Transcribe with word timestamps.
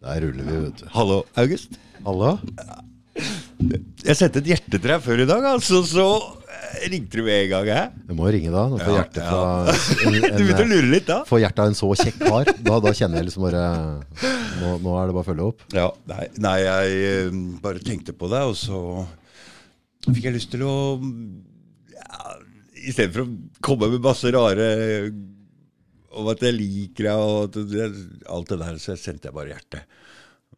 Der 0.00 0.20
ruller 0.24 0.46
vi, 0.46 0.58
vet 0.64 0.78
du. 0.80 0.86
Hallo, 0.94 1.16
August. 1.36 1.74
Hallo? 2.06 2.30
Jeg 4.00 4.16
sendte 4.16 4.40
et 4.40 4.46
hjerte 4.48 4.70
til 4.78 4.86
deg 4.88 5.02
før 5.04 5.20
i 5.20 5.26
dag, 5.28 5.44
altså, 5.50 5.82
så 5.84 6.06
ringte 6.88 7.18
du 7.20 7.26
med 7.26 7.42
en 7.42 7.50
gang. 7.50 7.66
Jeg. 7.68 7.90
Du 8.08 8.14
må 8.16 8.30
ringe 8.32 8.52
da. 8.54 8.62
Får 8.72 8.80
Ja, 8.86 8.94
hjertet 8.96 9.20
ja. 9.20 9.28
fra 9.28 9.74
en, 10.08 10.16
Du 10.38 10.40
begynte 10.46 10.64
å 10.64 10.70
lure 10.70 10.88
litt 10.94 11.08
da? 11.10 11.18
Få 11.28 11.40
hjertet 11.42 11.60
av 11.66 11.72
en 11.72 11.76
så 11.76 11.90
kjekk 12.00 12.16
kar. 12.22 12.48
Da, 12.64 12.78
da 12.86 12.94
kjenner 12.96 13.20
jeg 13.20 13.28
liksom 13.28 13.44
bare 13.44 13.64
nå, 14.62 14.72
nå 14.86 14.94
er 15.02 15.10
det 15.10 15.16
bare 15.18 15.26
å 15.26 15.28
følge 15.28 15.48
opp. 15.50 15.66
Ja, 15.76 15.90
nei, 16.08 16.24
nei 16.48 16.56
jeg 16.64 16.96
eh, 17.10 17.36
bare 17.60 17.84
tenkte 17.84 18.16
på 18.16 18.30
det, 18.32 18.40
og 18.48 18.56
så 18.56 18.80
fikk 20.08 20.30
jeg 20.30 20.38
lyst 20.38 20.54
til 20.54 20.64
å 20.64 20.74
ja, 21.92 22.38
I 22.88 22.94
stedet 22.96 23.12
for 23.18 23.26
å 23.26 23.60
komme 23.68 23.92
med 23.92 24.00
masse 24.08 24.32
rare 24.32 24.70
om 26.10 26.30
at 26.32 26.42
jeg 26.42 26.56
liker 26.56 27.06
deg 27.10 27.24
og 27.24 27.58
alt 28.34 28.52
det 28.52 28.60
der, 28.64 28.80
så 28.82 28.96
sendte 28.98 29.30
jeg 29.30 29.36
bare 29.36 29.54
hjertet. 29.54 29.98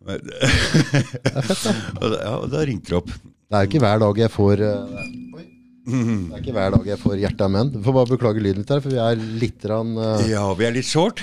Men, 0.02 0.18
og 2.00 2.06
da, 2.10 2.16
ja, 2.16 2.32
og 2.38 2.48
da 2.50 2.64
ringte 2.66 2.90
det 2.90 2.98
opp. 3.02 3.12
Det 3.12 3.58
er 3.58 3.68
ikke 3.68 3.82
hver 3.84 4.00
dag 4.02 4.22
jeg 4.24 4.32
får 4.32 4.64
uh. 4.64 5.02
Det 5.82 6.36
er 6.36 6.38
ikke 6.38 6.54
hver 6.54 6.70
dag 6.76 6.84
jeg 6.92 7.00
får 7.02 7.16
hjertet 7.18 7.42
av 7.42 7.50
menn. 7.50 7.72
Du 7.74 7.80
får 7.82 7.96
bare 7.96 8.10
beklage 8.12 8.42
lyden 8.42 8.62
litt 8.62 8.70
her, 8.70 8.82
for 8.84 8.94
vi 8.94 9.00
er 9.02 9.24
litt 9.42 9.66
rann, 9.66 9.96
uh, 9.98 10.22
Ja, 10.30 10.44
vi 10.54 10.68
er 10.68 10.76
litt 10.76 10.86
short. 10.86 11.22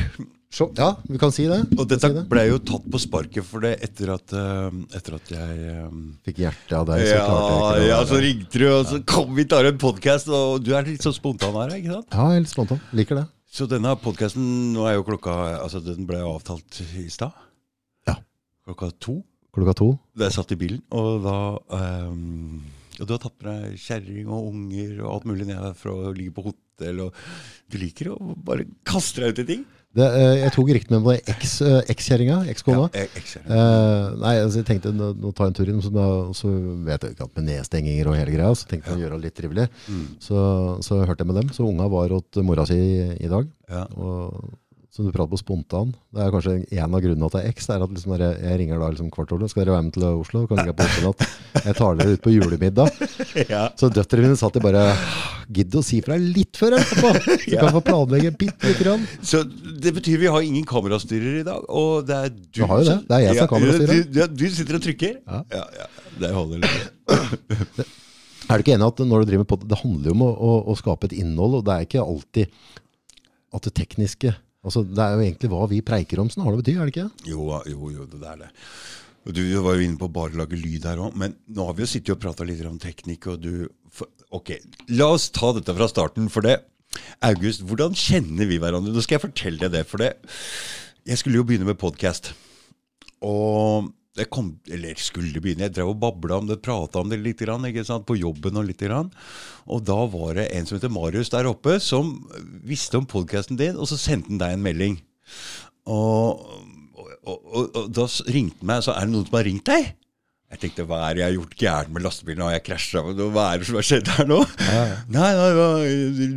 så, 0.52 0.67
Ja, 0.75 0.89
vi 1.08 1.20
kan 1.22 1.31
si 1.31 1.45
det. 1.48 1.61
Og 1.77 1.88
dette 1.88 2.09
si 2.09 2.17
det. 2.17 2.25
ble 2.30 2.44
jo 2.50 2.59
tatt 2.67 2.86
på 2.91 3.00
sparket 3.00 3.48
for 3.48 3.64
det 3.64 3.77
etter 3.88 4.11
at, 4.17 4.36
uh, 4.36 4.67
etter 5.00 5.16
at 5.16 5.31
jeg 5.31 5.64
eh, 5.72 5.89
Fikk 6.27 6.44
hjertet 6.44 6.75
av 6.75 6.88
deg, 6.91 7.05
så 7.08 7.16
ja, 7.16 7.25
klarte 7.25 7.50
jeg 7.55 7.80
ikke 7.80 7.89
ja, 7.89 8.00
så 8.11 8.22
ringte 8.27 8.64
du, 8.64 8.67
og 8.75 8.86
så 8.91 9.02
kom 9.16 9.31
vi 9.39 9.48
tar 9.55 9.72
en 9.72 9.80
podkast, 9.80 10.27
og 10.27 10.59
du 10.66 10.73
er 10.75 10.91
litt 10.91 11.08
sånn 11.08 11.16
spontan 11.16 11.55
her, 11.55 11.75
ikke 11.80 11.95
sant? 11.95 12.11
Ja, 12.11 12.31
helt 12.36 12.52
spontan. 12.52 12.84
Liker 13.00 13.23
det. 13.23 13.27
Så 13.49 13.66
denne 13.66 13.95
podkasten, 13.98 14.44
nå 14.76 14.84
er 14.85 14.99
jo 14.99 15.05
klokka 15.08 15.34
Altså, 15.58 15.81
den 15.81 16.05
ble 16.09 16.21
avtalt 16.21 16.81
i 17.02 17.08
stad. 17.09 17.34
Ja. 18.08 18.20
Klokka 18.67 18.91
to. 19.02 19.20
Klokka 19.55 19.73
to. 19.80 19.88
Da 20.14 20.28
jeg 20.28 20.38
satt 20.38 20.53
i 20.53 20.59
bilen, 20.59 20.83
og 20.94 21.23
da 21.25 21.38
um, 22.11 22.61
Og 23.00 23.08
du 23.08 23.16
har 23.16 23.22
tatt 23.23 23.39
med 23.42 23.50
deg 23.50 23.81
kjerring 23.81 24.30
og 24.30 24.52
unger 24.52 25.00
og 25.02 25.09
alt 25.16 25.27
mulig 25.31 25.47
ned 25.50 25.66
for 25.80 25.95
å 25.95 26.14
ligge 26.14 26.36
på 26.36 26.45
hotell, 26.52 27.05
og 27.08 27.17
du 27.72 27.80
liker 27.81 28.11
å 28.14 28.20
bare 28.45 28.67
kaste 28.88 29.23
deg 29.23 29.33
ut 29.33 29.44
i 29.45 29.47
ting. 29.53 29.66
Det, 29.98 30.06
eh, 30.06 30.36
jeg 30.44 30.52
tok 30.54 30.68
riktig 30.70 30.92
med 30.94 31.02
meg 31.02 31.23
eks- 31.34 31.62
eh, 31.66 31.80
ekskjerringa, 31.90 32.36
ekskona. 32.52 32.84
Ja, 32.94 33.08
ser 33.26 33.42
det. 33.42 33.56
Eh, 33.58 34.09
nei, 34.22 34.34
altså 34.44 34.62
jeg 34.62 34.68
tenkte 34.68 34.92
nå, 34.94 35.08
nå 35.18 35.32
tar 35.34 35.48
jeg 35.48 35.54
en 35.56 35.58
tur 35.58 35.72
inn, 35.73 35.82
så, 35.82 35.90
da, 35.95 36.06
så 36.38 36.52
vet 36.86 37.02
jeg 37.08 37.16
ikke 37.16 37.26
at 37.26 37.36
med 37.40 37.48
nedstenginger 37.50 38.12
og 38.12 38.17
hele 38.20 38.36
greia, 38.36 38.52
så 38.54 38.70
tenkte 38.70 38.92
jeg 38.94 39.00
å 39.00 39.02
gjøre 39.02 39.17
det 39.17 39.26
litt 39.26 39.38
trivelig. 39.42 39.66
Mm. 39.90 40.06
Så, 40.22 40.44
så 40.86 41.00
hørte 41.02 41.26
jeg 41.26 41.32
med 41.32 41.40
dem. 41.42 41.50
Så 41.58 41.66
unga 41.66 41.90
var 41.90 42.14
hos 42.14 42.44
mora 42.45 42.67
si 42.70 42.78
i, 42.78 43.17
i 43.26 43.32
dag. 43.32 43.50
Ja. 43.70 43.88
Og, 43.98 44.54
så 45.00 45.05
du 45.08 45.14
prater 45.16 45.31
på 45.31 45.38
spontan. 45.39 45.94
Det 46.11 46.19
er 46.25 46.31
kanskje 46.33 46.53
en 46.75 46.95
av 46.97 47.00
grunnene 47.00 47.23
til 47.23 47.28
at 47.30 47.36
det 47.38 47.42
er 47.47 47.53
X. 47.55 47.67
Er 47.72 47.83
at 47.86 47.92
liksom 47.94 48.16
jeg, 48.17 48.33
jeg 48.44 48.58
ringer 48.59 48.81
da 48.81 48.89
liksom 48.92 49.11
kvart 49.16 49.30
over. 49.31 49.47
Skal 49.47 49.61
dere 49.64 49.75
være 49.78 49.86
med 49.88 49.94
til 49.95 50.03
Oslo? 50.09 50.42
Kan 50.50 50.59
ligge 50.59 50.73
på 50.75 50.88
hotellnatt. 50.89 51.23
Jeg 51.64 51.75
tar 51.78 52.00
dere 52.02 52.16
ut 52.17 52.23
på 52.25 52.33
julemiddag. 52.33 52.97
ja. 53.53 53.61
Så 53.80 53.88
døtrene 53.95 54.25
mine 54.27 54.39
satt 54.42 54.58
de 54.58 54.64
bare 54.66 54.81
Gidd 55.55 55.77
å 55.80 55.81
si 55.88 56.02
fra 56.05 56.17
litt 56.20 56.59
før 56.59 56.75
etterpå! 56.77 57.14
Så 57.23 57.38
Ja. 57.55 57.61
kan 57.64 57.72
få 57.77 57.81
planlegge 57.88 58.33
bitte 58.38 58.67
lite 58.70 58.83
grann. 58.83 59.08
Så 59.25 59.42
det 59.47 59.95
betyr 59.95 60.20
vi 60.22 60.27
har 60.30 60.44
ingen 60.45 60.67
kamerastyrer 60.67 61.39
i 61.39 61.45
dag, 61.47 61.64
og 61.72 62.03
det 62.05 62.17
er 62.20 62.36
du 62.36 62.59
Du 62.59 62.66
har 62.67 62.83
jo 62.83 62.89
det. 62.92 62.97
Det 63.08 63.16
er 63.17 63.23
jeg 63.23 63.39
som 63.39 63.47
er 63.47 63.52
kamerastyrer. 63.55 64.03
Du, 64.03 64.20
du, 64.20 64.36
du 64.44 64.45
sitter 64.59 64.77
og 64.77 64.83
trykker? 64.83 65.16
Ja. 65.23 65.39
ja, 65.55 65.64
ja. 65.80 65.88
Det 66.20 66.33
holder 66.36 66.61
litt. 66.67 67.88
Er 68.50 68.58
du 68.58 68.64
ikke 68.64 68.73
enig 68.73 68.88
at 68.89 69.02
når 69.05 69.22
du 69.22 69.27
driver 69.30 69.44
med 69.44 69.50
pod, 69.52 69.64
det 69.70 69.77
handler 69.77 70.09
jo 70.09 70.14
om 70.16 70.22
å, 70.25 70.30
å, 70.33 70.53
å 70.73 70.75
skape 70.80 71.05
et 71.05 71.14
innhold, 71.22 71.59
og 71.59 71.66
det 71.67 71.73
er 71.75 71.83
ikke 71.86 72.02
alltid 72.02 72.53
at 73.53 73.66
det 73.67 73.73
tekniske 73.77 74.31
altså 74.65 74.83
Det 74.88 75.03
er 75.03 75.15
jo 75.15 75.25
egentlig 75.25 75.52
hva 75.53 75.67
vi 75.71 75.81
preiker 75.85 76.21
om 76.21 76.31
snarere 76.31 76.61
betyr, 76.61 76.79
er 76.79 76.89
det 76.89 76.95
ikke? 76.95 77.27
Jo, 77.29 77.45
jo, 77.69 77.91
jo, 77.95 78.07
det 78.11 78.23
er 78.27 78.41
det. 78.45 78.49
Og 79.27 79.35
Du 79.35 79.43
var 79.65 79.77
jo 79.77 79.85
inne 79.85 79.99
på 79.99 80.07
å 80.09 80.15
bare 80.15 80.39
lage 80.39 80.57
lyd 80.57 80.88
her 80.89 81.02
òg, 81.03 81.15
men 81.19 81.35
nå 81.47 81.67
har 81.67 81.77
vi 81.77 81.85
jo 81.85 81.91
sittet 81.91 82.15
og 82.15 82.23
prata 82.23 82.47
litt 82.47 82.63
om 82.67 82.80
teknikk, 82.81 83.30
og 83.33 83.43
du 83.43 83.53
Ok, 84.30 84.52
la 84.93 85.08
oss 85.15 85.31
ta 85.33 85.49
dette 85.58 85.73
fra 85.73 85.87
starten, 85.89 86.27
for 86.30 86.45
det. 86.45 86.59
August, 87.25 87.64
hvordan 87.65 87.95
kjenner 87.98 88.45
vi 88.45 88.59
hverandre? 88.61 88.93
Nå 88.93 89.02
skal 89.02 89.17
jeg 89.17 89.23
fortelle 89.23 89.61
deg 89.64 89.73
det, 89.73 89.81
for 89.89 90.02
det 90.02 90.11
Jeg 91.08 91.17
skulle 91.17 91.39
jo 91.39 91.45
begynne 91.49 91.65
med 91.65 91.80
podkast. 91.81 92.36
Og 93.25 93.89
jeg 94.17 94.30
kom, 94.33 94.49
eller 94.73 94.97
skulle 94.99 95.42
begynne, 95.42 95.67
jeg 95.67 95.75
drev 95.77 95.93
og 95.93 95.99
babla 96.02 96.39
om 96.42 96.47
det, 96.49 96.59
prata 96.65 97.03
om 97.03 97.11
det 97.11 97.20
litt, 97.21 97.43
grann, 97.45 97.67
på 98.03 98.17
jobben 98.17 98.58
og 98.58 98.65
litt. 98.67 98.81
Grann. 98.81 99.11
Og 99.67 99.83
da 99.86 99.97
var 100.09 100.37
det 100.39 100.49
en 100.55 100.65
som 100.65 100.77
heter 100.77 100.92
Marius 100.92 101.31
der 101.33 101.49
oppe, 101.49 101.77
som 101.83 102.15
visste 102.65 102.99
om 102.99 103.08
podkasten 103.09 103.59
din, 103.59 103.77
og 103.77 103.89
så 103.92 103.99
sendte 103.99 104.31
han 104.31 104.42
deg 104.42 104.55
en 104.55 104.65
melding. 104.65 104.99
Og, 105.89 106.42
og, 106.98 107.37
og, 107.37 107.64
og, 107.64 107.81
da 107.93 108.08
ringte 108.31 108.64
han 108.64 108.71
meg, 108.71 108.86
så 108.86 108.95
er 108.95 109.05
det 109.05 109.14
noen 109.14 109.27
som 109.27 109.39
har 109.39 109.48
ringt 109.48 109.67
deg? 109.69 109.92
Jeg 110.49 110.61
tenkte, 110.64 110.87
hva 110.89 111.03
er 111.05 111.14
det 111.14 111.21
jeg 111.21 111.27
har 111.27 111.36
gjort 111.36 111.59
gærent 111.61 111.92
med 111.93 112.03
lastebilen? 112.08 112.42
Har 112.48 112.55
jeg 112.55 112.64
krasja? 112.65 113.03
Hva 113.05 113.43
er 113.52 113.59
det 113.61 113.67
som 113.69 113.75
har 113.77 113.86
skjedd 113.86 114.08
her 114.15 114.30
nå? 114.31 114.39
Nei, 115.14 115.27
nei, 115.30 115.49
var 115.59 115.83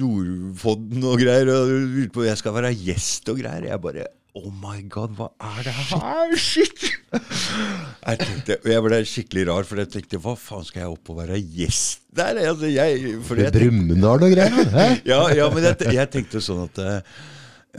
Nordfodden 0.03 1.07
og 1.09 1.23
greier. 1.23 1.53
Og 1.55 2.27
jeg 2.27 2.41
skal 2.43 2.59
være 2.59 2.75
gjest 2.77 3.33
og 3.33 3.41
greier. 3.41 3.71
Jeg 3.71 3.81
bare 3.87 4.11
Oh 4.33 4.49
my 4.49 4.79
god, 4.89 5.13
hva 5.19 5.27
er 5.45 5.67
det 5.67 5.73
her? 5.77 6.31
Shit! 6.41 6.87
Jeg 7.13 8.19
tenkte, 8.23 8.57
og 8.63 8.71
jeg 8.71 8.85
ble 8.87 9.01
skikkelig 9.05 9.43
rar, 9.51 9.67
for 9.69 9.81
jeg 9.83 9.91
tenkte 9.93 10.21
hva 10.25 10.33
faen 10.41 10.65
skal 10.65 10.87
jeg 10.87 10.95
opp 10.95 11.11
og 11.13 11.19
være 11.19 11.37
gjest 11.37 12.07
der? 12.17 12.41
Altså, 12.41 12.71
jeg, 12.73 13.19
for 13.29 13.37
jeg 13.43 13.53
Brumunddal 13.53 14.25
og 14.25 14.33
greier. 14.33 14.73
Ja, 15.13 15.21
ja, 15.37 15.51
men 15.53 15.67
jeg, 15.69 15.93
jeg 15.99 16.09
tenkte 16.15 16.41
sånn 16.45 16.63
at 16.65 16.81
eh, 16.81 17.19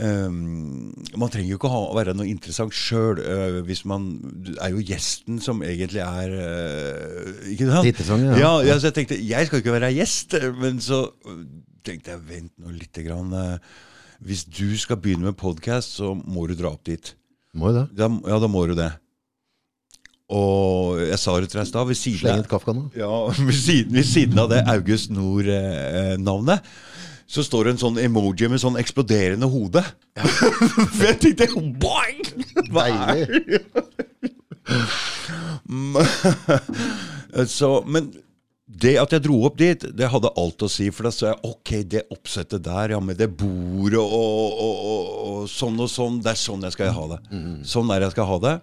um, 0.06 0.92
Man 1.18 1.34
trenger 1.34 1.56
jo 1.56 1.58
ikke 1.58 1.72
ha, 1.74 1.82
være 1.98 2.14
noe 2.18 2.30
interessant 2.30 2.76
sjøl. 2.78 3.24
hvis 3.66 3.82
man 3.90 4.06
er 4.60 4.76
jo 4.76 4.84
gjesten 4.86 5.42
som 5.42 5.64
egentlig 5.66 6.04
er 6.06 6.36
uh, 6.38 7.50
Ikke 7.50 7.72
sant? 7.72 7.90
Det 7.90 8.06
ja. 8.28 8.38
ja. 8.38 8.54
ja, 8.70 8.78
så 8.78 8.92
jeg 8.92 9.00
tenkte 9.00 9.18
jeg 9.18 9.50
skal 9.50 9.64
ikke 9.64 9.74
være 9.80 9.90
gjest, 9.98 10.38
eh, 10.38 10.54
men 10.62 10.78
så 10.86 11.08
eh, 11.26 11.42
tenkte 11.84 12.14
jeg 12.14 12.24
vent 12.30 12.54
nå 12.62 12.78
lite 12.78 13.02
grann. 13.10 13.34
eh, 13.42 13.82
hvis 14.24 14.44
du 14.48 14.78
skal 14.80 15.00
begynne 15.02 15.30
med 15.30 15.38
podkast, 15.40 15.98
så 16.00 16.14
må 16.16 16.48
du 16.48 16.56
dra 16.58 16.72
opp 16.74 16.86
dit. 16.88 17.14
Må 17.54 17.72
jo 17.72 17.82
det. 17.82 17.88
Da, 17.98 18.10
ja, 18.10 18.40
da 18.42 18.50
må 18.50 18.66
du 18.70 18.76
det. 18.78 18.92
Og 20.34 21.02
jeg 21.04 21.20
sa 21.20 21.36
det 21.38 21.50
til 21.52 21.60
deg 21.60 21.68
i 21.68 21.70
stad, 21.70 21.88
ved 21.90 22.00
siden 22.00 22.32
av 22.32 22.40
et 22.42 22.50
ja, 22.98 23.14
ved 23.48 23.58
siden, 23.58 23.94
ved 23.94 24.08
siden 24.08 24.40
av 24.40 24.50
det 24.54 24.64
August 24.72 25.12
Nord-navnet, 25.14 26.64
så 27.28 27.44
står 27.44 27.64
det 27.66 27.74
en 27.74 27.82
sånn 27.84 28.00
emoji 28.02 28.50
med 28.52 28.62
sånn 28.62 28.80
eksploderende 28.80 29.48
hode. 29.50 29.84
For 30.96 31.06
jeg 31.10 31.20
tenkte 31.22 31.48
boing! 31.82 32.22
Hva 32.74 32.88
er 32.90 33.26
det? 33.28 33.62
så, 37.58 37.84
men 37.86 38.12
det 38.84 38.94
at 39.02 39.16
jeg 39.16 39.24
dro 39.26 39.40
opp 39.48 39.58
dit, 39.60 39.86
det 39.96 40.10
hadde 40.12 40.32
alt 40.40 40.64
å 40.66 40.70
si. 40.72 40.90
For 40.94 41.08
da 41.08 41.12
sa 41.16 41.30
jeg 41.32 41.40
ok, 41.50 41.74
det 41.96 42.06
oppsettet 42.14 42.64
der, 42.66 42.94
ja, 42.96 43.00
med 43.04 43.20
det 43.22 43.30
bordet 43.40 44.02
og, 44.02 44.62
og, 44.68 44.86
og, 44.94 45.12
og 45.32 45.52
sånn 45.52 45.80
og 45.84 45.92
sånn, 45.92 46.22
det 46.24 46.34
er 46.34 46.40
sånn 46.44 46.66
jeg 46.68 46.76
skal 46.76 46.94
ha 46.98 47.06
det. 47.16 47.20
Sånn 47.68 47.92
er 47.96 48.08
jeg 48.08 48.16
skal 48.16 48.30
ha 48.30 48.40
det. 48.44 48.56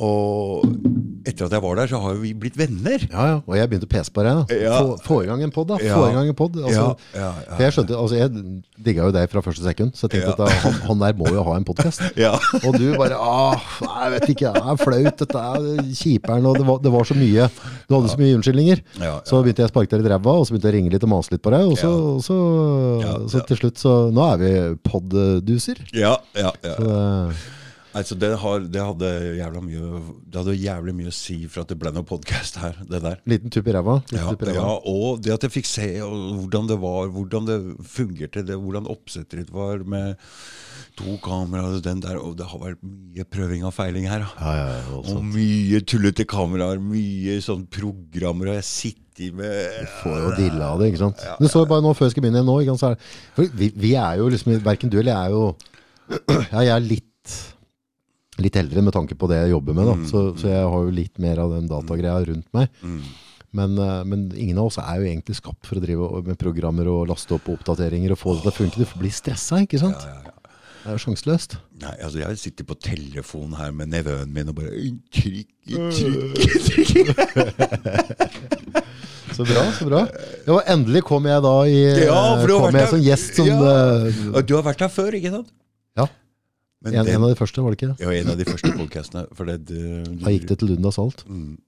Og 0.00 0.62
etter 1.28 1.44
at 1.46 1.52
jeg 1.54 1.62
var 1.62 1.76
der, 1.78 1.86
så 1.90 1.98
har 2.00 2.14
vi 2.18 2.30
blitt 2.34 2.56
venner. 2.58 3.02
Ja, 3.12 3.24
ja. 3.28 3.34
Og 3.44 3.54
jeg 3.58 3.68
begynte 3.68 3.86
å 3.86 3.90
pese 3.92 4.10
på 4.10 4.22
deg. 4.24 4.52
Ja. 4.64 4.78
Få, 4.80 4.94
få 5.04 5.18
i 5.22 5.26
gang 5.28 5.42
en 5.44 5.52
pod, 5.54 5.68
da. 5.68 5.76
Få 5.78 5.84
Ja. 5.84 5.98
i 6.08 6.14
gang 6.16 6.30
en 6.32 6.34
pod. 6.38 6.56
Altså. 6.56 6.86
For 7.12 7.60
jeg 7.62 7.74
skjønte, 7.76 7.98
altså 8.00 8.16
jeg 8.16 8.32
digga 8.88 9.04
jo 9.06 9.12
deg 9.14 9.28
fra 9.30 9.42
første 9.44 9.62
sekund, 9.66 9.92
så 9.94 10.08
jeg 10.08 10.14
tenkte 10.16 10.32
at 10.32 10.40
da, 10.40 10.48
han, 10.64 10.78
han 10.88 11.04
der 11.04 11.14
må 11.20 11.28
jo 11.30 11.44
ha 11.46 11.58
en 11.60 11.66
podkast. 11.68 12.02
Ja. 12.24 12.32
Og 12.64 12.74
du 12.80 12.88
bare 12.98 13.16
Åh, 13.20 13.68
Jeg 13.84 14.10
vet 14.16 14.26
ikke, 14.34 14.50
det 14.56 14.64
er 14.72 14.80
flaut, 14.82 15.22
dette 15.22 15.44
er 15.52 15.94
kjiperen, 16.00 16.48
og 16.50 16.58
det 16.58 16.66
var, 16.66 16.80
det 16.82 16.92
var 16.92 17.06
så 17.08 17.14
mye 17.18 17.46
Du 17.88 17.94
hadde 17.98 18.10
så 18.16 18.18
mye 18.20 18.36
unnskyldninger. 18.40 18.82
Ja, 18.98 19.04
ja. 19.06 19.14
Så 19.28 19.40
begynte 19.44 19.62
jeg 19.64 19.70
å 19.70 19.74
sparke 19.76 19.94
deg 20.00 20.08
i 20.08 20.12
ræva, 20.16 20.34
og 20.40 20.48
så 20.48 20.56
begynte 20.56 20.70
jeg 20.72 20.74
å 20.74 20.78
ringe 20.80 20.92
litt 20.96 21.06
og 21.06 21.12
mase 21.14 21.36
litt 21.36 21.44
på 21.44 21.52
deg, 21.54 21.68
og 21.68 21.76
så, 21.80 21.92
Ja. 21.92 22.20
så, 22.26 22.36
så 23.36 23.44
til 23.52 23.60
slutt 23.62 23.80
så 23.80 23.96
Nå 24.12 24.26
er 24.32 24.40
vi 24.42 24.52
podduser. 24.88 25.84
Ja, 25.94 26.16
ja, 26.36 26.50
ja. 26.64 26.76
Så 26.80 26.86
det- 26.88 27.58
Altså, 27.92 28.16
det, 28.16 28.30
har, 28.40 28.62
det 28.72 28.80
hadde 28.80 29.60
mye 29.66 29.88
Det 30.24 30.38
hadde 30.40 30.54
jævlig 30.56 30.94
mye 30.96 31.10
å 31.10 31.14
si 31.14 31.36
for 31.46 31.62
at 31.64 31.72
det 31.72 31.76
ble 31.80 31.92
noe 31.92 32.06
podkast 32.08 32.56
her, 32.62 32.78
det 32.88 33.02
der. 33.04 33.18
Liten 33.28 33.52
tupp 33.52 33.68
i 33.68 33.74
ræva. 33.76 33.98
Ja, 34.14 34.30
ja, 34.54 34.68
og 34.88 35.20
det 35.24 35.34
at 35.34 35.44
jeg 35.44 35.52
fikk 35.58 35.68
se 35.68 35.88
hvordan 36.00 36.70
det 36.70 36.78
var, 36.80 37.10
hvordan 37.12 37.48
det 37.50 37.58
fungerte, 37.84 38.44
det, 38.48 38.56
hvordan 38.56 38.88
oppsettet 38.92 39.42
ditt 39.42 39.52
var 39.52 39.84
med 39.84 40.16
to 40.96 41.18
kameraer 41.24 41.78
og 41.78 41.84
den 41.84 42.00
der, 42.04 42.18
og 42.20 42.34
det 42.40 42.48
har 42.50 42.60
vært 42.60 42.80
mye 42.84 43.24
prøving 43.32 43.62
og 43.68 43.72
feiling 43.76 44.08
her. 44.08 44.24
Ja, 44.40 44.56
ja, 44.60 44.80
Og 45.02 45.22
mye 45.24 45.80
tullete 45.88 46.26
kameraer, 46.28 46.80
mye 46.84 47.38
sånn 47.44 47.66
programmer, 47.72 48.52
og 48.52 48.58
jeg 48.60 48.68
sitter 48.68 48.98
med 49.36 49.82
du 49.84 49.88
Får 50.00 50.18
jo 50.22 50.28
dilla 50.38 50.70
av 50.72 50.80
det, 50.80 50.88
ikke 50.92 51.02
sant. 51.04 51.20
Du 51.38 51.44
så 51.52 51.66
bare 51.68 51.84
nå 51.84 51.92
før 51.96 52.08
jeg 52.08 52.14
skal 52.16 52.24
begynne 52.24 52.40
igjen 52.40 52.80
nå, 52.80 52.92
det- 53.36 53.50
vi, 53.60 53.68
vi 53.76 53.94
er 54.00 54.16
jo 54.22 54.28
liksom, 54.32 54.56
verken 54.64 54.88
du 54.92 54.98
eller 54.98 55.12
jeg 55.12 55.26
er 55.28 55.36
jo 55.36 55.44
Ja, 56.54 56.62
jeg 56.64 56.72
er 56.76 56.86
litt 56.86 57.34
litt 58.42 58.56
eldre 58.60 58.82
med 58.84 58.94
tanke 58.96 59.16
på 59.18 59.28
det 59.30 59.38
jeg 59.44 59.52
jobber 59.54 59.76
med, 59.78 59.86
da. 59.90 59.94
Så, 60.10 60.22
så 60.40 60.48
jeg 60.52 60.64
har 60.74 60.86
jo 60.88 60.94
litt 60.94 61.18
mer 61.22 61.40
av 61.44 61.54
den 61.56 61.68
datagreia 61.70 62.18
rundt 62.28 62.48
meg. 62.56 62.68
Mm. 62.82 63.00
Men, 63.52 63.74
eh, 63.84 64.02
men 64.08 64.26
ingen 64.34 64.58
av 64.62 64.70
oss 64.70 64.78
er 64.80 65.00
jo 65.00 65.08
egentlig 65.10 65.36
skapt 65.38 65.66
for 65.68 65.76
å 65.76 65.82
drive 65.84 66.22
med 66.26 66.38
programmer 66.40 66.88
og 66.88 67.08
laste 67.10 67.34
opp 67.36 67.50
oppdateringer 67.52 68.14
og 68.14 68.20
få 68.20 68.36
det 68.38 68.46
til 68.46 68.52
å 68.52 68.58
funke. 68.60 68.80
Du 68.80 68.98
blir 69.02 69.12
stressa, 69.12 69.60
ikke 69.66 69.80
sant? 69.82 70.00
Ja, 70.08 70.14
ja, 70.14 70.30
ja. 70.30 70.38
Det 70.82 70.90
er 70.90 70.96
jo 70.96 71.02
sjanseløst. 71.04 71.52
Nei, 71.78 71.92
altså 72.02 72.18
Jeg 72.18 72.38
sitter 72.40 72.66
på 72.66 72.74
telefonen 72.82 73.52
her 73.54 73.70
med 73.76 73.92
nevøen 73.92 74.32
min 74.34 74.48
og 74.50 74.56
bare 74.56 74.72
Trykk, 75.14 75.46
trykk, 75.94 76.34
trykk. 76.66 77.08
Så 79.32 79.46
bra, 79.48 79.62
så 79.78 79.86
bra. 79.88 80.00
Ja, 80.48 80.56
endelig 80.74 81.04
kom 81.08 81.24
jeg 81.30 81.40
da 81.44 81.52
i 81.70 81.78
Ja, 82.04 82.18
kom 82.44 82.76
jeg 82.76 82.90
som 82.90 83.00
gjest 83.04 83.38
som 83.38 83.46
Ja. 83.48 83.60
eh, 84.02 84.42
Du 84.42 84.54
har 84.58 84.62
vært 84.66 84.80
her 84.84 84.90
før, 84.92 85.14
ikke 85.16 85.30
sant? 85.32 85.48
En, 86.84 86.92
den- 86.92 87.14
en 87.14 87.22
av 87.22 87.30
de 87.30 87.38
første, 87.38 87.62
var 87.62 87.70
det 87.74 87.78
ikke? 87.80 87.94
Ja, 88.02 88.10
en 88.20 88.28
av 88.32 88.38
de 88.40 88.44
første 88.48 88.72
det, 89.70 89.80
Da 90.22 90.32
gikk 90.34 90.48
det 90.50 90.58
til 90.58 90.72
Lunda 90.72 90.90
Mm, 91.30 91.58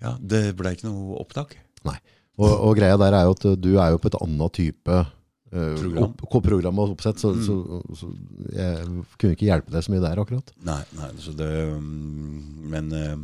Ja, 0.00 0.14
det 0.16 0.56
ble 0.56 0.72
ikke 0.72 0.88
noe 0.88 1.18
opptak. 1.20 1.56
Nei. 1.84 1.98
Og, 2.40 2.48
og 2.48 2.76
greia 2.78 2.96
der 2.96 3.12
er 3.18 3.26
jo 3.28 3.34
at 3.36 3.44
uh, 3.44 3.56
du 3.60 3.74
er 3.76 3.90
jo 3.92 3.98
på 4.00 4.08
et 4.08 4.16
annet 4.22 4.54
type 4.56 4.88
uh, 4.88 5.10
Program. 5.50 6.04
Opp, 6.06 6.22
program 6.46 6.78
og 6.80 6.94
oppsett, 6.94 7.20
så, 7.20 7.34
så, 7.44 7.56
så 7.98 8.08
jeg 8.54 8.86
kunne 9.20 9.34
ikke 9.36 9.48
hjelpe 9.50 9.74
deg 9.74 9.84
så 9.84 9.92
mye 9.92 10.00
der 10.06 10.20
akkurat. 10.22 10.52
Nei, 10.64 10.80
nei, 10.96 11.10
så 11.20 11.34
det 11.36 11.50
mm, 11.74 12.70
Men 12.70 12.92
eh, 12.96 13.16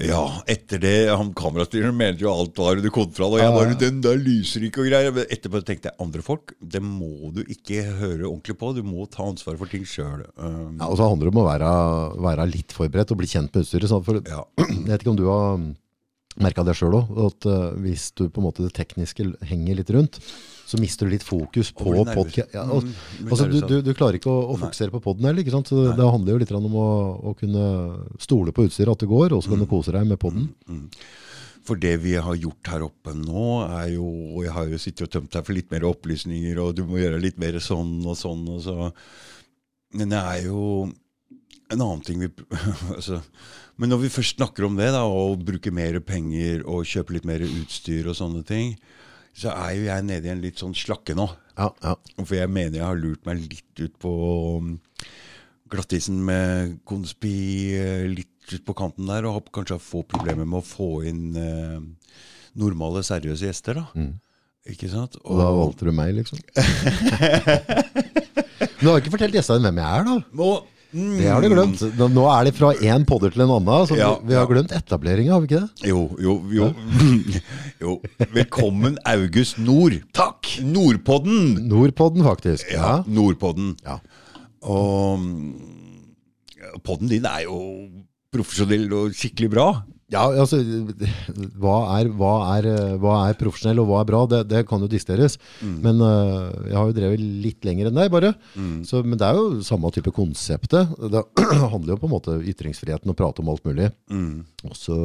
ja, 0.00 0.22
etter 0.48 0.80
det 0.80 0.94
han 1.10 1.32
Kamerastyreren 1.36 1.96
mente 1.96 2.24
jo 2.24 2.30
alt 2.32 2.56
var 2.60 2.78
under 2.80 2.92
kontroll, 2.94 3.36
og 3.36 3.42
jeg 3.42 3.52
bare 3.56 3.76
'Den 3.78 4.00
der 4.04 4.16
lyser 4.16 4.64
ikke' 4.64 4.80
og 4.80 4.88
greier. 4.88 5.12
Men 5.12 5.28
etterpå 5.28 5.60
tenkte 5.64 5.90
jeg 5.90 6.00
andre 6.00 6.22
folk, 6.22 6.54
det 6.60 6.82
må 6.82 7.32
du 7.34 7.42
ikke 7.44 7.84
høre 8.00 8.28
ordentlig 8.28 8.56
på. 8.56 8.72
Du 8.76 8.82
må 8.82 9.04
ta 9.10 9.24
ansvar 9.24 9.58
for 9.60 9.66
ting 9.66 9.84
sjøl. 9.84 10.24
Ja, 10.24 10.86
og 10.88 10.96
så 10.96 11.08
handler 11.08 11.28
det 11.28 11.34
om 11.34 11.42
å 11.44 11.48
være, 11.50 11.70
være 12.16 12.48
litt 12.50 12.72
forberedt 12.72 13.12
og 13.12 13.20
bli 13.20 13.28
kjent 13.28 13.52
med 13.54 13.64
utstyret. 13.64 13.92
For 14.04 14.22
ja. 14.24 14.44
jeg 14.58 14.88
vet 14.88 15.02
ikke 15.02 15.14
om 15.14 15.20
du 15.20 15.28
har 15.28 15.60
merka 16.40 16.64
det 16.64 16.76
sjøl 16.78 16.96
òg, 16.96 17.12
at 17.26 17.46
uh, 17.50 17.76
hvis 17.82 18.10
du 18.16 18.28
på 18.28 18.40
en 18.40 18.46
måte 18.46 18.64
det 18.64 18.72
tekniske 18.76 19.26
henger 19.50 19.80
litt 19.80 19.90
rundt, 19.94 20.20
så 20.70 20.78
mister 20.80 21.08
du 21.08 21.14
litt 21.16 21.24
fokus 21.26 21.72
på 21.74 21.90
Og 21.98 22.06
podkast. 22.06 22.54
Ja, 22.54 22.64
Mm, 22.70 22.92
altså, 23.28 23.48
du, 23.50 23.58
du, 23.66 23.74
du 23.82 23.90
klarer 23.98 24.16
ikke 24.20 24.30
å, 24.30 24.52
å 24.52 24.58
fokusere 24.60 24.94
på 24.94 25.00
poden 25.02 25.26
heller. 25.26 25.42
ikke 25.42 25.54
sant? 25.54 25.68
Så 25.72 25.88
det 25.98 26.06
handler 26.14 26.36
jo 26.36 26.42
litt 26.44 26.52
om 26.56 26.76
å, 26.78 26.90
å 27.30 27.34
kunne 27.38 27.64
stole 28.22 28.54
på 28.54 28.68
utstyret, 28.68 28.92
at 28.94 29.02
det 29.02 29.10
går, 29.10 29.34
og 29.34 29.42
så 29.42 29.52
kan 29.52 29.64
du 29.64 29.66
kose 29.70 29.92
deg 29.96 30.06
med 30.08 30.20
poden. 30.22 30.46
For 31.66 31.76
det 31.76 31.96
vi 32.02 32.14
har 32.16 32.38
gjort 32.40 32.70
her 32.72 32.86
oppe 32.86 33.12
nå, 33.14 33.42
er 33.68 33.90
jo 33.92 34.06
Jeg 34.46 34.54
har 34.56 34.70
jo 34.70 34.78
sittet 34.80 35.04
og 35.08 35.12
tømt 35.12 35.34
deg 35.34 35.44
for 35.46 35.54
litt 35.58 35.70
mer 35.74 35.84
opplysninger, 35.90 36.58
og 36.62 36.72
du 36.78 36.84
må 36.88 37.02
gjøre 37.02 37.20
litt 37.20 37.38
mer 37.42 37.58
sånn 37.62 37.98
og 38.08 38.16
sånn. 38.18 38.46
og 38.54 38.62
så. 38.64 38.90
Men 39.98 40.14
det 40.14 40.22
er 40.22 40.46
jo 40.46 40.62
en 41.70 41.78
annen 41.84 42.00
ting 42.06 42.22
vi 42.22 42.30
altså, 42.96 43.20
Men 43.78 43.92
når 43.92 44.04
vi 44.06 44.14
først 44.16 44.38
snakker 44.38 44.66
om 44.66 44.78
det, 44.78 44.88
da, 44.94 45.04
og 45.06 45.44
bruker 45.46 45.74
mer 45.74 46.00
penger 46.04 46.64
og 46.68 46.88
kjøper 46.88 47.18
litt 47.18 47.28
mer 47.28 47.44
utstyr 47.46 48.08
og 48.10 48.16
sånne 48.18 48.42
ting, 48.46 48.74
så 49.36 49.52
er 49.54 49.76
jo 49.76 49.86
jeg 49.86 50.06
nede 50.06 50.28
i 50.28 50.32
en 50.32 50.42
litt 50.42 50.60
sånn 50.60 50.74
slakke 50.76 51.14
nå. 51.18 51.26
Ja, 51.58 51.70
ja. 51.84 51.94
For 52.22 52.36
jeg 52.36 52.50
mener 52.52 52.80
jeg 52.80 52.86
har 52.86 52.98
lurt 52.98 53.24
meg 53.28 53.42
litt 53.42 53.82
ut 53.82 53.94
på 54.00 54.12
um, 54.58 54.74
glattisen 55.70 56.18
med 56.26 56.78
konspi, 56.88 57.36
eh, 57.78 58.08
litt 58.10 58.54
ut 58.54 58.64
på 58.66 58.74
kanten 58.76 59.06
der, 59.10 59.26
og 59.28 59.36
har 59.36 59.52
kanskje 59.54 59.78
få 59.82 60.02
problemer 60.08 60.48
med 60.48 60.60
å 60.60 60.66
få 60.66 60.90
inn 61.06 61.36
eh, 61.38 61.78
normale, 62.58 63.04
seriøse 63.06 63.46
gjester. 63.46 63.78
da. 63.78 64.08
Ikke 64.70 64.90
sant? 64.92 65.16
Og 65.24 65.38
da 65.40 65.46
valgte 65.54 65.86
du 65.88 65.92
meg, 65.96 66.12
liksom. 66.18 66.40
Men 68.60 68.76
du 68.82 68.90
har 68.90 69.00
ikke 69.00 69.14
fortalt 69.14 69.36
gjestene 69.38 69.64
hvem 69.68 69.80
jeg 69.80 70.00
er, 70.00 70.08
da. 70.10 70.16
Og, 70.44 70.66
mm, 70.66 70.79
Det 70.92 71.26
har 71.30 71.40
du 71.44 71.48
glemt. 71.52 71.82
Nå- 71.98 72.26
er 72.32 72.44
det 72.48 72.54
fra 72.56 72.72
én 72.74 73.04
podder 73.06 73.30
til 73.30 73.42
en 73.44 73.52
annen. 73.54 73.86
Så 73.86 73.96
Ja, 73.96 74.18
vi, 74.18 74.34
har 74.34 74.42
ja. 74.42 74.50
glemt 74.50 74.72
etableringa, 74.74 75.32
har 75.36 75.40
vi 75.44 75.46
ikke 75.46 75.60
det? 75.62 75.88
Jo, 75.88 76.00
jo, 76.18 76.34
jo. 76.50 76.70
jo. 77.84 77.92
Velkommen, 78.34 78.98
August 79.06 79.58
Nord. 79.62 80.00
Takk! 80.12 80.50
Nordpodden! 80.66 81.68
Nordpodden, 81.70 82.24
faktisk. 82.26 82.72
Ja, 82.72 82.80
Ja. 82.80 83.04
Nordpodden. 83.06 83.76
Ja. 83.86 84.00
Og 84.66 85.18
mm, 85.22 85.54
podden 86.84 87.08
din 87.08 87.24
er 87.24 87.44
jo 87.46 87.60
profesjonell 88.34 88.90
og 88.92 89.14
skikkelig 89.14 89.50
bra. 89.54 89.68
Ja, 90.10 90.24
altså, 90.42 90.58
hva 91.60 91.76
er, 92.00 92.08
hva, 92.18 92.32
er, 92.56 92.66
hva 92.98 93.14
er 93.28 93.38
profesjonell 93.38 93.78
og 93.82 93.90
hva 93.90 94.00
er 94.02 94.08
bra, 94.08 94.22
det, 94.30 94.40
det 94.50 94.64
kan 94.66 94.82
jo 94.82 94.88
diskuteres. 94.90 95.36
Men 95.62 96.02
uh, 96.02 96.50
jeg 96.66 96.74
har 96.74 96.88
jo 96.88 96.96
drevet 96.96 97.22
litt 97.44 97.66
lenger 97.66 97.90
enn 97.90 98.00
deg, 98.00 98.10
bare. 98.12 98.32
Så, 98.86 99.04
men 99.06 99.20
det 99.20 99.28
er 99.28 99.38
jo 99.38 99.62
samme 99.66 99.92
type 99.94 100.12
konseptet. 100.16 100.90
Det 101.14 101.22
handler 101.74 101.94
jo 101.94 102.00
på 102.02 102.10
en 102.10 102.14
måte 102.16 102.36
ytringsfriheten 102.42 103.12
og 103.12 103.18
prate 103.18 103.44
om 103.44 103.52
alt 103.54 103.64
mulig. 103.70 103.86
Og, 104.66 104.74
så, 104.78 104.98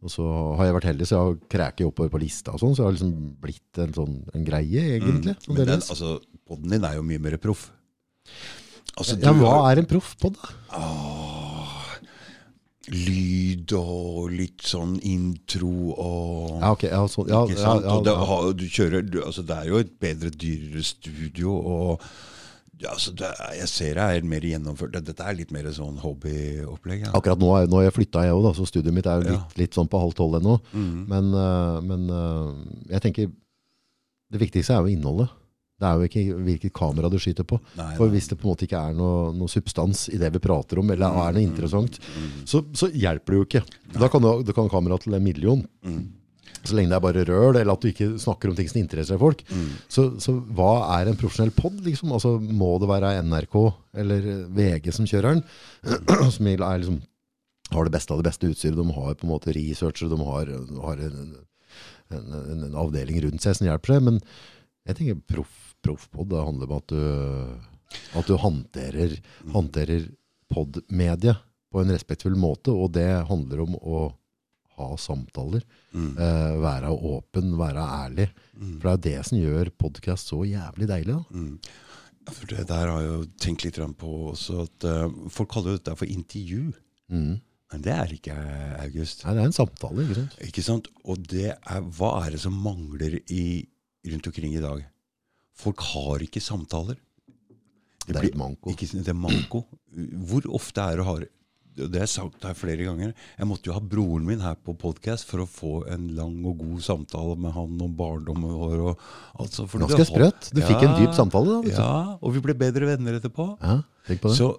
og 0.00 0.16
så 0.16 0.30
har 0.58 0.70
jeg 0.70 0.78
vært 0.78 0.90
heldig, 0.92 1.10
så 1.10 1.18
jeg 1.18 1.28
har 1.28 1.38
kreket 1.58 1.86
oppover 1.90 2.16
på 2.16 2.24
lista 2.24 2.56
og 2.56 2.64
sånn, 2.64 2.74
så 2.74 2.86
jeg 2.86 2.88
har 2.88 2.96
liksom 2.96 3.14
blitt 3.44 3.84
en 3.84 3.94
sånn 4.00 4.18
en 4.32 4.48
greie, 4.48 4.88
egentlig. 4.96 5.36
som 5.44 5.52
Men 5.58 5.68
den, 5.74 5.84
altså, 5.84 6.16
podden 6.48 6.72
din 6.72 6.88
er 6.88 6.96
jo 6.96 7.06
mye 7.12 7.22
mer 7.28 7.36
proff. 7.42 7.68
Altså, 8.96 9.20
ja, 9.20 9.32
hva 9.36 9.54
har 9.66 9.76
er 9.76 9.84
en 9.84 9.88
proff 9.88 10.12
på 10.20 10.32
da? 10.32 10.52
Lyd 12.90 13.72
og 13.78 14.32
litt 14.34 14.64
sånn 14.66 14.96
intro 15.06 15.92
og 15.92 16.58
Ja, 16.58 16.72
ok. 16.74 16.84
Ja, 16.88 17.02
så, 17.06 17.24
ja, 17.28 17.44
Ikke 17.46 17.58
ja, 17.58 17.62
sant? 17.62 17.86
ja, 17.86 17.94
og 17.94 18.06
det, 18.08 18.58
du 18.58 18.66
kjører, 18.66 19.04
du, 19.06 19.20
altså, 19.22 19.44
det 19.46 19.56
er 19.56 19.68
jo 19.70 19.82
et 19.82 19.92
bedre, 20.02 20.32
dyrere 20.34 20.82
studio. 20.82 21.54
og 21.54 22.06
ja, 22.82 22.90
altså, 22.90 23.12
det, 23.14 23.30
Jeg 23.60 23.68
ser 23.70 24.00
det 24.00 24.06
er 24.08 24.26
mer 24.26 24.46
gjennomført. 24.46 24.98
Dette 25.06 25.22
er 25.22 25.38
litt 25.38 25.52
mer 25.54 25.68
sånn 25.70 26.00
hobbyopplegg. 26.02 27.06
Akkurat 27.14 27.38
nå, 27.38 27.52
har 27.54 27.86
jeg 27.86 27.94
flytta, 28.00 28.24
jeg 28.26 28.34
òg, 28.34 28.50
så 28.58 28.66
studioet 28.66 28.96
mitt 28.96 29.06
er 29.06 29.22
jo 29.22 29.30
litt, 29.30 29.54
litt 29.60 29.78
sånn 29.78 29.90
på 29.90 30.02
halv 30.02 30.16
tolv 30.18 30.40
ennå. 30.40 30.58
Men, 30.72 31.30
-hmm. 31.30 31.86
men 31.86 32.02
men 32.08 32.90
jeg 32.90 33.00
tenker 33.06 33.30
det 34.32 34.40
viktigste 34.40 34.74
er 34.74 34.80
jo 34.80 34.92
innholdet. 34.96 35.28
Det 35.82 35.88
er 35.88 35.98
jo 35.98 36.06
ikke 36.06 36.38
hvilket 36.46 36.74
kamera 36.78 37.08
du 37.10 37.18
skyter 37.18 37.46
på. 37.48 37.58
Nei, 37.74 37.90
For 37.98 38.12
hvis 38.12 38.28
det 38.30 38.38
på 38.38 38.46
en 38.46 38.52
måte 38.54 38.68
ikke 38.68 38.78
er 38.78 38.94
noe, 38.94 39.32
noe 39.34 39.50
substans 39.50 40.04
i 40.14 40.20
det 40.20 40.30
vi 40.36 40.42
prater 40.44 40.78
om, 40.78 40.90
eller 40.94 41.10
er 41.26 41.34
noe 41.34 41.42
interessant, 41.42 41.98
så, 42.46 42.62
så 42.78 42.86
hjelper 42.94 43.34
det 43.34 43.40
jo 43.40 43.46
ikke. 43.48 43.62
Da 43.98 44.08
kan, 44.12 44.22
du, 44.22 44.44
da 44.46 44.54
kan 44.54 44.70
kameraet 44.70 45.08
til 45.08 45.18
en 45.18 45.24
million. 45.26 45.64
Så 46.62 46.76
lenge 46.78 46.92
det 46.92 46.94
er 46.94 47.02
bare 47.02 47.24
røl, 47.26 47.56
eller 47.58 47.72
at 47.74 47.82
du 47.82 47.88
ikke 47.90 48.12
snakker 48.22 48.52
om 48.52 48.54
ting 48.54 48.68
som 48.70 48.78
interesserer 48.78 49.18
folk. 49.18 49.40
Så, 49.90 50.04
så 50.22 50.36
hva 50.54 50.68
er 51.00 51.10
en 51.10 51.18
profesjonell 51.18 51.50
pod? 51.56 51.80
Liksom? 51.82 52.12
Altså, 52.14 52.36
må 52.38 52.76
det 52.78 52.90
være 52.92 53.16
NRK 53.26 53.56
eller 54.04 54.28
VG 54.54 54.92
som 54.94 55.08
kjører 55.10 55.40
den? 55.40 55.42
som 56.36 56.46
er 56.52 56.62
liksom, 56.62 57.00
har 57.72 57.88
det 57.88 57.94
beste 57.96 58.14
av 58.14 58.22
det 58.22 58.28
beste 58.30 58.52
utstyret. 58.52 58.78
De 58.78 58.86
har 59.00 59.18
på 59.18 59.26
en 59.26 59.32
måte 59.32 59.56
researchere, 59.56 60.12
de 60.12 60.20
har, 60.28 60.54
har 60.86 61.02
en, 61.08 61.34
en, 62.14 62.32
en, 62.38 62.64
en 62.68 62.80
avdeling 62.84 63.18
rundt 63.26 63.42
seg 63.42 63.58
som 63.58 63.66
hjelper 63.66 63.96
seg. 63.96 64.06
Men 64.12 64.22
jeg 64.86 64.98
tenker 65.00 65.20
proff, 65.34 65.71
proffpod, 65.82 66.30
det 66.30 66.46
handler 66.46 66.70
om 66.70 66.76
at 66.78 66.92
du, 66.92 68.00
at 68.18 68.28
du 68.28 68.34
håndterer, 68.40 69.16
håndterer 69.52 70.08
podmediet 70.52 71.42
på 71.72 71.82
en 71.82 71.92
respektfull 71.94 72.36
måte, 72.38 72.72
og 72.72 72.92
det 72.96 73.08
handler 73.28 73.64
om 73.64 73.78
å 73.80 74.02
ha 74.78 74.88
samtaler. 75.00 75.64
Eh, 75.94 76.54
være 76.62 76.90
åpen, 76.92 77.54
være 77.60 77.86
ærlig. 78.06 78.28
For 78.56 78.88
det 78.88 78.92
er 78.92 79.06
det 79.06 79.28
som 79.28 79.40
gjør 79.40 79.72
podkast 79.80 80.32
så 80.32 80.42
jævlig 80.48 80.88
deilig. 80.90 81.16
Da. 81.16 82.32
For 82.32 82.52
det 82.52 82.66
der 82.70 82.90
har 82.90 83.00
jeg 83.02 83.12
jo 83.12 83.24
tenkt 83.42 83.64
litt 83.66 83.80
på 83.98 84.12
også, 84.30 84.66
at 84.66 84.86
uh, 84.86 85.08
folk 85.32 85.50
kaller 85.52 85.74
jo 85.74 85.80
dette 85.80 85.96
for 85.98 86.06
intervju. 86.06 86.70
Mm. 87.12 87.40
Men 87.72 87.84
det 87.84 87.92
er 87.96 88.14
ikke 88.14 88.36
August. 88.84 89.24
Nei, 89.24 89.34
det 89.34 89.42
er 89.42 89.50
en 89.50 89.56
samtale, 89.56 90.04
ikke 90.04 90.18
sant? 90.20 90.38
Ikke 90.46 90.64
sant? 90.64 90.90
Og 91.08 91.22
det 91.32 91.48
er, 91.56 91.84
hva 91.96 92.14
er 92.20 92.34
det 92.36 92.42
som 92.44 92.56
mangler 92.64 93.16
i, 93.32 93.44
rundt 94.12 94.28
omkring 94.28 94.54
i 94.54 94.62
dag? 94.62 94.84
Folk 95.62 95.82
har 95.92 96.24
ikke 96.26 96.42
samtaler. 96.42 96.98
Det 98.08 98.18
er 98.18 98.34
manko. 98.38 98.72
Ikke, 98.72 98.88
det 98.98 99.12
er 99.12 99.18
manko. 99.18 99.62
Hvor 100.26 100.48
ofte 100.58 100.82
er 100.82 100.98
det 100.98 101.04
å 101.04 101.10
ha 101.12 101.20
det 101.72 101.88
har 101.96 102.02
jeg 102.04 102.12
sagt 102.12 102.42
her 102.44 102.56
flere 102.56 102.84
ganger. 102.84 103.12
Jeg 103.38 103.48
måtte 103.48 103.70
jo 103.70 103.72
ha 103.76 103.80
broren 103.80 104.26
min 104.28 104.42
her 104.44 104.58
på 104.60 104.74
podkast 104.76 105.24
for 105.30 105.40
å 105.40 105.48
få 105.48 105.70
en 105.92 106.10
lang 106.18 106.34
og 106.44 106.58
god 106.60 106.82
samtale 106.84 107.36
med 107.40 107.54
han 107.56 107.78
om 107.80 107.94
barndommen 107.96 108.52
vår. 108.60 108.82
Og, 108.90 109.06
altså, 109.40 109.64
Ganske 109.70 109.96
har- 109.96 110.10
sprøtt. 110.10 110.50
Du 110.52 110.60
fikk 110.60 110.82
en 110.84 110.98
dyp 111.00 111.14
samtale 111.16 111.48
da, 111.48 111.60
vet. 111.64 111.78
Ja, 111.78 112.18
og 112.20 112.34
vi 112.34 112.40
ble 112.44 112.54
bedre 112.60 112.90
venner 112.90 113.16
etterpå. 113.18 113.58
Ja, 113.62 113.78
tenk 114.06 114.20
på 114.20 114.28
det. 114.28 114.36
Så 114.36 114.50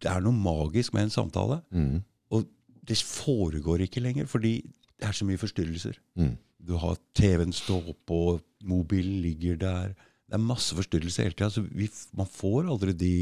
det 0.00 0.08
er 0.10 0.24
noe 0.24 0.32
magisk 0.32 0.94
med 0.94 1.02
en 1.08 1.10
samtale. 1.12 1.60
Mm. 1.74 2.02
Og 2.32 2.46
det 2.88 2.96
foregår 3.04 3.84
ikke 3.84 4.00
lenger, 4.00 4.26
fordi 4.26 4.62
det 4.98 5.08
er 5.08 5.12
så 5.12 5.26
mye 5.28 5.36
forstyrrelser. 5.36 5.98
Mm. 6.16 6.38
Du 6.58 6.74
har 6.80 6.98
TV-en 7.16 7.54
stå 7.54 7.80
på, 8.08 8.38
mobilen 8.66 9.20
ligger 9.22 9.58
der. 9.60 9.94
Det 10.28 10.36
er 10.36 10.42
masse 10.42 10.76
forstyrrelser 10.76 11.28
hele 11.28 11.36
tida. 11.38 11.50
Så 11.54 11.64
man 12.18 12.28
får 12.28 12.68
aldri 12.68 12.94
de 12.98 13.14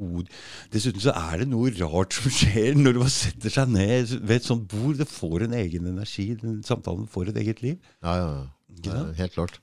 gode 0.00 0.30
Dessuten 0.72 1.02
så 1.02 1.12
er 1.18 1.42
det 1.42 1.48
noe 1.50 1.72
rart 1.80 2.14
som 2.16 2.30
skjer 2.40 2.78
når 2.78 2.96
du 2.96 3.02
setter 3.12 3.52
seg 3.52 3.72
ned 3.74 4.14
ved 4.20 4.36
et 4.38 4.46
sånt 4.46 4.68
bord. 4.70 4.96
Det 5.00 5.08
får 5.10 5.46
en 5.46 5.56
egen 5.58 5.88
energi. 5.90 6.30
Den 6.40 6.60
samtalen 6.66 7.08
får 7.10 7.32
et 7.32 7.40
eget 7.42 7.62
liv. 7.64 7.76
Ja, 8.04 8.14
ja, 8.20 8.28
ja. 8.38 8.48
Det 8.70 9.18
helt 9.18 9.34
klart. 9.34 9.58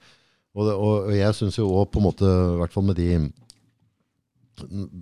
Og, 0.57 0.65
det, 0.67 0.73
og 0.75 1.11
jeg 1.15 1.37
syns 1.37 1.57
jo 1.59 1.69
òg 1.79 1.91
på 1.93 2.01
en 2.01 2.07
måte, 2.09 2.27
i 2.27 2.57
hvert 2.59 2.73
fall 2.73 2.85
med 2.89 2.97
de 2.97 3.07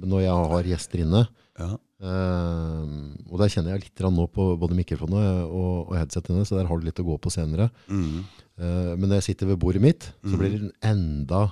Når 0.06 0.22
jeg 0.26 0.48
har 0.54 0.70
gjester 0.72 1.06
inne, 1.06 1.26
Ja. 1.56 1.78
Eh, 2.02 2.84
og 3.30 3.40
der 3.42 3.52
kjenner 3.52 3.76
jeg 3.76 3.86
litt 3.88 4.04
nå 4.12 4.26
på 4.32 4.48
både 4.60 4.76
mikrofonene 4.78 5.46
og, 5.46 5.90
og 5.90 5.96
headsetene, 6.00 6.46
så 6.46 6.58
der 6.60 6.68
har 6.70 6.80
du 6.80 6.86
litt 6.88 7.00
å 7.00 7.08
gå 7.08 7.18
på 7.22 7.32
senere. 7.34 7.70
Mm. 7.88 8.26
Uh, 8.56 8.94
men 8.96 9.10
når 9.10 9.20
jeg 9.20 9.28
sitter 9.36 9.48
ved 9.52 9.60
bordet 9.60 9.82
mitt, 9.84 10.06
så 10.24 10.38
blir 10.40 10.54
den 10.56 10.72
enda 10.82 11.50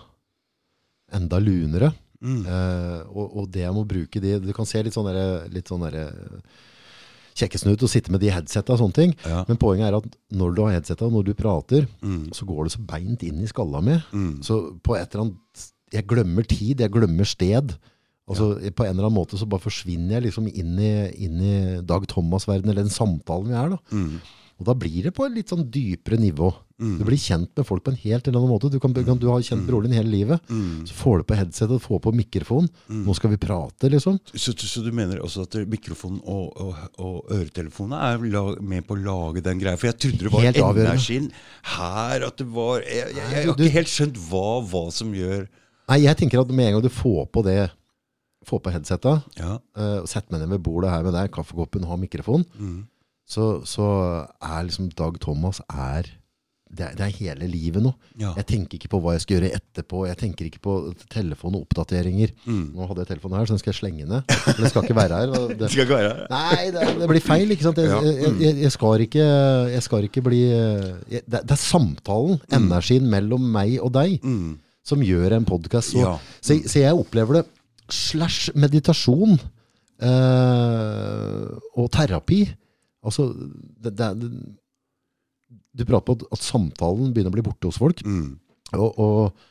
enda 1.14 1.38
lunere. 1.44 1.92
Mm. 2.24 2.46
Uh, 2.48 3.02
og, 3.12 3.26
og 3.42 3.50
det 3.52 3.66
jeg 3.66 3.74
må 3.76 3.82
bruke 3.84 4.22
de 4.24 4.38
Du 4.40 4.54
kan 4.56 4.66
se 4.66 4.80
litt 4.82 4.96
sånn 4.96 5.10
derre- 5.10 5.64
sånn 5.68 5.84
derre 5.84 6.06
kjekkesnut 7.36 7.82
sitte 7.90 8.12
med 8.14 8.22
de 8.22 8.30
headsetta 8.32 8.76
og 8.76 8.80
sånne 8.80 8.96
ting. 8.96 9.14
Ja. 9.26 9.42
Men 9.50 9.58
poenget 9.60 9.90
er 9.90 9.98
at 9.98 10.16
når 10.38 10.54
du 10.56 10.62
har 10.64 10.76
headsetta, 10.78 11.10
når 11.12 11.26
du 11.28 11.34
prater, 11.34 11.88
Mm. 12.02 12.30
så 12.32 12.46
går 12.46 12.64
det 12.70 12.74
så 12.78 12.86
beint 12.86 13.24
inn 13.24 13.42
i 13.44 13.48
skalla 13.50 13.82
mi. 13.82 13.98
Mm. 14.14 14.44
Så 14.46 14.80
på 14.84 14.96
et 14.96 15.10
eller 15.14 15.26
annet 15.26 15.70
Jeg 15.94 16.08
glemmer 16.08 16.42
tid, 16.48 16.80
jeg 16.80 16.90
glemmer 16.90 17.26
sted. 17.26 17.76
Altså 18.30 18.54
På 18.72 18.86
en 18.86 18.94
eller 18.94 19.10
annen 19.10 19.18
måte 19.18 19.40
så 19.40 19.48
bare 19.50 19.66
forsvinner 19.66 20.18
jeg 20.18 20.30
liksom 20.30 20.48
inn 20.48 20.78
i, 20.80 20.94
inn 21.26 21.42
i 21.44 21.58
Dag 21.84 22.06
Thomas-verdenen, 22.08 22.72
eller 22.72 22.88
den 22.88 22.94
samtalen 22.94 23.52
vi 23.52 23.60
er. 23.60 23.74
da. 23.76 23.82
Mm. 23.92 24.40
Og 24.62 24.68
da 24.70 24.76
blir 24.78 25.08
det 25.08 25.12
på 25.18 25.26
et 25.26 25.34
litt 25.34 25.52
sånn 25.52 25.66
dypere 25.74 26.16
nivå. 26.22 26.52
Mm. 26.80 26.94
Du 27.00 27.04
blir 27.08 27.20
kjent 27.20 27.50
med 27.58 27.66
folk 27.68 27.84
på 27.86 27.92
en 27.92 28.00
helt 28.00 28.28
eller 28.28 28.40
annen 28.40 28.52
måte. 28.54 28.70
Du, 28.72 28.78
kan, 28.82 28.94
kan, 28.96 29.18
du 29.20 29.26
har 29.32 29.42
kjent 29.44 29.66
broren 29.68 29.90
din 29.90 29.98
hele 29.98 30.12
livet. 30.12 30.46
Mm. 30.48 30.86
Så 30.88 30.96
får 30.98 31.20
du 31.20 31.26
på 31.28 31.38
headsetet, 31.40 31.84
får 31.84 32.02
på 32.06 32.14
mikrofon. 32.16 32.70
Nå 32.94 33.16
skal 33.18 33.34
vi 33.34 33.40
prate, 33.42 33.90
liksom. 33.92 34.20
Så, 34.32 34.54
så 34.56 34.84
du 34.86 34.92
mener 34.96 35.20
også 35.26 35.48
at 35.48 35.58
mikrofonen 35.70 36.22
og, 36.24 36.54
og, 36.64 36.80
og 37.02 37.34
øretelefonene 37.34 38.00
er 38.08 38.26
la, 38.36 38.46
med 38.62 38.88
på 38.88 38.96
å 38.96 39.04
lage 39.04 39.44
den 39.44 39.60
greia? 39.64 39.80
For 39.80 39.90
jeg 39.90 40.00
trodde 40.06 40.30
det 40.30 40.34
var 40.34 40.48
Helt 40.48 40.64
energien 40.86 41.30
her 41.76 42.28
at 42.28 42.40
det 42.40 42.48
var 42.54 42.84
Jeg, 42.84 42.96
jeg, 43.00 43.12
jeg, 43.18 43.30
jeg 43.34 43.50
har 43.50 43.54
ikke 43.58 43.76
helt 43.78 43.92
skjønt 43.92 44.20
hva, 44.30 44.48
hva 44.70 44.84
som 44.94 45.14
gjør 45.16 45.46
Nei, 45.92 45.98
jeg 46.06 46.16
tenker 46.20 46.40
at 46.40 46.52
med 46.56 46.70
en 46.70 46.78
gang 46.78 46.84
du 46.86 46.94
får 46.94 47.26
på 47.36 47.42
det, 47.44 47.58
får 48.46 48.64
på 48.66 48.72
headsetet, 48.74 49.24
Ja. 49.40 49.58
uh, 49.78 50.02
og 50.02 50.08
setter 50.12 50.32
meg 50.36 50.42
ned 50.46 50.50
ved 50.58 50.64
bordet 50.66 50.92
her 50.92 51.04
med 51.04 51.14
deg, 51.14 51.32
kaffekoppen, 51.36 51.86
ha 51.90 51.96
mikrofon, 51.98 52.46
Mm. 52.60 52.82
så, 53.28 53.62
så 53.66 53.88
er 54.42 54.64
liksom 54.68 54.90
Dag 54.96 55.20
Thomas 55.20 55.62
er 55.70 56.04
det, 56.74 56.88
er 56.88 56.96
det 56.98 57.04
er 57.06 57.18
hele 57.20 57.46
livet 57.48 57.84
nå. 57.86 57.92
Ja. 58.18 58.32
Jeg 58.34 58.48
tenker 58.50 58.80
ikke 58.80 58.90
på 58.90 59.00
hva 59.04 59.12
jeg 59.14 59.22
skal 59.22 59.36
gjøre 59.38 59.52
etterpå. 59.60 60.08
Jeg 60.10 60.18
tenker 60.18 60.48
ikke 60.48 60.60
på 60.66 60.72
telefon 61.14 61.54
og 61.54 61.68
oppdateringer. 61.68 62.32
Mm. 62.50 62.72
Nå 62.74 62.88
hadde 62.90 63.04
jeg 63.04 63.10
telefonen 63.12 63.38
her, 63.38 63.46
så 63.46 63.54
den 63.54 63.60
skal 63.62 63.74
jeg 63.74 63.78
slenge 63.78 64.08
ned. 64.10 64.24
For 64.34 64.58
den 64.58 64.72
skal 64.72 64.82
ikke 64.88 64.96
være 64.98 65.20
her. 65.22 65.36
Det, 65.60 65.70
Skal 65.70 65.86
ikke 65.86 66.00
være 66.00 66.16
her. 66.16 66.24
Nei, 66.34 66.72
det, 66.74 66.88
det 67.04 67.10
blir 67.12 67.22
feil. 67.22 67.54
ikke 67.54 67.68
sant? 67.68 67.78
Jeg, 67.78 67.92
Ja. 67.94 68.00
jeg, 68.02 68.34
jeg, 68.42 68.58
jeg, 68.64 68.72
skal, 68.74 69.06
ikke, 69.06 69.28
jeg 69.76 69.84
skal 69.86 70.04
ikke 70.10 70.24
bli 70.26 70.42
det, 71.14 71.44
er 71.46 71.62
samtalen, 71.62 72.42
energien 72.58 73.06
mellom 73.06 73.46
meg 73.54 73.78
og 73.78 73.94
deg, 73.94 74.18
Mm. 74.26 74.58
som 74.84 75.06
gjør 75.06 75.38
en 75.38 75.46
podkast. 75.46 75.94
Så, 75.94 76.18
så, 76.42 76.58
så 76.66 76.80
jeg 76.88 76.98
opplever 76.98 77.44
det 77.44 77.46
slash 77.92 78.54
meditasjon 78.56 79.38
eh, 80.04 81.48
og 81.76 81.90
terapi. 81.94 82.44
Altså, 83.04 83.30
det, 83.84 83.96
det, 84.00 84.30
du 85.74 85.86
prater 85.86 86.06
på 86.08 86.18
at, 86.18 86.28
at 86.38 86.46
samtalen 86.46 87.12
begynner 87.14 87.34
å 87.34 87.38
bli 87.38 87.46
borte 87.46 87.70
hos 87.70 87.82
folk. 87.82 88.04
Mm. 88.06 88.38
Og, 88.78 89.00
og 89.00 89.44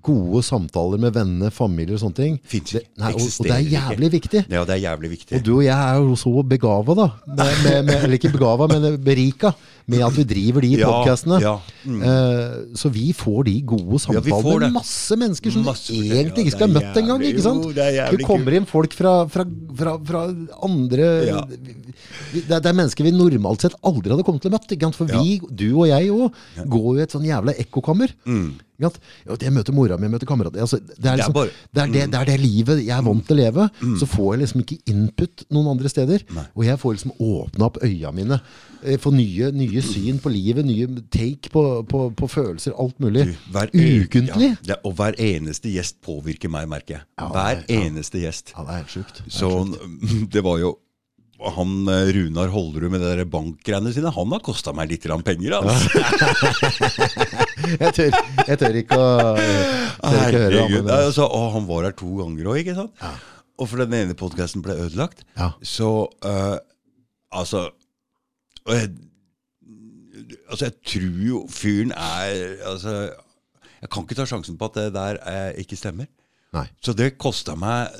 gode 0.00 0.40
samtaler 0.46 0.96
med 1.02 1.12
venner, 1.12 1.50
familie 1.52 1.92
og 1.96 2.00
sånne 2.00 2.16
ting. 2.16 2.36
Finns, 2.48 2.70
Det, 2.72 2.80
nei, 2.96 3.10
og, 3.12 3.20
og 3.20 3.44
det 3.44 3.52
er 3.52 3.66
jævlig 3.68 4.08
viktig. 4.14 4.40
Ja, 4.48 4.62
det 4.64 4.76
er 4.78 4.82
jævlig 4.86 5.10
viktig. 5.12 5.34
Og 5.36 5.42
du 5.44 5.50
og 5.58 5.64
jeg 5.66 5.76
er 5.76 5.98
jo 6.00 6.14
så 6.16 6.32
begava, 6.48 6.94
da. 6.96 7.08
Med, 7.28 7.50
med, 7.66 7.84
med, 7.90 7.96
eller 8.06 8.16
ikke 8.16 8.30
begava, 8.32 8.68
men 8.70 8.96
berika 9.04 9.50
med 9.90 10.04
at 10.06 10.14
vi 10.16 10.24
driver 10.30 10.64
de 10.64 10.70
Ja, 10.78 10.86
podcastene. 10.88 11.40
ja. 11.42 11.52
Mm. 11.84 12.00
Uh, 12.00 12.78
så 12.78 12.88
vi 12.94 13.10
får 13.16 13.44
de 13.50 13.54
gode 13.74 14.00
samtalene 14.00 14.54
ja, 14.54 14.70
med 14.70 14.76
masse 14.78 15.18
mennesker 15.20 15.52
som 15.52 15.66
Masse- 15.68 15.92
du 15.92 16.14
egentlig 16.14 16.46
ikke 16.46 16.54
skal 16.56 16.70
ha 16.70 16.78
møtt 16.78 16.96
engang. 17.02 17.26
ikke 17.26 17.44
sant? 17.44 17.68
jo, 17.68 17.74
det 17.76 17.90
er 17.98 18.24
kommer 18.24 18.56
inn 18.56 18.70
folk 18.70 18.96
fra, 18.96 19.14
fra, 19.28 19.44
fra, 19.76 19.96
fra 20.06 20.24
andre 20.64 21.10
vi- 21.50 22.40
det, 22.46 22.56
er, 22.56 22.62
er 22.62 22.72
mennesker 22.78 23.04
vi 23.04 23.12
normalt 23.12 23.66
sett 23.66 23.76
aldri 23.84 24.14
hadde 24.14 24.24
kommet 24.24 24.40
til 24.46 24.52
å 24.52 24.56
møte. 24.56 24.78
Ikke? 24.78 24.92
For 24.96 25.12
vi, 25.12 25.40
du 25.50 25.68
og 25.74 25.86
jeg 25.90 26.08
òg, 26.14 26.42
går 26.64 26.88
jo 26.94 26.98
i 27.00 27.04
et 27.04 27.12
sånn 27.18 27.26
jævla 27.28 27.58
ekkokammer. 27.60 28.16
Mm. 28.24 28.50
Jeg 28.80 29.52
møter 29.54 29.74
mora 29.76 29.96
mi, 30.00 30.08
jeg 30.08 30.14
møter 30.14 30.28
kamerater 30.30 30.62
altså, 30.64 30.78
det, 30.80 30.96
er 31.04 31.12
er 31.12 31.20
liksom, 31.20 31.34
bare- 31.36 31.52
det, 31.74 31.82
er 31.82 31.92
det, 31.94 32.04
det 32.12 32.18
er 32.20 32.30
det 32.30 32.38
livet 32.40 32.80
jeg 32.84 32.94
er 32.96 33.04
vant 33.06 33.24
til 33.28 33.36
å 33.36 33.40
leve. 33.40 33.68
Så 34.00 34.08
får 34.08 34.32
jeg 34.34 34.42
liksom 34.44 34.64
ikke 34.64 34.78
input 34.94 35.44
noen 35.54 35.70
andre 35.74 35.92
steder. 35.92 36.24
Nei. 36.36 36.46
Og 36.56 36.64
jeg 36.66 36.80
får 36.82 36.96
liksom 36.96 37.14
åpna 37.20 37.68
opp 37.68 37.80
øya 37.86 38.12
mine. 38.16 38.40
Få 39.04 39.12
nye, 39.12 39.50
nye 39.52 39.82
syn 39.84 40.18
på 40.24 40.32
livet, 40.32 40.64
nye 40.64 40.86
take 41.12 41.50
på, 41.52 41.64
på, 41.88 42.06
på 42.16 42.28
følelser, 42.32 42.72
alt 42.80 42.96
mulig. 43.04 43.26
Du, 43.28 43.48
hver 43.52 43.72
Ukentlig. 43.76 44.54
Ja, 44.68 44.78
og 44.88 44.94
hver 44.98 45.18
eneste 45.20 45.68
gjest 45.72 45.98
påvirker 46.04 46.48
meg, 46.52 46.68
merker 46.70 46.98
jeg. 47.00 47.06
Hver 47.34 47.64
eneste 47.68 48.22
gjest. 48.24 48.54
Ja, 48.56 48.64
det 48.64 48.72
er 48.78 48.80
helt 48.84 48.94
sjukt. 48.96 49.20
Det 49.26 49.34
Så 49.36 49.50
det 50.34 50.44
var 50.46 50.58
jo 50.62 50.76
han 51.56 51.88
eh, 51.88 52.10
Runar 52.16 52.50
Holderud 52.52 52.92
med 52.92 53.00
de 53.04 53.24
bankgreiene 53.32 53.92
sine, 53.94 54.12
han 54.12 54.34
har 54.34 54.42
kosta 54.44 54.74
meg 54.76 54.90
litt 54.92 55.06
penger, 55.24 55.54
altså. 55.56 56.00
jeg, 57.80 57.92
tør, 57.96 58.16
jeg 58.46 58.60
tør 58.60 58.78
ikke 58.82 58.98
å, 59.00 59.10
tør 59.36 59.40
ikke 59.40 60.42
høre 60.42 60.50
Herregud. 60.58 60.84
det. 60.84 60.96
Altså, 60.98 61.24
og 61.24 61.46
han 61.56 61.68
var 61.70 61.88
her 61.88 61.96
to 61.96 62.10
ganger 62.20 62.50
òg, 62.52 62.60
ikke 62.62 62.76
sant? 62.76 63.06
Og 63.60 63.68
for 63.68 63.80
den 63.82 63.96
ene 63.96 64.16
podkasten 64.16 64.64
ble 64.64 64.76
ødelagt, 64.86 65.24
Ja. 65.38 65.52
så 65.62 65.90
uh, 66.24 66.58
Altså 67.30 67.68
jeg, 68.66 68.90
Altså, 70.50 70.64
jeg 70.66 70.74
tror 70.84 71.20
jo 71.24 71.42
fyren 71.52 71.92
er 71.94 72.56
Altså, 72.66 72.94
jeg 73.80 73.90
kan 73.92 74.04
ikke 74.04 74.16
ta 74.18 74.26
sjansen 74.28 74.58
på 74.60 74.66
at 74.68 74.74
det 74.76 74.88
der 74.92 75.18
eh, 75.24 75.60
ikke 75.62 75.76
stemmer. 75.78 76.08
Nei. 76.52 76.66
Så 76.84 76.92
det 76.92 77.14
kosta 77.16 77.54
meg 77.56 77.94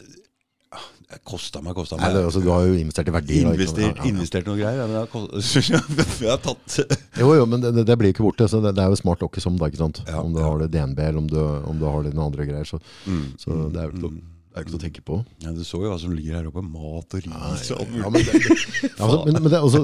kosta 1.26 1.60
meg, 1.62 1.74
kosta 1.74 1.96
meg. 1.98 2.12
Nei, 2.14 2.22
altså, 2.28 2.40
du 2.44 2.48
har 2.52 2.64
jo 2.68 2.74
investert 2.78 3.08
i 3.10 3.14
verdi. 3.14 3.40
da, 3.44 3.52
ikke 3.54 3.66
sant? 3.66 3.78
Investert, 3.78 3.84
Ja, 3.84 3.90
ja, 3.90 4.02
ja. 4.04 4.10
investert 4.14 4.46
noe 4.50 4.58
greier. 4.60 4.82
Men 4.86 4.96
jeg 4.96 6.30
har, 6.30 6.42
tatt 6.44 6.76
Jo, 7.20 7.30
jo, 7.34 7.46
men 7.50 7.60
det, 7.64 7.84
det 7.88 7.96
blir 8.00 8.12
ikke 8.14 8.24
borte. 8.26 8.48
Så 8.50 8.60
det, 8.64 8.74
det 8.78 8.84
er 8.84 8.90
jo 8.94 8.98
smart 9.00 9.22
nok 9.24 9.38
som 9.42 9.56
da, 9.60 9.68
ikke 9.70 9.80
sant? 9.82 10.02
Ja, 10.06 10.20
om 10.22 10.32
du 10.34 10.40
ja. 10.42 10.46
har 10.48 10.58
det 10.62 10.70
DNB, 10.74 10.98
eller 11.08 11.18
om 11.22 11.30
du, 11.30 11.38
om 11.40 11.80
du 11.80 11.86
har 11.88 12.04
det 12.06 12.12
noen 12.14 12.28
andre 12.32 12.46
greier. 12.50 12.68
Så, 12.68 12.78
Mm, 13.06 13.24
så 13.40 13.56
det 13.72 13.80
er 13.80 13.88
jo 13.88 13.94
ikke, 13.96 14.02
noe- 14.06 14.20
det 14.50 14.58
er 14.58 14.64
ikke 14.66 14.72
noe 14.74 14.80
å 14.80 14.84
tenke 14.84 15.02
på. 15.06 15.16
ja, 15.44 15.50
Du 15.54 15.62
så 15.64 15.78
jo 15.82 15.88
hva 15.92 15.98
som 16.02 16.12
ligger 16.14 16.36
her 16.40 16.46
oppe. 16.50 16.62
Mat 16.66 17.14
og 17.16 17.24
ris 17.26 17.70
og 17.72 17.80
alt 17.80 17.90
mulig. 17.90 18.02
Ja, 18.02 18.10
men, 18.10 18.22
det, 18.26 18.34
ja, 18.82 18.90
altså, 19.06 19.18
men, 19.26 19.40
men 19.42 19.50
det, 19.52 19.60
også, 19.66 19.82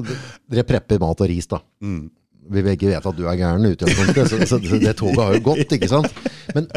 dere 0.50 0.64
prepper 0.68 1.02
mat 1.02 1.20
og 1.22 1.30
ris, 1.30 1.46
da. 1.50 1.60
Mm. 1.82 2.04
Vi 2.46 2.62
begge 2.62 2.86
vet 2.92 3.06
at 3.10 3.16
du 3.18 3.24
er 3.26 3.34
gæren 3.40 3.64
i 3.66 3.72
utgangspunktet, 3.74 4.28
så, 4.30 4.36
så, 4.46 4.58
så 4.62 4.78
det 4.78 4.92
toget 5.00 5.18
har 5.18 5.32
jo 5.34 5.40
gått, 5.48 5.72
ikke 5.74 5.88
sant? 5.90 6.12
Men, 6.54 6.68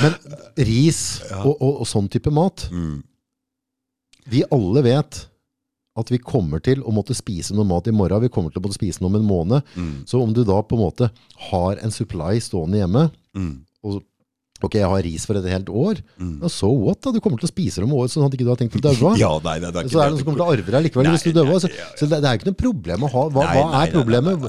men 0.00 0.14
ris 0.64 1.00
og, 1.42 1.50
og, 1.60 1.82
og 1.82 1.88
sånn 1.90 2.08
type 2.12 2.32
mat 2.32 2.68
Mm. 2.72 3.02
Vi 4.30 4.44
alle 4.50 4.82
vet 4.86 5.22
at 5.96 6.10
vi 6.12 6.18
kommer 6.20 6.60
til 6.60 6.82
å 6.84 6.92
måtte 6.92 7.14
spise 7.16 7.54
noe 7.56 7.64
mat 7.64 7.86
i 7.88 7.94
morgen. 7.94 8.20
Vi 8.26 8.28
kommer 8.32 8.52
til 8.52 8.60
å 8.60 8.66
måtte 8.66 8.76
spise 8.76 9.00
noe 9.00 9.08
om 9.14 9.20
en 9.20 9.28
måned. 9.28 9.70
Mm. 9.76 9.94
Så 10.08 10.20
om 10.20 10.34
du 10.36 10.42
da 10.44 10.58
på 10.62 10.76
en 10.76 10.82
måte 10.84 11.08
har 11.50 11.80
en 11.80 11.94
supply 11.94 12.40
stående 12.40 12.82
hjemme, 12.82 13.10
Mm. 13.36 13.65
Ok, 14.64 14.74
jeg 14.80 14.88
har 14.88 15.02
ris 15.04 15.26
for 15.26 15.36
et 15.36 15.44
helt 15.50 15.68
år, 15.68 16.00
Mm. 16.16 16.40
ja, 16.42 16.48
so 16.48 16.70
what 16.72 17.00
da? 17.02 17.10
Du 17.12 17.20
kommer 17.20 17.38
til 17.38 17.48
å 17.48 17.52
spise 17.52 17.76
det 17.76 17.84
om 17.84 17.92
året, 17.92 18.10
sånn 18.10 18.24
at 18.26 18.32
ikke 18.32 18.44
du 18.46 18.48
har 18.48 18.56
tenkt 18.56 18.76
å 18.76 18.80
daue. 18.80 19.16
Ja, 19.20 19.38
nei, 19.44 19.58
nei, 19.60 19.70
det 19.70 19.76
er 19.82 19.84
ikke 19.84 19.92
Så 19.92 20.00
er 20.00 20.08
det 20.08 20.14
noen 20.14 20.18
som 20.22 20.26
kommer 20.26 20.40
til 20.40 20.46
å 20.46 20.52
arve 20.56 20.70
deg 20.76 20.84
likevel 20.86 21.04
Nei, 21.04 21.12
hvis 21.16 21.26
du 21.26 21.32
dør. 21.36 21.44
nei, 21.50 21.58
Så, 21.60 21.68
ja, 21.76 21.88
så 21.96 22.08
det, 22.08 22.20
det 22.24 22.30
er 22.30 22.38
ikke 22.40 22.48
noe 22.50 22.58
problem 22.62 23.04
å 23.06 23.10
ha 23.12 23.24
Hva, 23.36 23.44
Nei, 23.46 23.56
hva 23.60 23.82
er 23.84 23.92
problemet? 23.92 24.46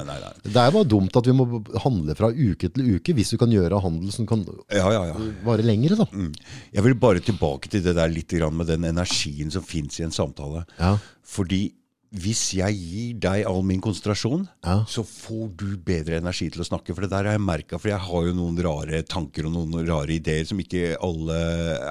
Det 0.48 0.56
er 0.64 0.70
bare 0.78 0.88
dumt 0.88 1.16
at 1.20 1.26
vi 1.28 1.32
må 1.36 1.46
handle 1.84 2.14
fra 2.18 2.30
uke 2.32 2.70
til 2.72 2.94
uke 2.96 3.14
hvis 3.14 3.30
du 3.34 3.36
kan 3.38 3.50
gjøre 3.52 3.82
handel 3.82 4.10
som 4.14 4.26
kan 4.26 4.46
Ja, 4.72 4.88
ja, 4.92 5.04
ja. 5.12 5.14
vare 5.44 5.62
lengre, 5.66 5.96
da. 5.98 6.06
Mm. 6.12 6.32
Jeg 6.72 6.82
vil 6.88 6.94
bare 6.94 7.20
tilbake 7.20 7.68
til 7.68 7.82
det 7.84 7.94
der 7.96 8.08
litt 8.08 8.32
med 8.52 8.66
den 8.68 8.84
energien 8.84 9.50
som 9.50 9.62
fins 9.62 9.98
i 10.00 10.04
en 10.04 10.10
samtale. 10.14 10.64
Ja. 10.78 10.96
Fordi 11.24 11.72
hvis 12.10 12.54
jeg 12.56 12.76
gir 12.78 13.16
deg 13.20 13.42
all 13.50 13.62
min 13.68 13.82
konsentrasjon, 13.84 14.46
Ja. 14.64 14.84
så 14.88 15.02
får 15.04 15.56
du 15.56 15.76
bedre 15.76 16.16
energi 16.16 16.48
til 16.50 16.62
å 16.62 16.68
snakke. 16.68 16.94
For 16.94 17.02
det 17.04 17.10
der 17.10 17.24
har 17.28 17.36
jeg 17.36 17.44
merka, 17.44 17.78
for 17.78 17.88
jeg 17.90 18.00
har 18.00 18.22
jo 18.24 18.32
noen 18.32 18.56
rare 18.64 19.02
tanker 19.02 19.44
og 19.46 19.52
noen 19.52 19.86
rare 19.86 20.14
ideer 20.16 20.46
som 20.48 20.58
ikke 20.58 20.96
alle 21.04 21.36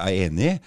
er 0.02 0.26
enig 0.28 0.48
i. 0.56 0.58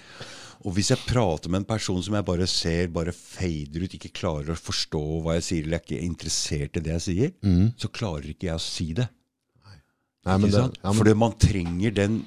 Og 0.64 0.72
hvis 0.76 0.92
jeg 0.94 1.04
prater 1.08 1.50
med 1.50 1.62
en 1.62 1.68
person 1.68 2.00
som 2.00 2.14
jeg 2.14 2.24
bare 2.24 2.46
ser 2.46 2.86
bare 2.94 3.12
fader 3.12 3.82
ut, 3.82 3.94
ikke 3.98 4.12
klarer 4.14 4.54
å 4.54 4.56
forstå 4.56 5.00
hva 5.24 5.34
jeg 5.34 5.42
sier, 5.42 5.64
eller 5.66 5.80
er 5.80 5.82
ikke 5.84 6.04
interessert 6.06 6.76
i 6.78 6.80
det 6.86 6.92
jeg 7.00 7.04
sier, 7.08 7.32
så 7.76 7.90
klarer 7.90 8.30
ikke 8.30 8.46
jeg 8.46 8.54
å 8.54 8.62
si 8.62 8.92
det. 8.94 9.08
Nei, 10.24 10.38
det, 10.38 10.52
ja, 10.54 10.68
men, 10.86 10.94
Fordi 10.94 11.14
man 11.18 11.32
trenger 11.34 11.90
den 11.90 12.24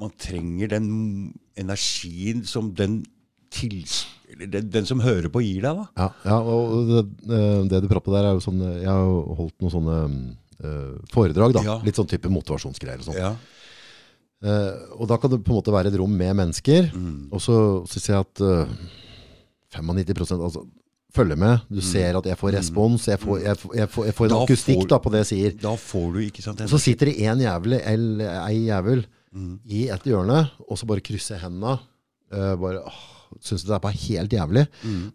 Man 0.00 0.12
trenger 0.16 0.68
den 0.68 1.34
energien 1.58 2.44
som 2.46 2.72
den 2.72 3.04
tils... 3.50 4.06
Den, 4.36 4.84
som 4.86 5.00
hører 5.00 5.28
på, 5.32 5.40
gir 5.40 5.62
deg, 5.64 5.78
da. 5.78 5.86
ja, 5.96 6.08
ja, 6.28 6.38
og 6.42 6.88
det, 6.90 7.02
eh, 7.32 7.62
det 7.70 7.80
du 7.82 7.88
prater 7.88 8.12
der 8.12 8.26
er 8.28 8.34
jo 8.36 8.42
sånn 8.44 8.60
Jeg 8.60 8.86
har 8.90 9.00
jo 9.08 9.34
holdt 9.38 9.54
noen 9.64 9.72
sånne 9.72 9.96
uh, 10.64 10.98
foredrag, 11.14 11.54
da. 11.56 11.62
Ja. 11.64 11.76
Litt 11.86 11.96
sånn 11.96 12.10
type 12.10 12.28
motivasjonsgreier 12.28 13.00
og 13.00 13.08
sånn. 13.08 13.16
Ja. 13.18 13.32
Uh, 14.44 14.94
og 15.00 15.08
da 15.10 15.16
kan 15.18 15.32
det 15.32 15.40
på 15.42 15.50
en 15.50 15.58
måte 15.58 15.72
være 15.74 15.90
et 15.90 15.96
rom 15.98 16.12
med 16.14 16.36
mennesker, 16.38 16.90
Mm. 16.94 17.28
og 17.32 17.40
så 17.42 17.56
syns 17.90 18.06
jeg 18.12 18.20
at 18.20 18.42
uh, 18.44 18.68
95 19.74 20.36
altså, 20.38 20.62
følger 21.14 21.36
med. 21.40 21.60
Du 21.72 21.80
ser 21.82 22.16
at 22.18 22.26
jeg 22.28 22.36
får 22.38 22.52
respons. 22.54 23.06
Jeg 23.08 23.18
får, 23.18 23.40
jeg, 23.42 23.56
får- 23.58 23.76
jeg 23.80 23.88
får, 23.90 24.04
jeg 24.06 24.14
får 24.14 24.24
en 24.26 24.30
Mm. 24.30 24.36
Da 24.38 24.44
akustikk 24.44 24.80
får- 24.82 24.88
da, 24.88 24.98
på 24.98 25.10
det 25.10 25.18
jeg 25.24 25.30
sier. 25.32 25.56
Da 25.62 25.74
får 25.76 26.12
du 26.14 26.18
ikke 26.20 26.42
sant 26.44 26.60
Og 26.60 26.68
så 26.68 26.78
sitter 26.78 27.06
det 27.06 27.16
en 27.24 27.38
jævel, 27.40 27.80
eller 27.80 28.44
ei 28.46 28.66
jævel 28.68 29.06
Mm. 29.34 29.58
i 29.66 29.88
et 29.90 30.02
hjørne, 30.04 30.50
og 30.68 30.78
så 30.78 30.86
bare 30.86 31.00
krysser 31.00 31.38
hendene 31.38 31.78
Uh, 32.30 32.56
bare 32.60 32.82
åh, 32.84 33.17
syns 33.44 33.64
det 33.66 33.74
er 33.76 33.82
bare 33.84 34.00
helt 34.04 34.34
jævlig, 34.34 34.64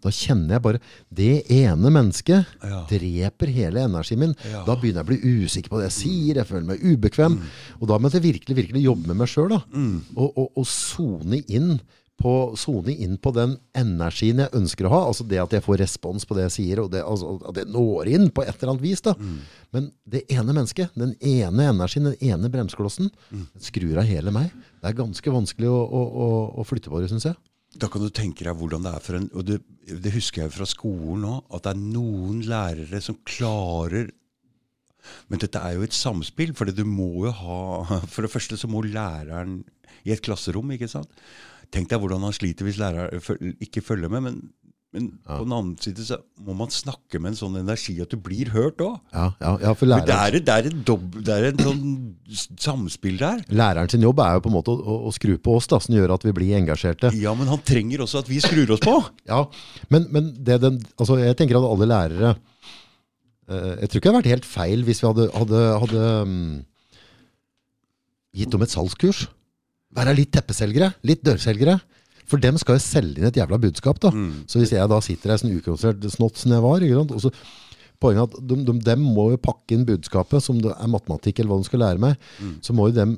da 0.04 0.14
kjenner 0.14 0.56
jeg 0.58 0.64
bare 0.66 0.82
Det 1.14 1.52
ene 1.52 1.90
mennesket 1.94 2.46
Ja. 2.64 2.86
dreper 2.90 3.48
hele 3.48 3.84
energien 3.86 4.20
min. 4.20 4.36
Ja. 4.52 4.64
Da 4.66 4.76
begynner 4.76 5.04
jeg 5.04 5.08
å 5.08 5.12
bli 5.12 5.44
usikker 5.46 5.70
på 5.70 5.80
det 5.82 5.92
jeg 5.92 5.98
sier, 6.02 6.36
jeg 6.36 6.48
føler 6.48 6.70
meg 6.74 6.84
ubekvem. 6.84 7.40
Og 7.82 7.88
da 7.88 7.98
må 7.98 8.12
jeg 8.12 8.22
virkelig, 8.24 8.56
virkelig 8.56 8.84
jobbe 8.84 9.08
med 9.08 9.18
meg 9.18 9.28
sjøl. 9.28 9.52
Og, 10.16 10.38
og, 10.38 10.50
og 10.56 10.66
sone 10.68 11.44
inn 11.48 11.80
på, 12.24 12.56
inn 12.94 13.18
på 13.18 13.32
den 13.36 13.56
energien 13.76 14.40
jeg 14.44 14.54
ønsker 14.56 14.88
å 14.88 14.94
ha. 14.94 15.02
Altså 15.10 15.26
det 15.28 15.40
at 15.42 15.56
jeg 15.58 15.64
får 15.66 15.82
respons 15.82 16.26
på 16.26 16.38
det 16.38 16.48
jeg 16.48 16.56
sier, 16.58 16.84
og 16.84 16.92
det, 16.94 17.02
altså, 17.04 17.38
at 17.50 17.58
det 17.58 17.66
når 17.74 18.12
inn 18.14 18.30
på 18.32 18.46
et 18.46 18.54
eller 18.56 18.76
annet 18.76 18.86
vis. 18.86 19.02
da. 19.04 19.16
Men 19.74 19.92
det 20.06 20.24
ene 20.32 20.54
mennesket, 20.54 20.94
den 20.96 21.16
ene 21.20 21.70
energien, 21.74 22.12
den 22.12 22.20
ene 22.22 22.52
bremsklossen, 22.54 23.10
mm. 23.32 23.48
skrur 23.60 24.00
av 24.00 24.08
hele 24.10 24.34
meg. 24.36 24.54
Det 24.80 24.92
er 24.92 25.00
ganske 25.02 25.36
vanskelig 25.36 25.72
å, 25.72 25.82
å, 25.84 26.04
å, 26.28 26.30
å 26.62 26.68
flytte 26.68 26.94
på 26.94 27.02
det, 27.02 27.10
syns 27.12 27.28
jeg. 27.32 27.40
Da 27.80 27.90
kan 27.90 28.04
du 28.04 28.10
tenke 28.14 28.46
deg 28.46 28.58
hvordan 28.58 28.86
det 28.86 28.92
er 28.94 29.04
for 29.04 29.18
en 29.18 29.30
Og 29.34 29.46
det, 29.48 29.62
det 29.90 30.14
husker 30.14 30.44
jeg 30.44 30.54
fra 30.54 30.68
skolen 30.70 31.26
òg, 31.30 31.40
at 31.56 31.66
det 31.66 31.74
er 31.74 31.82
noen 31.82 32.44
lærere 32.46 33.02
som 33.02 33.18
klarer 33.26 34.12
Men 35.32 35.42
dette 35.42 35.60
er 35.60 35.78
jo 35.78 35.86
et 35.88 35.96
samspill, 35.96 36.54
for 36.56 36.70
du 36.70 36.86
må 36.88 37.26
jo 37.28 37.34
ha 37.44 38.02
For 38.06 38.26
det 38.26 38.32
første 38.34 38.60
så 38.60 38.70
må 38.72 38.86
læreren 38.86 39.64
i 40.04 40.12
et 40.12 40.24
klasserom, 40.24 40.72
ikke 40.76 40.92
sant 40.92 41.12
Tenk 41.74 41.90
deg 41.90 42.02
hvordan 42.04 42.28
han 42.28 42.36
sliter 42.36 42.68
hvis 42.68 42.78
læreren 42.78 43.56
ikke 43.64 43.82
følger 43.82 44.12
med. 44.14 44.22
Men, 44.22 44.36
men 44.94 45.08
på 45.26 45.40
den 45.42 45.54
andre 45.58 45.82
side 45.82 46.04
så 46.06 46.20
må 46.46 46.54
man 46.58 46.70
snakke 46.70 47.18
med 47.18 47.32
en 47.32 47.38
sånn 47.40 47.56
energi 47.58 47.96
at 48.04 48.12
du 48.14 48.20
blir 48.22 48.52
hørt 48.54 48.82
òg. 48.86 49.00
Ja, 49.10 49.26
ja, 49.42 49.54
ja, 49.64 49.72
for 49.78 49.90
læreren, 49.90 50.06
For 50.06 50.36
det, 50.38 50.54
er 50.54 50.68
det 51.26 51.34
er 51.34 51.48
en 51.50 51.64
sånn 51.66 52.52
samspill 52.62 53.18
der. 53.18 53.42
læreren 53.50 53.90
sin 53.90 54.06
jobb 54.06 54.22
er 54.22 54.38
jo 54.38 54.44
på 54.46 54.52
en 54.52 54.56
måte 54.60 54.76
å, 54.76 54.98
å, 55.10 55.14
skru 55.16 55.34
på 55.42 55.56
oss, 55.58 55.70
da, 55.72 55.80
som 55.82 55.98
gjør 55.98 56.14
at 56.14 56.28
vi 56.28 56.34
blir 56.38 56.54
engasjerte. 56.60 57.10
Ja, 57.18 57.34
men 57.38 57.50
han 57.50 57.64
trenger 57.66 58.04
også 58.06 58.22
at 58.22 58.30
vi 58.30 58.38
skrur 58.44 58.76
oss 58.76 58.84
på. 58.86 59.00
Ja, 59.34 59.42
men, 59.90 60.06
men 60.14 60.30
det 60.46 60.60
den, 60.62 60.78
altså 61.00 61.18
jeg 61.18 61.40
tenker 61.40 61.58
at 61.58 61.66
alle 61.66 61.88
lærere 61.88 62.34
eh, 63.48 63.74
Jeg 63.82 63.90
tror 63.90 64.00
ikke 64.00 64.04
det 64.04 64.12
hadde 64.12 64.20
vært 64.20 64.34
helt 64.34 64.48
feil 64.50 64.84
hvis 64.86 65.02
vi 65.02 65.08
hadde, 65.10 65.28
hadde, 65.34 65.62
hadde 65.84 66.04
um, 66.28 66.36
gitt 68.38 68.54
dem 68.54 68.66
et 68.66 68.76
salgskurs. 68.76 69.26
Være 69.98 70.14
litt 70.18 70.34
teppeselgere, 70.36 70.92
litt 71.08 71.26
dørselgere. 71.26 71.80
For 72.30 72.42
dem 72.42 72.58
skal 72.62 72.78
jo 72.78 72.84
selge 72.86 73.20
inn 73.22 73.28
et 73.30 73.38
jævla 73.38 73.60
budskap. 73.62 74.00
da. 74.04 74.12
Så 74.48 74.60
hvis 74.62 74.74
jeg 74.76 74.90
da 74.90 75.00
sitter 75.04 75.34
her 75.34 75.42
sånn 75.42 75.56
ukonsentrert 75.58 76.12
snott 76.14 76.38
som 76.40 76.52
jeg 76.56 76.64
var 76.64 76.88
og 77.04 77.20
så 77.22 77.34
Poenget 78.04 78.34
at 78.34 78.48
de, 78.50 78.56
de, 78.68 78.74
dem 78.84 79.00
må 79.16 79.30
jo 79.32 79.38
pakke 79.40 79.78
inn 79.78 79.86
budskapet, 79.88 80.44
som 80.44 80.58
det 80.60 80.74
er 80.76 80.90
matematikk 80.92 81.40
eller 81.40 81.54
hva 81.54 81.60
de 81.62 81.68
skal 81.70 81.80
lære 81.80 82.02
meg. 82.04 82.26
Så 82.66 82.74
må 82.76 82.90
jo 82.90 82.98
dem 82.98 83.14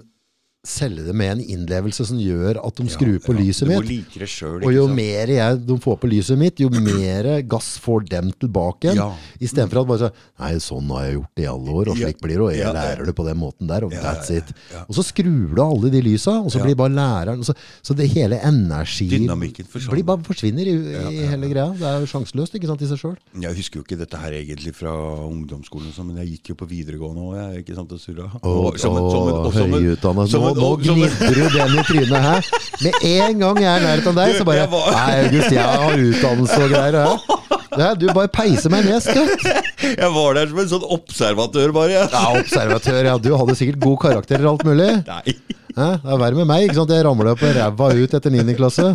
selge 0.68 1.04
det 1.06 1.14
med 1.16 1.32
en 1.38 1.42
innlevelse 1.56 2.06
som 2.10 2.18
gjør 2.20 2.60
at 2.66 2.76
de 2.82 2.86
skrur 2.90 3.20
på 3.24 3.34
lyset 3.38 3.68
mitt. 3.70 3.86
like 3.88 4.28
sjøl. 4.28 4.64
Og 4.66 4.74
jo 4.74 4.88
mer 4.92 5.28
jeg, 5.32 5.60
de 5.66 5.78
får 5.84 5.98
på 6.02 6.10
lyset 6.12 6.38
mitt, 6.42 6.60
jo 6.60 6.70
mer 6.70 7.30
gass 7.48 7.78
får 7.82 8.08
dem 8.10 8.32
tilbake 8.42 8.90
igjen. 8.90 8.98
Ja. 8.98 9.10
Istedenfor 9.40 9.82
at 9.84 9.88
bare 9.88 10.00
så, 10.06 10.12
Nei, 10.40 10.52
sånn 10.60 10.90
har 10.92 11.06
jeg 11.06 11.14
gjort 11.16 11.36
det 11.40 11.44
i 11.46 11.48
alle 11.48 11.72
år, 11.80 11.90
og 11.94 11.98
slik 11.98 12.20
blir 12.22 12.36
det, 12.36 12.42
og 12.44 12.52
jeg 12.58 12.74
lærer 12.76 13.06
det 13.08 13.16
på 13.16 13.26
den 13.28 13.38
måten 13.40 13.68
der, 13.70 13.86
og 13.88 13.92
that's 13.94 14.32
it. 14.36 14.50
Og 14.90 14.96
så 14.98 15.06
skrur 15.08 15.54
du 15.56 15.62
av 15.62 15.72
alle 15.78 15.90
de 15.94 16.02
lysa, 16.04 16.34
og 16.44 16.52
så 16.52 16.60
blir 16.64 16.76
bare 16.76 16.92
læreren 16.96 17.44
så, 17.46 17.54
så 17.86 17.96
det 17.96 18.10
hele 18.12 18.40
energi 18.44 19.08
Dynamikken 19.14 19.66
blir 19.92 20.04
bare 20.04 20.24
forsvinner 20.28 20.66
i, 20.68 20.76
i 21.22 21.26
hele 21.30 21.48
greia. 21.52 21.70
Det 21.78 21.88
er 21.88 22.02
jo 22.04 22.10
sjanseløst 22.12 22.56
ikke 22.58 22.68
sant, 22.68 22.82
i 22.84 22.90
seg 22.90 23.00
sjøl. 23.00 23.16
Jeg 23.46 23.56
husker 23.62 23.80
jo 23.80 23.86
ikke 23.86 23.98
dette 24.02 24.18
her 24.20 24.36
egentlig 24.36 24.74
fra 24.76 24.92
ungdomsskolen, 25.30 25.94
sånn, 25.96 26.10
men 26.12 26.20
jeg 26.24 26.36
gikk 26.36 26.52
jo 26.54 26.58
på 26.60 26.68
videregående 26.70 27.24
òg, 27.30 27.36
jeg. 27.40 27.64
Ikke 27.66 27.76
sant, 27.78 27.92
og 27.96 28.02
surra. 28.02 28.28
Og, 28.42 28.44
Og 28.44 28.66
og, 28.66 28.74
og, 28.74 28.80
som 28.80 28.98
en- 28.98 29.04
og 29.06 29.54
som 29.54 29.64
en- 29.66 29.76
høyutdannet. 29.80 30.30
som 30.32 30.44
en- 30.44 30.55
nå 30.56 30.72
gnidder 30.82 31.36
du 31.36 31.44
den 31.54 31.76
i 31.76 31.84
trynet 31.90 32.26
her. 32.30 32.50
Med 32.82 32.94
en 33.12 33.44
gang 33.44 33.62
jeg 33.62 33.72
er 33.72 33.84
i 33.84 33.86
nærheten 33.86 34.12
av 34.14 34.22
deg, 34.22 34.38
så 34.40 34.48
bare 34.48 34.68
Nei, 34.72 35.12
August, 35.26 35.52
jeg 35.52 35.64
har 35.64 36.06
utdannelse 36.10 36.64
og 36.64 36.74
greier. 36.76 37.00
Ja. 37.04 37.60
Ja, 37.82 37.92
du 38.00 38.08
bare 38.16 38.32
peiser 38.32 38.72
meg 38.74 38.86
ned, 38.88 39.02
skatt. 39.04 39.46
Jeg 40.02 40.12
var 40.16 40.34
der 40.40 40.48
som 40.50 40.60
en 40.64 40.72
sånn 40.72 40.88
observatør, 40.96 41.74
bare. 41.76 41.92
ja 41.98 42.06
Ja, 42.12 42.24
observatør. 42.40 43.04
Ja, 43.12 43.18
du 43.22 43.32
hadde 43.38 43.56
sikkert 43.60 43.84
god 43.84 44.00
karakter 44.08 44.42
og 44.46 44.56
alt 44.56 44.66
mulig. 44.68 44.90
Nei. 45.08 45.36
Ja, 45.76 45.90
Det 46.00 46.08
er 46.08 46.20
verre 46.22 46.38
med 46.40 46.48
meg. 46.48 46.64
ikke 46.70 46.78
sant? 46.78 46.92
Jeg 46.96 47.04
ramla 47.04 47.34
på 47.36 47.50
ræva 47.52 47.90
ut 48.00 48.14
etter 48.16 48.32
9. 48.32 48.54
klasse. 48.56 48.86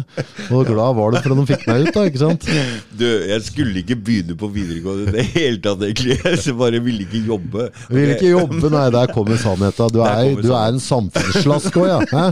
Og 0.49 0.63
glad 0.65 0.95
var 0.97 1.13
du 1.13 1.19
for 1.21 1.35
at 1.35 1.41
de 1.43 1.45
fikk 1.51 1.67
meg 1.69 1.83
ut, 1.85 1.91
da. 1.93 2.05
ikke 2.09 2.23
sant? 2.23 2.47
Du, 2.97 3.05
jeg 3.29 3.45
skulle 3.45 3.83
ikke 3.83 3.99
begynne 4.01 4.37
på 4.41 4.49
videregående 4.55 5.11
i 5.11 5.15
det 5.19 5.27
hele 5.35 5.61
tatt, 5.67 5.85
egentlig. 5.85 6.17
Jeg 6.25 6.57
bare 6.57 6.81
ville 6.87 7.05
ikke 7.05 7.21
jobbe. 7.29 7.69
Ville 7.93 8.17
ikke 8.17 8.33
jobbe, 8.33 8.73
nei. 8.73 8.87
Der 8.97 9.13
kommer 9.13 9.37
sannheten. 9.45 9.93
Du 9.93 10.01
er, 10.09 10.33
du 10.41 10.51
er 10.57 10.73
en 10.73 10.81
samfunnsslask 10.81 11.77
òg, 11.85 11.91
ja. 12.17 12.25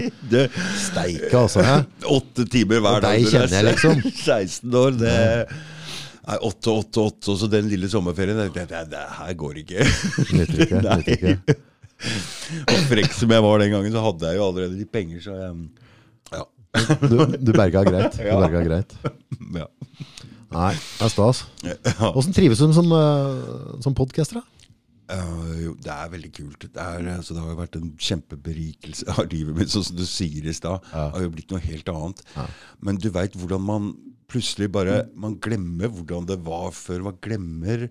Steike, 0.80 1.32
altså. 1.44 1.66
Åtte 2.08 2.48
timer 2.48 2.80
hver 2.80 3.04
dag. 3.04 3.18
Og 3.20 3.28
deg 3.28 3.28
er 3.28 3.34
kjenner 3.36 3.58
jeg, 3.60 3.68
liksom. 3.74 4.00
16 4.24 4.80
år, 4.86 4.96
det 5.04 5.18
Nei, 6.28 6.36
åtte, 6.44 6.70
åtte, 6.70 7.00
åtte, 7.08 7.30
og 7.32 7.38
så 7.40 7.48
den 7.48 7.70
lille 7.70 7.88
sommerferien. 7.88 8.36
Det, 8.52 8.66
det, 8.68 8.82
det, 8.92 9.04
her 9.16 9.32
går 9.40 9.62
ikke. 9.62 9.86
Nytter 10.36 10.64
ikke. 10.66 10.82
Nei. 10.84 10.96
Nytter 11.06 11.30
ikke. 11.32 11.56
Og 12.68 12.82
frekk 12.90 13.14
som 13.16 13.32
jeg 13.32 13.44
var 13.46 13.62
den 13.62 13.72
gangen, 13.72 13.94
så 13.94 14.02
hadde 14.04 14.28
jeg 14.28 14.38
jo 14.38 14.44
allerede 14.46 14.76
litt 14.78 14.92
penger, 14.92 15.22
så 15.24 15.38
jeg 15.38 15.68
Ja. 16.36 16.44
Du, 17.00 17.16
du 17.40 17.52
berga 17.56 17.80
greit. 17.86 18.18
Du 18.18 18.26
Ja. 18.28 18.36
berga 18.44 18.60
greit. 18.66 18.92
ja. 19.56 19.66
Nei, 20.52 20.74
det 20.76 21.04
er 21.08 21.12
stas. 21.12 21.42
ja. 21.64 22.12
Åssen 22.12 22.36
trives 22.36 22.60
du 22.60 22.70
som, 22.76 22.92
uh, 22.92 23.80
som 23.84 23.96
podcaster, 23.96 24.40
da? 24.40 24.44
Uh, 25.08 25.56
jo, 25.62 25.72
det 25.80 25.92
er 25.92 26.12
veldig 26.12 26.30
kult. 26.36 26.68
Det, 26.68 26.76
er, 26.76 27.08
altså, 27.16 27.32
det 27.34 27.40
har 27.42 27.54
jo 27.54 27.58
vært 27.62 27.80
en 27.80 27.90
kjempeberikelse 27.96 29.08
av 29.16 29.24
livet 29.32 29.56
mitt, 29.56 29.72
sånn 29.72 29.86
som 29.88 29.96
du 29.96 30.04
sier 30.08 30.44
i 30.44 30.52
stad. 30.56 30.84
Det 30.92 31.08
har 31.16 31.24
jo 31.24 31.32
blitt 31.32 31.52
noe 31.52 31.64
helt 31.64 31.88
annet. 31.92 32.20
Men 32.84 33.00
du 33.00 33.08
veit 33.16 33.36
hvordan 33.36 33.64
man 33.64 33.90
plutselig 34.28 34.68
bare 34.74 34.98
Man 35.16 35.38
glemmer 35.40 35.88
hvordan 35.88 36.26
det 36.28 36.36
var 36.44 36.68
før. 36.76 37.04
Man 37.06 37.16
glemmer 37.24 37.86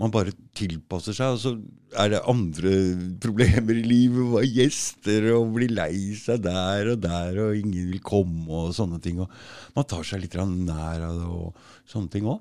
Man 0.00 0.12
bare 0.14 0.32
tilpasser 0.56 1.16
seg, 1.16 1.34
og 1.36 1.42
så 1.42 1.52
er 2.00 2.14
det 2.14 2.22
andre 2.32 2.72
problemer 3.24 3.76
i 3.76 3.84
livet. 3.84 4.22
Man 4.22 4.38
har 4.40 4.48
gjester 4.48 5.28
og 5.36 5.52
blir 5.58 5.74
lei 5.76 6.14
seg 6.18 6.40
der 6.46 6.94
og 6.94 7.02
der, 7.04 7.42
og 7.44 7.58
ingen 7.58 7.90
vil 7.92 8.00
komme 8.04 8.48
og 8.48 8.72
sånne 8.76 9.02
ting. 9.04 9.20
Og 9.20 9.28
man 9.76 9.88
tar 9.88 10.06
seg 10.08 10.24
litt 10.24 10.38
nær 10.38 11.04
av 11.10 11.20
det 11.20 11.28
og 11.28 11.68
sånne 11.92 12.12
ting 12.14 12.28
òg. 12.32 12.40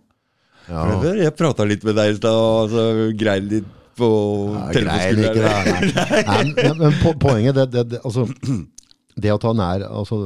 Ja. 0.69 0.85
Jeg 1.17 1.33
prata 1.35 1.65
litt 1.65 1.83
med 1.83 1.97
deg 1.97 2.13
i 2.13 2.17
stad, 2.19 2.37
og 2.37 2.71
så 2.71 2.83
grein 3.17 3.47
litt 3.51 3.69
på 3.97 4.07
Ja, 4.55 4.67
telefonskulderen. 4.71 5.35
ikke 5.35 5.91
det. 5.91 5.95
Nei. 5.97 6.21
Nei, 6.31 6.43
men, 6.55 6.77
men 6.79 6.99
po 7.01 7.11
poenget 7.19 7.57
det, 7.57 7.65
det, 7.73 7.83
det, 7.91 7.99
altså, 8.07 8.27
det 9.25 9.33
å 9.33 9.39
ta 9.41 9.51
nær 9.57 9.83
altså, 9.89 10.19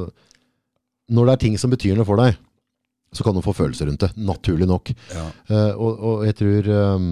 Når 1.10 1.26
det 1.26 1.32
er 1.34 1.42
ting 1.42 1.56
som 1.58 1.72
betyr 1.72 1.98
noe 1.98 2.06
for 2.06 2.20
deg, 2.20 2.36
så 3.12 3.24
kan 3.24 3.36
du 3.36 3.42
få 3.44 3.54
følelser 3.56 3.88
rundt 3.90 4.04
det. 4.04 4.12
Naturlig 4.18 4.68
nok. 4.68 4.92
Ja. 5.14 5.26
Uh, 5.50 5.72
og, 5.76 6.06
og 6.10 6.26
jeg 6.26 6.36
tror 6.42 6.70
um, 6.96 7.10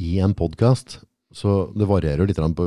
i 0.00 0.16
en 0.24 0.34
podkast 0.36 0.98
så 1.34 1.72
det 1.74 1.86
varierer 1.90 2.28
litt 2.28 2.38
på, 2.38 2.64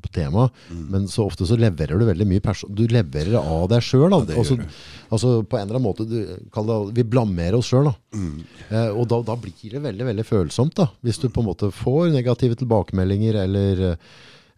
på 0.00 0.10
temaet, 0.16 0.54
Mm. 0.72 0.84
men 0.92 1.08
så 1.08 1.26
ofte 1.28 1.44
så 1.46 1.58
leverer 1.60 1.98
du 2.00 2.06
veldig 2.08 2.26
mye 2.28 2.40
person 2.40 2.72
Du 2.74 2.86
leverer 2.88 3.36
av 3.36 3.68
deg 3.68 3.84
sjøl. 3.84 4.08
Ja, 4.10 4.20
altså, 4.40 4.56
altså 5.12 5.32
på 5.44 5.58
en 5.58 5.66
eller 5.66 5.76
annen 5.76 5.84
måte 5.84 6.06
du, 6.08 6.16
det, 6.24 6.78
Vi 6.96 7.04
blamerer 7.04 7.58
oss 7.58 7.68
sjøl. 7.68 7.90
Mm. 8.16 8.40
Eh, 8.70 8.88
og 8.96 9.08
da, 9.12 9.20
da 9.28 9.36
blir 9.36 9.52
det 9.74 9.84
veldig 9.84 10.08
veldig 10.08 10.24
følsomt. 10.24 10.76
da 10.80 10.88
Hvis 11.04 11.20
du 11.20 11.28
på 11.28 11.44
en 11.44 11.50
måte 11.50 11.70
får 11.70 12.08
negative 12.14 12.56
tilbakemeldinger, 12.62 13.42
eller, 13.44 13.98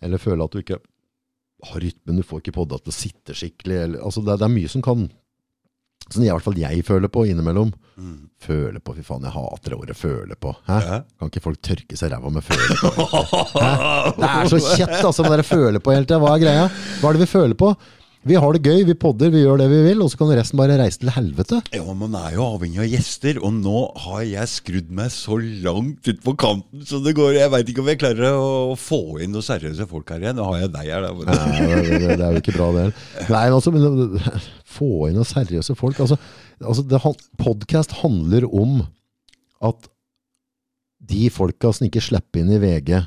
eller 0.01 0.23
føler 0.23 0.47
at 0.47 0.55
du 0.55 0.63
ikke 0.63 0.79
har 1.71 1.83
rytmen, 1.83 2.17
du 2.23 2.25
får 2.25 2.45
ikke 2.45 2.57
podda 2.57 2.79
til 2.79 2.95
å 2.95 2.99
sitte 3.01 3.35
skikkelig. 3.37 3.81
Eller, 3.83 4.05
altså 4.07 4.23
det, 4.23 4.39
det 4.39 4.47
er 4.47 4.55
mye 4.55 4.71
som 4.71 4.85
kan 4.87 5.09
Som 6.11 6.25
i 6.25 6.31
hvert 6.31 6.43
fall 6.45 6.59
jeg 6.59 6.83
føler 6.87 7.11
på 7.13 7.25
innimellom. 7.31 7.71
Mm. 8.01 8.17
Føle 8.41 8.81
på, 8.81 8.95
fy 8.97 9.05
faen, 9.05 9.27
jeg 9.29 9.35
hater 9.35 9.75
det 9.75 9.77
ordet 9.79 9.97
føle 9.99 10.37
på. 10.41 10.55
Hæ? 10.67 10.79
Kan 11.21 11.31
ikke 11.31 11.43
folk 11.45 11.61
tørke 11.63 11.99
seg 12.01 12.13
ræva 12.15 12.33
med 12.33 12.47
føle 12.47 12.79
på? 12.81 12.91
Hæ? 13.63 13.71
Det 14.17 14.31
er 14.31 14.51
så 14.51 14.61
kjett, 14.65 14.97
altså, 15.05 15.27
med 15.27 15.37
dere 15.37 15.47
føler 15.47 15.85
på 15.85 15.95
hele 15.95 16.09
tida. 16.09 16.21
Hva 16.23 16.35
er 16.35 16.45
greia? 16.45 16.69
Hva 17.03 17.11
er 17.11 17.19
det 17.19 17.27
vi 17.27 17.31
føler 17.35 17.59
på? 17.61 17.75
Vi 18.29 18.37
har 18.37 18.53
det 18.53 18.61
gøy, 18.69 18.83
vi 18.85 18.93
podder, 19.01 19.31
vi 19.33 19.41
gjør 19.41 19.63
det 19.63 19.67
vi 19.71 19.79
vil, 19.87 20.03
og 20.05 20.11
så 20.13 20.19
kan 20.21 20.29
resten 20.37 20.59
bare 20.61 20.75
reise 20.77 21.01
til 21.01 21.09
helvete. 21.15 21.63
Ja, 21.73 21.87
Man 21.97 22.13
er 22.19 22.35
jo 22.35 22.45
avhengig 22.45 22.83
av 22.83 22.91
gjester, 22.93 23.39
og 23.41 23.55
nå 23.57 23.79
har 24.05 24.27
jeg 24.29 24.51
skrudd 24.53 24.91
meg 24.93 25.09
så 25.15 25.39
langt 25.41 26.05
ut 26.05 26.21
på 26.27 26.35
kanten 26.43 26.85
så 26.85 27.01
det 27.01 27.15
går. 27.17 27.39
Jeg 27.39 27.53
veit 27.55 27.73
ikke 27.73 27.81
om 27.81 27.89
jeg 27.89 28.01
klarer 28.03 28.37
å 28.37 28.77
få 28.77 29.01
inn 29.25 29.33
noen 29.33 29.47
seriøse 29.47 29.89
folk 29.89 30.13
her 30.13 30.21
igjen. 30.27 30.37
Nå 30.37 30.51
har 30.51 30.61
jeg 30.67 30.73
deg 30.75 30.91
her, 30.93 31.07
da. 31.09 31.15
Nei, 31.31 31.63
det, 31.65 31.81
det, 31.97 32.13
det 32.21 32.27
er 32.27 32.37
jo 32.37 32.45
ikke 32.45 32.57
bra, 32.59 32.69
det. 32.77 32.87
Nei, 33.33 33.43
altså, 33.57 33.73
men, 33.73 34.21
få 34.77 34.91
inn 35.09 35.17
noen 35.17 35.31
seriøse 35.33 35.79
folk. 35.81 36.05
Altså, 36.05 36.21
altså 36.61 36.85
podkast 36.85 37.25
podcast 37.41 37.97
handler 38.03 38.51
om 38.53 38.83
at 39.65 39.89
de 41.11 41.33
folka 41.33 41.73
som 41.73 41.89
ikke 41.89 42.05
slipper 42.05 42.45
inn 42.45 42.53
i 42.53 42.61
VG, 42.61 42.99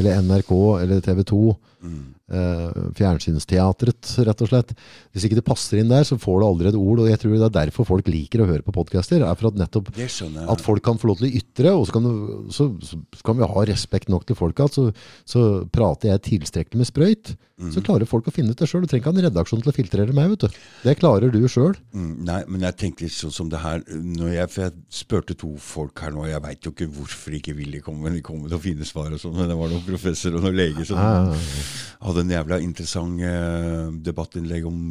eller 0.00 0.24
NRK, 0.24 0.56
eller 0.80 1.04
TV 1.04 1.24
2, 1.36 1.46
Mm. 1.84 2.13
Eh, 2.32 2.78
fjernsynsteatret, 2.98 4.14
rett 4.26 4.44
og 4.44 4.50
slett. 4.50 4.74
Hvis 5.12 5.26
ikke 5.26 5.38
det 5.38 5.46
passer 5.46 5.80
inn 5.80 5.92
der, 5.92 6.06
så 6.08 6.18
får 6.20 6.40
du 6.40 6.46
aldri 6.46 6.70
et 6.70 6.78
ord. 6.78 7.02
Og 7.04 7.10
jeg 7.10 7.20
tror 7.20 7.36
det 7.36 7.48
er 7.48 7.56
derfor 7.58 7.88
folk 7.88 8.08
liker 8.10 8.44
å 8.44 8.48
høre 8.48 8.64
på 8.66 8.74
podcaster. 8.76 9.24
er 9.24 9.40
for 9.40 9.50
at 9.50 9.60
nettopp 9.60 9.90
at 9.94 10.64
folk 10.64 10.84
kan 10.84 11.00
få 11.00 11.10
lov 11.10 11.20
til 11.20 11.30
å 11.30 11.40
ytre, 11.40 11.74
og 11.74 11.88
så 11.88 11.96
kan, 11.98 12.10
så, 12.54 12.68
så 12.84 13.00
kan 13.26 13.40
vi 13.40 13.50
ha 13.50 13.66
respekt 13.70 14.12
nok 14.12 14.26
til 14.28 14.38
folka. 14.38 14.68
Så, 14.72 14.90
så 15.28 15.64
prater 15.72 16.14
jeg 16.14 16.26
tilstrekkelig 16.30 16.84
med 16.84 16.90
sprøyt. 16.90 17.34
Så 17.70 17.78
klarer 17.86 18.02
folk 18.10 18.26
å 18.26 18.32
finne 18.34 18.50
ut 18.50 18.58
det 18.58 18.66
sjøl. 18.66 18.82
Du 18.82 18.90
trenger 18.90 19.04
ikke 19.04 19.10
ha 19.12 19.14
en 19.20 19.26
redaksjon 19.28 19.60
til 19.62 19.70
å 19.70 19.74
filtrere 19.76 20.14
meg. 20.16 20.32
vet 20.32 20.42
du. 20.42 20.56
Det 20.82 20.96
klarer 20.98 21.30
du 21.30 21.38
sjøl. 21.46 21.76
Mm, 21.94 22.24
nei, 22.26 22.40
men 22.50 22.64
jeg 22.66 22.76
tenkte 22.80 23.04
litt 23.06 23.14
sånn 23.14 23.34
som 23.34 23.50
det 23.52 23.60
her 23.62 23.84
når 23.94 24.32
jeg, 24.32 24.50
For 24.50 24.64
jeg 24.64 24.74
spurte 24.90 25.36
to 25.38 25.52
folk 25.62 26.02
her 26.02 26.10
nå, 26.16 26.24
jeg 26.26 26.42
veit 26.42 26.66
jo 26.66 26.72
ikke 26.74 26.88
hvorfor 26.96 27.30
de 27.30 27.38
ikke 27.38 27.54
ville 27.54 27.82
komme, 27.84 28.02
men 28.08 28.18
de 28.18 28.24
kom 28.26 28.40
med 28.42 28.50
noen 28.50 28.64
fine 28.64 28.88
svar 28.88 29.14
og 29.14 29.22
sånn. 29.22 29.36
Men 29.38 29.52
det 29.52 29.58
var 29.60 29.70
noen 29.70 29.86
professor 29.86 30.34
og 30.34 30.42
noen 30.42 30.58
lege 30.58 30.88
som 30.88 30.98
hadde 30.98 32.24
en 32.26 32.34
jævla 32.34 32.58
interessant 32.64 33.22
eh, 33.22 33.86
debattinnlegg 34.10 34.66
om 34.70 34.82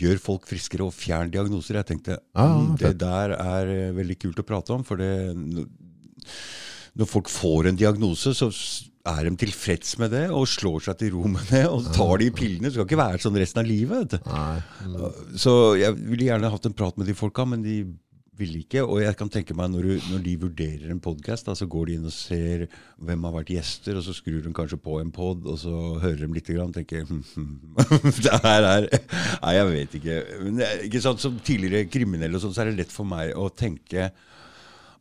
Gjør 0.00 0.20
folk 0.22 0.46
friskere 0.48 0.86
og 0.86 0.94
fjern 0.96 1.28
diagnoser. 1.28 1.76
Jeg 1.76 1.88
tenkte 1.90 2.14
Ja, 2.16 2.46
mm, 2.46 2.76
det 2.80 2.94
der 3.02 3.34
er 3.36 3.68
eh, 3.68 3.90
veldig 3.92 4.16
kult 4.22 4.38
å 4.40 4.46
prate 4.48 4.72
om. 4.72 4.84
For 4.86 4.96
det, 4.96 5.10
når 6.96 7.08
folk 7.10 7.28
får 7.28 7.68
en 7.68 7.76
diagnose, 7.76 8.32
så 8.34 8.48
er 9.08 9.24
de 9.24 9.32
tilfreds 9.40 9.94
med 10.00 10.12
det 10.12 10.26
og 10.28 10.48
slår 10.50 10.84
seg 10.84 11.00
til 11.00 11.14
ro 11.14 11.24
med 11.32 11.48
det 11.48 11.64
og 11.70 11.88
tar 11.94 12.20
de 12.20 12.28
pillene. 12.36 12.68
Det 12.68 12.74
skal 12.76 12.88
ikke 12.88 13.00
være 13.00 13.22
sånn 13.24 13.40
resten 13.40 13.62
av 13.62 13.68
livet. 13.70 14.18
vet 14.20 15.40
Så 15.40 15.56
jeg 15.80 15.96
ville 15.96 16.28
gjerne 16.28 16.52
hatt 16.52 16.68
en 16.68 16.76
prat 16.76 17.00
med 17.00 17.08
de 17.08 17.16
folka, 17.16 17.46
men 17.48 17.64
de 17.64 17.82
ville 18.40 18.62
ikke. 18.62 18.82
Og 18.84 19.02
jeg 19.02 19.16
kan 19.18 19.30
tenke 19.32 19.56
meg 19.56 19.70
når, 19.72 19.86
du, 19.86 20.06
når 20.12 20.22
de 20.24 20.34
vurderer 20.44 20.92
en 20.92 21.02
podkast, 21.02 21.50
så 21.56 21.68
går 21.70 21.90
de 21.90 21.96
inn 21.98 22.08
og 22.08 22.14
ser 22.14 22.66
hvem 23.00 23.26
har 23.28 23.36
vært 23.38 23.52
gjester, 23.56 23.98
og 23.98 24.06
så 24.06 24.14
skrur 24.16 24.40
de 24.44 24.52
kanskje 24.56 24.80
på 24.80 24.96
en 25.00 25.12
pod, 25.14 25.44
og 25.48 25.60
så 25.60 25.74
hører 26.02 26.24
de 26.24 26.32
lite 26.36 26.56
grann 26.56 26.72
og 26.72 26.76
tenker 26.76 27.04
hm, 27.08 27.22
hm, 27.34 27.52
Det 28.24 28.40
her 28.44 28.68
er 28.68 28.88
Nei, 28.90 29.54
jeg 29.56 29.68
vet 29.70 30.00
ikke. 30.00 30.18
Men 30.44 30.64
er 30.66 30.84
ikke 30.88 31.04
sant, 31.04 31.22
Som 31.22 31.38
tidligere 31.44 31.88
kriminell 31.92 32.36
og 32.36 32.44
sånn, 32.44 32.56
så 32.56 32.64
er 32.64 32.72
det 32.72 32.82
lett 32.82 32.94
for 32.94 33.08
meg 33.08 33.32
å 33.36 33.48
tenke 33.52 34.10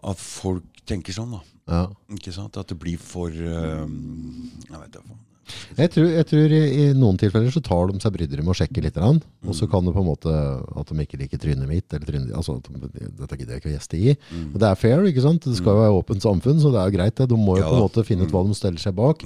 at 0.03 0.21
folk 0.21 0.83
tenker 0.89 1.15
sånn, 1.15 1.33
da. 1.35 1.41
Ja. 1.69 1.85
Ikke 2.15 2.33
sant? 2.33 2.57
At 2.57 2.71
det 2.71 2.79
blir 2.81 2.97
for 3.01 3.29
øhm, 3.29 4.49
Jeg 4.65 4.79
vet 4.79 4.95
ikke. 4.95 5.17
Jeg 5.79 5.89
tror, 5.93 6.07
jeg 6.13 6.25
tror 6.29 6.53
i, 6.53 6.61
i 6.77 6.83
noen 6.97 7.17
tilfeller 7.17 7.53
så 7.53 7.61
tar 7.65 7.89
de 7.89 8.01
seg 8.01 8.13
brydere 8.13 8.43
med 8.45 8.53
å 8.53 8.57
sjekke 8.57 8.83
litt. 8.85 8.97
Mm. 9.01 9.21
Og 9.49 9.55
så 9.57 9.65
kan 9.69 9.85
det 9.85 9.93
på 9.95 10.03
en 10.03 10.09
måte 10.09 10.29
at 10.29 10.91
de 10.91 11.05
ikke 11.05 11.19
liker 11.21 11.41
trynet 11.41 11.69
mitt. 11.69 11.87
eller 11.93 12.05
trynet, 12.05 12.33
altså 12.37 12.59
de, 12.61 13.09
Dette 13.17 13.37
gidder 13.37 13.55
jeg 13.55 13.63
ikke 13.63 13.71
å 13.71 13.75
gjeste 13.75 13.99
i. 13.99 14.15
Og 14.53 14.59
det 14.61 14.69
er 14.69 14.79
fair, 14.79 15.01
ikke 15.09 15.25
sant? 15.25 15.45
Det 15.49 15.57
skal 15.57 15.73
jo 15.73 15.83
være 15.83 15.97
åpent 16.01 16.25
samfunn, 16.25 16.61
så 16.61 16.73
det 16.73 16.81
er 16.81 16.91
jo 16.91 16.97
greit. 16.99 17.15
det. 17.17 17.29
De 17.31 17.39
må 17.39 17.57
jo 17.57 17.63
Ja 17.65 17.69
på 17.71 17.79
en 17.79 17.85
måte 17.87 18.05
finne 18.07 18.27
ut 18.27 18.33
hva 18.35 18.45
de 18.45 18.57
steller 18.57 18.81
seg 18.81 18.97
bak. 18.97 19.25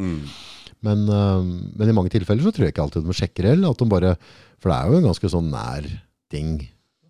Men, 0.83 1.05
øh, 1.07 1.43
men 1.79 1.89
i 1.89 1.95
mange 1.95 2.11
tilfeller 2.11 2.43
så 2.43 2.51
tror 2.51 2.67
jeg 2.67 2.75
ikke 2.75 2.87
alltid 2.87 3.07
de 3.07 3.19
sjekker 3.19 3.49
heller. 3.51 3.71
At 3.71 3.83
de 3.83 3.91
bare, 3.91 4.15
for 4.59 4.71
det 4.71 4.79
er 4.79 4.91
jo 4.91 4.99
en 4.99 5.09
ganske 5.11 5.31
sånn 5.35 5.51
nær 5.51 5.87
ting. 6.33 6.55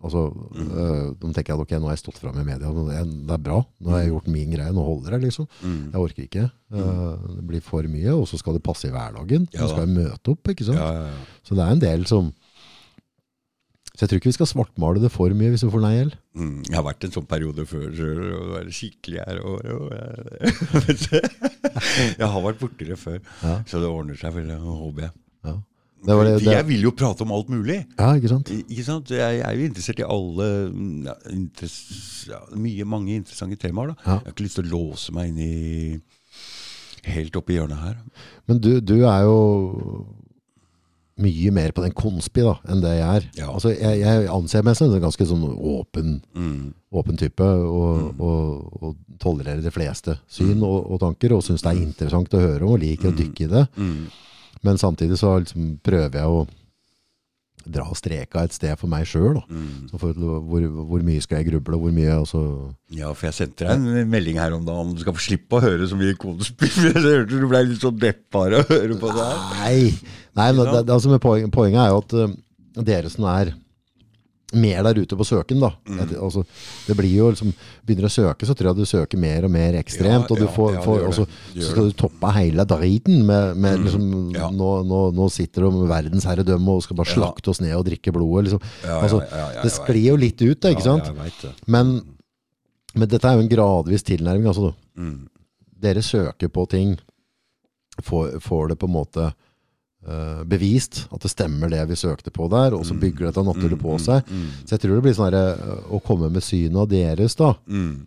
Altså, 0.04 0.22
øh, 0.60 1.14
De 1.20 1.32
tenker 1.32 1.54
at 1.54 1.62
ok, 1.64 1.74
nå 1.78 1.88
har 1.88 1.96
jeg 1.96 2.02
stått 2.04 2.20
fram 2.20 2.36
i 2.40 2.44
media, 2.44 2.68
det 2.68 2.96
er, 2.98 3.08
det 3.08 3.36
er 3.36 3.42
bra. 3.42 3.60
Nå 3.80 3.94
har 3.94 4.04
jeg 4.04 4.12
gjort 4.12 4.30
min 4.34 4.52
greie, 4.52 4.74
nå 4.76 4.84
holder 4.84 5.16
det. 5.16 5.22
liksom. 5.28 5.48
Jeg 5.64 6.00
orker 6.00 6.26
ikke. 6.26 6.46
Øh, 6.74 7.28
det 7.38 7.44
blir 7.48 7.64
for 7.64 7.88
mye, 7.90 8.12
og 8.12 8.26
så 8.28 8.40
skal 8.40 8.58
det 8.58 8.64
passe 8.66 8.90
i 8.90 8.94
hverdagen. 8.94 9.48
Ja 9.54 9.64
du 9.64 9.72
skal 9.72 9.86
jeg 9.86 9.96
møte 9.96 10.34
opp, 10.34 10.52
ikke 10.52 10.68
sant. 10.68 10.80
Ja, 10.80 10.90
ja, 10.92 11.06
ja. 11.08 11.40
Så 11.46 11.56
det 11.56 11.64
er 11.64 11.76
en 11.78 11.86
del 11.86 12.08
som 12.10 12.34
Så 13.94 14.02
jeg 14.02 14.10
tror 14.10 14.18
ikke 14.18 14.32
vi 14.32 14.38
skal 14.40 14.48
svartmale 14.50 14.98
det 14.98 15.12
for 15.14 15.30
mye 15.38 15.52
hvis 15.52 15.62
vi 15.62 15.70
får 15.70 15.82
nei 15.84 15.92
heller. 15.94 16.16
Mm, 16.34 16.64
jeg 16.66 16.74
har 16.74 16.82
vært 16.82 17.04
en 17.06 17.12
sånn 17.14 17.28
periode 17.30 17.62
før 17.70 17.92
sjøl, 17.94 18.22
og 18.34 18.48
være 18.56 18.72
skikkelig 18.74 19.20
her. 19.22 19.38
Og, 19.46 19.62
og, 19.78 19.84
jeg, 22.18 22.26
har 22.26 22.40
vært 22.42 22.58
borti 22.58 22.88
det 22.90 22.98
før, 22.98 23.20
så 23.70 23.78
det 23.78 23.86
ordner 23.86 24.18
seg 24.18 24.34
vel, 24.34 24.50
håper 24.58 25.06
jeg. 25.06 25.14
Det 26.04 26.16
det, 26.26 26.32
det, 26.44 26.52
Jeg 26.52 26.66
vil 26.68 26.82
jo 26.84 26.90
prate 26.92 27.24
om 27.24 27.32
alt 27.32 27.48
mulig. 27.48 27.78
ja, 27.98 28.08
ikke 28.18 28.28
sant? 28.28 28.50
Ikke 28.68 28.84
sant? 28.84 29.10
Jeg, 29.10 29.38
jeg 29.40 29.44
er 29.48 29.56
jo 29.56 29.68
interessert 29.70 30.02
i 30.02 30.08
alle 30.16 30.48
mm, 30.72 31.06
ja, 31.08 31.14
interess, 31.32 31.78
ja, 32.28 32.40
mye, 32.56 32.84
mange 32.84 33.14
interessante 33.16 33.56
temaer. 33.62 33.94
da. 33.94 33.96
Jeg 34.04 34.20
har 34.26 34.34
ikke 34.34 34.44
lyst 34.48 34.58
til 34.60 34.68
å 34.68 34.74
låse 34.74 35.14
meg 35.16 35.32
inn 35.32 35.40
i 35.40 36.00
helt 37.14 37.36
oppi 37.36 37.56
hjørnet 37.58 37.80
her. 37.84 37.96
Men 38.48 38.60
du, 38.64 38.78
du 38.80 38.98
er 39.04 39.24
jo 39.26 39.38
mye 41.24 41.50
mer 41.54 41.70
på 41.70 41.82
den 41.84 41.92
konspi 41.94 42.42
da, 42.42 42.56
enn 42.66 42.80
det 42.82 42.96
jeg 42.96 43.04
er. 43.20 43.26
Altså, 43.46 43.70
jeg, 43.70 44.00
jeg 44.02 44.24
anser 44.34 44.64
meg 44.66 44.74
som 44.78 44.90
en 44.90 45.04
ganske 45.04 45.26
sånn 45.30 45.44
åpen, 45.46 46.16
Mm. 46.34 46.72
åpen 46.94 47.16
type, 47.20 47.44
og, 47.46 48.18
og, 48.18 48.82
og 48.82 48.96
tolererer 49.22 49.62
de 49.62 49.70
fleste 49.74 50.16
syn 50.26 50.58
og, 50.66 50.90
og 50.90 50.98
tanker, 51.04 51.32
og 51.36 51.44
syns 51.46 51.62
det 51.62 51.70
er 51.70 51.82
interessant 51.84 52.34
å 52.34 52.42
høre 52.42 52.66
om, 52.66 52.74
og 52.74 52.82
liker 52.82 53.12
å 53.12 53.14
dykke 53.16 53.46
i 53.46 53.50
det. 53.52 53.62
Mm. 53.78 54.00
Men 54.64 54.80
samtidig 54.80 55.20
så 55.20 55.36
liksom 55.42 55.74
prøver 55.84 56.20
jeg 56.20 56.30
å 56.30 56.44
dra 57.64 57.84
streka 57.96 58.42
et 58.44 58.54
sted 58.54 58.76
for 58.76 58.90
meg 58.92 59.06
sjøl. 59.08 59.38
Mm. 59.48 59.88
Hvor, 59.96 60.66
hvor 60.90 61.04
mye 61.06 61.22
skal 61.24 61.40
jeg 61.40 61.48
gruble, 61.52 61.78
og 61.78 61.86
hvor 61.86 61.94
mye 61.96 62.12
altså, 62.18 62.42
Ja, 62.92 63.12
for 63.16 63.30
jeg 63.30 63.38
sendte 63.38 63.64
deg 63.64 63.88
en 64.04 64.10
melding 64.12 64.40
her 64.40 64.56
om 64.56 64.66
dagen 64.66 64.90
om 64.90 64.94
du 64.96 65.00
skal 65.04 65.16
få 65.16 65.24
slippe 65.24 65.58
å 65.58 65.64
høre 65.64 65.88
så 65.88 65.98
mye 65.98 66.16
kodespill. 66.20 66.72
Jeg 66.90 67.00
hørte 67.00 67.40
du 67.40 67.48
ble 67.48 67.62
litt 67.70 67.84
sånn 67.84 68.00
deppa 68.00 68.44
av 68.44 68.58
å 68.60 68.64
høre 68.68 68.98
på 69.00 69.12
det 69.16 69.28
her. 69.30 69.44
Nei, 69.62 69.76
nei 70.36 70.48
men 70.52 70.68
det, 70.68 70.82
det, 70.82 70.96
altså, 70.98 71.20
poen, 71.22 71.52
poenget 71.54 71.84
er 71.86 71.92
jo 71.94 72.02
at 72.02 72.16
uh, 72.20 72.82
dere 72.84 73.12
som 73.12 73.28
er 73.32 73.54
mer 74.54 74.82
der 74.86 75.00
ute 75.02 75.16
på 75.18 75.26
søken, 75.26 75.60
da. 75.60 75.70
Mm. 75.88 76.00
Et- 76.04 76.14
altså, 76.18 76.44
det 76.86 76.96
blir 76.96 77.12
jo 77.14 77.30
liksom 77.30 77.52
Begynner 77.84 78.08
å 78.08 78.12
søke, 78.12 78.46
så 78.48 78.54
tror 78.56 78.70
jeg 78.70 78.76
du 78.76 78.86
søker 78.88 79.18
mer 79.20 79.44
og 79.44 79.50
mer 79.52 79.74
ekstremt. 79.76 80.30
Ja, 80.30 80.32
og 80.32 80.38
du 80.40 80.46
får, 80.48 80.70
ja, 80.74 80.80
får 80.80 81.00
det. 81.02 81.26
Det 81.52 81.62
Så 81.64 81.70
skal 81.70 81.90
du 81.90 81.92
toppe 81.92 82.30
hele 82.32 82.64
driten 82.64 83.26
med, 83.26 83.56
med 83.60 83.80
liksom 83.84 84.32
ja. 84.34 84.48
nå, 84.50 84.70
nå, 84.88 85.00
nå 85.12 85.28
sitter 85.30 85.66
du 85.66 85.70
med 85.70 85.90
verdensherredømme 85.92 86.68
og 86.78 86.82
skal 86.86 86.96
bare 86.96 87.12
slakte 87.12 87.52
oss 87.52 87.60
ned 87.60 87.74
og 87.76 87.84
drikke 87.84 88.12
blodet. 88.14 88.48
Liksom. 88.48 88.64
Altså, 88.88 89.20
det 89.60 89.72
sklir 89.74 90.08
jo 90.14 90.16
litt 90.16 90.40
ut, 90.40 90.60
da, 90.60 90.72
ikke 90.72 90.86
sant? 90.86 91.10
Ja, 91.12 91.28
jeg. 91.28 91.52
Men, 91.66 92.00
men 92.94 93.08
dette 93.12 93.28
er 93.28 93.36
jo 93.36 93.44
en 93.44 93.52
gradvis 93.52 94.06
tilnærming. 94.08 94.48
Altså. 94.48 94.72
Mm. 94.96 95.28
Dere 95.84 96.00
søker 96.00 96.48
på 96.48 96.64
ting, 96.72 96.96
får, 98.02 98.38
får 98.40 98.68
det 98.72 98.78
på 98.80 98.88
en 98.88 98.96
måte 98.96 99.28
bevist 100.44 101.06
at 101.12 101.20
det 101.24 101.30
stemmer 101.32 101.70
det 101.72 101.82
vi 101.88 101.96
søkte 101.96 102.30
på 102.34 102.48
der, 102.52 102.74
og 102.76 102.84
så 102.84 102.92
bygger 102.98 103.30
dette 103.30 103.44
naturlig 103.46 103.78
på 103.80 103.94
seg. 104.02 104.26
Så 104.66 104.74
jeg 104.76 104.80
tror 104.82 104.98
det 104.98 105.04
blir 105.06 105.14
sånn 105.16 105.30
her, 105.32 105.38
eh, 105.54 105.86
å 105.96 106.00
komme 106.04 106.28
med 106.30 106.42
synet 106.44 106.90
deres 106.92 107.34
da, 107.36 107.54
Mm. 107.66 108.06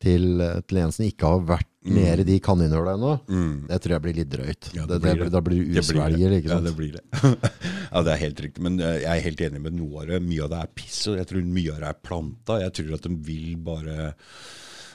til, 0.00 0.40
eh, 0.40 0.60
til 0.68 0.78
en 0.78 0.92
som 0.92 1.04
ikke 1.06 1.26
har 1.26 1.40
vært 1.40 1.66
nede 1.84 2.20
i 2.20 2.24
de 2.24 2.38
kaninhøla 2.40 2.94
ennå, 2.96 3.20
Mm. 3.26 3.66
det 3.68 3.80
tror 3.82 3.92
jeg 3.94 4.02
blir 4.02 4.14
litt 4.14 4.28
drøyt. 4.30 4.70
Ja, 4.74 4.86
det, 4.86 5.00
det 5.00 5.02
blir 5.02 5.24
det, 5.24 5.32
da 5.32 5.40
blir 5.40 5.64
du 5.64 5.80
usvelger, 5.80 6.30
ikke 6.38 6.48
sant? 6.48 6.64
Ja, 6.64 6.70
det 6.70 6.76
blir 6.76 6.92
det. 6.92 7.04
ja, 7.92 8.02
det 8.02 8.12
er 8.12 8.20
helt 8.22 8.40
riktig. 8.40 8.62
Men 8.62 8.78
eh, 8.80 9.00
jeg 9.00 9.10
er 9.18 9.24
helt 9.26 9.40
enig 9.40 9.60
med 9.60 9.72
noe 9.74 10.02
av 10.02 10.06
det. 10.08 10.22
Mye 10.22 10.44
av 10.44 10.50
det 10.50 10.60
er 10.62 10.72
piss, 10.74 11.06
og 11.08 11.16
jeg 11.18 11.26
tror 11.26 11.42
mye 11.44 11.72
av 11.74 11.80
det 11.80 11.88
er 11.88 12.00
planta. 12.04 12.60
Jeg 12.62 12.72
tror 12.78 12.94
at 12.94 13.02
de 13.02 13.16
vil 13.16 13.56
bare 13.56 14.14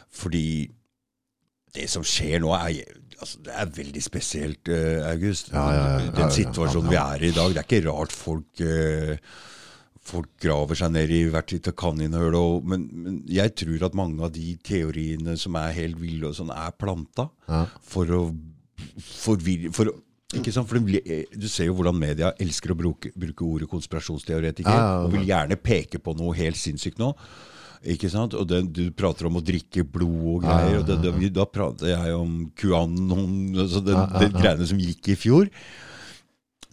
Fordi 0.10 0.70
det 1.74 1.88
som 1.90 2.02
skjer 2.02 2.40
nå, 2.42 2.50
er, 2.58 2.84
altså, 3.20 3.40
det 3.46 3.54
er 3.56 3.72
veldig 3.78 4.02
spesielt, 4.04 4.70
eh, 4.74 5.04
August. 5.12 5.52
Ja, 5.54 5.66
ja, 5.76 5.86
ja, 6.06 6.12
Den 6.18 6.32
situasjonen 6.36 6.90
vi 6.92 7.00
er 7.02 7.24
i 7.24 7.30
i 7.30 7.36
dag. 7.36 7.54
Det 7.54 7.64
er 7.64 7.68
ikke 7.70 7.86
rart 7.92 8.16
folk 8.16 8.62
eh, 8.66 9.18
Folk 10.10 10.30
graver 10.42 10.74
seg 10.74 10.90
ned 10.96 11.12
i 11.14 11.20
hvert 11.30 11.52
sitt 11.54 11.68
kaninhull. 11.78 12.34
Men, 12.66 12.88
men 13.04 13.18
jeg 13.30 13.52
tror 13.62 13.84
at 13.86 13.94
mange 13.94 14.24
av 14.26 14.32
de 14.34 14.56
teoriene 14.66 15.36
som 15.38 15.54
er 15.60 15.76
helt 15.76 16.00
ville, 16.02 16.32
og 16.32 16.34
sånn, 16.34 16.50
er 16.50 16.72
planta 16.74 17.28
Ja. 17.46 17.68
for 17.86 18.10
å 18.18 18.22
forvirre 18.98 19.70
for 19.76 19.92
ikke 20.34 20.54
sant? 20.54 20.68
For 20.70 20.80
det 20.80 20.86
blir- 20.86 21.26
Du 21.38 21.48
ser 21.48 21.66
jo 21.66 21.76
hvordan 21.76 22.00
media 22.00 22.32
elsker 22.40 22.72
å 22.74 22.78
bruke, 22.78 23.12
bruke 23.14 23.42
ordet 23.46 23.70
konspirasjonsteoretiker, 23.70 24.70
ja, 24.70 24.78
ja. 24.78 25.06
og 25.06 25.12
vil 25.14 25.26
gjerne 25.28 25.56
peke 25.62 26.00
på 26.00 26.16
noe 26.18 26.34
helt 26.38 26.58
sinnssykt 26.58 26.98
nå. 26.98 27.14
Ikke 27.88 28.10
sant? 28.12 28.34
Og 28.36 28.48
den, 28.50 28.68
Du 28.76 28.92
prater 28.92 29.26
om 29.30 29.38
å 29.40 29.44
drikke 29.46 29.86
blod 29.88 30.26
og 30.36 30.42
greier. 30.44 30.80
og 30.82 30.86
det, 30.90 30.98
det, 31.02 31.14
vi- 31.16 31.30
Da 31.30 31.46
prater 31.46 31.88
jeg 31.94 32.14
om 32.16 32.52
QAnon, 32.56 33.56
altså 33.56 33.84
den, 33.86 34.02
den 34.20 34.32
greiene 34.36 34.68
som 34.68 34.78
gikk 34.80 35.08
i 35.14 35.16
fjor. 35.16 35.50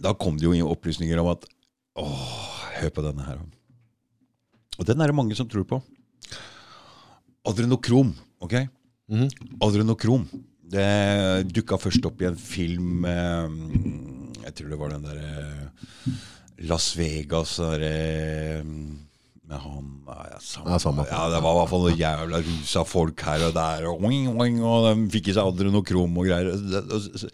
Da 0.00 0.12
kom 0.14 0.36
det 0.36 0.44
jo 0.50 0.68
opplysninger 0.68 1.18
om 1.22 1.28
at 1.32 1.46
Åh, 1.96 2.80
hør 2.80 2.90
på 2.90 3.02
denne 3.06 3.24
her. 3.24 3.38
Og 4.78 4.84
den 4.84 5.00
er 5.00 5.06
det 5.08 5.14
mange 5.16 5.34
som 5.38 5.48
tror 5.48 5.64
på. 5.64 5.78
Adrenokrom, 7.46 8.10
ok? 8.42 8.56
Adrenokrom. 9.62 10.26
Det 10.66 11.46
dukka 11.54 11.78
først 11.78 12.04
opp 12.08 12.20
i 12.20 12.26
en 12.26 12.34
film 12.36 13.04
eh, 13.06 13.52
Jeg 14.42 14.54
tror 14.58 14.68
det 14.72 14.78
var 14.80 14.90
den 14.90 15.04
derre 15.06 15.70
Las 16.66 16.88
Vegas 16.98 17.52
derre 17.62 18.64
med 19.46 19.58
han 19.62 19.90
ja, 20.06 20.16
ja, 20.32 20.38
samme, 20.42 20.70
Ja, 20.74 20.78
samme. 20.82 21.04
ja, 21.10 21.28
Det 21.30 21.40
var 21.44 21.54
i 21.54 21.58
hvert 21.60 21.70
fall 21.70 21.84
noen 21.86 22.00
jævla 22.00 22.40
rusa 22.46 22.84
folk 22.84 23.20
her 23.28 23.44
og 23.48 23.54
der, 23.54 23.86
og, 23.90 24.02
oing, 24.08 24.26
oing, 24.34 24.58
og 24.64 24.88
de 24.88 25.06
fikk 25.12 25.28
i 25.30 25.36
seg 25.36 25.46
og 25.46 26.26
greier. 26.26 26.50
Det- 26.56 26.84
og 26.92 27.00
så 27.22 27.30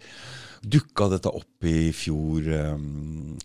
Dukka 0.63 1.09
dette 1.11 1.27
opp 1.27 1.65
i 1.67 1.91
fjor 1.91 2.45
um, 2.75 3.37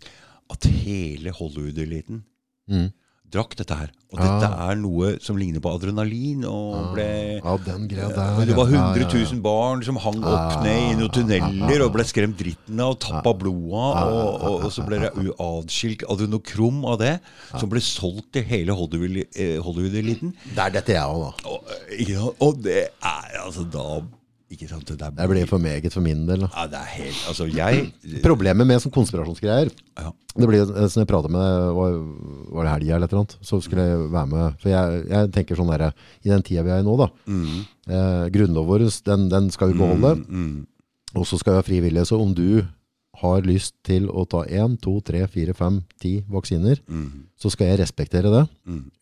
at 0.53 0.63
hele 0.85 1.33
Hollywood-eliten 1.35 2.23
Mm. 2.69 2.91
Drakk 3.33 3.55
dette 3.59 3.75
her. 3.77 3.89
Og 4.09 4.17
dette 4.17 4.47
er 4.65 4.77
noe 4.79 5.11
som 5.21 5.37
ligner 5.37 5.61
på 5.61 5.69
adrenalin. 5.77 6.41
og 6.49 6.95
ble... 6.95 7.05
Ja, 7.43 7.53
den 7.65 7.83
greia 7.91 8.07
der. 8.09 8.39
Det 8.49 8.55
var 8.57 8.71
ja. 8.73 8.79
100 8.89 9.03
Ja, 9.03 9.07
ja, 9.07 9.19
ja. 9.21 9.29
000 9.35 9.41
barn 9.45 9.83
som 9.85 9.99
hang 10.01 10.17
opp 10.25 10.63
ned 10.65 10.79
i 10.87 10.95
noen 10.97 11.13
tunneler 11.13 11.83
og 11.85 11.93
ble 11.93 12.05
skremt 12.09 12.39
dritten 12.41 12.81
av 12.81 12.95
og 12.95 12.99
tappa 13.05 13.35
blodet 13.37 13.83
av. 14.01 14.13
Og, 14.15 14.41
og, 14.49 14.65
og 14.65 14.73
så 14.73 14.85
ble 14.87 15.01
det 15.05 15.11
u- 15.13 15.35
adrenokrom 16.09 16.81
av 16.89 16.97
det, 17.03 17.13
som 17.53 17.69
ble 17.69 17.81
solgt 17.85 18.31
til 18.33 18.47
hele 18.49 18.73
Hollywood-eliten. 18.73 19.61
Hollywood-eliten. 19.65 20.33
Det 20.55 20.63
er 20.65 20.73
dette 20.79 20.95
jeg 20.97 21.05
òg, 21.05 21.27
da. 21.29 21.53
Og, 21.53 21.75
eh, 21.93 22.25
og 22.41 22.63
det 22.65 22.79
er 22.89 23.37
altså 23.45 23.67
da 23.69 23.85
Ikke 24.49 24.65
sant? 24.65 24.85
Det, 24.89 24.95
der 24.97 25.11
Det 25.13 25.27
blir 25.29 25.45
for 25.45 25.61
meget 25.61 25.93
for 25.93 26.01
min 26.01 26.23
del. 26.25 26.41
da. 26.41 26.47
Ja, 26.55 26.63
det 26.71 26.79
er 26.79 26.87
helt 26.95 27.19
Altså, 27.29 27.45
jeg 27.53 27.91
Problemet 28.25 28.65
med 28.65 28.81
sånn 28.81 28.91
konspirasjonsgreier 28.95 29.69
ja. 29.99 30.09
Det 30.39 30.47
blir 30.49 30.63
jo, 30.63 30.87
som 30.89 31.01
jeg 31.03 31.09
pratet 31.09 31.29
med 31.33 31.73
var, 31.77 31.93
var 32.55 32.65
det 32.65 32.71
helga 32.73 32.95
eller 32.95 33.05
et 33.09 33.13
eller 33.13 33.21
annet, 33.25 33.37
så 33.45 33.59
skulle 33.61 33.83
jeg 33.85 34.09
være 34.13 34.29
med. 34.31 34.57
For 34.61 34.69
jeg, 34.71 35.03
jeg 35.09 35.31
tenker 35.35 35.59
sånn 35.59 35.71
der, 35.73 35.85
i 36.23 36.31
den 36.31 36.43
tida 36.47 36.63
vi 36.65 36.71
er 36.73 36.81
i 36.81 36.85
nå, 36.87 36.95
da. 37.01 37.07
Eh, 37.89 38.25
Grunnloven 38.33 38.69
vår, 38.69 38.85
den, 39.09 39.25
den 39.33 39.49
skal 39.51 39.73
vi 39.73 39.79
beholde. 39.81 40.13
Og 41.17 41.25
så 41.27 41.39
skal 41.41 41.57
vi 41.57 41.59
ha 41.59 41.65
frivillige. 41.65 42.05
Så 42.07 42.19
om 42.21 42.31
du 42.37 42.61
har 43.19 43.41
lyst 43.43 43.73
til 43.83 44.05
å 44.07 44.23
ta 44.29 44.45
én, 44.47 44.77
to, 44.79 44.99
tre, 45.03 45.25
fire, 45.27 45.53
fem, 45.57 45.81
ti 45.99 46.19
vaksiner, 46.31 46.79
så 47.35 47.51
skal 47.51 47.73
jeg 47.73 47.81
respektere 47.81 48.31
det, 48.31 48.45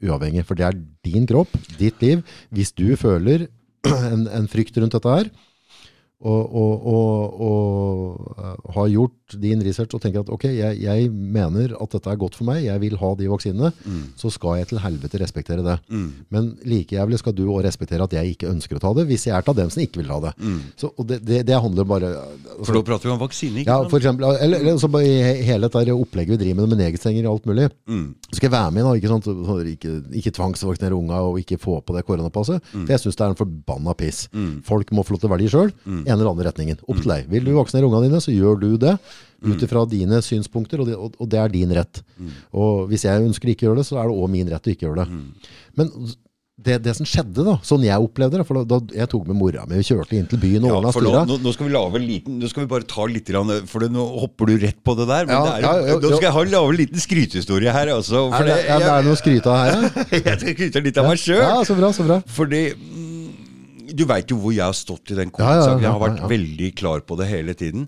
uavhengig. 0.07 0.45
For 0.47 0.57
det 0.57 0.65
er 0.71 0.79
din 1.05 1.27
kropp, 1.29 1.53
ditt 1.77 2.01
liv. 2.01 2.23
Hvis 2.49 2.73
du 2.73 2.95
føler 2.97 3.45
en, 4.13 4.25
en 4.39 4.49
frykt 4.51 4.77
rundt 4.81 4.97
dette 4.97 5.19
her, 5.19 5.31
og, 6.17 6.53
og, 6.57 6.85
og, 6.89 7.41
og 7.45 8.37
eh, 8.41 8.53
har 8.73 8.87
gjort 8.89 9.35
din 9.37 9.59
research 9.61 9.93
og 9.93 10.01
tenker 10.01 10.23
at 10.23 10.31
ok, 10.33 10.47
jeg, 10.49 10.79
jeg 10.81 11.09
mener 11.13 11.75
at 11.77 11.91
dette 11.93 12.09
er 12.09 12.17
godt 12.17 12.33
for 12.39 12.47
meg, 12.47 12.63
jeg 12.65 12.81
vil 12.81 12.95
ha 12.97 13.11
de 13.19 13.27
vaksinene, 13.29 13.69
så 14.17 14.31
skal 14.33 14.57
jeg 14.57 14.69
til 14.71 14.81
helvete 14.81 15.21
respektere 15.21 15.61
det. 15.61 15.75
Men 16.33 16.49
like 16.65 16.97
jævlig 16.97 17.19
skal 17.21 17.35
du 17.37 17.43
òg 17.45 17.61
respektere 17.67 18.07
at 18.07 18.15
jeg 18.17 18.33
ikke 18.33 18.49
ønsker 18.49 18.79
å 18.79 18.81
ta 18.81 18.95
det, 18.97 19.05
hvis 19.11 19.27
jeg 19.29 19.35
er 19.37 19.45
av 19.45 19.59
dem 19.59 19.69
som 19.69 19.83
ikke 19.83 20.01
vil 20.01 20.09
ha 20.15 20.17
det. 20.25 20.33
Så, 20.81 20.89
og 20.89 21.05
det, 21.11 21.19
det, 21.27 21.43
det 21.51 21.61
handler 21.61 21.85
bare 21.85 22.09
altså, 22.15 22.65
For 22.71 22.79
da 22.79 22.83
prater 22.89 23.11
vi 23.11 23.13
om 23.13 23.21
vaksine, 23.21 23.61
ikke 23.61 23.75
ja, 23.75 23.77
sant? 23.83 23.93
for 23.93 24.01
eksempel, 24.01 24.41
eller, 24.47 24.65
eller 24.65 24.81
så 24.81 24.89
bare 24.97 25.13
i 25.13 25.45
hele 25.51 25.69
dette 25.69 25.99
opplegget 25.99 26.33
vi 26.33 26.41
driver 26.47 26.63
med 26.63 26.73
med 26.73 26.81
nedstenger 26.87 27.27
og 27.27 27.37
alt 27.37 27.51
mulig. 27.51 27.69
Skal 28.35 28.49
jeg 28.49 28.51
være 28.51 28.71
med 28.75 28.83
da, 28.83 28.91
ikke 28.99 29.07
sant? 29.07 29.27
Ikke, 29.71 29.91
ikke 30.19 30.31
tvangsvaksinere 30.35 30.97
unga 30.97 31.21
og 31.23 31.37
ikke 31.39 31.55
få 31.61 31.77
på 31.87 31.93
det 31.95 32.01
koronapasset. 32.03 32.59
For 32.73 32.91
jeg 32.91 32.99
synes 32.99 33.15
det 33.15 33.23
er 33.23 33.31
en 33.31 33.39
forbanna 33.39 33.93
piss. 33.95 34.25
Folk 34.67 34.91
må 34.91 35.05
få 35.07 35.15
lov 35.15 35.21
til 35.23 35.29
å 35.29 35.33
velge 35.35 35.53
selv, 35.53 35.71
en 35.87 36.01
eller 36.03 36.27
annen 36.33 36.45
retningen. 36.49 36.81
Opp 36.91 36.99
til 36.99 37.13
deg. 37.13 37.29
Vil 37.31 37.47
du 37.47 37.53
vaksinere 37.55 37.87
unga 37.87 38.03
dine, 38.03 38.19
så 38.23 38.35
gjør 38.35 38.59
du 38.65 38.69
det. 38.83 38.97
Ut 39.47 39.63
ifra 39.63 39.85
dine 39.87 40.19
synspunkter, 40.25 40.81
og 40.83 40.87
det, 40.89 40.95
og, 40.97 41.15
og 41.21 41.27
det 41.31 41.39
er 41.39 41.51
din 41.53 41.71
rett. 41.77 42.03
Og 42.51 42.87
hvis 42.91 43.05
jeg 43.07 43.23
ønsker 43.29 43.53
ikke 43.53 43.63
å 43.63 43.69
gjøre 43.71 43.79
det, 43.83 43.87
så 43.87 43.99
er 44.01 44.09
det 44.09 44.17
også 44.17 44.31
min 44.35 44.49
rett 44.51 44.67
å 44.67 44.73
ikke 44.75 44.89
gjøre 44.89 45.05
det. 45.05 45.21
Men 45.79 45.93
det, 46.57 46.79
det 46.81 46.93
som 46.97 47.05
skjedde 47.05 47.43
da, 47.45 47.53
sånn 47.61 47.83
jeg 47.85 48.01
opplevde 48.01 48.39
det, 48.39 48.45
for 48.49 48.57
da, 48.57 48.77
da 48.79 48.97
jeg 48.97 49.09
tok 49.11 49.27
med 49.29 49.37
mora 49.37 49.67
mi, 49.69 49.77
og 49.77 49.85
kjørte 49.85 50.15
inn 50.17 50.25
til 50.29 50.39
byen 50.41 50.63
og 50.65 50.71
Ja, 50.73 50.93
nå, 51.05 51.11
nå, 51.29 51.35
nå 51.43 51.51
skal 51.53 51.67
vi 51.67 51.73
lave 51.75 51.99
en 51.99 52.07
liten 52.07 52.39
Nå 52.41 52.49
skal 52.49 52.65
vi 52.65 52.69
bare 52.71 52.87
ta 52.89 53.05
litt 53.05 53.29
For 53.69 53.85
nå 53.93 54.05
hopper 54.23 54.49
du 54.49 54.55
rett 54.63 54.79
på 54.81 54.95
det 54.97 55.05
der. 55.05 55.29
Men 55.29 55.35
Ja, 55.35 55.43
det 55.45 55.53
er, 55.53 55.67
ja, 55.67 55.91
jo, 55.93 55.99
nå 56.01 56.11
skal 56.15 56.27
jeg 56.27 56.35
ha 56.39 56.45
lave 56.55 56.73
en 56.73 56.79
liten 56.81 57.03
skrytehistorie 57.03 57.75
her. 57.77 57.93
Altså, 57.93 58.25
Er 58.33 58.49
det, 58.49 58.57
det, 58.57 58.65
er 58.73 58.81
det 58.81 58.89
er 58.95 59.05
noe 59.05 59.13
å 59.13 59.21
skryte 59.21 59.53
av 59.53 59.61
her, 59.61 59.87
jeg 60.17 60.25
skal 60.25 60.55
skryte 60.57 60.85
litt 60.89 61.01
av 61.03 61.11
meg 61.11 61.21
sjøl. 61.21 61.43
Ja, 61.43 61.55
så 61.69 61.77
bra, 61.77 61.93
så 61.93 62.09
bra. 62.09 62.19
Fordi 62.39 62.63
mm, 62.73 63.31
du 63.93 64.05
veit 64.09 64.33
jo 64.33 64.41
hvor 64.41 64.57
jeg 64.57 64.65
har 64.65 64.77
stått 64.81 65.13
i 65.13 65.21
den 65.21 65.29
Ja, 65.29 65.37
ja, 65.37 65.45
covid-saken. 65.45 65.85
Jeg 65.85 65.93
har 65.93 66.05
vært 66.07 66.27
veldig 66.33 66.75
klar 66.81 67.05
på 67.05 67.21
det 67.21 67.29
hele 67.35 67.53
tiden. 67.59 67.85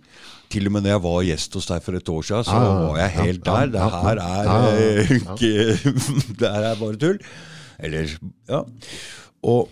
Til 0.53 0.69
og 0.69 0.77
med 0.77 0.86
når 0.86 0.95
jeg 0.99 1.08
var 1.10 1.21
gjest 1.25 1.58
hos 1.58 1.73
deg 1.73 1.86
for 1.86 1.97
et 1.97 2.10
år 2.10 2.25
siden, 2.25 2.45
så 2.45 2.65
var 2.86 3.01
jeg 3.01 3.17
helt 3.17 3.45
der. 3.49 3.73
Det 3.73 3.93
her 3.97 4.27
er 4.29 4.58
eh, 4.77 5.15
Det 6.39 6.51
her 6.53 6.69
er 6.75 6.84
bare 6.86 7.01
tull. 7.01 7.17
Eller 7.80 8.12
Ja. 8.50 8.63
Og 9.44 9.70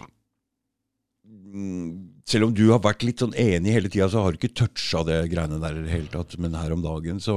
mm, 1.28 2.24
selv 2.28 2.48
om 2.50 2.54
du 2.56 2.66
har 2.72 2.82
vært 2.84 3.04
litt 3.08 3.22
sånn 3.24 3.36
enig 3.40 3.74
hele 3.76 3.90
tida, 3.92 4.08
så 4.12 4.24
har 4.24 4.34
du 4.34 4.40
ikke 4.40 4.56
toucha 4.64 5.04
det 5.08 5.20
greiene 5.32 5.60
der 5.64 5.78
i 5.80 5.84
det 5.86 5.94
hele 5.94 6.12
tatt. 6.14 6.38
Men 6.42 6.56
her 6.58 6.74
om 6.76 6.84
dagen, 6.86 7.20
så 7.24 7.36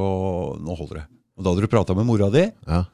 nå 0.61 0.77
holder 0.79 1.03
det. 1.03 1.07
Og 1.39 1.45
da 1.47 1.53
hadde 1.55 1.67
du 1.67 1.73
prata 1.73 1.97
med 1.97 2.07
mora 2.09 2.31
di. 2.33 2.47
Ja. 2.69 2.85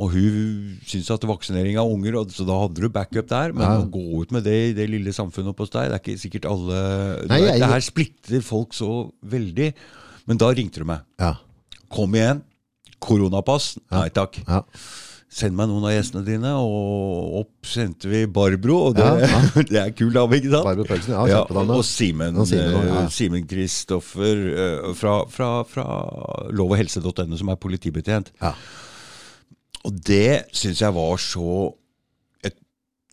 Og 0.00 0.14
hun 0.14 0.78
syntes 0.88 1.10
at 1.12 1.26
vaksinering 1.28 1.76
av 1.76 1.90
unger, 1.92 2.16
så 2.32 2.46
da 2.48 2.56
hadde 2.62 2.80
du 2.80 2.88
backup 2.88 3.28
der. 3.28 3.52
Men 3.52 3.62
Ja. 3.66 3.80
å 3.82 3.90
gå 3.90 4.22
ut 4.22 4.30
med 4.32 4.44
det 4.44 4.70
i 4.70 4.72
det 4.72 4.88
lille 4.88 5.12
samfunnet 5.12 5.52
oppe 5.52 5.66
hos 5.66 5.70
deg, 5.74 5.90
det 5.90 5.98
er 5.98 6.02
ikke 6.02 6.22
sikkert 6.22 6.46
alle 6.50 7.26
Nei, 7.28 7.40
jeg- 7.40 7.60
Det 7.60 7.68
her 7.68 7.80
splitter 7.80 8.40
folk 8.42 8.70
så 8.72 9.12
veldig. 9.24 9.74
Men 10.26 10.36
da 10.38 10.46
ringte 10.54 10.78
du 10.80 10.84
meg. 10.84 11.02
Ja. 11.18 11.36
Kom 11.90 12.12
igjen. 12.14 12.42
Koronapass? 13.00 13.76
Nei 13.90 14.08
takk. 14.08 14.38
Ja. 14.48 14.62
Send 15.32 15.56
meg 15.56 15.70
noen 15.70 15.86
av 15.88 15.94
gjestene 15.94 16.26
dine, 16.26 16.50
og 16.60 17.36
opp 17.40 17.68
sendte 17.68 18.10
vi 18.10 18.26
Barbro. 18.28 18.74
Og 18.90 18.96
det, 18.98 19.06
Ja, 19.06 19.28
ja. 19.32 19.62
det 19.70 19.78
er 19.80 19.92
kul 19.96 20.10
dame, 20.12 20.36
ikke 20.36 20.50
sant? 20.52 20.66
Barbro 20.66 20.84
Pølsen, 20.88 21.14
ja, 21.16 21.22
kjempedame. 21.38 21.72
og, 21.72 21.80
og 21.80 21.86
Simen 21.88 22.40
Og 22.42 22.50
eh, 22.52 22.98
Simen 23.14 23.46
Kristoffer 23.48 24.42
eh, 24.52 24.90
fra, 24.98 25.14
fra, 25.32 25.52
fra 25.68 25.86
lovoghelse.no, 26.52 27.38
som 27.40 27.52
er 27.52 27.60
politibetjent. 27.62 28.28
Ja. 28.42 28.52
Og 29.88 29.96
det 30.04 30.52
syns 30.54 30.82
jeg 30.84 30.94
var 30.94 31.16
så 31.18 31.46
Jeg 32.44 32.52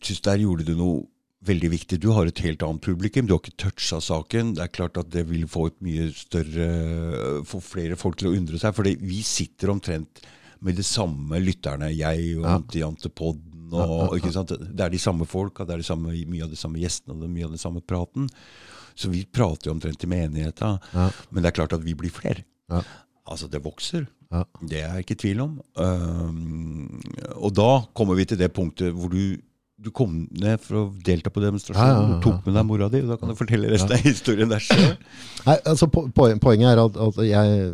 syns 0.04 0.20
der 0.28 0.42
gjorde 0.44 0.66
du 0.68 0.74
noe 0.76 1.00
veldig 1.48 1.70
viktig. 1.72 1.98
Du 2.04 2.10
har 2.12 2.28
et 2.28 2.42
helt 2.44 2.60
annet 2.66 2.84
publikum. 2.84 3.24
Du 3.24 3.32
har 3.32 3.40
ikke 3.40 3.56
toucha 3.64 3.96
saken. 4.04 4.52
Det 4.58 4.66
er 4.66 4.74
klart 4.76 5.00
at 5.00 5.08
det 5.12 5.24
vil 5.30 5.48
få 5.48 5.70
et 5.70 5.78
mye 5.80 6.10
større 6.12 6.68
Få 7.48 7.62
flere 7.64 7.96
folk 7.96 8.20
til 8.20 8.28
å 8.28 8.34
undre 8.36 8.60
seg. 8.60 8.76
For 8.76 8.84
vi 8.84 9.22
sitter 9.24 9.72
omtrent 9.72 10.20
med 10.60 10.76
de 10.76 10.84
samme 10.84 11.38
lytterne, 11.40 11.88
jeg 11.94 12.36
og 12.38 12.44
Ja. 12.44 12.56
Antiantepodden. 12.58 13.46
Og, 13.72 14.16
ikke 14.18 14.32
sant? 14.34 14.50
Det 14.58 14.82
er 14.82 14.90
de 14.90 14.98
samme 14.98 15.24
folka, 15.30 15.64
det 15.64 15.74
er 15.76 15.82
de 15.84 15.86
samme, 15.86 16.10
mye 16.26 16.42
av 16.42 16.50
de 16.50 16.56
samme 16.58 16.80
gjestene 16.82 17.14
og 17.14 17.30
mye 17.30 17.44
av 17.46 17.52
den 17.54 17.60
samme 17.62 17.80
praten. 17.80 18.26
Så 18.98 19.08
vi 19.12 19.22
prater 19.24 19.70
jo 19.70 19.76
omtrent 19.76 20.02
i 20.02 20.08
menigheta. 20.10 20.72
Ja. 20.92 21.04
Men 21.30 21.44
det 21.44 21.52
er 21.52 21.58
klart 21.60 21.72
at 21.76 21.84
vi 21.86 21.94
blir 21.94 22.10
flere. 22.10 22.42
Ja. 22.68 22.82
Altså, 23.30 23.46
det 23.48 23.62
vokser. 23.62 24.08
Ja. 24.32 24.42
Det 24.62 24.80
er 24.82 24.96
jeg 24.98 25.04
ikke 25.06 25.14
i 25.16 25.20
tvil 25.22 25.40
om. 25.44 25.54
Um, 25.78 27.00
og 27.38 27.54
da 27.56 27.68
kommer 27.94 28.18
vi 28.18 28.26
til 28.30 28.38
det 28.40 28.50
punktet 28.56 28.90
hvor 28.94 29.10
du, 29.14 29.36
du 29.80 29.90
kom 29.94 30.26
ned 30.34 30.58
for 30.62 30.76
å 30.80 30.84
delta 31.06 31.30
på 31.32 31.42
demonstrasjonen. 31.42 31.94
Ja, 31.94 32.02
ja, 32.10 32.18
Du 32.18 32.26
tok 32.26 32.44
med 32.46 32.58
deg 32.58 32.66
mora 32.68 32.88
di, 32.92 33.00
og 33.06 33.14
da 33.14 33.16
kan 33.22 33.30
du 33.32 33.38
fortelle 33.38 33.70
resten 33.72 33.94
av 33.96 34.02
historien 34.04 34.50
der 34.50 34.62
sjøl. 34.66 34.92
Nei, 35.46 35.56
altså 35.62 35.88
po 35.90 36.08
poen- 36.14 36.42
Poenget 36.42 36.74
er 36.74 36.82
at, 36.84 36.98
at 37.06 37.22
jeg 37.30 37.72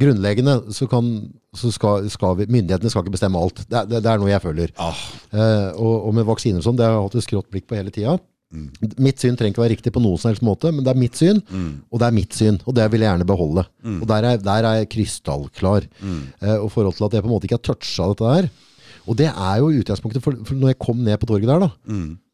Grunnleggende 0.00 0.54
så, 0.72 0.86
kan, 0.88 1.08
så 1.52 1.68
skal, 1.74 2.06
skal 2.08 2.36
vi 2.38 2.46
Myndighetene 2.48 2.88
skal 2.92 3.04
ikke 3.04 3.12
bestemme 3.18 3.40
alt. 3.42 3.64
Det, 3.68 3.82
det, 3.90 3.98
det 4.04 4.08
er 4.12 4.20
noe 4.22 4.30
jeg 4.32 4.40
føler. 4.44 4.70
Ah, 4.80 5.00
Eh, 5.32 5.68
og, 5.76 6.06
og 6.08 6.14
med 6.16 6.24
vaksiner 6.28 6.62
og 6.62 6.64
sånn, 6.64 6.78
det 6.78 6.86
har 6.86 6.94
jeg 6.96 7.02
hatt 7.08 7.16
et 7.20 7.26
skrått 7.26 7.50
blikk 7.52 7.66
på 7.68 7.76
hele 7.76 7.92
tida. 7.92 8.18
Mitt 9.00 9.16
syn 9.22 9.36
trenger 9.36 9.54
ikke 9.54 9.62
være 9.62 9.72
riktig 9.72 9.92
på 9.94 10.00
noen 10.04 10.18
som 10.20 10.28
helst 10.28 10.42
måte, 10.44 10.68
men 10.76 10.84
det 10.84 10.90
er 10.92 10.98
mitt 11.00 11.16
syn, 11.16 11.38
og 11.88 12.00
det 12.02 12.06
er 12.08 12.16
mitt 12.16 12.34
syn. 12.36 12.58
Og 12.68 12.74
det 12.76 12.84
vil 12.92 13.00
jeg 13.04 13.08
gjerne 13.08 13.28
beholde. 13.28 13.62
Og 14.02 14.02
der 14.10 14.26
er, 14.28 14.36
der 14.44 14.66
er 14.68 14.74
jeg 14.82 14.90
krystallklar. 14.92 15.86
Eh, 16.40 16.58
og 16.58 16.68
forhold 16.74 16.96
til 16.98 17.06
at 17.08 17.16
jeg 17.16 17.24
på 17.24 17.30
en 17.30 17.34
måte 17.36 17.48
ikke 17.48 17.56
har 17.60 17.64
toucha 17.70 18.08
dette 18.12 18.32
her. 18.34 18.50
Og 19.08 19.16
det 19.18 19.26
er 19.32 19.56
jo 19.58 19.70
utgangspunktet, 19.80 20.22
for, 20.22 20.36
for 20.46 20.54
når 20.54 20.72
jeg 20.74 20.78
kom 20.84 21.00
ned 21.02 21.16
på 21.18 21.26
torget 21.32 21.48
der, 21.48 21.64
da, 21.64 21.70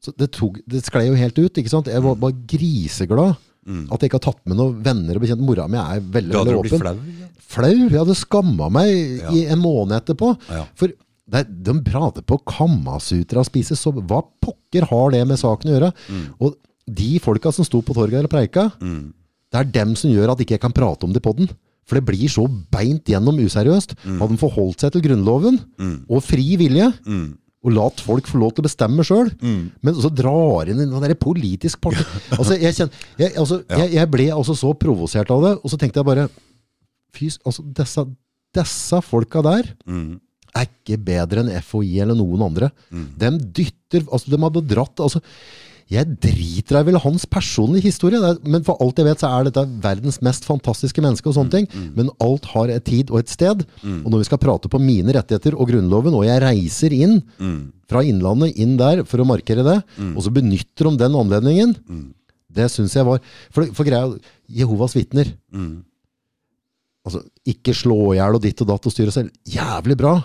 så 0.04 0.12
det, 0.20 0.30
tok, 0.36 0.58
det 0.68 0.82
sklei 0.84 1.06
jo 1.08 1.14
helt 1.16 1.38
ut. 1.38 1.58
ikke 1.62 1.70
sant? 1.72 1.86
Jeg 1.90 2.02
var 2.04 2.14
bare 2.20 2.34
griseglad. 2.50 3.38
At 3.68 4.00
jeg 4.00 4.08
ikke 4.10 4.18
har 4.20 4.32
tatt 4.32 4.40
med 4.48 4.56
noen 4.56 4.78
venner 4.82 5.16
og 5.18 5.22
bekjent. 5.24 5.42
Mora 5.44 5.66
mi 5.68 5.76
er 5.76 6.00
veldig, 6.00 6.32
veldig 6.32 6.56
åpen. 6.62 6.80
flau? 6.80 6.94
Ja. 7.20 7.26
Flau. 7.48 7.74
Jeg 7.88 7.98
hadde 7.98 8.16
skamma 8.16 8.70
meg 8.72 9.20
Ja. 9.22 9.30
i 9.30 9.44
en 9.52 9.58
måned 9.60 9.92
etterpå. 10.00 10.30
Ja. 10.48 10.64
For 10.74 10.88
det, 11.28 11.42
de 11.64 11.74
prater 11.84 12.22
på 12.24 12.38
Kamasutra 12.48 13.44
spiser, 13.44 13.76
så 13.76 13.92
hva 13.92 14.22
pokker 14.40 14.86
har 14.88 15.10
det 15.12 15.26
med 15.28 15.36
saken 15.38 15.68
å 15.70 15.74
gjøre? 15.76 15.92
Mm. 16.08 16.24
Og 16.40 16.56
de 16.88 17.18
folka 17.20 17.52
som 17.52 17.64
sto 17.68 17.82
på 17.84 17.92
torget 17.94 18.16
der 18.22 18.24
og 18.24 18.32
preika, 18.32 18.70
det 18.80 19.58
er 19.60 19.64
dem 19.64 19.94
som 19.96 20.10
gjør 20.10 20.32
at 20.32 20.38
ikke 20.40 20.56
jeg 20.56 20.60
kan 20.64 20.72
prate 20.72 21.04
om 21.04 21.12
det 21.12 21.22
på 21.22 21.34
den. 21.36 21.48
For 21.88 21.96
det 22.00 22.04
blir 22.08 22.28
så 22.28 22.46
beint 22.70 23.04
gjennom 23.08 23.36
useriøst. 23.40 23.94
Mm. 24.04 24.18
Hadde 24.20 24.34
de 24.36 24.40
forholdt 24.40 24.80
seg 24.80 24.92
til 24.92 25.02
Grunnloven 25.02 25.60
og 26.08 26.22
fri 26.24 26.56
vilje, 26.56 26.92
Mm. 27.06 27.36
Og 27.66 27.72
latt 27.74 28.00
folk 28.06 28.28
få 28.30 28.38
lov 28.38 28.52
til 28.54 28.62
å 28.62 28.68
bestemme 28.68 29.02
sjøl, 29.06 29.32
men 29.42 29.96
så 29.98 30.10
drar 30.14 30.68
inn 30.70 30.78
en 30.84 31.14
politisk 31.18 31.80
parti. 31.82 32.04
Altså, 32.38 32.54
jeg, 32.54 32.76
kjenner, 32.76 33.02
jeg, 33.18 33.32
altså, 33.40 33.58
jeg, 33.66 33.92
jeg 33.96 34.10
ble 34.12 34.28
altså 34.30 34.54
så 34.54 34.70
provosert 34.78 35.32
av 35.34 35.42
det, 35.42 35.52
og 35.62 35.72
så 35.72 35.78
tenkte 35.80 35.98
jeg 36.02 36.06
bare 36.06 36.28
Fy, 37.16 37.30
altså, 37.42 37.64
disse, 37.74 38.04
disse 38.54 39.00
folka 39.02 39.42
der 39.42 39.72
Mm. 39.88 40.20
er 40.54 40.66
ikke 40.68 40.98
bedre 41.02 41.42
enn 41.42 41.50
FHI 41.62 41.98
eller 42.04 42.14
noen 42.18 42.42
andre. 42.46 42.70
De 42.90 43.30
dytter 43.58 44.04
altså 44.12 44.30
De 44.32 44.38
hadde 44.42 44.62
dratt 44.70 45.00
altså, 45.04 45.20
Jeg 45.88 46.04
driter 46.20 46.76
i 46.82 46.84
vel 46.84 46.98
hans 47.00 47.24
personlige 47.24 47.88
historie, 47.88 48.18
er, 48.20 48.36
men 48.44 48.62
for 48.66 48.76
alt 48.84 48.98
jeg 49.00 49.06
vet, 49.06 49.22
så 49.22 49.30
er 49.32 49.46
dette 49.48 49.62
verdens 49.80 50.18
mest 50.20 50.44
fantastiske 50.44 51.00
menneske. 51.00 51.26
og 51.30 51.34
sånne 51.38 51.50
ting, 51.54 51.68
Men 51.96 52.10
alt 52.20 52.44
har 52.52 52.68
et 52.68 52.84
tid 52.84 53.10
og 53.10 53.20
et 53.20 53.28
sted. 53.32 53.64
Og 54.04 54.10
når 54.12 54.18
vi 54.18 54.24
skal 54.28 54.38
prate 54.42 54.68
på 54.68 54.78
mine 54.78 55.12
rettigheter 55.16 55.56
og 55.56 55.68
Grunnloven, 55.70 56.12
og 56.14 56.24
jeg 56.28 56.42
reiser 56.44 56.92
inn 56.92 57.22
fra 57.88 58.02
Innlandet 58.04 58.56
inn 58.60 58.76
der 58.76 59.02
for 59.04 59.18
å 59.18 59.24
markere 59.24 59.64
det, 59.64 59.82
og 60.14 60.22
så 60.22 60.30
benytter 60.30 60.90
de 60.90 60.96
den 60.98 61.14
anledningen, 61.16 61.74
det 62.52 62.70
syns 62.70 62.94
jeg 62.96 63.04
var 63.04 63.20
For, 63.50 63.64
for 63.72 63.84
greia 63.84 64.12
Jehovas 64.48 64.94
vitner. 64.96 65.32
Altså, 67.06 67.22
Ikke 67.46 67.72
slå 67.72 68.12
i 68.12 68.18
hjel 68.18 68.34
og 68.36 68.42
ditt 68.42 68.60
og 68.60 68.68
datt 68.68 68.84
og 68.86 68.92
styre 68.92 69.10
selv. 69.14 69.30
Jævlig 69.48 69.96
bra. 69.96 70.18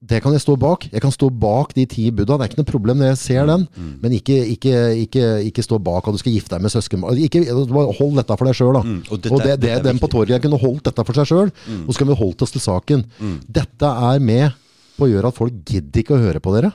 Det 0.00 0.22
kan 0.24 0.32
jeg 0.32 0.40
stå 0.40 0.54
bak. 0.56 0.86
Jeg 0.88 1.02
kan 1.04 1.12
stå 1.12 1.28
bak 1.28 1.74
de 1.76 1.84
ti 1.84 2.06
buddha. 2.10 2.38
Det 2.40 2.46
er 2.46 2.50
ikke 2.54 2.60
noe 2.62 2.68
problem 2.70 3.00
når 3.02 3.10
jeg 3.10 3.18
ser 3.20 3.48
den. 3.50 3.66
Men 4.00 4.14
ikke, 4.16 4.38
ikke, 4.54 4.72
ikke, 5.04 5.24
ikke 5.50 5.64
stå 5.66 5.76
bak 5.84 6.08
at 6.08 6.16
du 6.16 6.20
skal 6.22 6.32
gifte 6.32 6.54
deg 6.56 6.64
med 6.64 6.72
søsken. 6.72 7.04
Ikke, 7.20 7.42
bare 7.68 7.92
hold 7.98 8.16
dette 8.16 8.38
for 8.40 8.48
deg 8.48 8.56
sjøl, 8.56 8.72
da. 8.78 8.82
Mm, 8.86 9.02
og 9.10 9.20
dette 9.20 9.34
og 9.36 9.44
det, 9.44 9.58
det, 9.60 9.74
er 9.76 9.84
den 9.84 10.00
på 10.00 10.08
torget 10.08 10.40
kunne 10.40 10.60
holdt 10.62 10.88
dette 10.88 11.04
for 11.04 11.20
seg 11.20 11.28
sjøl. 11.28 11.52
Og 11.84 11.92
så 11.92 12.00
kan 12.00 12.08
vi 12.08 12.16
holdt 12.22 12.46
oss 12.46 12.54
til 12.56 12.64
saken. 12.64 13.04
Dette 13.44 13.92
er 14.12 14.24
med 14.24 14.56
på 14.96 15.04
å 15.04 15.10
gjøre 15.12 15.28
at 15.34 15.36
folk 15.36 15.60
gidder 15.68 16.00
ikke 16.02 16.16
å 16.16 16.22
høre 16.24 16.40
på 16.44 16.56
dere. 16.56 16.72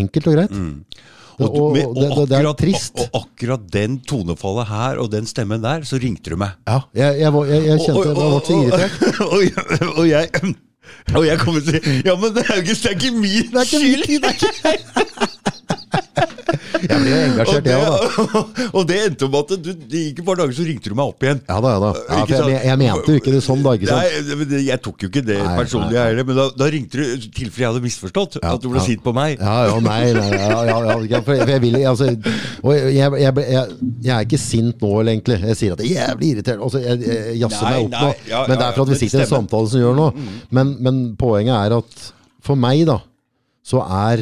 Enkelt 0.00 0.26
og 0.32 0.36
greit. 0.40 0.58
Og, 1.38 1.46
Og- 1.46 1.72
med, 1.74 1.86
og 1.86 1.94
det- 1.96 2.10
akkurat, 2.10 2.28
det 2.28 2.38
er 2.42 2.52
trist. 2.58 2.98
og, 3.00 3.22
akkurat 3.22 3.70
den 3.72 4.00
tonefallet 4.06 4.66
her 4.68 4.98
og 4.98 5.10
den 5.14 5.24
stemmen 5.30 5.62
der, 5.62 5.80
så 5.86 5.98
ringte 6.02 6.30
du 6.34 6.36
meg. 6.36 6.58
Ja, 6.68 6.82
jeg, 6.94 7.22
jeg, 7.22 7.32
jeg, 7.32 7.64
jeg 7.70 7.78
kjente 7.86 8.04
jeg 8.10 8.18
ble 8.18 8.42
så 8.42 8.60
irritert. 8.66 9.94
Og 10.02 10.06
jeg 10.10 10.54
og 11.16 11.26
jeg 11.26 11.38
kommer 11.42 11.60
til 11.60 11.78
å 11.78 11.82
si 11.82 12.00
Ja, 12.06 12.16
men 12.18 12.38
August, 12.42 12.82
det 12.82 12.90
er 12.90 12.96
ikke 12.98 13.12
min 13.16 13.50
Det 13.52 13.58
er 13.58 13.66
ikke 13.66 13.82
skyld! 13.82 14.04
min, 14.08 14.20
det 14.22 14.28
er 14.28 14.36
ikke 14.38 15.30
Jeg 16.82 16.98
blir 16.98 17.12
jo 17.12 17.18
engasjert, 17.28 17.64
det, 17.64 17.72
jeg 17.72 17.86
òg, 17.86 18.16
da. 18.32 18.42
og 18.76 18.86
det 18.88 18.96
endte 19.06 19.26
om 19.28 19.36
at 19.38 19.52
du, 19.54 19.68
det 19.70 20.02
gikk 20.08 20.22
et 20.22 20.26
par 20.26 20.38
dager, 20.40 20.54
så 20.56 20.64
ringte 20.66 20.90
du 20.90 20.96
meg 20.98 21.12
opp 21.12 21.26
igjen. 21.26 21.42
Ja 21.46 21.58
da, 21.62 21.72
ja 21.74 21.82
da. 21.82 21.90
Ja, 22.00 22.22
for 22.26 22.50
jeg, 22.52 22.62
jeg 22.66 22.80
mente 22.82 23.14
jo 23.14 23.20
ikke 23.20 23.34
det 23.34 23.42
sånn, 23.46 23.62
da. 23.64 23.74
ikke 23.78 23.90
sant? 23.90 24.32
Nei, 24.42 24.62
jeg 24.66 24.82
tok 24.86 25.04
jo 25.04 25.10
ikke 25.12 25.24
det 25.26 25.38
Nei, 25.38 25.52
personlig, 25.60 25.96
jeg 25.96 26.10
heller. 26.10 26.28
Men 26.28 26.38
da, 26.40 26.46
da 26.58 26.68
ringte 26.74 26.98
du 26.98 27.04
i 27.04 27.28
tilfelle 27.28 27.62
jeg 27.62 27.70
hadde 27.70 27.84
misforstått. 27.84 28.38
Ja, 28.40 28.54
at 28.56 28.64
du 28.64 28.68
ble 28.72 28.82
ja. 28.82 28.86
sint 28.88 29.04
på 29.04 29.14
meg. 29.16 29.36
Ja, 29.38 29.54
ja, 29.68 29.76
nei, 29.84 30.00
nei, 30.16 30.28
ja, 30.34 30.58
ja, 30.72 30.80
for 30.80 31.06
jeg, 31.06 31.22
for 31.28 31.54
jeg 31.54 31.62
vil 31.62 31.78
altså, 31.92 32.08
Og 32.62 32.74
jeg, 32.74 32.96
jeg, 32.96 33.20
jeg, 33.22 33.46
jeg, 33.46 33.78
jeg 34.08 34.14
er 34.16 34.26
ikke 34.26 34.42
sint 34.42 34.82
nå, 34.82 34.92
egentlig. 35.04 35.38
Jeg 35.52 35.60
sier 35.60 35.76
at 35.76 35.84
jeg 35.84 35.94
er 35.94 36.10
jævlig 36.10 36.32
irritert. 36.36 36.64
Altså, 36.66 36.82
jeg, 36.82 37.38
jazzer 37.44 37.68
meg 37.68 37.86
opp 37.86 37.94
nå. 37.94 38.12
ja, 38.32 38.42
Men 38.48 38.56
det 38.56 38.66
ja, 38.66 38.72
er 38.72 38.78
for 38.80 38.86
at 38.88 38.94
vi 38.94 39.00
sitter 39.04 39.22
i 39.22 39.26
en 39.28 39.32
samtale 39.36 39.72
som 39.72 39.84
gjør 39.84 39.98
noe. 40.00 40.28
Men, 40.50 40.71
men 40.80 41.16
poenget 41.20 41.54
er 41.56 41.76
at 41.78 42.12
for 42.42 42.56
meg, 42.58 42.86
da, 42.88 42.98
så 43.62 43.78
er, 43.84 44.18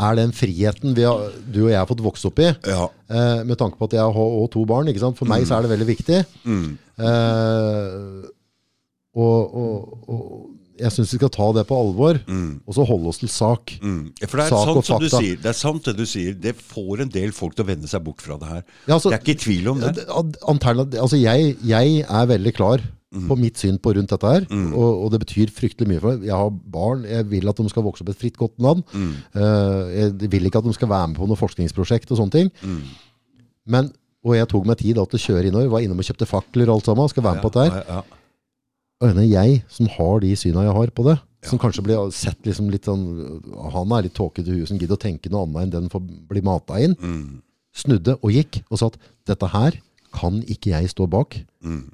er 0.00 0.14
den 0.16 0.30
friheten 0.32 0.94
vi 0.96 1.02
har, 1.04 1.26
du 1.52 1.66
og 1.66 1.70
jeg 1.72 1.76
har 1.82 1.88
fått 1.90 2.00
vokse 2.04 2.30
opp 2.30 2.38
i, 2.40 2.50
Ja. 2.64 2.86
eh, 3.10 3.42
med 3.44 3.58
tanke 3.60 3.76
på 3.76 3.84
at 3.90 3.92
jeg 3.98 4.00
har 4.00 4.16
og 4.16 4.50
to 4.54 4.64
barn, 4.64 4.88
for 5.14 5.26
meg 5.28 5.44
så 5.46 5.58
er 5.58 5.66
det 5.66 5.74
veldig 5.74 5.88
viktig. 5.90 6.22
Eh, 6.96 8.30
og, 9.16 9.56
og, 9.56 10.08
og 10.12 10.24
jeg 10.76 10.92
syns 10.92 11.12
vi 11.14 11.18
skal 11.22 11.30
ta 11.32 11.46
det 11.56 11.62
på 11.68 11.76
alvor, 11.80 12.18
og 12.28 12.74
så 12.76 12.84
holde 12.84 13.08
oss 13.08 13.20
til 13.22 13.30
sak. 13.32 13.72
Mm. 13.80 14.10
For 14.28 14.36
det 14.36 14.44
er 14.44 14.50
Sak 14.52 14.66
sant 14.68 14.84
som 14.90 15.00
du 15.00 15.08
sier. 15.08 15.38
Det 15.40 15.48
er 15.52 15.56
sant 15.56 15.86
det 15.88 15.94
du 15.96 16.04
sier. 16.08 16.34
Det 16.36 16.52
får 16.60 17.00
en 17.06 17.12
del 17.14 17.32
folk 17.32 17.56
til 17.56 17.64
å 17.64 17.68
vende 17.70 17.88
seg 17.88 18.04
bort 18.04 18.20
fra 18.24 18.36
det 18.40 18.50
her. 18.50 18.62
Ja, 18.86 18.98
altså- 18.98 19.12
det 19.12 19.16
er 19.20 19.24
ikke 19.24 19.40
tvil 19.46 19.70
om 19.72 19.80
det. 19.80 20.04
Altså 21.00 21.16
jeg, 21.20 21.56
jeg 21.64 22.04
er 22.04 22.26
veldig 22.28 22.52
klar 22.58 22.84
Mm. 23.14 23.28
på 23.30 23.36
mitt 23.38 23.56
syn 23.56 23.76
på 23.78 23.92
rundt 23.94 24.10
dette 24.10 24.26
her, 24.26 24.44
og, 24.74 25.04
og 25.04 25.10
det 25.12 25.20
betyr 25.22 25.52
fryktelig 25.54 25.86
mye 25.88 26.00
for 26.02 26.16
meg. 26.16 26.24
Jeg 26.26 26.34
har 26.34 26.50
barn, 26.50 27.04
jeg 27.06 27.28
vil 27.30 27.46
at 27.48 27.60
de 27.62 27.70
skal 27.70 27.84
vokse 27.86 28.02
opp 28.02 28.10
i 28.10 28.14
et 28.16 28.18
fritt, 28.18 28.36
godt 28.36 28.58
land. 28.58 28.82
Mm. 28.92 29.12
Uh, 29.30 29.84
jeg 29.94 30.30
vil 30.32 30.48
ikke 30.48 30.58
at 30.58 30.66
de 30.66 30.74
skal 30.74 30.90
være 30.90 31.12
med 31.12 31.20
på 31.20 31.28
noe 31.30 31.38
forskningsprosjekt 31.38 32.10
og 32.10 32.18
sånne 32.18 32.34
ting. 32.34 32.50
Mm. 32.66 32.82
Men, 33.76 33.92
og 34.26 34.34
jeg 34.36 34.50
tok 34.50 34.66
meg 34.66 34.80
tid 34.82 34.98
da 34.98 35.06
til 35.06 35.20
å 35.20 35.22
kjøre 35.22 35.52
innover, 35.52 35.70
var 35.76 35.86
innom 35.86 36.02
og 36.02 36.08
kjøpte 36.10 36.28
fakler 36.28 36.66
og 36.66 36.80
alt 36.80 36.90
sammen, 36.90 37.12
skal 37.14 37.28
være 37.28 37.38
med 37.38 37.46
på 37.46 37.54
dette 37.54 37.64
her. 37.68 37.78
Ja, 37.78 38.02
ja. 38.02 38.20
Og 39.06 39.24
jeg 39.30 39.56
som 39.78 39.90
har 39.96 40.20
de 40.26 40.34
syna 40.40 40.66
jeg 40.66 40.76
har 40.82 40.94
på 40.98 41.06
det, 41.06 41.16
som 41.46 41.60
kanskje 41.62 41.84
blir 41.86 42.06
sett 42.16 42.46
liksom 42.48 42.70
litt 42.74 42.88
sånn, 42.88 43.02
han 43.70 43.92
er 43.94 44.06
litt 44.08 44.16
tåkete 44.18 44.50
i 44.50 44.58
huet, 44.58 44.70
som 44.70 44.78
gidder 44.80 44.98
å 44.98 45.02
tenke 45.06 45.30
noe 45.30 45.46
annet 45.46 45.66
enn 45.66 45.74
den 45.78 45.90
får 45.92 46.02
bli 46.30 46.42
mata 46.42 46.80
inn, 46.82 46.96
Mm. 46.98 47.42
snudde 47.76 48.16
og 48.18 48.32
gikk, 48.32 48.64
og 48.70 48.80
sa 48.80 48.90
at 48.90 48.96
dette 49.28 49.46
her 49.52 49.78
kan 50.16 50.40
ikke 50.48 50.72
jeg 50.72 50.90
stå 50.90 51.06
bak. 51.12 51.36
Mm. 51.62 51.84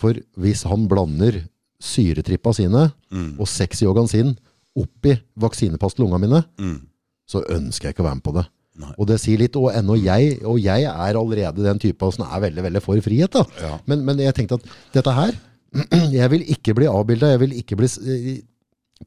For 0.00 0.16
hvis 0.40 0.62
han 0.68 0.86
blander 0.90 1.42
syretrippa 1.80 2.52
sine 2.56 2.90
Mm. 3.12 3.34
og 3.40 3.46
sexyogaen 3.48 4.08
sin 4.08 4.34
oppi 4.78 5.16
vaksinepass 5.38 5.94
til 5.96 6.04
ungene 6.06 6.20
mine, 6.26 6.44
Mm. 6.58 6.80
så 7.28 7.42
ønsker 7.48 7.88
jeg 7.88 7.94
ikke 7.94 8.04
å 8.04 8.08
være 8.10 8.18
med 8.20 8.24
på 8.24 8.34
det. 8.36 8.46
Nei. 8.80 8.92
Og 8.98 9.06
det 9.08 9.18
sier 9.20 9.36
litt, 9.38 9.56
og 9.56 9.72
ennå 9.74 9.96
jeg, 10.00 10.38
og 10.46 10.58
jeg 10.60 10.84
er 10.84 11.14
allerede 11.18 11.62
den 11.62 11.78
type 11.78 12.12
som 12.14 12.24
er 12.24 12.40
veldig, 12.40 12.62
veldig 12.62 12.82
for 12.82 13.00
frihet. 13.00 13.30
da. 13.30 13.44
Ja. 13.60 13.78
Men, 13.86 14.04
men 14.04 14.18
jeg 14.18 14.34
tenkte 14.34 14.54
at 14.60 14.64
dette 14.94 15.12
her, 15.12 15.32
jeg 16.20 16.30
vil 16.30 16.42
ikke 16.54 16.74
bli 16.74 16.86
avbildet, 16.86 17.34
jeg 17.34 17.40
vil 17.40 17.52
ikke 17.60 17.76
bli, 17.76 17.88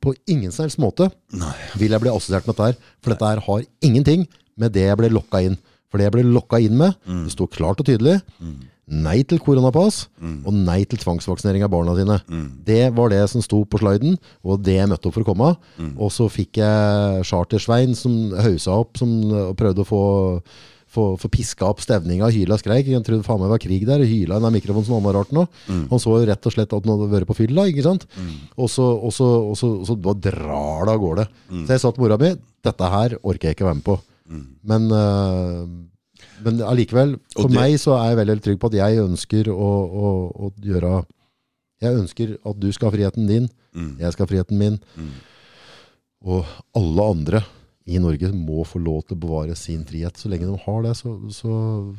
på 0.01 0.13
ingen 0.27 0.51
som 0.51 0.67
måte 0.82 1.10
Nei. 1.32 1.53
vil 1.77 1.91
jeg 1.91 2.01
bli 2.01 2.10
assosiert 2.10 2.45
med 2.47 2.56
dette 2.56 2.65
her. 2.65 2.75
For 3.01 3.13
dette 3.13 3.25
her 3.29 3.39
har 3.45 3.63
ingenting 3.82 4.27
med 4.58 4.73
det 4.73 4.88
jeg 4.89 4.97
ble 4.97 5.10
lokka 5.10 5.41
inn. 5.45 5.58
For 5.89 5.97
det 5.97 6.06
jeg 6.10 6.15
ble 6.17 6.23
lokka 6.34 6.60
inn 6.62 6.77
med, 6.77 6.95
Mm. 7.08 7.23
det 7.25 7.32
står 7.34 7.49
klart 7.53 7.79
og 7.79 7.86
tydelig, 7.86 8.21
nei 8.88 9.24
til 9.24 9.39
koronapass, 9.39 10.08
Mm. 10.19 10.41
og 10.46 10.54
nei 10.54 10.84
til 10.84 11.00
tvangsvaksinering 11.00 11.63
av 11.63 11.69
barna 11.72 11.96
sine. 11.96 12.17
Det 12.65 12.93
var 12.93 13.10
det 13.10 13.22
som 13.30 13.41
sto 13.41 13.63
på 13.65 13.80
sliden, 13.80 14.17
og 14.43 14.62
det 14.63 14.76
jeg 14.76 14.89
møtte 14.91 15.08
opp 15.08 15.13
for 15.15 15.24
å 15.24 15.30
komme. 15.32 15.56
Mm. 15.80 15.93
Og 16.00 16.12
så 16.12 16.28
fikk 16.30 16.58
jeg 16.60 17.24
Charter-Svein 17.26 17.96
som 17.96 18.32
hausa 18.43 18.72
opp, 18.76 18.98
som 18.98 19.10
og 19.32 19.56
prøvde 19.56 19.86
å 19.86 19.88
få, 19.88 20.02
få, 20.93 21.06
få 21.17 21.30
piska 21.32 21.65
opp 21.65 21.80
stevninga, 21.82 22.28
hyla 22.30 22.58
skreik. 22.60 22.86
Jeg 22.91 23.02
trodde 23.08 23.24
faen 23.26 23.39
meg 23.39 23.48
det 23.48 23.56
var 23.56 23.63
krig 23.63 23.86
der, 23.88 24.04
hyla 24.06 24.38
i 24.38 24.43
den 24.43 24.54
mikrofonen 24.54 24.86
som 24.86 25.00
annet 25.00 25.15
rart 25.15 25.32
nå. 25.34 25.48
Mm. 25.72 25.88
Han 25.89 26.00
så 26.04 26.17
jo 26.19 26.28
rett 26.28 26.46
og 26.46 26.54
slett 26.54 26.74
at 26.76 26.84
han 26.86 26.93
hadde 27.00 27.12
vært 27.15 27.28
på 27.32 27.38
fylla, 27.39 27.65
ikke 27.72 27.84
sant? 27.88 28.06
Og 28.58 28.67
så, 28.69 28.84
og 29.00 29.15
så, 29.15 29.30
og 29.48 29.56
så, 29.58 29.72
og 29.80 29.88
så 29.88 29.96
drar 30.19 30.86
det 30.86 30.93
av 30.93 31.00
gårde. 31.02 31.28
Mm. 31.50 31.63
Så 31.65 31.74
jeg 31.78 31.80
sa 31.86 31.91
til 31.96 32.04
mora 32.04 32.19
mi, 32.19 32.36
dette 32.63 32.91
her 33.00 33.15
orker 33.24 33.48
jeg 33.50 33.56
ikke 33.58 33.65
å 33.65 33.72
være 33.72 33.80
med 33.80 33.88
på. 33.88 33.98
Men, 34.63 34.91
øh, 34.91 35.65
men 36.45 36.62
allikevel, 36.67 37.15
for 37.36 37.47
det- 37.49 37.58
meg 37.58 37.75
så 37.82 37.95
er 37.97 38.10
jeg 38.13 38.19
veldig 38.21 38.38
trygg 38.45 38.60
på 38.62 38.69
at 38.71 38.77
jeg 38.79 39.01
ønsker 39.03 39.49
å, 39.53 39.71
å, 40.03 40.13
å 40.47 40.51
gjøre 40.62 41.06
Jeg 41.84 41.97
ønsker 41.99 42.38
at 42.47 42.60
du 42.63 42.69
skal 42.71 42.89
ha 42.91 42.95
friheten 42.97 43.27
din, 43.27 43.49
Mm. 43.73 43.97
jeg 43.99 44.13
skal 44.13 44.25
ha 44.27 44.29
friheten 44.29 44.58
min. 44.58 44.75
Og 46.23 46.45
alle 46.77 47.06
andre 47.12 47.41
i 47.89 47.97
Norge 47.99 48.29
må 48.32 48.62
få 48.63 48.79
lov 48.79 49.01
til 49.10 49.17
å 49.17 49.19
bevare 49.25 49.56
sin 49.60 49.82
frihet. 49.84 50.15
Så 50.15 50.29
lenge 50.32 50.47
de 50.47 50.56
har 50.63 50.84
det, 50.86 50.93
så, 50.95 51.17
så, 51.36 51.56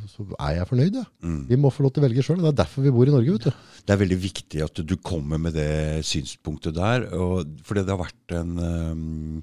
så 0.08 0.24
er 0.38 0.54
jeg 0.60 0.68
fornøyd. 0.70 0.94
Ja. 0.96 1.04
Mm. 1.26 1.42
Vi 1.50 1.58
må 1.60 1.68
få 1.74 1.84
lov 1.84 1.92
til 1.92 2.00
å 2.00 2.06
velge 2.06 2.24
sjøl. 2.24 2.40
Det 2.40 2.52
er 2.54 2.56
derfor 2.62 2.86
vi 2.86 2.94
bor 2.94 3.10
i 3.10 3.12
Norge. 3.12 3.34
vet 3.36 3.50
du. 3.50 3.66
Det 3.84 3.92
er 3.92 4.00
veldig 4.00 4.18
viktig 4.22 4.62
at 4.64 4.80
du 4.88 4.94
kommer 5.04 5.42
med 5.44 5.52
det 5.58 6.00
synspunktet 6.08 6.78
der. 6.78 7.04
Og, 7.18 7.44
fordi 7.68 7.84
det 7.84 7.92
har 7.92 8.00
vært 8.00 8.36
en 8.38 8.54
um, 8.64 9.42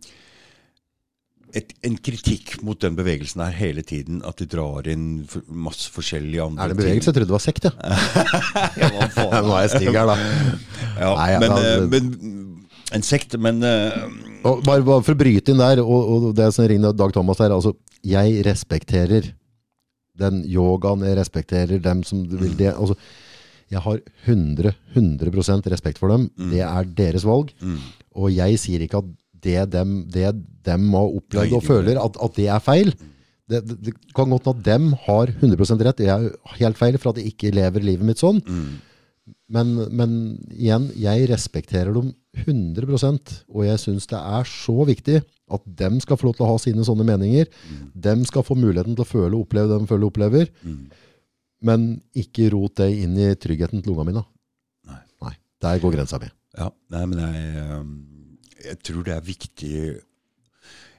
et, 1.57 1.73
en 1.87 1.95
kritikk 1.99 2.53
mot 2.65 2.79
den 2.81 2.95
bevegelsen 2.97 3.43
her 3.43 3.55
hele 3.55 3.83
tiden. 3.87 4.21
At 4.27 4.41
de 4.41 4.47
drar 4.49 4.87
inn 4.91 5.23
for, 5.29 5.45
masse 5.47 5.91
forskjellige 5.93 6.43
andre 6.45 6.65
Er 6.65 6.73
det 6.73 6.79
bevegelse? 6.79 7.11
Jeg 7.11 7.17
trodde 7.17 7.29
det 7.29 7.35
var 7.35 7.43
sekt, 7.43 7.67
ja. 7.67 7.73
Ja. 8.81 9.41
Nå 9.41 9.55
er 9.55 9.65
jeg 9.65 9.73
stig 9.75 9.91
her, 9.91 10.09
da. 10.09 10.15
Ja, 10.99 11.11
Nei, 11.17 11.29
men, 11.43 11.53
da 11.53 11.61
eh, 11.67 11.85
men 11.91 12.11
En 12.97 13.05
sekt, 13.07 13.37
men 13.39 13.61
eh, 13.63 14.01
Og 14.47 14.63
bare, 14.67 14.83
bare 14.87 15.05
for 15.05 15.15
å 15.15 15.21
bryte 15.21 15.53
inn 15.53 15.61
der, 15.61 15.83
og, 15.83 16.11
og 16.15 16.29
det 16.37 16.49
som 16.55 16.67
ringer 16.69 16.95
Dag 16.97 17.13
Thomas 17.15 17.39
der, 17.41 17.55
altså, 17.55 17.75
jeg 18.07 18.41
respekterer 18.47 19.31
den 20.21 20.41
yogaen, 20.49 21.05
jeg 21.07 21.17
respekterer 21.17 21.81
dem 21.81 22.01
som 22.05 22.23
vil 22.27 22.53
det. 22.59 22.73
Altså, 22.75 22.97
jeg 23.71 23.79
har 23.85 24.01
100, 24.27 24.73
100% 24.93 25.69
respekt 25.71 26.01
for 26.01 26.11
dem. 26.11 26.27
Mm. 26.35 26.49
Det 26.51 26.61
er 26.67 26.89
deres 26.97 27.25
valg. 27.25 27.53
Og 28.19 28.27
jeg 28.33 28.59
sier 28.59 28.83
ikke 28.83 28.99
at 28.99 29.07
det 29.43 29.65
dem, 29.73 29.95
det 30.11 30.31
dem 30.65 30.91
har 30.93 31.15
opplevd 31.17 31.55
og 31.57 31.65
føler, 31.65 31.97
at, 32.01 32.19
at 32.21 32.37
det 32.37 32.47
er 32.53 32.61
feil. 32.63 32.93
Det, 33.51 33.59
det, 33.67 33.77
det 33.87 33.93
kan 34.15 34.29
godt 34.31 34.47
hende 34.47 34.59
at 34.59 34.63
dem 34.67 34.91
har 35.07 35.31
100% 35.33 35.85
rett, 35.87 36.05
jeg 36.05 36.13
er 36.29 36.55
helt 36.61 36.79
feil 36.79 36.97
for 37.01 37.11
at 37.11 37.19
jeg 37.19 37.33
ikke 37.33 37.51
lever 37.55 37.83
livet 37.83 38.07
mitt 38.07 38.21
sånn. 38.21 38.39
Men, 39.51 39.73
men 39.91 40.13
igjen, 40.55 40.87
jeg 40.99 41.27
respekterer 41.29 41.91
dem 41.95 42.13
100% 42.45 43.33
og 43.51 43.65
jeg 43.67 43.79
syns 43.83 44.07
det 44.07 44.19
er 44.19 44.47
så 44.47 44.85
viktig 44.87 45.17
at 45.51 45.63
dem 45.81 45.97
skal 45.99 46.15
få 46.19 46.29
lov 46.29 46.37
til 46.37 46.45
å 46.45 46.51
ha 46.53 46.59
sine 46.63 46.85
sånne 46.87 47.03
meninger. 47.07 47.49
Dem 48.07 48.23
skal 48.27 48.45
få 48.47 48.55
muligheten 48.55 48.95
til 48.95 49.03
å 49.03 49.09
føle 49.09 49.35
og 49.35 49.43
oppleve 49.45 49.67
det 49.67 49.81
de 49.81 49.89
føler 49.89 50.07
og 50.07 50.13
opplever. 50.13 50.51
Men 51.61 51.89
ikke 52.17 52.47
rot 52.55 52.79
det 52.79 52.87
inn 53.03 53.17
i 53.19 53.33
tryggheten 53.35 53.83
til 53.83 53.93
ungene 53.93 54.13
mine. 54.13 54.23
Nei. 54.87 55.01
Nei. 55.27 55.33
Der 55.61 55.83
går 55.83 55.97
grensa 55.97 56.21
mi. 56.23 56.31
Ja, 56.57 56.69
nei, 56.91 57.03
men 57.07 57.19
jeg, 57.19 57.65
um, 57.79 57.91
jeg 58.65 58.79
tror 58.85 59.03
det 59.07 59.13
er 59.15 59.25
viktig 59.25 59.75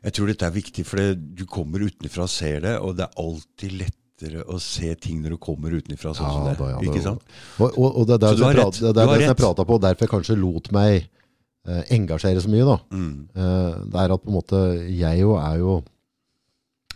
Jeg 0.02 0.14
tror 0.16 0.30
dette 0.30 0.46
er 0.48 0.54
viktig, 0.54 0.84
for 0.86 0.98
det, 0.98 1.36
du 1.38 1.44
kommer 1.46 1.84
utenfra 1.86 2.26
og 2.26 2.32
ser 2.32 2.64
det, 2.64 2.76
og 2.82 2.96
det 2.98 3.06
er 3.06 3.20
alltid 3.22 3.76
lettere 3.78 4.42
å 4.50 4.58
se 4.62 4.90
ting 4.98 5.20
når 5.22 5.36
du 5.36 5.40
kommer 5.42 5.74
utenfra. 5.74 6.10
Sånn 6.18 6.26
som 6.26 6.48
det, 6.48 6.56
da, 6.58 6.70
ja, 6.74 6.80
ikke 6.82 7.02
sant? 7.04 7.22
Og, 7.58 7.68
og, 7.70 7.88
og 8.02 8.08
det 8.10 8.18
er 8.18 8.38
som 8.40 8.50
jeg 8.50 8.58
det 8.58 8.92
som 8.98 9.14
jeg 9.14 9.28
rett. 9.28 9.38
prata 9.38 9.66
på, 9.68 9.78
derfor 9.82 10.08
jeg 10.08 10.12
kanskje 10.16 10.38
lot 10.40 10.72
meg 10.74 10.96
eh, 11.68 11.84
engasjere 11.94 12.42
så 12.42 12.50
mye. 12.50 12.66
da. 12.66 12.76
Mm. 12.90 13.14
Eh, 13.30 13.80
det 13.94 14.02
er 14.02 14.16
at 14.16 14.24
på 14.24 14.32
en 14.32 14.38
måte 14.40 14.62
Jeg 14.90 15.22
jo 15.22 15.36
er 15.38 15.62
jo 15.62 15.78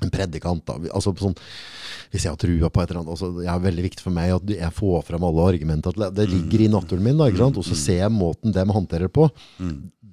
en 0.03 0.11
predikant. 0.13 0.63
da. 0.67 0.77
Altså 0.93 1.15
sånn, 1.17 1.35
Hvis 2.13 2.23
jeg 2.25 2.31
har 2.31 2.37
trua 2.39 2.69
på 2.71 2.83
et 2.83 2.91
eller 2.91 3.01
annet 3.01 3.11
altså, 3.17 3.33
Det 3.41 3.49
er 3.51 3.59
veldig 3.65 3.83
viktig 3.89 4.03
for 4.05 4.15
meg 4.15 4.31
at 4.37 4.47
jeg 4.47 4.73
får 4.77 5.03
fram 5.09 5.25
alle 5.27 5.47
argumenter. 5.55 5.93
Det 6.15 6.29
ligger 6.31 6.61
i 6.67 6.69
naturen 6.69 7.03
min, 7.03 7.17
da, 7.19 7.27
ikke 7.31 7.39
sant? 7.45 7.57
og 7.59 7.65
så 7.65 7.75
ser 7.75 8.03
jeg 8.05 8.13
måten 8.13 8.53
dem 8.53 8.69
håndterer 8.69 9.09
på. 9.09 9.31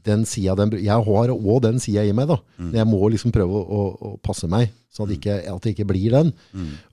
Den 0.03 0.25
siden, 0.27 0.57
den, 0.69 0.81
jeg 0.83 0.91
har 0.91 1.29
òg 1.31 1.61
den 1.63 1.77
sida 1.79 2.03
i 2.03 2.11
meg. 2.11 2.27
da. 2.27 2.37
Jeg 2.75 2.87
må 2.87 3.07
liksom 3.09 3.31
prøve 3.31 3.51
å, 3.55 3.61
å, 3.63 3.83
å 4.03 4.17
passe 4.19 4.47
meg, 4.51 4.69
så 4.91 5.05
at, 5.05 5.13
ikke, 5.15 5.37
at 5.47 5.61
det 5.63 5.71
ikke 5.77 5.85
blir 5.87 6.11
den. 6.11 6.33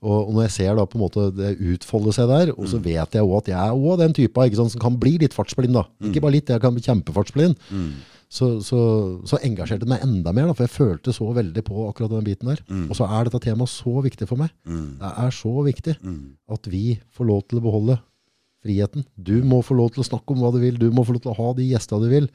Og, 0.01 0.29
og 0.29 0.33
når 0.37 0.45
jeg 0.47 0.51
ser 0.51 0.75
da 0.79 0.85
på 0.85 0.95
en 0.97 1.03
måte 1.03 1.25
det 1.35 1.57
utfolde 1.59 2.13
seg 2.15 2.29
der, 2.31 2.53
og 2.55 2.67
så 2.71 2.79
vet 2.79 3.11
jeg 3.17 3.21
òg 3.25 3.35
at 3.41 3.47
jeg 3.51 3.59
er 3.59 3.73
også 3.75 3.97
den 3.99 4.13
typa 4.15 4.45
ikke 4.47 4.61
sant, 4.61 4.71
som 4.71 4.79
kan 4.81 4.95
bli 4.97 5.17
litt 5.19 5.33
fartsblind. 5.35 5.73
da. 5.75 5.83
Ikke 6.07 6.21
bare 6.23 6.37
litt, 6.37 6.47
jeg 6.49 6.61
kan 6.63 6.73
bli 6.73 6.81
kjempefartsblind. 6.87 7.55
Så, 8.31 8.47
så, 8.63 8.77
så 9.27 9.39
engasjerte 9.43 9.83
det 9.83 9.89
meg 9.91 10.03
enda 10.05 10.31
mer, 10.31 10.45
da, 10.47 10.53
for 10.55 10.63
jeg 10.63 10.71
følte 10.77 11.11
så 11.11 11.25
veldig 11.35 11.63
på 11.67 11.81
akkurat 11.89 12.13
den 12.13 12.23
biten 12.29 12.47
der. 12.47 12.61
Og 12.87 12.95
så 12.95 13.03
er 13.11 13.27
dette 13.27 13.41
temaet 13.43 13.69
så 13.73 13.91
viktig 14.05 14.27
for 14.29 14.39
meg. 14.39 14.53
Det 15.01 15.11
er 15.25 15.35
så 15.35 15.51
viktig 15.67 15.97
at 16.55 16.71
vi 16.71 16.85
får 17.11 17.27
lov 17.27 17.41
til 17.49 17.59
å 17.59 17.65
beholde 17.65 17.97
friheten. 18.61 19.03
Du 19.17 19.41
må 19.43 19.59
få 19.65 19.73
lov 19.73 19.89
til 19.91 20.03
å 20.03 20.05
snakke 20.07 20.31
om 20.35 20.39
hva 20.43 20.51
du 20.53 20.59
vil, 20.61 20.75
du 20.77 20.91
må 20.93 21.03
få 21.03 21.15
lov 21.15 21.23
til 21.23 21.31
å 21.33 21.37
ha 21.39 21.47
de 21.57 21.65
gjestene 21.71 22.03
du 22.05 22.09
vil. 22.11 22.27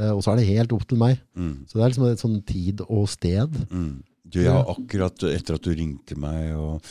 Eh, 0.00 0.10
og 0.14 0.22
så 0.24 0.32
er 0.32 0.40
det 0.40 0.46
helt 0.48 0.72
opp 0.72 0.86
til 0.88 0.98
meg. 0.98 1.20
Så 1.68 1.76
det 1.76 1.84
er 1.84 1.92
liksom 1.92 2.06
et 2.08 2.22
sånn 2.24 2.38
tid 2.48 2.80
og 2.88 3.04
sted. 3.12 3.52
Du, 4.28 4.40
ja, 4.44 4.58
akkurat 4.68 5.24
etter 5.30 5.56
at 5.56 5.64
du 5.64 5.70
ringte 5.72 6.16
meg 6.20 6.50
og 6.52 6.82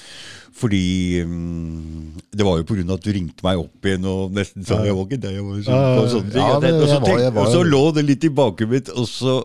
Fordi 0.58 1.22
um, 1.22 2.16
Det 2.34 2.46
var 2.48 2.58
jo 2.58 2.66
pga. 2.66 2.86
at 2.96 3.04
du 3.06 3.12
ringte 3.14 3.46
meg 3.46 3.62
opp 3.62 3.90
igjen 3.90 4.08
og 4.10 4.34
nesten 4.34 4.66
sa 4.66 4.80
jeg 4.86 4.96
var 4.98 5.06
ikke 5.06 5.22
deg, 5.22 5.36
jeg 5.38 5.46
var 5.46 5.60
sånne 5.68 6.32
ting. 6.32 6.42
Ja, 6.42 6.54
og, 6.56 6.64
så 6.64 7.04
jeg 7.12 7.28
jeg 7.28 7.36
og 7.38 7.52
så 7.54 7.66
lå 7.68 7.84
det 7.98 8.08
litt 8.08 8.26
i 8.26 8.34
bakhuet 8.34 8.74
mitt, 8.74 8.90
og 8.94 9.06
så 9.10 9.36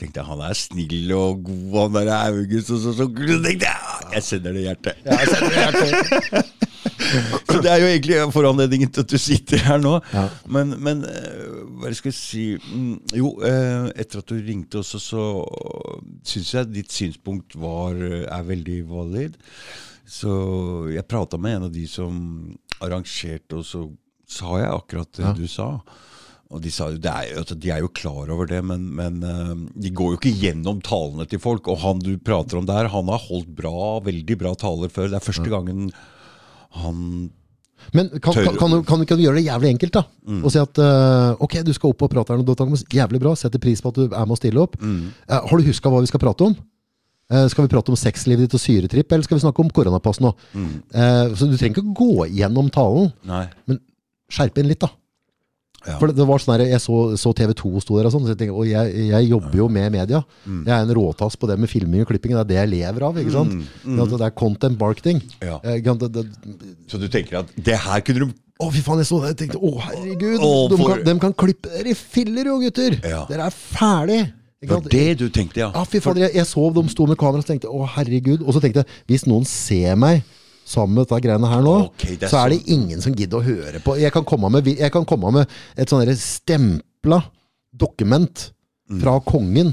tenkte 0.00 0.20
jeg 0.20 0.28
han 0.28 0.44
er 0.44 0.56
snill 0.56 1.12
og 1.16 1.44
god, 1.46 1.76
han 1.80 1.98
der 1.98 2.12
August, 2.16 2.72
og 2.72 2.80
så, 2.84 2.92
så, 2.96 3.08
så 3.08 3.38
tenkte 3.44 3.68
jeg 3.68 3.76
«Ah, 3.76 4.08
jeg 4.16 4.22
sender 4.30 4.56
det 4.56 4.66
hjertet. 4.68 4.96
Så 7.50 7.58
det 7.62 7.70
er 7.72 7.82
jo 7.82 7.88
egentlig 7.90 8.18
foranledningen 8.34 8.90
til 8.92 9.04
at 9.04 9.12
du 9.12 9.18
sitter 9.20 9.62
her 9.66 9.78
nå. 9.82 9.96
Ja. 10.14 10.26
Men, 10.52 10.72
men 10.82 11.02
eh, 11.08 11.58
hva 11.82 11.92
skal 11.96 12.10
jeg 12.12 12.18
si 12.18 12.44
mm, 12.56 12.94
Jo, 13.18 13.34
eh, 13.46 13.90
etter 14.00 14.22
at 14.22 14.30
du 14.32 14.38
ringte 14.46 14.80
også, 14.82 15.00
så 15.02 15.26
syns 16.26 16.54
jeg 16.56 16.72
ditt 16.74 16.94
synspunkt 16.94 17.56
var, 17.60 17.94
er 18.00 18.48
veldig 18.48 18.80
valid. 18.90 19.36
Så 20.06 20.32
jeg 20.94 21.06
prata 21.10 21.38
med 21.40 21.58
en 21.58 21.68
av 21.68 21.72
de 21.74 21.84
som 21.90 22.16
arrangerte, 22.84 23.58
og 23.60 23.64
så 23.66 23.86
sa 24.26 24.58
jeg 24.60 24.72
akkurat 24.74 25.12
det 25.18 25.24
Ja. 25.26 25.32
du 25.36 25.46
sa. 25.50 25.68
Og 26.46 26.60
de, 26.62 26.70
sa, 26.70 26.86
er, 26.94 27.24
jo- 27.32 27.40
altså, 27.40 27.56
de 27.58 27.70
er 27.74 27.80
jo 27.82 27.88
klar 27.90 28.30
over 28.30 28.46
det, 28.46 28.60
men, 28.62 28.84
men 28.94 29.16
eh, 29.26 29.54
de 29.82 29.90
går 29.90 30.12
jo 30.14 30.18
ikke 30.20 30.34
gjennom 30.44 30.78
talene 30.86 31.26
til 31.26 31.40
folk. 31.42 31.66
Og 31.72 31.80
han 31.82 31.98
du 31.98 32.12
prater 32.22 32.60
om 32.60 32.66
der, 32.68 32.86
han 32.92 33.08
har 33.10 33.18
holdt 33.24 33.50
bra, 33.58 33.98
veldig 34.06 34.36
bra 34.38 34.52
taler 34.54 34.92
før. 34.94 35.10
Det 35.10 35.18
er 35.18 35.26
første 35.26 35.50
gangen 35.50 35.88
han 36.70 37.30
Men 37.94 38.08
kan, 38.18 38.34
kan, 38.34 38.56
kan, 38.56 38.72
du, 38.72 38.82
kan 39.06 39.18
du 39.18 39.22
gjøre 39.22 39.38
det 39.38 39.46
jævlig 39.46 39.70
enkelt, 39.74 39.92
da? 39.98 40.02
Og 40.42 40.50
si 40.50 40.58
at 40.58 40.78
uh, 40.82 41.36
ok, 41.44 41.60
du 41.66 41.72
skal 41.76 41.92
opp 41.92 42.02
og 42.02 42.10
prate 42.10 42.34
her 42.34 42.40
nå. 42.42 42.78
Jævlig 42.92 43.20
bra. 43.22 43.34
Setter 43.38 43.62
pris 43.62 43.82
på 43.84 43.92
at 43.92 44.00
du 44.00 44.06
er 44.06 44.24
med 44.24 44.34
å 44.34 44.38
stille 44.40 44.62
opp. 44.62 44.74
Eh, 44.80 45.36
har 45.36 45.60
du 45.60 45.68
huska 45.68 45.92
hva 45.92 46.00
vi 46.02 46.10
skal 46.10 46.22
prate 46.22 46.48
om? 46.48 46.56
Uh, 47.26 47.46
skal 47.50 47.66
vi 47.66 47.72
prate 47.72 47.90
om 47.90 47.98
sexlivet 47.98 48.46
ditt 48.46 48.54
og 48.54 48.62
syretripp, 48.62 49.10
eller 49.12 49.26
skal 49.26 49.38
vi 49.38 49.42
snakke 49.42 49.62
om 49.62 49.70
koronapass 49.74 50.20
nå? 50.22 50.30
Eh, 50.54 51.34
så 51.34 51.48
du 51.50 51.56
trenger 51.58 51.80
ikke 51.80 51.96
gå 51.98 52.28
gjennom 52.38 52.68
talen, 52.70 53.10
Nei. 53.26 53.48
men 53.66 53.80
skjerpe 54.30 54.62
inn 54.62 54.70
litt, 54.70 54.82
da. 54.82 54.92
Ja. 55.86 55.98
For 56.00 56.10
det, 56.10 56.16
det 56.18 56.24
var 56.26 56.42
sånn 56.42 56.54
her, 56.56 56.64
Jeg 56.66 56.82
så, 56.82 56.96
så 57.20 57.30
TV 57.36 57.52
2 57.54 57.82
sto 57.84 57.98
der, 57.98 58.08
og 58.08 58.14
sånn, 58.14 58.24
så 58.26 58.32
jeg 58.34 58.40
tenkte, 58.40 58.56
og 58.58 58.66
jeg, 58.66 58.94
jeg 59.12 59.28
jobber 59.30 59.60
jo 59.60 59.68
med 59.70 59.92
media. 59.94 60.22
Jeg 60.46 60.72
er 60.74 60.86
en 60.86 60.94
råtass 60.98 61.36
på 61.38 61.50
det 61.50 61.58
med 61.62 61.70
filming 61.70 62.02
og 62.02 62.10
klipping. 62.10 62.34
Det 62.34 62.42
er 62.42 62.50
det 62.50 62.58
jeg 62.58 62.72
lever 62.72 63.06
av. 63.06 63.20
ikke 63.22 63.34
sant? 63.36 63.68
At 63.84 64.16
Det 64.16 64.26
er 64.26 64.34
content 64.40 64.80
marketing. 64.80 65.22
Ja. 65.44 65.60
Eh, 65.62 65.78
det, 65.84 66.10
det, 66.16 66.26
Så 66.90 66.98
du 66.98 67.06
tenker 67.12 67.42
at 67.44 67.54
det 67.54 67.78
her 67.86 68.02
kunne 68.06 68.26
du 68.26 68.34
å, 68.56 68.70
fy 68.72 68.80
faen, 68.80 69.02
jeg 69.02 69.10
så 69.10 69.20
det. 69.20 69.34
Jeg 69.34 69.38
tenkte, 69.42 69.60
å, 69.60 69.74
herregud. 69.84 70.40
Å, 70.40 70.50
de, 70.72 70.76
kan, 70.80 71.04
de 71.04 71.14
kan 71.26 71.34
klippe 71.44 71.70
dere 71.74 71.92
i 71.92 71.96
filler, 71.98 72.48
jo, 72.48 72.56
gutter. 72.62 72.96
Ja. 73.04 73.26
Dere 73.28 73.50
er 73.50 73.56
ferdig. 73.56 74.22
Var 74.66 74.86
det 74.88 75.18
du 75.20 75.26
tenkte, 75.28 75.60
ja. 75.60 75.68
Ja, 75.74 75.82
fy 75.84 76.00
faen, 76.00 76.22
jeg, 76.24 76.32
jeg 76.38 76.48
så 76.48 76.64
de 76.72 76.82
sto 76.88 77.04
med 77.06 77.18
kamera 77.20 77.44
og 77.44 77.48
tenkte, 77.48 77.68
å, 77.68 77.84
herregud. 77.98 78.40
Og 78.46 78.56
så 78.56 78.62
tenkte 78.64 78.82
jeg, 78.82 79.02
hvis 79.12 79.26
noen 79.28 79.44
ser 79.46 79.98
meg 80.00 80.24
sammen 80.66 80.96
med 80.98 81.06
dette 81.06 81.22
greiene 81.24 81.48
her 81.50 81.62
nå, 81.64 81.74
okay, 81.92 82.16
er 82.18 82.28
så 82.32 82.42
er 82.42 82.52
det 82.56 82.60
ingen 82.74 83.00
som 83.04 83.14
gidder 83.14 83.38
å 83.38 83.46
høre 83.46 83.80
på. 83.84 83.94
Jeg 84.02 84.10
kan 84.14 84.26
komme 84.26 84.50
med, 84.50 84.66
jeg 84.66 84.90
kan 84.94 85.06
komme 85.06 85.30
med 85.38 85.56
et 85.78 85.88
sånn 85.92 86.04
stempla 86.18 87.22
dokument 87.76 88.50
Mm. 88.86 89.00
fra 89.02 89.16
kongen 89.26 89.72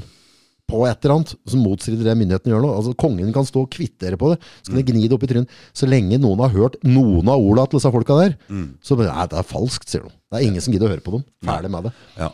på 0.66 0.80
et 0.88 1.04
eller 1.04 1.12
annet 1.20 1.34
som 1.46 1.60
motstrider 1.62 2.02
det 2.02 2.16
myndighetene 2.18 2.50
gjør 2.50 2.62
nå. 2.64 2.70
Altså, 2.74 2.94
kongen 2.98 3.28
kan 3.32 3.44
stå 3.46 3.60
og 3.62 3.70
kvittere 3.70 4.16
på 4.18 4.32
det. 4.32 4.40
Så 4.64 4.72
kan 4.72 4.80
de 4.80 4.82
gni 4.88 5.04
det 5.06 5.14
opp 5.14 5.22
i 5.22 5.28
trynet. 5.30 5.52
Så 5.72 5.86
lenge 5.86 6.18
noen 6.18 6.40
har 6.42 6.50
hørt 6.50 6.80
noen 6.82 7.28
av 7.30 7.38
orda 7.38 7.68
til 7.70 7.78
disse 7.78 7.92
folka 7.94 8.16
der, 8.18 8.34
Mm. 8.50 8.74
så 8.82 8.96
Nei, 8.98 9.26
det 9.30 9.38
er 9.38 9.46
falskt, 9.46 9.86
sier 9.88 10.02
de. 10.02 10.08
Det 10.32 10.40
er 10.40 10.46
ingen 10.48 10.60
som 10.60 10.72
gidder 10.74 10.88
å 10.88 10.94
høre 10.96 11.04
på 11.06 11.12
dem. 11.14 11.24
Ferdig 11.44 11.70
med 11.70 11.84
det. 11.84 11.92
ja. 12.18 12.30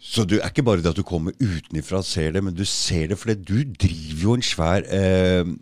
Så 0.00 0.24
du 0.24 0.36
er 0.38 0.46
ikke 0.48 0.62
bare 0.64 0.80
det 0.80 0.86
at 0.92 0.96
du 0.96 1.02
kommer 1.02 1.32
utenifra 1.42 1.98
og 1.98 2.04
ser 2.06 2.30
det, 2.30 2.44
men 2.44 2.54
du 2.54 2.64
ser 2.64 3.08
det 3.08 3.18
fordi 3.18 3.34
du 3.44 3.64
driver 3.74 4.22
jo 4.22 4.34
en 4.38 4.40
svær 4.46 4.86
eh, 4.86 5.42
mm, 5.42 5.58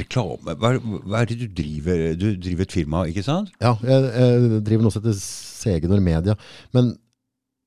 reklame 0.00 0.54
hva, 0.60 0.70
hva 0.80 1.20
er 1.22 1.30
det 1.32 1.38
du 1.42 1.46
driver? 1.62 2.02
Du 2.16 2.28
driver 2.38 2.62
et 2.66 2.72
firma, 2.72 3.04
ikke 3.10 3.24
sant? 3.26 3.50
Ja, 3.60 3.74
jeg, 3.82 4.10
jeg 4.14 4.60
driver 4.66 4.86
noe 4.86 4.94
som 4.94 5.02
heter 5.02 5.16
Segenor 5.20 6.00
Media. 6.04 6.36
Men 6.76 6.92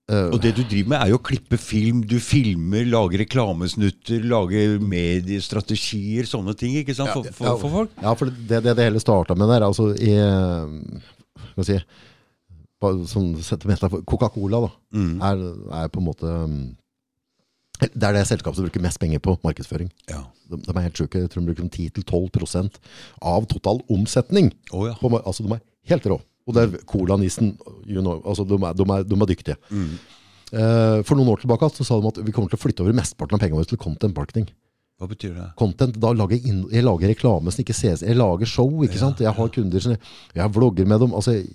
eh, 0.09 0.29
Og 0.33 0.39
det 0.41 0.53
du 0.57 0.63
driver 0.63 0.93
med, 0.93 0.99
er 1.01 1.11
jo 1.13 1.19
å 1.19 1.23
klippe 1.27 1.59
film. 1.61 2.01
Du 2.07 2.15
filmer, 2.23 2.85
lager 2.89 3.21
reklamesnutter, 3.25 4.23
lager 4.29 4.77
mediestrategier, 4.79 6.25
sånne 6.29 6.55
ting, 6.59 6.77
ikke 6.81 6.95
sant? 6.97 7.11
For, 7.13 7.29
for, 7.35 7.59
for 7.61 7.75
folk. 7.81 7.97
Ja, 8.01 8.15
for 8.19 8.31
det 8.31 8.63
det, 8.65 8.77
det 8.79 8.87
hele 8.89 9.03
starta 9.03 9.35
med 9.37 9.51
der, 9.51 9.67
altså 9.67 9.91
i 9.95 10.15
skal 11.53 11.61
vi 11.61 11.67
si 11.69 11.81
sånn 12.83 13.29
Coca-Cola 14.03 14.59
da, 14.65 14.71
Mm. 14.93 15.13
er, 15.23 15.43
er 15.83 15.87
på 15.93 16.01
en 16.01 16.05
måte 16.05 16.27
um, 16.27 16.57
Det 17.91 18.07
er 18.07 18.15
det 18.15 18.23
selskapet 18.29 18.59
som 18.59 18.67
bruker 18.67 18.83
mest 18.83 18.99
penger 19.01 19.21
på 19.23 19.35
markedsføring. 19.43 19.89
Ja. 20.11 20.23
De, 20.49 20.59
de 20.63 20.73
er 20.75 20.85
helt 20.85 20.99
sjuke. 20.99 21.23
Jeg 21.23 21.31
tror 21.33 21.43
de 21.43 21.53
bruker 21.53 21.69
10-12% 22.03 22.79
av 23.33 23.47
total 23.51 23.81
omsetning. 23.91 24.51
Oh, 24.71 24.87
ja. 24.87 24.95
På, 25.01 25.11
altså, 25.19 25.45
de 25.45 25.57
er 25.57 25.63
helt 25.93 26.09
rå. 26.11 26.19
Og 26.47 26.57
det 26.57 26.65
er 26.65 26.83
Cola-nissen. 26.89 27.55
You 27.87 28.03
know, 28.03 28.19
altså, 28.21 28.45
de, 28.47 28.59
er, 28.59 28.75
de, 28.77 28.87
er, 28.95 29.07
de 29.07 29.19
er 29.19 29.31
dyktige. 29.31 29.57
Mm. 29.69 29.95
Eh, 30.53 30.99
for 31.07 31.17
noen 31.17 31.31
år 31.33 31.41
tilbake 31.41 31.71
så 31.73 31.85
sa 31.87 31.97
de 31.97 32.11
at 32.11 32.19
vi 32.21 32.33
kommer 32.35 32.51
til 32.51 32.59
å 32.59 32.61
flytte 32.61 32.83
over 32.85 32.95
mesteparten 32.95 33.39
av 33.39 33.41
pengene 33.41 33.57
våre 33.57 33.71
til 33.71 33.81
content 33.81 34.15
marketing. 34.17 34.49
Hva 35.01 35.07
betyr 35.09 35.31
det? 35.33 35.47
content, 35.57 35.95
da 35.99 36.11
lager 36.13 36.37
jeg, 36.37 36.51
inn, 36.51 36.59
jeg 36.71 36.85
lager 36.85 37.09
reklame 37.09 37.51
som 37.51 37.63
ikke 37.63 37.75
ses. 37.75 38.03
Jeg 38.05 38.15
lager 38.15 38.47
show, 38.47 38.69
ikke 38.85 38.99
sant? 39.01 39.23
Jeg 39.23 39.33
har 39.33 39.49
kunder 39.55 39.83
som 39.83 39.95
jeg, 39.95 40.03
jeg 40.37 40.53
vlogger 40.53 40.87
med 40.87 41.01
dem. 41.01 41.15
Altså, 41.17 41.33
jeg, 41.39 41.49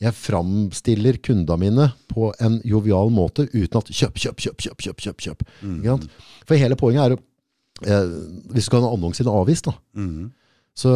jeg 0.00 0.12
framstiller 0.12 1.16
kundene 1.24 1.56
mine 1.58 1.86
på 2.12 2.28
en 2.44 2.58
jovial 2.68 3.08
måte 3.14 3.46
uten 3.54 3.78
at 3.80 3.88
kjøp, 3.88 4.18
kjøp, 4.20 4.36
kjøp, 4.44 4.58
kjøp, 4.60 4.82
kjøp, 4.84 5.00
kjøp, 5.06 5.22
kjøp. 5.24 5.46
Sant? 5.86 6.10
For 6.46 6.56
hele 6.60 6.76
poenget 6.76 7.04
er 7.06 7.14
jo 7.16 7.18
eh, 7.86 8.12
Hvis 8.52 8.66
du 8.66 8.68
skal 8.68 8.82
ha 8.82 8.86
en 8.90 8.98
annonse 8.98 9.22
i 9.22 9.26
en 9.26 9.32
avis, 9.32 9.62
da, 9.64 9.72
Mm. 9.96 10.30
så, 10.76 10.92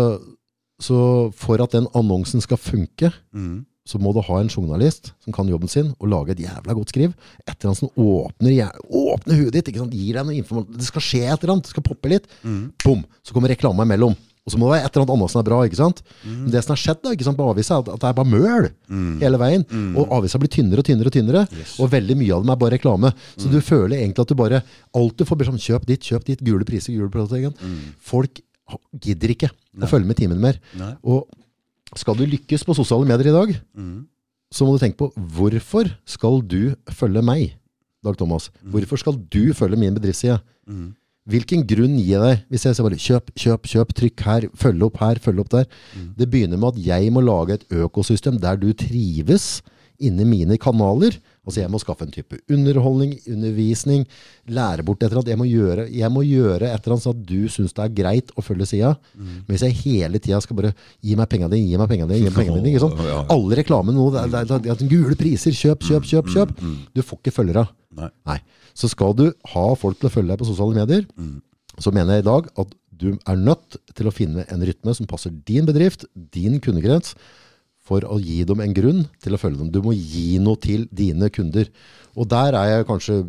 så 0.81 0.99
for 1.37 1.61
at 1.65 1.73
den 1.73 1.89
annonsen 1.97 2.41
skal 2.45 2.57
funke, 2.61 3.13
Mm. 3.33 3.65
så 3.89 3.99
må 3.99 4.13
du 4.15 4.21
ha 4.21 4.39
en 4.41 4.49
journalist 4.53 5.13
som 5.25 5.33
kan 5.33 5.49
jobben 5.49 5.69
sin 5.69 5.95
og 5.99 6.09
lage 6.13 6.31
et 6.37 6.45
jævla 6.45 6.75
godt 6.77 6.93
skriv. 6.93 7.15
Et 7.49 7.57
eller 7.57 7.71
annet 7.73 7.79
som 7.81 7.89
åpner, 7.97 8.71
åpner 8.87 9.35
huet 9.41 9.53
ditt. 9.57 9.73
Gir 9.75 10.15
deg 10.15 10.27
noe 10.29 10.37
informasjon. 10.37 10.77
Det 10.77 10.85
skal 10.87 11.03
skje 11.03 11.23
et 11.33 11.43
eller 11.43 11.55
annet. 11.57 11.65
Det 11.65 11.73
skal 11.73 11.83
poppe 11.89 12.09
litt. 12.13 12.29
Bom! 12.85 13.03
Så 13.25 13.33
kommer 13.35 13.49
reklama 13.51 13.83
imellom. 13.89 14.15
Og 14.51 14.55
så 14.55 14.59
må 14.59 14.67
det 14.67 14.75
være 14.75 14.85
et 14.89 14.97
eller 14.97 15.05
annet 15.07 15.15
annet 15.15 15.31
som 15.31 15.41
er 15.41 15.47
bra. 15.47 15.59
ikke 15.69 15.79
sant? 15.79 16.03
Men 16.27 16.51
det 16.51 16.65
som 16.67 16.75
har 16.75 16.81
skjedd 16.83 17.03
da, 17.07 17.11
ikke 17.15 17.25
sant, 17.29 17.39
på 17.39 17.47
avisa, 17.55 17.79
er 17.79 17.79
at- 17.95 18.01
det 18.01 18.09
er 18.11 18.13
bare 18.19 18.27
møl 18.27 18.67
hele 19.23 19.39
veien. 19.39 19.65
Og 19.97 20.11
avisa 20.19 20.39
blir 20.43 20.51
tynnere 20.51 20.83
og 20.83 20.85
tynnere, 20.91 21.07
og 21.07 21.15
tynnere, 21.15 21.47
og 21.79 21.91
veldig 21.95 22.17
mye 22.19 22.35
av 22.35 22.43
dem 22.43 22.51
er 22.51 22.57
bare 22.57 22.75
reklame. 22.79 23.13
Så 23.39 23.47
du 23.51 23.61
føler 23.63 24.03
egentlig 24.03 24.19
at 24.27 24.29
du 24.29 24.35
bare 24.35 24.63
Alt 24.95 25.17
du 25.17 25.25
får 25.25 25.39
beskjed 25.39 25.55
om 25.55 25.59
kjøp 25.63 25.87
ditt, 25.87 26.01
kjøp 26.03 26.25
ditt, 26.25 26.41
gule 26.43 26.65
priser, 26.65 26.93
gule 26.93 27.09
priser. 27.09 27.45
sant? 27.47 27.57
Folk 28.01 28.41
gidder 29.01 29.29
ikke 29.31 29.51
å 29.79 29.87
følge 29.89 30.07
med 30.07 30.17
timen 30.17 30.39
mer. 30.41 30.59
Nei. 30.77 30.95
Og 31.05 31.29
skal 31.97 32.15
du 32.15 32.27
lykkes 32.27 32.65
på 32.65 32.75
sosiale 32.75 33.07
medier 33.07 33.31
i 33.31 33.37
dag, 33.47 33.61
så 34.53 34.67
må 34.67 34.77
du 34.79 34.83
tenke 34.85 34.97
på 34.99 35.13
hvorfor 35.15 35.91
skal 36.07 36.41
du 36.43 36.75
følge 36.91 37.23
meg, 37.23 37.55
Dag 38.03 38.17
Thomas? 38.17 38.49
Hvorfor 38.65 38.97
skal 38.99 39.13
du 39.29 39.53
følge 39.53 39.77
min 39.79 39.95
bedriftsside? 39.95 40.41
Hvilken 41.29 41.67
grunn 41.69 41.99
gir 41.99 42.17
jeg 42.17 42.23
deg 42.25 42.45
hvis 42.49 42.65
jeg 42.65 42.77
sier 42.77 42.87
bare 42.87 42.97
kjøp, 42.99 43.35
kjøp, 43.37 43.67
kjøp, 43.69 43.91
trykk 43.99 44.23
her, 44.25 44.47
følg 44.57 44.87
opp 44.87 44.97
her, 45.03 45.21
følg 45.21 45.43
opp 45.45 45.51
der? 45.53 45.67
Det 46.17 46.31
begynner 46.31 46.57
med 46.57 46.73
at 46.73 46.87
jeg 46.87 47.13
må 47.13 47.21
lage 47.21 47.59
et 47.59 47.67
økosystem 47.71 48.41
der 48.41 48.57
du 48.57 48.73
trives 48.73 49.61
inni 50.01 50.25
mine 50.25 50.57
kanaler. 50.57 51.19
Altså 51.47 51.63
jeg 51.63 51.71
må 51.73 51.79
skaffe 51.81 52.05
en 52.05 52.13
type 52.13 52.37
underholdning, 52.53 53.15
undervisning, 53.33 54.03
lære 54.53 54.85
bort 54.87 55.01
et 55.01 55.09
eller 55.09 55.23
annet. 55.23 55.31
Jeg 55.33 55.41
må 55.41 55.47
gjøre, 55.49 55.87
jeg 55.89 56.13
må 56.13 56.23
gjøre 56.27 56.69
et 56.69 56.77
eller 56.85 56.95
annet 56.97 57.05
sånn 57.07 57.17
at 57.17 57.23
du 57.31 57.49
syns 57.51 57.73
det 57.77 57.85
er 57.87 57.95
greit 57.97 58.33
å 58.37 58.45
følge 58.45 58.69
sida. 58.69 58.91
Men 59.17 59.49
hvis 59.55 59.65
jeg 59.65 59.79
hele 59.81 60.21
tida 60.21 60.41
skal 60.45 60.59
bare 60.59 60.73
gi 61.01 61.17
meg 61.17 61.31
penga 61.33 61.49
dine, 61.49 61.65
gi 61.71 61.81
meg 61.81 61.91
penga 61.91 62.09
dine, 62.11 62.21
gi 62.21 62.29
meg 62.29 62.39
penga 62.43 62.59
dine 62.59 62.73
ikke 62.75 62.85
sant? 62.85 63.01
Alle 63.35 63.61
reklamene 63.63 63.97
nå, 63.97 64.09
det 64.15 64.23
er, 64.27 64.33
det 64.35 64.43
er, 64.45 64.65
det 64.69 64.75
er 64.77 64.93
gule 64.93 65.17
priser, 65.21 65.57
kjøp, 65.57 65.87
kjøp, 65.89 66.11
kjøp, 66.13 66.33
kjøp. 66.37 66.55
Du 66.95 67.03
får 67.03 67.23
ikke 67.23 67.37
følgere. 67.41 67.65
Nei. 67.97 68.11
Nei. 68.29 68.39
Så 68.77 68.93
skal 68.93 69.17
du 69.19 69.31
ha 69.55 69.65
folk 69.81 69.99
til 69.99 70.11
å 70.11 70.13
følge 70.13 70.35
deg 70.35 70.43
på 70.45 70.51
sosiale 70.53 70.77
medier, 70.77 71.09
så 71.81 71.93
mener 71.97 72.19
jeg 72.19 72.27
i 72.27 72.29
dag 72.29 72.53
at 72.61 72.77
du 73.01 73.15
er 73.17 73.39
nødt 73.41 73.79
til 73.97 74.09
å 74.11 74.13
finne 74.13 74.45
en 74.53 74.61
rytme 74.69 74.93
som 74.95 75.09
passer 75.09 75.33
din 75.49 75.65
bedrift, 75.65 76.05
din 76.37 76.59
kundekrets, 76.61 77.15
for 77.87 78.05
å 78.07 78.19
gi 78.23 78.43
dem 78.49 78.61
en 78.63 78.75
grunn 78.77 79.07
til 79.23 79.35
å 79.35 79.41
følge 79.41 79.63
dem. 79.63 79.73
Du 79.75 79.81
må 79.85 79.95
gi 79.97 80.39
noe 80.43 80.61
til 80.61 80.87
dine 80.95 81.31
kunder. 81.33 81.71
Og 82.19 82.29
der 82.31 82.57
er 82.59 82.77
jeg 82.77 82.91
kanskje 82.91 83.25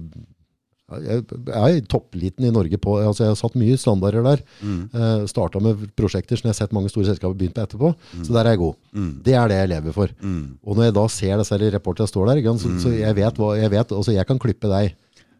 Jeg 0.91 1.21
er 1.55 1.77
toppliten 1.87 2.43
i 2.43 2.51
Norge 2.51 2.75
på 2.81 2.97
altså 2.99 3.23
Jeg 3.23 3.31
har 3.31 3.37
satt 3.39 3.53
mye 3.55 3.77
standarder 3.79 4.25
der. 4.25 4.41
Mm. 4.59 4.81
Uh, 4.91 5.21
Starta 5.29 5.61
med 5.63 5.85
prosjekter 5.95 6.35
som 6.35 6.49
jeg 6.49 6.55
har 6.55 6.59
sett 6.59 6.75
mange 6.75 6.91
store 6.91 7.07
selskaper 7.07 7.37
begynt 7.37 7.55
på 7.55 7.63
etterpå. 7.63 7.93
Mm. 8.11 8.25
Så 8.27 8.35
der 8.35 8.49
er 8.49 8.57
jeg 8.57 8.63
god. 8.65 8.75
Mm. 8.91 9.13
Det 9.23 9.37
er 9.39 9.47
det 9.47 9.61
jeg 9.61 9.71
lever 9.71 9.95
for. 9.95 10.11
Mm. 10.19 10.43
Og 10.65 10.75
når 10.75 10.89
jeg 10.89 10.97
da 10.99 11.05
ser 11.15 11.39
disse 11.39 11.61
reporterne 11.77 12.11
står 12.11 12.33
der, 12.33 12.43
så, 12.59 12.73
så, 12.83 12.91
jeg 12.97 13.17
vet 13.21 13.39
hva 13.39 13.53
jeg 13.55 13.71
vet. 13.71 13.95
Altså 14.01 14.17
jeg 14.17 14.27
kan 14.27 14.41
klippe 14.41 14.71
deg 14.73 14.91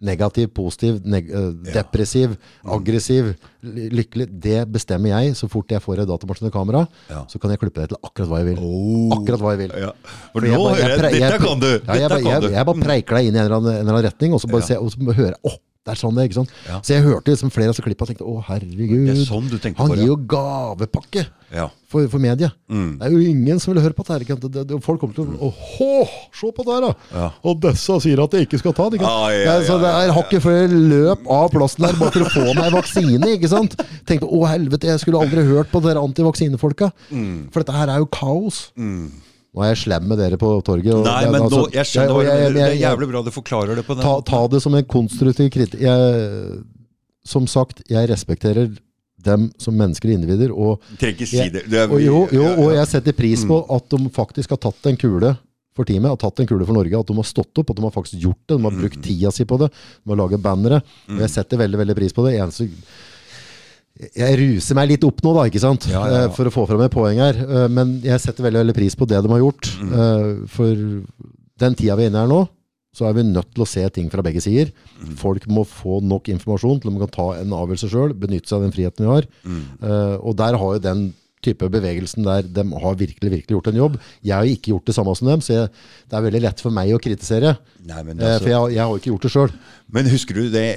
negativ, 0.02 0.50
positiv, 0.56 1.00
neg 1.06 1.30
uh, 1.30 1.50
depressiv, 1.66 2.34
ja. 2.34 2.74
aggressiv, 2.76 3.32
lykkelig. 3.62 4.28
Det 4.44 4.60
bestemmer 4.74 5.14
jeg. 5.14 5.36
Så 5.38 5.50
fort 5.52 5.72
jeg 5.72 5.84
får 5.84 6.04
et 6.04 6.10
datamaskin 6.10 6.50
og 6.50 6.56
kamera, 6.56 6.86
ja. 7.12 7.24
så 7.32 7.42
kan 7.42 7.54
jeg 7.54 7.62
klippe 7.62 7.84
deg 7.84 7.94
til 7.94 8.02
akkurat 8.02 8.32
hva 8.32 8.42
jeg 8.42 8.52
vil. 8.52 8.62
Oh. 8.66 9.18
Akkurat 9.20 9.46
hva 9.46 9.56
jeg 9.56 9.64
vil. 9.66 9.76
Ja. 9.86 9.92
For 10.34 10.48
nå 10.48 10.62
hører 10.70 11.10
jeg, 11.10 11.22
Dette 11.22 11.42
kan 11.44 11.62
du! 11.62 11.72
Ja, 11.74 11.98
jeg, 11.98 12.08
jeg, 12.10 12.28
jeg, 12.28 12.54
jeg, 12.58 12.70
bare 12.72 12.88
preiker 12.88 13.20
deg 13.20 13.30
inn 13.30 13.38
i 13.38 13.42
en 13.42 13.46
eller 13.46 13.60
annen, 13.60 13.76
en 13.76 13.84
eller 13.84 14.00
annen 14.00 14.08
retning, 14.10 14.36
og 14.36 14.44
så 14.44 14.52
bare 14.52 14.68
se, 14.68 14.80
og 14.82 14.94
så 14.94 15.12
hører 15.12 15.36
jeg 15.36 15.42
oh, 15.52 15.60
det 15.82 15.96
er 15.96 15.98
sånn 15.98 16.14
det, 16.14 16.28
ikke 16.28 16.36
sant? 16.38 16.52
Ja. 16.68 16.76
Så 16.86 16.94
jeg 16.94 17.02
hørte 17.08 17.34
liksom 17.34 17.50
flere 17.50 17.72
av 17.72 17.74
disse 17.74 17.82
klippene 17.82 18.06
og 18.06 18.10
tenkte 18.12 18.26
å 18.30 18.42
herregud, 18.46 19.08
er 19.10 19.22
sånn 19.26 19.48
han 19.50 19.74
for, 19.80 19.96
ja. 19.98 20.04
gir 20.04 20.12
jo 20.12 20.18
gavepakke 20.30 21.24
ja. 21.50 21.64
for, 21.90 22.06
for 22.12 22.22
media. 22.22 22.52
Mm. 22.70 22.92
Det 23.00 23.08
er 23.08 23.16
jo 23.16 23.22
ingen 23.32 23.62
som 23.64 23.74
vil 23.74 23.82
høre 23.82 23.98
på 23.98 24.06
dette. 24.06 24.38
Det, 24.44 24.66
det, 24.70 24.78
folk 24.86 25.02
kommer 25.02 25.18
til 25.18 25.32
å 25.34 25.50
Åhå, 25.50 26.04
se 26.38 26.52
på 26.54 26.68
det 26.68 26.76
her, 26.76 26.86
da! 26.86 27.32
Og 27.50 27.58
disse 27.66 27.98
sier 28.06 28.22
at 28.22 28.38
de 28.38 28.44
ikke 28.46 28.62
skal 28.62 28.78
ta 28.78 28.92
det. 28.94 29.02
Ah, 29.02 29.34
så 29.66 29.80
det 29.82 29.96
er 30.04 30.14
hakket 30.20 30.46
før 30.46 30.60
jeg 30.60 30.84
løp 30.94 31.26
av 31.34 31.50
plassen 31.56 31.88
der 31.88 31.98
bare 31.98 32.14
for 32.14 32.28
å 32.28 32.32
få 32.36 32.46
meg 32.62 32.70
vaksine. 32.78 33.34
ikke 33.40 33.50
sant? 33.50 33.74
Tenkte 34.06 34.30
å 34.30 34.46
helvete, 34.52 34.92
jeg 34.94 35.02
skulle 35.02 35.26
aldri 35.26 35.48
hørt 35.50 35.74
på 35.74 35.82
dere 35.82 36.06
antivaksinefolka. 36.06 36.94
Mm. 37.10 37.50
For 37.50 37.66
dette 37.66 37.82
her 37.82 37.96
er 37.96 38.06
jo 38.06 38.12
kaos. 38.22 38.68
Mm. 38.78 39.10
Nå 39.52 39.66
er 39.66 39.74
jeg 39.74 39.82
slem 39.82 40.06
med 40.08 40.22
dere 40.22 40.38
på 40.40 40.50
torget. 40.64 40.94
Og, 40.96 41.04
Nei, 41.04 41.26
men 41.28 41.44
altså, 41.44 41.66
nå, 41.66 41.72
jeg 41.76 41.90
skjønner 41.90 42.22
jeg, 42.24 42.30
jeg, 42.30 42.44
jeg, 42.44 42.54
Det 42.56 42.64
er 42.68 42.78
jævlig 42.86 43.10
bra 43.10 43.24
du 43.26 43.34
forklarer 43.36 43.82
det 43.82 43.84
på 43.88 43.98
den 43.98 44.06
ta, 44.06 44.14
ta 44.28 44.40
det 44.54 44.62
som 44.64 44.78
en 44.78 44.88
konstruktiv 44.88 45.52
kritikk. 45.52 45.84
Som 47.28 47.46
sagt, 47.52 47.84
jeg 47.92 48.08
respekterer 48.10 48.72
dem 49.22 49.50
som 49.62 49.76
mennesker 49.78 50.10
og 50.10 50.16
individer. 50.16 50.54
Og, 50.56 50.92
Trenger 50.98 51.20
ikke 51.20 51.30
si 51.30 51.48
det. 51.54 51.66
det 51.70 51.86
og, 51.90 52.00
jo, 52.02 52.26
jo, 52.34 52.48
og 52.64 52.72
jeg 52.78 52.90
setter 52.90 53.16
pris 53.18 53.44
på 53.48 53.60
mm. 53.62 53.74
at 53.76 53.94
de 53.94 54.14
faktisk 54.16 54.56
har 54.56 54.62
tatt 54.64 54.90
en 54.90 55.00
kule 55.04 55.36
for 55.78 55.88
teamet, 55.88 56.10
har 56.12 56.20
tatt 56.20 56.42
en 56.42 56.50
kule 56.50 56.66
for 56.68 56.76
Norge. 56.76 57.04
At 57.04 57.12
de 57.12 57.20
har 57.20 57.28
stått 57.28 57.62
opp, 57.62 57.72
at 57.72 57.78
de 57.78 57.86
har 57.86 57.94
faktisk 57.96 58.24
gjort 58.24 58.42
det. 58.46 58.58
De 58.58 58.66
har 58.66 58.80
brukt 58.80 59.00
mm. 59.00 59.06
tida 59.06 59.36
si 59.36 59.48
på 59.48 59.60
det. 59.62 59.72
De 60.02 60.14
har 60.14 60.20
laget 60.24 60.44
bannere. 60.44 60.82
Og 61.12 61.20
jeg 61.20 61.30
mm. 61.30 61.36
setter 61.36 61.62
veldig 61.62 61.84
veldig 61.84 61.98
pris 62.00 62.16
på 62.16 62.26
det. 62.28 62.38
Eneste 62.40 62.72
jeg 64.00 64.38
ruser 64.40 64.78
meg 64.78 64.94
litt 64.94 65.04
opp 65.06 65.20
nå, 65.26 65.34
da, 65.36 65.44
ikke 65.50 65.62
sant? 65.62 65.86
Ja, 65.92 66.02
ja, 66.08 66.24
ja. 66.26 66.32
for 66.34 66.48
å 66.48 66.54
få 66.54 66.66
fram 66.70 66.82
et 66.86 66.94
poeng 66.94 67.20
her. 67.22 67.38
Eh, 67.44 67.68
men 67.74 68.00
jeg 68.06 68.24
setter 68.24 68.48
veldig, 68.48 68.64
veldig 68.64 68.78
pris 68.78 68.98
på 68.98 69.08
det 69.10 69.22
de 69.22 69.32
har 69.34 69.44
gjort. 69.44 69.70
Mm. 69.82 69.94
Eh, 69.94 70.26
for 70.52 70.82
den 71.62 71.78
tida 71.78 71.98
vi 72.00 72.08
er 72.08 72.12
inne 72.12 72.24
her 72.24 72.32
nå, 72.32 72.42
så 72.96 73.08
er 73.08 73.16
vi 73.16 73.24
nødt 73.24 73.54
til 73.56 73.64
å 73.64 73.70
se 73.70 73.84
ting 73.96 74.10
fra 74.12 74.24
begge 74.26 74.42
sider. 74.44 74.72
Mm. 75.00 75.16
Folk 75.20 75.46
må 75.52 75.64
få 75.68 76.02
nok 76.04 76.32
informasjon 76.34 76.82
til 76.82 76.92
at 76.92 76.98
de 76.98 77.04
kan 77.06 77.14
ta 77.14 77.28
en 77.40 77.56
avgjørelse 77.56 77.92
sjøl, 77.92 78.16
benytte 78.20 78.52
seg 78.52 78.58
av 78.58 78.66
den 78.66 78.76
friheten 78.76 79.06
vi 79.06 79.12
har. 79.12 79.28
Mm. 79.48 79.62
Og 80.28 80.36
der 80.42 80.58
har 80.60 80.76
jo 80.76 80.84
den 80.84 81.06
type 81.46 81.70
bevegelsen 81.74 82.26
der 82.26 82.48
de 82.48 82.64
har 82.84 82.98
virkelig 83.00 83.32
virkelig 83.34 83.56
gjort 83.56 83.70
en 83.72 83.80
jobb. 83.80 83.98
Jeg 84.24 84.36
har 84.36 84.50
ikke 84.50 84.74
gjort 84.74 84.90
det 84.90 84.96
samme 84.98 85.16
som 85.18 85.30
dem, 85.32 85.44
så 85.46 85.54
jeg, 85.54 85.70
det 86.10 86.18
er 86.18 86.26
veldig 86.28 86.42
lett 86.48 86.64
for 86.64 86.76
meg 86.76 86.94
å 86.96 87.02
kritisere. 87.02 87.56
Nei, 87.82 88.02
altså, 88.02 88.18
uh, 88.22 88.38
for 88.38 88.52
jeg, 88.54 88.76
jeg, 88.76 88.84
har 88.84 89.02
ikke 89.02 89.12
gjort 89.12 89.28
det 89.28 89.34
sjøl. 89.36 89.56
Men 89.92 90.12
husker 90.12 90.38
du 90.38 90.44
det 90.54 90.68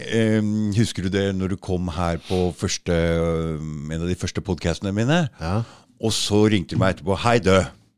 um, 0.40 0.52
Husker 0.74 1.06
du 1.06 1.12
det 1.14 1.26
når 1.36 1.54
du 1.54 1.58
kom 1.62 1.90
her 1.94 2.18
på 2.26 2.38
første, 2.58 2.94
en 2.94 4.00
av 4.00 4.08
de 4.10 4.16
første 4.18 4.42
podkastene 4.44 4.94
mine? 4.96 5.26
Ja. 5.40 5.58
Og 6.04 6.14
så 6.16 6.46
ringte 6.50 6.74
du 6.74 6.82
meg 6.82 6.96
etterpå. 6.96 7.18
Hei, 7.24 7.38
du. 7.44 7.54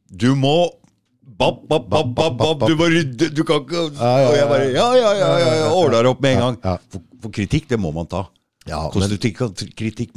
Du 0.06 0.32
må 0.38 0.56
Bap, 1.36 1.66
bap, 1.68 1.88
bap, 1.90 2.14
bap, 2.14 2.36
bap. 2.38 2.62
Du 2.70 2.78
må 2.78 2.86
rydde 2.88 3.26
Du 3.34 3.42
kan 3.44 3.64
ikke 3.64 3.88
Og 3.90 4.36
jeg 4.38 4.46
bare 4.48 4.68
Ja, 4.70 4.86
ja, 4.96 5.10
ja, 5.18 5.30
ja, 5.42 5.50
ja. 5.58 5.66
ordner 5.74 6.06
opp 6.08 6.22
med 6.24 6.36
en 6.36 6.44
gang. 6.44 6.80
For, 6.88 7.02
for 7.20 7.34
kritikk, 7.34 7.66
det 7.68 7.80
må 7.82 7.90
man 7.92 8.08
ta. 8.08 8.22
Ja, 8.66 8.80
Konstruktiv 8.90 9.38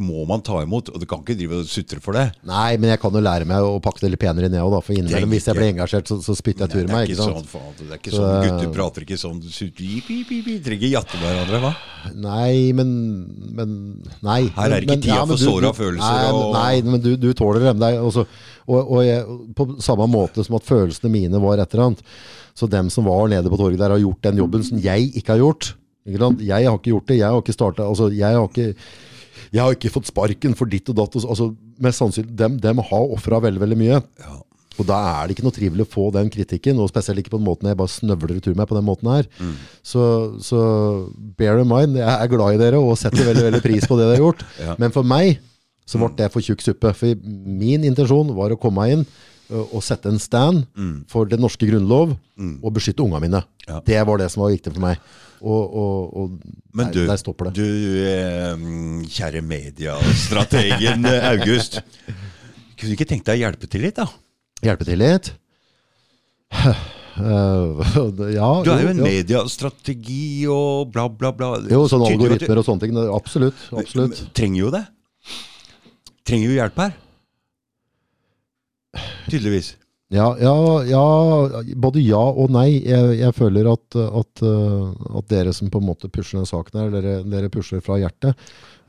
må 0.02 0.24
man 0.26 0.41
ta 0.41 0.58
imot, 0.64 0.89
og 0.89 1.02
du 1.02 1.06
kan 1.10 1.22
ikke 1.22 1.36
drive 1.38 1.60
og 1.62 1.68
sutre 1.70 2.00
for 2.02 2.18
det. 2.18 2.26
Nei, 2.50 2.80
men 2.82 2.89
jeg 2.89 3.02
kan 3.04 3.14
jo 3.14 3.22
lære 3.22 3.45
meg 3.50 3.62
å 3.62 3.76
pakke 3.84 4.02
det 4.02 4.10
litt 4.16 4.22
penere 4.24 4.50
ned 4.50 4.64
òg, 4.64 4.80
For 4.86 4.97
innimellom, 4.97 5.30
hvis 5.36 5.45
jeg 5.52 5.58
blir 5.58 5.70
engasjert, 5.76 6.10
så, 6.10 6.18
så 6.26 6.34
spytter 6.38 6.66
jeg 6.66 6.74
tur 6.74 6.89
meg. 6.89 7.12
Ikke 7.12 7.20
sant? 7.20 7.52
Sånn, 7.52 7.76
det 7.78 7.91
er 7.91 8.02
ikke 8.02 8.14
så, 8.16 8.24
sånn, 8.24 8.47
Gutter 8.47 8.74
prater 8.74 9.06
ikke 9.06 9.20
sånn 9.22 9.41
Vi 9.45 10.58
trenger 10.66 10.78
ikke 10.80 10.91
jatte 10.95 11.22
hverandre, 11.22 11.62
hva? 11.62 11.74
Nei, 12.16 12.72
men, 12.74 12.93
men 13.54 13.76
Nei. 14.26 14.41
Her 14.56 14.78
er 14.80 14.88
ikke 14.88 14.95
men, 14.95 15.04
tida 15.06 15.20
ja, 15.20 15.28
for 15.30 15.41
såra 15.41 15.74
følelser. 15.78 16.18
Nei, 16.18 16.32
og, 16.34 16.54
nei, 16.58 16.95
men 16.95 17.04
du, 17.06 17.12
du 17.22 17.30
tåler 17.38 17.70
dem. 17.70 17.86
Også, 18.08 18.26
og, 18.66 18.80
og 18.82 19.04
jeg, 19.06 19.39
på 19.58 19.68
samme 19.86 20.10
måte 20.10 20.45
som 20.47 20.58
at 20.58 20.66
følelsene 20.66 21.12
mine 21.14 21.43
var 21.43 21.62
et 21.62 21.76
eller 21.76 21.91
annet. 21.91 22.06
Så 22.58 22.68
dem 22.72 22.89
som 22.91 23.06
var 23.06 23.30
nede 23.32 23.52
på 23.52 23.60
torget 23.62 23.78
der, 23.78 23.93
har 23.93 24.02
gjort 24.02 24.26
den 24.26 24.41
jobben 24.41 24.66
som 24.66 24.82
jeg 24.82 25.12
ikke 25.20 25.36
har 25.38 25.43
gjort. 25.45 25.76
Jeg 26.10 26.68
har 26.68 26.76
ikke 26.76 26.93
gjort 26.93 27.07
det. 27.12 27.20
Jeg 27.22 27.30
har 27.30 27.39
ikke 27.43 27.55
starta 27.55 27.88
altså, 27.88 28.10
jeg, 28.14 28.36
har 28.36 28.49
ikke, 28.49 28.74
jeg 29.53 29.64
har 29.64 29.78
ikke 29.78 29.93
fått 29.93 30.12
sparken 30.12 30.55
for 30.57 30.70
ditt 30.72 30.89
og 30.91 30.99
datt. 30.99 31.18
Altså, 31.22 31.51
mest 31.80 32.01
sannsynlig, 32.01 32.36
dem, 32.39 32.60
dem 32.62 32.84
har 32.89 33.16
ofra 33.18 33.41
veldig 33.45 33.64
veldig 33.66 33.80
mye. 33.80 34.03
Ja. 34.24 34.38
Og 34.80 34.88
da 34.88 34.95
er 34.95 35.28
det 35.28 35.36
ikke 35.36 35.43
noe 35.43 35.55
trivelig 35.55 35.84
å 35.84 35.91
få 35.91 36.05
den 36.16 36.30
kritikken, 36.32 36.80
og 36.80 36.88
spesielt 36.88 37.20
ikke 37.20 37.34
på 37.34 37.39
den 37.39 37.47
måten 37.49 37.68
jeg 37.68 37.78
bare 37.80 37.91
snøvler 37.91 38.38
retur 38.38 38.53
tur 38.53 38.60
med 38.60 38.70
på 38.70 38.78
den 38.78 38.88
måten 38.88 39.10
her. 39.12 39.28
Mm. 39.41 39.55
Så, 39.84 40.03
så, 40.45 40.62
bear 41.39 41.60
in 41.60 41.68
mind, 41.68 41.99
jeg 41.99 42.07
er 42.07 42.32
glad 42.32 42.55
i 42.55 42.62
dere 42.62 42.80
og 42.80 42.95
setter 42.99 43.28
veldig 43.28 43.43
veldig 43.49 43.64
pris 43.66 43.88
på 43.89 43.97
det 43.99 44.07
dere 44.07 44.16
har 44.16 44.24
gjort. 44.24 44.45
ja. 44.66 44.78
Men 44.80 44.95
for 44.95 45.07
meg 45.07 45.41
så 45.89 45.99
ble 45.99 46.14
det 46.16 46.30
for 46.32 46.45
tjukk 46.45 46.64
suppe. 46.64 46.93
For 46.95 47.20
min 47.26 47.84
intensjon 47.88 48.32
var 48.38 48.53
å 48.53 48.60
komme 48.62 48.86
meg 48.86 48.95
inn 48.95 49.05
og 49.50 49.82
sette 49.82 50.12
en 50.12 50.20
stand 50.22 50.66
mm. 50.78 50.93
for 51.10 51.30
den 51.30 51.41
norske 51.41 51.66
grunnlov 51.66 52.14
mm. 52.38 52.60
og 52.62 52.76
beskytte 52.76 53.02
unga 53.06 53.22
mine. 53.24 53.41
Ja. 53.66 53.80
Det 53.86 54.00
var 54.06 54.22
det 54.22 54.30
som 54.34 54.43
var 54.43 54.54
viktig 54.54 54.74
for 54.76 54.84
meg. 54.84 55.02
Og, 55.39 55.76
og, 55.82 56.18
og 56.20 56.76
Men 56.76 56.91
du, 56.93 57.02
der, 57.08 57.16
stopper 57.20 57.50
det. 57.50 57.62
Du, 57.62 57.70
eh, 58.04 59.08
kjære 59.10 59.41
mediestrategen 59.45 61.08
August. 61.34 61.80
Kunne 62.76 62.91
du 62.91 62.95
ikke 62.97 63.10
tenkt 63.10 63.28
deg 63.30 63.39
å 63.39 63.45
hjelpe 63.47 63.70
til 63.72 63.86
litt, 63.88 63.97
da? 64.00 64.08
Hjelpe 64.68 64.88
til 64.88 65.00
litt? 65.02 65.34
ja, 66.60 68.52
du 68.64 68.72
er 68.74 68.84
jo 68.84 68.93
en 68.93 69.04
mediestrategi 69.04 70.47
og 70.52 70.93
bla, 70.93 71.08
bla, 71.10 71.34
bla. 71.36 71.56
Jo, 71.72 71.86
sånn 71.91 72.06
algoritmer 72.08 72.62
og 72.62 72.68
sånne 72.68 72.86
ting. 72.86 72.97
Absolutt. 73.16 73.68
absolutt. 73.74 74.24
Trenger 74.38 74.66
jo 74.66 74.74
det. 74.76 74.86
Trenger 76.28 76.52
jo 76.52 76.60
hjelp 76.60 76.84
her. 76.84 76.97
Tydeligvis. 79.30 79.76
Ja, 80.10 80.32
ja, 80.41 80.54
ja, 80.89 81.04
både 81.78 82.02
ja 82.02 82.22
og 82.22 82.50
nei. 82.54 82.82
Jeg, 82.82 83.20
jeg 83.20 83.36
føler 83.38 83.70
at, 83.70 83.93
at, 83.93 84.41
eh, 84.41 85.04
at, 85.20 85.28
dere 85.30 85.54
som 85.54 85.70
på 85.70 85.82
en 85.82 85.86
måte 85.91 86.10
pusher 86.10 86.39
denne 86.39 86.50
saken 86.50 86.80
her, 86.82 86.93
dere, 86.95 87.16
dere 87.30 87.52
pusher 87.54 87.84
fra 87.86 88.00
hjertet. 88.02 88.38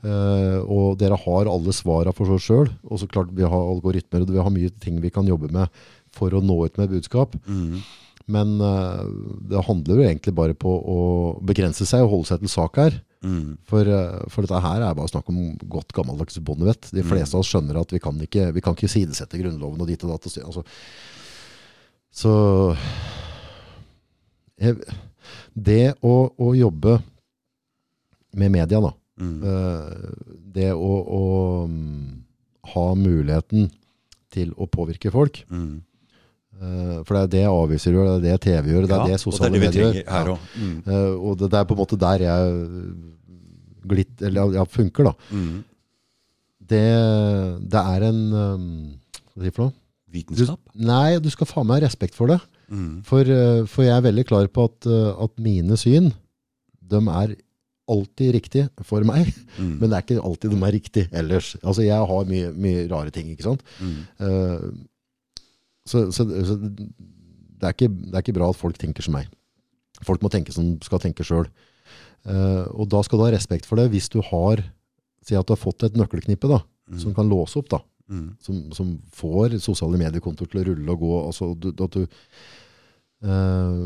Uh, 0.01 0.65
og 0.65 0.95
dere 0.97 1.13
har 1.13 1.45
alle 1.45 1.73
svara 1.77 2.09
for 2.17 2.25
seg 2.31 2.41
sjøl. 2.41 2.71
Og 2.89 3.03
så 3.03 3.09
klart 3.09 3.29
vi 3.37 3.45
har 3.45 3.53
algoritmer 3.53 4.23
og 4.25 4.31
vi 4.33 4.41
har 4.41 4.53
mye 4.53 4.71
ting 4.81 4.97
vi 5.03 5.13
kan 5.13 5.29
jobbe 5.29 5.51
med 5.53 5.69
for 6.15 6.33
å 6.33 6.41
nå 6.41 6.57
ut 6.65 6.79
med 6.81 6.89
budskap. 6.89 7.37
Mm. 7.45 7.83
Men 8.31 8.57
uh, 8.63 9.03
det 9.51 9.63
handler 9.67 9.99
jo 9.99 10.07
egentlig 10.07 10.33
bare 10.37 10.55
på 10.57 10.71
å 10.71 10.99
begrense 11.45 11.87
seg 11.87 12.05
og 12.05 12.13
holde 12.15 12.31
seg 12.31 12.43
til 12.43 12.53
sak 12.53 12.79
her. 12.81 12.97
Mm. 13.21 13.57
For, 13.69 13.85
uh, 13.85 14.23
for, 14.31 14.45
dette 14.45 14.61
her 14.63 14.85
er 14.85 14.97
bare 14.97 15.11
snakk 15.11 15.29
om 15.33 15.41
godt 15.71 15.93
gammeldags 15.97 16.39
bondevett. 16.41 16.89
De 16.95 17.05
fleste 17.05 17.37
av 17.37 17.43
oss 17.43 17.51
skjønner 17.51 17.81
at 17.81 17.93
vi 17.93 18.01
kan 18.01 18.17
ikke, 18.25 18.49
vi 18.55 18.63
kan 18.65 18.77
ikke 18.77 18.91
sidesette 18.91 19.39
Grunnloven 19.41 19.83
og 19.83 19.91
dit 19.91 20.07
og 20.07 20.15
datt. 20.15 20.29
Altså, 20.45 20.65
så 22.11 22.33
jeg, 24.61 24.79
Det 25.53 25.83
å, 26.03 26.15
å, 26.35 26.49
jobbe 26.57 26.97
med 28.37 28.51
media, 28.51 28.79
da 28.79 28.91
mm. 29.19 29.37
uh, 29.43 30.33
Det 30.55 30.71
å, 30.73 30.91
å 31.01 31.23
um, 31.67 32.23
ha 32.73 32.87
muligheten 32.95 33.69
til 34.31 34.53
å 34.55 34.67
påvirke 34.71 35.11
folk 35.11 35.41
mm. 35.51 35.79
Uh, 36.61 37.01
For 37.07 37.17
det 37.17 37.23
er 37.23 37.31
det 37.35 37.43
aviser 37.49 37.97
gjør, 37.97 38.13
det 38.21 38.31
er 38.31 38.37
det 38.37 38.45
TV 38.45 38.71
gjør, 38.73 38.87
det 38.87 38.95
er 38.95 39.03
ja, 39.03 39.09
det 39.15 39.23
sosiale 39.23 39.61
medier 39.61 39.89
gjør. 39.89 39.99
Ja. 40.05 40.37
Mm. 40.55 40.77
Uh, 40.87 41.15
og 41.17 41.41
det, 41.41 41.51
det, 41.51 41.59
er 41.59 41.67
på 41.69 41.77
en 41.77 41.81
måte 41.81 41.99
der 41.99 42.25
jeg 42.27 42.63
glitt, 43.91 44.15
eller 44.21 44.55
ja, 44.55 44.65
funker, 44.69 45.11
da. 45.11 45.13
Mm. 45.33 45.59
Det, 46.71 46.87
det, 47.73 47.81
er 47.81 48.07
en 48.07 48.19
um, 48.31 48.65
Hva 49.33 49.43
sier 49.43 49.55
for 49.55 49.67
noe? 49.67 49.75
Vitenskap? 50.11 50.59
Du, 50.71 50.81
nei, 50.87 51.19
du 51.23 51.29
skal 51.31 51.47
faen 51.49 51.67
meg 51.67 51.81
ha 51.81 51.87
respekt 51.87 52.17
for 52.17 52.31
det. 52.31 52.39
Mm. 52.71 52.99
For, 53.07 53.27
uh, 53.27 53.63
for, 53.67 53.85
jeg 53.87 53.95
er 53.95 54.05
veldig 54.07 54.27
klar 54.27 54.49
på 54.51 54.67
at, 54.69 54.89
uh, 54.89 55.13
at 55.23 55.33
mine 55.41 55.77
syn, 55.79 56.11
de 56.91 56.99
er 56.99 57.35
alltid 57.91 58.35
riktig 58.37 58.65
for 58.87 59.03
meg. 59.07 59.31
Mm. 59.57 59.73
Men 59.79 59.89
det 59.89 59.97
er 59.97 60.05
ikke 60.05 60.23
alltid 60.27 60.53
de 60.53 60.59
er 60.59 60.75
riktige 60.77 61.09
ellers. 61.23 61.53
Altså, 61.61 61.83
jeg 61.87 62.07
har 62.11 62.29
mye, 62.29 62.51
mye 62.55 62.85
rare 62.91 63.13
ting, 63.15 63.31
ikke 63.31 63.47
sant. 63.49 63.63
Mm. 63.79 63.97
Uh, 64.19 64.67
så, 65.91 66.07
så, 66.15 66.25
så 66.25 66.57
det, 66.57 67.67
er 67.67 67.75
ikke, 67.75 67.91
det, 67.91 68.13
er 68.15 68.23
ikke, 68.23 68.37
bra 68.39 68.49
at 68.51 68.59
folk 68.59 68.79
tenker 68.81 69.05
som 69.05 69.17
meg. 69.17 69.29
Folk 70.07 70.23
må 70.23 70.31
tenke 70.33 70.53
som 70.55 70.73
skal 70.85 71.01
tenke 71.03 71.25
sjøl. 71.27 71.49
Uh, 72.25 72.65
og 72.77 72.87
da 72.91 73.01
skal 73.05 73.19
du 73.19 73.25
ha 73.25 73.31
respekt 73.33 73.65
for 73.65 73.81
det 73.81 73.89
hvis 73.93 74.11
du 74.13 74.19
har 74.21 74.61
Si 75.21 75.35
at 75.37 75.45
du 75.45 75.51
har 75.53 75.59
fått 75.61 75.83
et 75.85 75.97
nøkkelknippe 75.97 76.49
da, 76.49 76.57
mm. 76.89 76.95
som 76.97 77.13
kan 77.13 77.27
låse 77.29 77.59
opp. 77.59 77.67
da. 77.69 77.77
Mm. 78.09 78.23
Som, 78.41 78.55
som, 78.73 78.87
får 79.13 79.59
sosiale 79.61 79.99
mediekontoer 80.01 80.49
til 80.49 80.61
å 80.61 80.63
rulle 80.71 80.95
og 80.95 81.03
gå. 81.03 81.11
Altså, 81.27 81.51
du, 81.53 81.67
at 81.69 81.93
du 81.93 82.07
uh, 83.29 83.83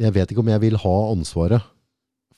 Jeg 0.00 0.14
vet 0.16 0.32
ikke 0.32 0.40
om 0.40 0.48
jeg 0.54 0.62
vil 0.64 0.80
ha 0.80 0.94
ansvaret 1.10 1.68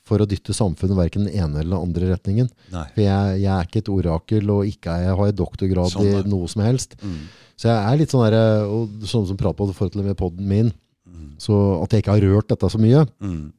for 0.05 0.21
å 0.21 0.27
dytte 0.29 0.53
samfunnet 0.53 0.97
verken 0.99 1.25
den 1.25 1.33
ene 1.33 1.59
eller 1.63 1.73
den 1.75 1.81
andre 1.89 2.11
retningen. 2.13 2.49
Nei. 2.73 2.85
For 2.93 3.01
jeg, 3.01 3.39
jeg 3.41 3.51
er 3.55 3.65
ikke 3.69 3.81
et 3.81 3.89
orakel, 3.89 4.51
og 4.53 4.69
ikke 4.69 4.93
er 4.93 5.07
jeg 5.07 5.17
har 5.19 5.29
jeg 5.31 5.37
doktorgrad 5.39 5.91
Sånn, 5.95 6.05
i 6.05 6.23
noe 6.29 6.47
som 6.51 6.61
helst. 6.65 6.93
Mm. 7.01 7.19
Så 7.57 7.69
jeg 7.71 7.77
er 7.79 7.97
litt 8.01 8.11
sånn 8.13 8.25
der, 8.29 8.65
og 8.69 9.05
sånn 9.09 9.25
som 9.29 9.37
prater 9.39 9.57
på 9.63 9.67
det 9.71 9.75
forhold 9.77 9.95
til 9.97 10.03
med 10.05 10.17
podden 10.21 10.47
min, 10.49 10.73
Mm. 11.05 11.35
så 11.39 11.55
at 11.83 11.93
jeg 11.93 12.01
ikke 12.03 12.15
har 12.15 12.23
rørt 12.25 12.47
dette 12.49 12.67
så 12.73 12.79
mye, 12.81 13.05
Mm. 13.21 13.51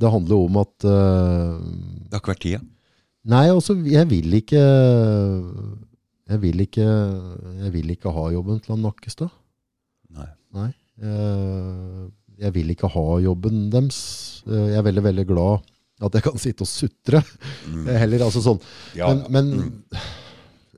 det 0.00 0.10
handler 0.10 0.34
jo 0.34 0.44
om 0.48 0.56
at 0.56 0.84
uh, 0.88 1.58
Det 2.08 2.16
har 2.16 2.20
ikke 2.20 2.32
vært 2.32 2.40
tida. 2.42 2.60
Nei, 3.24 3.44
altså, 3.52 3.76
jeg 3.86 4.08
vil 4.10 4.32
ikke 4.40 4.62
Jeg 6.32 6.40
vil 6.42 6.60
ikke 6.64 6.86
Jeg 7.62 7.72
vil 7.76 7.90
ikke 7.94 8.12
ha 8.16 8.24
jobben 8.34 8.58
til 8.64 8.74
han 8.74 8.82
Nakkestad. 8.82 9.30
Nei. 10.16 10.26
Nei. 10.56 10.70
Jeg, 11.02 12.10
jeg 12.42 12.52
vil 12.56 12.72
ikke 12.74 12.90
ha 12.92 13.04
jobben 13.24 13.68
deres. 13.72 13.98
Jeg 14.46 14.76
er 14.80 14.84
veldig, 14.88 15.04
veldig 15.08 15.26
glad 15.30 15.68
at 16.02 16.16
jeg 16.18 16.24
kan 16.26 16.38
sitte 16.42 16.64
og 16.66 16.70
sutre. 16.70 17.20
Mm. 17.70 17.86
Heller, 18.02 18.24
altså 18.26 18.42
sånn. 18.42 18.60
Ja, 18.98 19.12
Men, 19.14 19.24
men 19.30 19.50
Mm. 19.62 19.72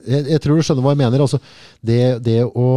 jeg, 0.05 0.25
jeg 0.35 0.41
tror 0.43 0.59
du 0.59 0.61
skjønner 0.67 0.85
hva 0.85 0.91
jeg 0.93 1.01
mener. 1.01 1.23
Altså, 1.25 1.39
det, 1.81 2.01
det 2.25 2.39
å 2.45 2.67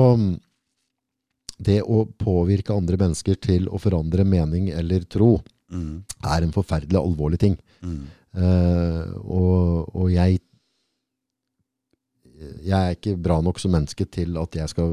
det 1.58 1.80
å 1.82 2.04
påvirke 2.22 2.70
andre 2.70 2.96
mennesker 3.00 3.34
til 3.42 3.64
å 3.68 3.80
forandre 3.82 4.24
mening 4.24 4.68
eller 4.72 5.04
tro, 5.10 5.40
Mm. 5.68 5.98
er 6.24 6.42
en 6.46 6.52
forferdelig 6.54 6.96
alvorlig 6.96 7.36
ting. 7.42 7.56
Eh, 7.84 9.02
og, 9.20 9.90
og 9.94 10.06
jeg 10.14 10.38
Jeg 12.64 12.72
er 12.78 12.94
ikke 12.94 13.16
bra 13.20 13.40
nok 13.42 13.58
som 13.60 13.72
menneske 13.74 14.06
til 14.08 14.36
at 14.38 14.54
jeg 14.54 14.70
skal 14.70 14.92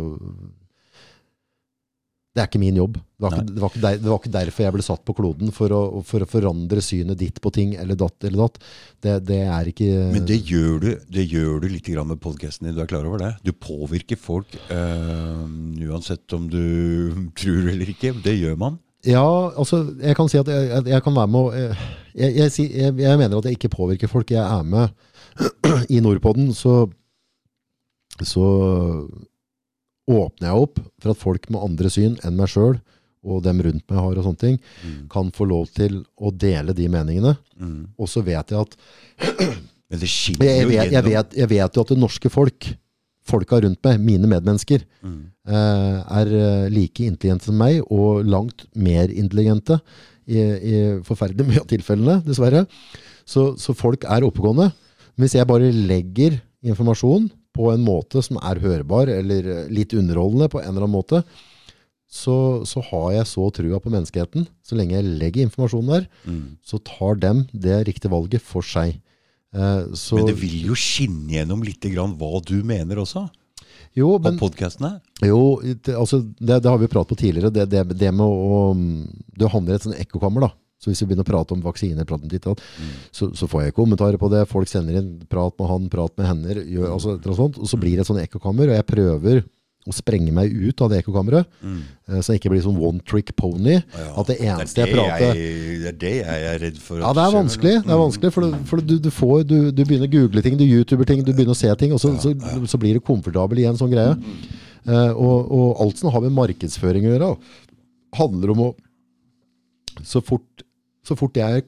Det 2.35 2.41
er 2.43 2.49
ikke 2.49 2.59
min 2.59 2.75
jobb. 2.75 2.97
Det 2.99 3.23
var 3.23 3.31
ikke, 3.31 3.47
det 3.47 3.61
var 3.63 3.69
ikke, 3.71 3.81
der, 3.85 3.99
det 4.03 4.09
var 4.11 4.17
ikke 4.19 4.31
derfor 4.33 4.63
jeg 4.65 4.75
ble 4.75 4.83
satt 4.83 5.03
på 5.07 5.13
kloden, 5.15 5.51
for 5.55 5.71
å, 5.71 5.81
for 6.03 6.25
å 6.25 6.27
forandre 6.27 6.81
synet 6.83 7.21
ditt 7.21 7.37
på 7.39 7.51
ting, 7.55 7.77
eller 7.79 7.95
datt 7.95 8.27
eller 8.27 8.41
datt. 8.41 8.57
Det, 8.99 9.13
det 9.29 9.37
er 9.47 9.69
ikke 9.71 9.87
Men 10.11 10.25
det 10.27 10.41
gjør 10.49 10.81
du, 10.83 10.89
det 11.15 11.23
gjør 11.31 11.63
du 11.63 11.69
litt 11.71 11.87
grann 11.87 12.09
med 12.11 12.19
podkasten 12.19 12.67
din. 12.67 12.75
Du 12.75 12.81
er 12.83 12.89
klar 12.91 13.07
over 13.07 13.23
det? 13.23 13.29
Du 13.47 13.53
påvirker 13.55 14.19
folk 14.19 14.57
øh, 14.67 15.45
uansett 15.87 16.35
om 16.35 16.49
du 16.51 16.65
tror 17.39 17.69
eller 17.71 17.93
ikke. 17.95 18.11
Det 18.25 18.35
gjør 18.35 18.59
man. 18.59 18.81
Ja, 19.05 19.23
altså, 19.55 19.85
jeg 20.01 20.17
kan 20.17 20.27
si 20.27 20.41
at 20.41 20.51
jeg, 20.51 20.67
jeg, 20.73 20.87
jeg 20.91 21.05
kan 21.05 21.15
være 21.15 21.31
med 21.31 21.39
å 21.39 21.53
jeg, 21.55 22.35
jeg, 22.35 22.67
jeg, 22.99 23.19
mener 23.21 23.37
at 23.37 23.47
jeg 23.47 23.55
ikke 23.55 23.71
påvirker 23.77 24.11
folk. 24.11 24.35
Jeg 24.35 24.43
er 24.43 24.67
med 24.67 24.91
i 25.95 26.01
Nordpodden, 26.03 26.51
så, 26.57 26.81
så 28.19 28.43
åpner 30.09 30.51
jeg 30.51 30.61
opp 30.67 30.79
for 31.01 31.11
at 31.15 31.17
folk 31.21 31.47
med 31.49 31.63
andre 31.65 31.89
syn 31.89 32.17
enn 32.23 32.35
meg 32.37 32.51
sjøl, 32.51 32.77
og 33.25 33.39
dem 33.41 33.57
rundt 33.65 33.81
meg 33.89 33.97
har 33.97 34.17
og 34.19 34.25
sånne 34.27 34.37
ting, 34.43 34.59
Mm. 34.85 35.07
kan 35.09 35.31
få 35.33 35.47
lov 35.49 35.67
til 35.73 36.03
å 36.21 36.29
dele 36.31 36.73
de 36.77 36.87
meningene. 36.87 37.37
Mm. 37.59 37.87
Og 37.97 38.07
så 38.07 38.21
vet 38.23 38.51
jeg 38.53 38.59
at 38.59 38.75
Men 39.89 39.99
det 40.01 40.09
jeg 40.09 40.63
jo 40.63 40.69
vet, 40.69 40.91
jeg, 40.91 41.03
vet, 41.05 41.33
jeg 41.37 41.49
vet 41.49 41.75
jo 41.77 41.81
at 41.85 41.87
det 41.93 41.97
norske 42.01 42.29
folk, 42.33 42.67
folka 43.25 43.59
rundt 43.63 43.79
meg, 43.85 43.99
mine 44.01 44.27
medmennesker, 44.29 44.83
Mm. 45.01 45.19
eh, 45.47 45.97
er 46.19 46.27
eh, 46.37 46.69
like 46.69 47.01
intelligente 47.05 47.45
som 47.49 47.57
meg, 47.57 47.81
og 47.89 48.25
langt 48.25 48.65
mer 48.75 49.09
intelligente 49.09 49.79
i, 50.27 50.37
i 50.41 50.75
forferdelig 51.05 51.45
mye 51.47 51.61
av 51.61 51.67
tilfellene, 51.69 52.19
dessverre. 52.25 52.65
Så, 53.25 53.55
så 53.57 53.73
folk 53.77 54.03
er 54.05 54.21
oppegående. 54.25 54.71
Men 55.15 55.25
hvis 55.25 55.33
jeg 55.37 55.47
bare 55.49 55.71
legger 55.71 56.39
informasjon 56.65 57.29
på 57.55 57.69
en 57.71 57.83
måte 57.85 58.21
som 58.25 58.37
er 58.43 58.59
hørbar, 58.63 59.07
eller 59.11 59.47
eh, 59.53 59.67
litt 59.71 59.95
underholdende 59.95 60.49
på 60.51 60.59
en 60.61 60.73
eller 60.73 60.83
annen 60.85 60.97
måte, 60.97 61.21
så, 62.15 62.61
så 62.67 62.83
har 62.91 63.07
jeg 63.15 63.27
så 63.31 63.47
trua 63.55 63.79
på 63.81 63.91
menneskeheten. 63.91 64.45
Så 64.63 64.77
lenge 64.77 64.95
jeg 64.99 65.07
legger 65.19 65.47
informasjonen 65.47 65.93
der, 65.95 66.05
Mm. 66.27 66.43
så 66.63 66.77
tar 66.85 67.17
dem 67.19 67.45
det 67.51 67.79
riktige 67.89 68.11
valget 68.13 68.43
for 68.45 68.61
seg. 68.63 68.99
Eh, 69.55 69.81
så, 69.97 70.19
Men 70.19 70.29
det 70.29 70.37
vil 70.43 70.67
jo 70.69 70.75
skinne 70.77 71.31
gjennom 71.33 71.63
litt 71.65 71.83
grann 71.91 72.13
hva 72.19 72.39
du 72.45 72.59
mener 72.63 73.01
også, 73.03 73.25
jo, 73.95 74.17
på 74.19 74.27
men, 74.27 74.37
podkastene. 74.39 74.89
Jo, 75.23 75.61
det, 75.63 75.93
altså, 75.95 76.19
det, 76.21 76.59
det 76.63 76.67
har 76.69 76.77
vi 76.81 76.87
jo 76.89 76.91
pratet 76.91 77.13
på 77.15 77.19
tidligere. 77.21 77.51
Det, 77.55 77.63
det, 77.71 77.83
det 77.95 78.11
med 78.11 78.27
å 78.27 78.75
Du 79.39 79.45
havner 79.47 79.71
i 79.71 79.79
et 79.79 79.85
sånn 79.87 79.95
ekkokammer, 79.95 80.43
da. 80.49 80.51
Så 80.85 80.91
hvis 80.93 81.01
vi 81.01 81.07
begynner 81.09 81.25
å 81.25 81.31
prate 81.31 81.55
om 81.57 81.63
vaksiner, 81.65 82.05
prate 82.05 82.27
om 82.27 82.29
ditt, 82.29 82.45
mm. 82.45 82.93
så, 83.09 83.31
så 83.33 83.49
får 83.49 83.63
jeg 83.65 83.73
kommentarer 83.73 84.21
på 84.21 84.29
det. 84.29 84.43
Folk 84.51 84.69
sender 84.69 84.99
inn 85.01 85.15
'prat 85.25 85.57
med 85.57 85.71
han', 85.71 85.89
'prat 85.89 86.13
med 86.21 86.27
henne', 86.29 86.61
gjør, 86.69 86.91
altså, 86.93 87.15
et 87.17 87.25
eller 87.25 87.33
annet 87.33 87.41
sånt, 87.41 87.57
og 87.57 87.67
så 87.73 87.79
blir 87.81 87.97
det 87.97 88.05
et 88.05 88.09
sånt 88.11 88.21
ekkokammer. 88.21 88.69
Og 88.69 88.77
jeg 88.77 88.85
prøver 88.91 89.41
å 89.85 89.93
sprenge 89.93 90.31
meg 90.33 90.53
ut 90.53 90.81
av 90.81 90.89
det 90.89 90.99
ekkokammeret, 91.03 91.45
Mm. 91.61 91.81
eh, 92.09 92.19
så 92.21 92.33
jeg 92.33 92.39
ikke 92.41 92.51
blir 92.53 92.61
sånn 92.65 92.77
one 92.81 93.01
trick 93.05 93.35
pony. 93.35 93.81
Ja, 93.81 94.05
At 94.17 94.27
det 94.29 94.37
eneste 94.41 94.75
det 94.81 94.85
jeg 94.85 94.93
er 94.93 94.97
prater 94.97 95.35
jeg, 95.35 95.81
Det 95.81 95.89
er 95.89 95.97
det 96.05 96.13
jeg 96.21 96.45
er 96.53 96.59
redd 96.59 96.77
for. 96.81 96.99
Ja, 97.01 97.13
det 97.13 97.21
er 97.25 97.35
vanskelig. 97.35 97.73
Det 97.81 97.89
er 97.89 97.97
Mm. 97.97 98.05
vanskelig 98.05 98.31
for, 98.33 98.41
du, 98.41 98.57
for 98.65 98.77
du, 98.81 98.95
du, 98.99 99.09
får, 99.09 99.43
du, 99.45 99.57
du 99.71 99.83
begynner 99.85 100.07
å 100.07 100.11
google 100.11 100.41
ting, 100.41 100.57
du 100.57 100.65
youtuber 100.65 101.05
ting, 101.05 101.23
du 101.25 101.33
begynner 101.33 101.53
å 101.53 101.57
se 101.57 101.73
ting, 101.75 101.93
og 101.93 101.99
så, 102.01 102.13
så, 102.21 102.33
så 102.65 102.77
blir 102.77 102.93
du 102.93 102.99
komfortabel 103.01 103.59
i 103.59 103.65
en 103.65 103.77
sånn 103.77 103.89
greie. 103.93 104.13
Eh, 104.85 105.11
og, 105.17 105.51
og 105.51 105.81
alt 105.81 105.97
som 105.97 106.09
har 106.13 106.21
med 106.21 106.31
markedsføring 106.33 107.05
å 107.09 107.13
gjøre, 107.17 107.37
handler 108.17 108.51
om 108.53 108.59
å 108.69 108.75
Så 110.03 110.19
fort, 110.21 110.54
så 111.05 111.17
fort, 111.17 111.37
jeg, 111.37 111.65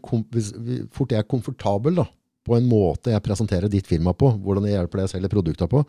fort 0.94 1.14
jeg 1.14 1.22
er 1.22 1.30
komfortabel 1.30 2.00
da, 2.02 2.08
på 2.48 2.56
en 2.58 2.68
måte 2.70 3.12
jeg 3.12 3.24
presenterer 3.26 3.72
ditt 3.72 3.90
firma 3.90 4.14
på, 4.18 4.32
hvordan 4.44 4.66
jeg 4.68 4.78
hjelper 4.78 5.02
deg 5.02 5.10
å 5.10 5.12
selge 5.12 5.32
produkter 5.34 5.70
på, 5.72 5.84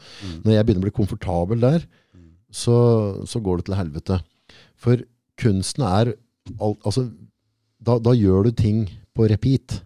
når 0.44 0.56
jeg 0.56 0.66
begynner 0.66 0.82
å 0.82 0.88
bli 0.88 0.96
komfortabel 0.96 1.62
der, 1.62 1.84
så, 2.50 2.78
så 3.28 3.40
går 3.44 3.60
det 3.60 3.68
til 3.68 3.78
helvete. 3.78 4.20
For 4.80 5.04
kunsten 5.38 5.84
er 5.86 6.14
alt, 6.58 6.80
altså, 6.82 7.06
da, 7.78 7.98
da 8.02 8.14
gjør 8.16 8.48
du 8.48 8.56
ting 8.56 8.86
på 9.16 9.28
repeat. 9.30 9.80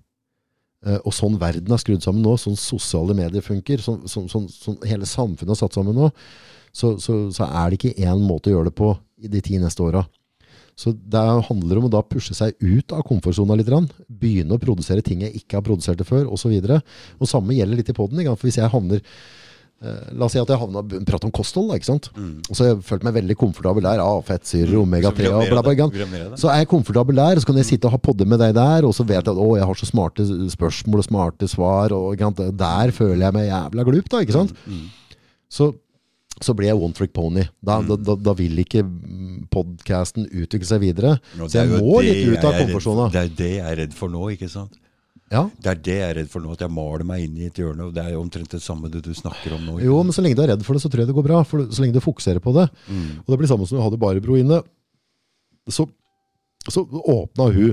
Eh, 0.86 0.98
og 1.02 1.14
sånn 1.14 1.36
verden 1.40 1.74
er 1.74 1.82
skrudd 1.82 2.02
sammen 2.04 2.24
nå, 2.24 2.34
sånn 2.40 2.58
sosiale 2.58 3.14
medier 3.18 3.44
funker, 3.44 3.82
sånn, 3.82 4.02
sånn, 4.10 4.28
sånn, 4.30 4.48
sånn 4.50 4.80
hele 4.88 5.08
samfunnet 5.08 5.54
er 5.54 5.60
satt 5.60 5.78
sammen 5.78 5.98
nå, 5.98 6.08
så, 6.72 6.96
så, 7.02 7.18
så 7.34 7.46
er 7.46 7.70
det 7.70 7.78
ikke 7.78 8.08
én 8.08 8.24
måte 8.24 8.50
å 8.50 8.56
gjøre 8.56 8.70
det 8.70 8.78
på 8.80 8.94
i 9.22 9.30
de 9.30 9.42
ti 9.44 9.60
neste 9.62 9.84
åra. 9.84 10.02
Så 10.78 10.94
det 10.96 11.20
handler 11.48 11.78
om 11.78 11.86
å 11.86 11.92
da 11.92 12.00
pushe 12.06 12.34
seg 12.34 12.56
ut 12.58 12.94
av 12.96 13.04
komfortsona 13.06 13.58
litt. 13.58 13.70
Begynne 14.08 14.56
å 14.56 14.62
produsere 14.62 15.04
ting 15.04 15.22
jeg 15.26 15.36
ikke 15.42 15.60
har 15.60 15.66
produsert 15.66 16.00
det 16.00 16.08
før, 16.08 16.26
osv. 16.32 16.54
Og 17.20 17.28
samme 17.28 17.54
gjelder 17.54 17.82
litt 17.82 17.92
i 17.92 17.96
poden. 17.96 18.24
For 18.32 18.48
hvis 18.48 18.58
jeg 18.58 18.72
havner 18.72 19.02
eh, 19.82 20.08
La 20.16 20.26
oss 20.26 20.32
si 20.34 20.40
at 20.40 20.48
jeg 20.48 20.58
havna 20.62 20.82
prater 21.04 21.28
om 21.28 21.34
kosthold, 21.34 21.74
ikke 21.76 21.90
sant? 21.90 22.08
og 22.48 22.56
så 22.56 22.64
har 22.64 22.70
jeg 22.72 22.82
følt 22.88 23.04
meg 23.06 23.16
veldig 23.18 23.36
komfortabel 23.36 23.84
der. 23.84 24.00
Ah, 24.02 24.20
fettsyrer, 24.26 24.74
omega-3 24.80 25.28
og 25.28 25.46
bla, 25.52 25.62
bla, 25.66 25.74
bla. 25.76 26.40
Så 26.40 26.48
er 26.50 26.62
jeg 26.62 26.70
komfortabel 26.72 27.18
der, 27.20 27.36
og 27.36 27.44
så 27.44 27.50
kan 27.50 27.60
jeg 27.60 27.68
sitte 27.68 27.90
og 27.90 27.96
ha 27.96 28.02
podde 28.08 28.26
med 28.30 28.40
deg 28.42 28.54
der, 28.56 28.88
og 28.88 28.94
så 28.96 29.04
vet 29.04 29.20
jeg 29.20 29.34
at 29.34 29.42
å, 29.44 29.48
jeg 29.58 29.68
har 29.68 29.80
så 29.82 29.90
smarte 29.90 30.26
spørsmål 30.56 31.02
og 31.04 31.08
smarte 31.10 31.50
svar, 31.52 31.92
og 31.98 32.16
der 32.64 32.94
føler 32.96 33.26
jeg 33.28 33.36
meg 33.38 33.48
jævla 33.50 33.86
glup, 33.90 34.08
da, 34.08 34.22
ikke 34.24 34.38
sant? 34.40 34.54
Så, 35.52 35.72
så 36.42 36.54
blir 36.58 36.70
jeg 36.72 36.78
one 36.78 36.96
trick 36.96 37.12
pony. 37.16 37.44
Da, 37.64 37.80
da, 37.86 37.96
da, 37.96 38.16
da 38.18 38.34
vil 38.38 38.58
ikke 38.62 38.82
podcasten 39.52 40.28
utvikle 40.28 40.68
seg 40.68 40.82
videre. 40.82 41.16
Så 41.46 41.60
jeg 41.60 41.72
må 41.72 42.00
litt 42.04 42.24
ut 42.28 42.46
av 42.48 42.58
komfortsona. 42.60 43.08
Det 43.14 43.22
er 43.22 43.34
det 43.38 43.50
jeg 43.56 43.66
er 43.70 43.78
redd 43.84 43.96
for 43.96 44.12
nå, 44.12 44.26
ikke 44.34 44.50
sant? 44.52 44.78
Ja. 45.32 45.46
Det 45.64 45.70
er 45.70 45.78
det 45.80 45.94
jeg 45.96 46.08
er 46.10 46.18
redd 46.20 46.28
for 46.32 46.44
nå, 46.44 46.52
at 46.52 46.60
jeg 46.64 46.72
maler 46.76 47.06
meg 47.08 47.24
inn 47.24 47.38
i 47.40 47.46
et 47.48 47.56
hjørne. 47.56 47.88
og 47.88 47.94
Det 47.96 48.02
er 48.04 48.12
jo 48.12 48.20
omtrent 48.20 48.52
det 48.52 48.60
samme 48.64 48.90
det 48.92 49.00
du 49.06 49.12
snakker 49.16 49.54
om 49.56 49.64
nå. 49.64 49.78
Jo, 49.80 50.02
men 50.04 50.12
så 50.12 50.24
lenge 50.24 50.36
du 50.36 50.42
er 50.44 50.52
redd 50.52 50.64
for 50.66 50.76
det, 50.76 50.82
så 50.84 50.90
tror 50.92 51.04
jeg 51.04 51.08
det 51.12 51.16
går 51.16 51.28
bra. 51.30 51.40
For 51.48 51.64
så 51.72 51.84
lenge 51.84 51.96
du 51.96 52.04
fokuserer 52.04 52.42
på 52.44 52.52
det. 52.58 52.66
Og 53.24 53.32
det 53.32 53.38
blir 53.40 53.50
samme 53.50 53.68
som 53.68 53.78
du 53.80 53.84
hadde 53.84 54.00
Barbro 54.02 54.36
inne. 54.40 54.60
Så, 55.72 55.86
så 56.68 56.84
åpna 56.84 57.48
hun 57.54 57.72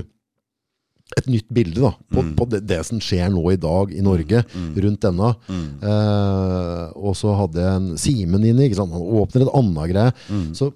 et 1.18 1.26
nytt 1.26 1.48
bilde 1.50 1.80
da, 1.82 1.90
på, 2.14 2.22
på 2.38 2.46
det, 2.52 2.60
det 2.70 2.78
som 2.86 3.00
skjer 3.02 3.32
nå 3.34 3.42
i 3.50 3.58
dag 3.60 3.90
i 3.94 4.02
Norge, 4.04 4.44
rundt 4.84 5.02
denne. 5.02 5.32
Eh, 5.50 6.84
og 6.94 7.16
så 7.18 7.34
hadde 7.40 7.64
jeg 7.64 7.80
en 7.80 7.88
Simen 7.98 8.46
inne. 8.46 8.68
Ikke 8.68 8.78
sant? 8.78 8.94
Han 8.94 9.18
åpner 9.22 9.46
et 9.46 9.52
annet 9.58 9.90
greie. 9.90 10.44
Så, 10.56 10.70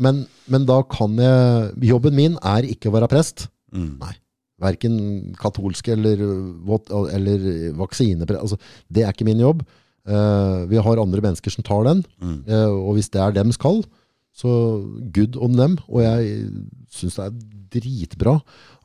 men, 0.00 0.24
men 0.50 0.64
da 0.68 0.80
kan 0.88 1.18
jeg 1.20 1.90
Jobben 1.90 2.16
min 2.16 2.38
er 2.46 2.68
ikke 2.70 2.88
å 2.90 2.96
være 2.96 3.10
prest. 3.10 3.48
Mm. 3.74 3.92
Nei. 4.00 4.14
Verken 4.60 4.96
katolsk 5.40 5.88
eller, 5.92 6.20
eller 7.16 7.44
vaksineprest. 7.80 8.40
Altså, 8.44 8.58
det 8.92 9.04
er 9.06 9.14
ikke 9.14 9.28
min 9.28 9.42
jobb. 9.42 9.64
Eh, 10.08 10.58
vi 10.70 10.80
har 10.80 11.00
andre 11.00 11.22
mennesker 11.24 11.52
som 11.52 11.64
tar 11.66 11.86
den. 11.88 12.04
Mm. 12.22 12.42
Eh, 12.48 12.68
og 12.72 12.96
hvis 12.96 13.10
det 13.12 13.22
er 13.24 13.36
dems 13.36 13.60
kall, 13.60 13.82
så 14.36 14.50
good 15.14 15.36
on 15.40 15.56
dem. 15.58 15.78
Og 15.88 16.04
jeg 16.04 16.50
syns 16.94 17.18
det 17.18 17.26
er 17.26 17.40
dritbra 17.70 18.38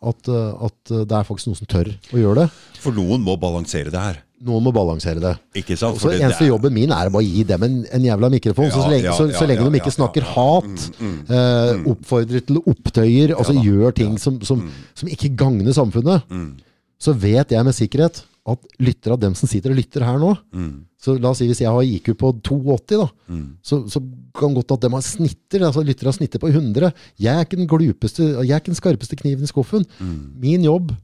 at, 0.06 0.30
eh, 0.30 0.66
at 0.70 0.94
det 1.10 1.12
er 1.18 1.24
faktisk 1.28 1.48
noen 1.52 1.58
som 1.60 1.68
tør 1.72 1.90
å 2.14 2.22
gjøre 2.22 2.36
det. 2.44 2.50
For 2.84 2.92
noen 2.96 3.24
må 3.26 3.36
balansere 3.42 3.92
det 3.92 4.00
her. 4.02 4.22
Noen 4.46 4.66
må 4.68 4.72
balansere 4.76 5.22
det. 5.24 5.32
Ikke 5.64 5.78
sant? 5.80 5.98
For 5.98 6.12
så 6.12 6.20
Eneste 6.20 6.44
er- 6.44 6.50
jobben 6.52 6.74
min 6.76 6.92
er 6.92 7.08
å 7.08 7.14
bare 7.16 7.24
gi 7.26 7.44
dem 7.48 7.64
en, 7.64 7.78
en 7.92 8.04
jævla 8.04 8.30
mikrofon. 8.30 8.68
så, 8.70 8.78
Ja, 8.78 8.84
så 8.84 8.92
lenge, 8.92 9.04
ja, 9.08 9.14
så, 9.16 9.28
så 9.40 9.48
lenge 9.48 9.64
ja, 9.64 9.70
de 9.70 9.80
ikke 9.80 9.94
snakker 9.96 10.28
hat, 10.36 10.84
Mm, 11.00 11.08
mm, 11.08 11.32
eh, 11.32 11.90
oppfordrer 11.94 12.46
til 12.46 12.60
opptøyer, 12.62 13.34
altså 13.38 13.56
gjør 13.64 13.96
ting 13.96 14.18
som, 14.20 14.42
som, 14.42 14.70
som 14.94 15.10
ikke 15.10 15.32
gagner 15.40 15.72
samfunnet, 15.74 16.24
Mm. 16.30 16.52
så 17.00 17.14
vet 17.18 17.50
jeg 17.56 17.64
med 17.66 17.74
sikkerhet 17.74 18.24
at 18.46 18.62
lyttere 18.80 19.16
av 19.16 19.20
dem 19.24 19.34
som 19.38 19.50
sitter 19.50 19.72
og 19.74 19.80
lytter 19.80 20.04
her 20.06 20.20
nå 20.22 20.36
Mm. 20.54 20.86
Så 21.06 21.14
la 21.22 21.30
oss 21.30 21.38
si 21.38 21.46
hvis 21.48 21.60
jeg 21.62 21.70
har 21.70 21.82
IQ 21.86 22.16
på 22.18 22.32
82, 22.42 22.98
da, 22.98 23.08
Mm. 23.30 23.58
så, 23.62 23.80
så 23.90 24.00
kan 24.34 24.54
godt 24.56 24.72
at 24.74 24.82
de 24.82 24.90
har 24.90 25.02
snitter, 25.06 25.62
altså 25.66 25.84
lyttere 25.86 26.10
har 26.10 26.18
snitter 26.18 26.40
på 26.42 26.50
100. 26.50 26.92
Jeg 27.22 27.36
er 27.36 27.46
ikke 27.46 27.58
den 27.60 27.68
glupeste, 27.70 28.24
jeg 28.42 28.50
er 28.52 28.62
ikke 28.62 28.74
den 28.74 28.80
skarpeste 28.82 29.16
kniven 29.20 29.44
i 29.46 29.50
skuffen. 29.52 29.86
Mm. 30.00 30.34
Min 30.42 30.64
jobb 30.66 30.96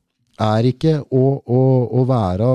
er 0.42 0.64
ikke 0.72 1.04
å, 1.14 1.24
å, 1.46 1.60
å 2.02 2.06
være 2.10 2.48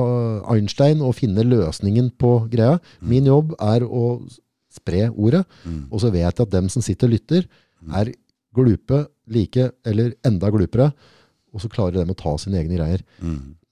Einstein 0.57 1.03
og 1.07 1.15
finne 1.15 1.45
løsningen 1.47 2.11
på 2.19 2.49
greia. 2.51 2.81
Min 3.01 3.27
jobb 3.31 3.55
er 3.63 3.85
å 3.87 4.21
spre 4.75 5.07
ordet, 5.15 5.45
og 5.91 6.01
så 6.03 6.11
vet 6.13 6.35
jeg 6.37 6.47
at 6.47 6.51
dem 6.53 6.69
som 6.69 6.83
sitter 6.83 7.07
og 7.07 7.15
lytter, 7.15 7.47
er 7.95 8.11
glupe, 8.57 9.05
like 9.31 9.71
eller 9.87 10.15
enda 10.27 10.51
glupere, 10.51 10.91
og 11.55 11.63
så 11.63 11.71
klarer 11.71 12.03
de 12.05 12.11
å 12.13 12.17
ta 12.19 12.35
sine 12.43 12.59
egne 12.59 12.77
greier. 12.77 13.03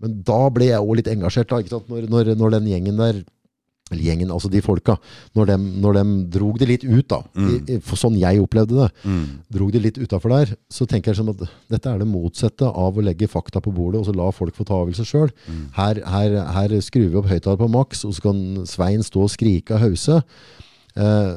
Men 0.05 0.19
da 0.29 0.43
ble 0.55 0.71
jeg 0.71 0.83
òg 0.85 0.99
litt 1.01 1.09
engasjert, 1.13 1.49
da, 1.51 1.63
ikke 1.65 1.75
sant? 1.79 1.89
Når, 1.91 2.11
når, 2.13 2.35
når 2.41 2.59
den 2.59 2.69
gjengen 2.75 3.01
der 3.01 3.25
eller 3.93 4.01
gjengen, 4.01 4.31
altså 4.33 4.49
de 4.49 4.63
folka, 4.65 4.95
når 5.37 5.51
de, 5.51 5.55
når 5.85 5.97
de 5.99 6.03
drog 6.33 6.57
det 6.59 6.69
litt 6.71 6.85
ut, 6.89 7.05
da, 7.11 7.19
Mm. 7.37 7.51
i, 7.69 7.75
for 7.85 8.01
sånn 8.01 8.15
jeg 8.17 8.41
opplevde 8.41 8.79
det, 8.79 8.87
drog 9.53 9.73
det 9.75 9.83
litt 9.85 9.99
utafor 10.01 10.33
der, 10.33 10.55
så 10.73 10.87
tenker 10.89 11.13
jeg 11.13 11.19
som 11.19 11.29
at 11.35 11.43
dette 11.69 11.91
er 11.91 12.01
det 12.01 12.09
motsatte 12.09 12.65
av 12.65 12.97
å 12.97 13.05
legge 13.05 13.29
fakta 13.29 13.61
på 13.61 13.75
bordet 13.77 14.01
og 14.01 14.07
så 14.09 14.15
la 14.17 14.31
folk 14.33 14.57
få 14.57 14.65
ta 14.65 14.79
avgjørelser 14.81 15.05
sjøl. 15.11 15.35
Her, 15.77 16.01
her, 16.01 16.39
her 16.57 16.77
skrur 16.81 17.11
vi 17.13 17.21
opp 17.21 17.29
høyttaler 17.29 17.61
på 17.61 17.69
maks, 17.77 18.07
og 18.09 18.17
så 18.17 18.25
kan 18.25 18.41
Svein 18.65 19.05
stå 19.05 19.27
og 19.27 19.31
skrike 19.35 19.77
av 19.77 19.85
hause. 19.85 20.23
Eh, 20.97 21.37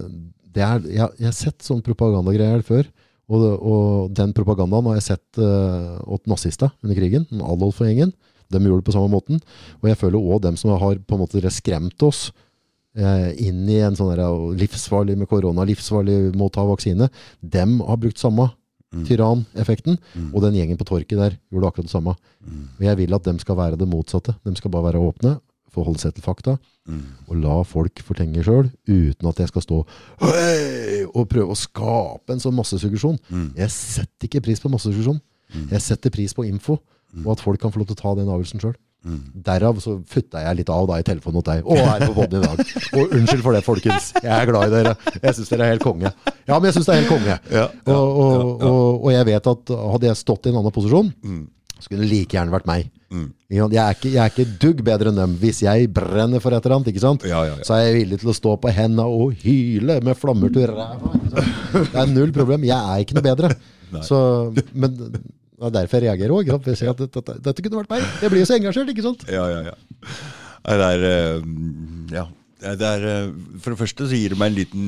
er, 0.56 0.88
jeg, 0.88 1.12
jeg 1.20 1.28
har 1.28 1.36
sett 1.36 1.68
sånn 1.68 1.84
propagandagreier 1.86 2.64
før. 2.66 2.88
Og, 3.28 3.44
og 3.60 4.16
den 4.16 4.32
propagandaen 4.32 4.88
har 4.88 4.96
jeg 5.02 5.08
sett 5.10 5.40
uh, 5.44 6.00
åt 6.08 6.24
nazister 6.32 6.72
under 6.80 6.96
krigen. 6.96 7.28
Adolf 7.44 7.82
og 7.84 7.90
gjengen. 7.90 8.14
De 8.50 8.62
gjorde 8.64 8.82
det 8.84 8.90
på 8.90 8.96
samme 8.96 9.12
måten. 9.12 9.42
Og 9.82 9.90
jeg 9.90 9.98
føler 10.00 10.20
òg 10.20 10.42
dem 10.46 10.58
som 10.60 10.72
har 10.76 11.00
på 11.04 11.18
en 11.18 11.24
måte 11.24 11.52
skremt 11.52 12.02
oss 12.08 12.32
eh, 12.98 13.34
inn 13.48 13.66
i 13.70 13.80
en 13.86 13.96
sånn 13.98 14.14
livsfarlig 14.58 15.18
med 15.18 15.28
korona, 15.30 15.66
livsfarlig 15.68 16.34
må 16.38 16.50
ta 16.50 16.64
vaksine, 16.68 17.10
dem 17.42 17.80
har 17.82 17.98
brukt 17.98 18.18
samme 18.22 18.50
tyraneffekten. 19.08 19.98
Og 20.34 20.42
den 20.42 20.56
gjengen 20.56 20.78
på 20.80 20.86
torket 20.88 21.20
der 21.20 21.34
gjorde 21.52 21.68
akkurat 21.68 21.86
det 21.90 21.92
samme. 21.92 22.14
Og 22.80 22.82
jeg 22.86 22.98
vil 22.98 23.14
at 23.14 23.24
dem 23.28 23.38
skal 23.40 23.58
være 23.60 23.78
det 23.78 23.88
motsatte. 23.88 24.34
De 24.48 24.56
skal 24.56 24.72
bare 24.72 24.88
være 24.94 25.02
åpne, 25.04 25.34
forholde 25.76 26.00
seg 26.00 26.14
til 26.16 26.24
fakta, 26.24 26.54
og 27.28 27.36
la 27.36 27.58
folk 27.68 28.00
fortenge 28.02 28.42
sjøl, 28.48 28.72
uten 28.88 29.28
at 29.28 29.38
jeg 29.44 29.50
skal 29.52 29.62
stå 29.62 29.82
og 31.14 31.28
prøve 31.30 31.52
å 31.52 31.56
skape 31.60 32.32
en 32.34 32.40
sånn 32.40 32.56
massesuggesjon. 32.56 33.20
Jeg 33.60 33.70
setter 33.76 34.26
ikke 34.30 34.42
pris 34.48 34.60
på 34.64 34.72
massesuggesjon. 34.72 35.20
Jeg 35.72 35.82
setter 35.84 36.10
pris 36.10 36.34
på 36.34 36.48
info, 36.48 36.80
og 37.26 37.32
at 37.36 37.44
folk 37.44 37.62
kan 37.62 37.74
få 37.74 37.82
lov 37.82 37.90
til 37.90 37.98
å 37.98 38.04
ta 38.04 38.14
den 38.20 38.30
avgjørelsen 38.30 38.64
sjøl. 38.64 38.76
Derav 39.48 39.78
så 39.80 39.94
futta 40.10 40.42
jeg 40.44 40.58
litt 40.60 40.70
av 40.74 40.88
da 40.90 40.98
i 41.00 41.06
telefonen 41.06 41.40
hos 41.40 41.46
deg. 41.48 41.62
Å, 41.64 41.76
er 41.94 42.06
på 42.10 42.16
podden 42.18 42.42
i 42.42 42.48
dag. 42.48 42.72
Og 42.98 43.14
unnskyld 43.16 43.44
for 43.46 43.56
det, 43.56 43.62
folkens. 43.64 44.10
Jeg 44.20 44.34
er 44.34 44.50
glad 44.50 44.68
i 44.68 44.74
dere. 44.74 44.96
Jeg 45.22 45.38
syns 45.38 45.52
dere 45.54 45.68
er 45.68 45.76
helt 45.76 45.86
konge. 45.86 46.12
Ja, 46.48 46.58
men 46.58 46.68
jeg 46.68 46.76
syns 46.78 46.90
det 46.90 46.96
er 46.96 47.00
helt 47.04 47.14
konge. 47.14 47.38
Ja, 47.54 47.68
ja, 47.70 47.94
og, 47.94 48.18
og, 48.26 48.66
og, 48.68 49.06
og 49.06 49.14
jeg 49.14 49.30
vet 49.30 49.48
at 49.54 49.72
hadde 49.94 50.10
jeg 50.10 50.20
stått 50.20 50.50
i 50.50 50.52
en 50.52 50.60
annen 50.60 50.76
posisjon, 50.76 51.14
så 51.78 51.92
kunne 51.92 52.04
det 52.04 52.12
like 52.12 52.36
gjerne 52.36 52.56
vært 52.58 52.68
meg. 52.68 52.92
Jeg, 53.48 53.64
er 53.64 53.96
ikke, 53.96 54.10
jeg 54.12 54.20
er 54.20 54.34
ikke 54.34 54.46
dugg 54.60 54.84
bedre 54.84 55.14
enn 55.14 55.22
dem. 55.22 55.38
Hvis 55.40 55.62
jeg 55.64 55.88
brenner 55.96 56.44
for 56.44 56.52
et 56.52 56.66
eller 56.66 56.80
annet, 56.82 56.92
ikke 56.92 57.06
sant? 57.06 57.24
Ja, 57.30 57.46
ja, 57.48 57.56
ja. 57.56 57.68
så 57.68 57.78
er 57.78 57.86
jeg 57.86 57.98
villig 58.02 58.20
til 58.26 58.34
å 58.34 58.36
stå 58.36 58.58
på 58.60 58.74
henda 58.76 59.08
og 59.08 59.38
hyle 59.46 60.02
med 60.04 60.20
flammer 60.20 60.52
til 60.52 60.68
ræva. 60.74 61.14
Det 61.78 61.88
er 61.94 62.12
null 62.12 62.36
problem. 62.36 62.68
Jeg 62.68 62.76
er 62.76 63.06
ikke 63.06 63.16
noe 63.20 63.28
bedre. 63.30 63.54
Så, 64.04 64.20
men 64.76 64.98
det 65.58 65.66
er 65.72 65.76
derfor 65.80 66.06
jeg 66.06 66.12
reagerer 66.12 66.36
òg. 66.38 66.50
Dette, 66.68 67.38
dette, 67.42 67.64
kunne 67.66 67.80
vært 67.80 67.96
meg. 67.96 68.04
Jeg 68.22 68.30
blir 68.30 68.44
jo 68.44 68.50
så 68.50 68.58
engasjert, 68.60 68.92
ikke 68.94 69.06
sant? 69.06 69.24
Ja, 69.32 69.48
ja, 69.50 69.72
ja. 69.72 69.78
Det 70.68 70.92
er 70.92 71.08
eh, 71.12 71.48
Ja. 72.14 72.28
Det 72.58 72.82
er, 72.82 73.04
eh, 73.06 73.34
for 73.62 73.74
det 73.74 73.78
første 73.78 74.08
så 74.10 74.18
gir 74.18 74.34
det 74.34 74.38
meg 74.42 74.50
en 74.50 74.58
liten 74.58 74.86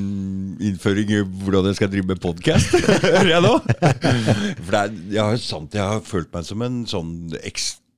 innføring 0.71 1.11
i 1.13 1.19
hvordan 1.21 1.67
jeg 1.69 1.77
skal 1.77 1.91
drive 1.91 2.09
med 2.09 2.21
podkast. 2.21 2.73
Hører 3.03 3.29
jeg 3.29 3.43
nå? 3.45 3.51
For 3.61 4.73
det 4.73 4.79
er, 4.79 4.95
jeg 5.13 5.41
sant, 5.43 5.77
jeg 5.77 5.85
har 5.85 6.01
følt 6.05 6.31
meg 6.33 6.47
som 6.47 6.65
en 6.65 6.79
sånn 6.89 7.11
eks, 7.45 7.67
eh, 7.77 7.88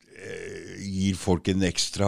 Gir 0.91 1.15
folk 1.15 1.47
en 1.53 1.61
ekstra 1.67 2.07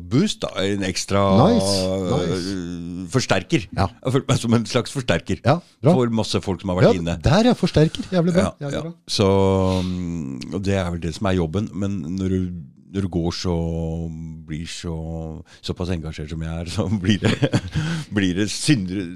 boost, 0.00 0.40
da. 0.44 0.50
En 0.64 0.84
ekstra 0.86 1.22
Nice, 1.42 1.72
nice. 2.00 2.54
eh, 2.54 3.06
forsterker. 3.12 3.66
Ja. 3.76 3.88
Meg 4.14 4.38
som 4.40 4.56
en 4.56 4.64
slags 4.70 4.94
forsterker 4.94 5.42
Ja, 5.44 5.58
for 5.84 6.08
masse 6.14 6.40
folk 6.44 6.62
som 6.64 6.72
har 6.72 6.80
vært 6.80 6.94
Ja, 6.94 7.00
inne. 7.02 7.16
der 7.22 7.50
ja. 7.50 7.54
forsterker. 7.58 8.06
Jævlig 8.14 8.32
bra. 8.36 8.46
Ja, 8.58 8.66
Jævlig 8.66 8.78
ja. 8.78 8.82
bra. 8.86 8.94
Så, 9.18 9.28
mm, 9.84 10.54
og 10.54 10.62
det 10.64 10.78
er 10.80 10.88
vel 10.94 11.02
det 11.04 11.14
som 11.18 11.28
er 11.28 11.36
jobben. 11.36 11.68
Men 11.74 12.00
når 12.16 12.28
du, 12.32 12.40
når 12.94 13.02
du 13.08 13.08
går 13.08 13.32
så 13.36 13.54
blir 14.46 14.66
så 14.70 14.94
såpass 15.64 15.90
engasjert 15.94 16.30
som 16.32 16.42
jeg 16.44 16.60
er, 16.64 16.70
så 16.72 16.86
blir 17.04 17.18
det, 17.22 17.34
blir 18.14 18.34
det 18.40 18.48
syndere 18.52 19.08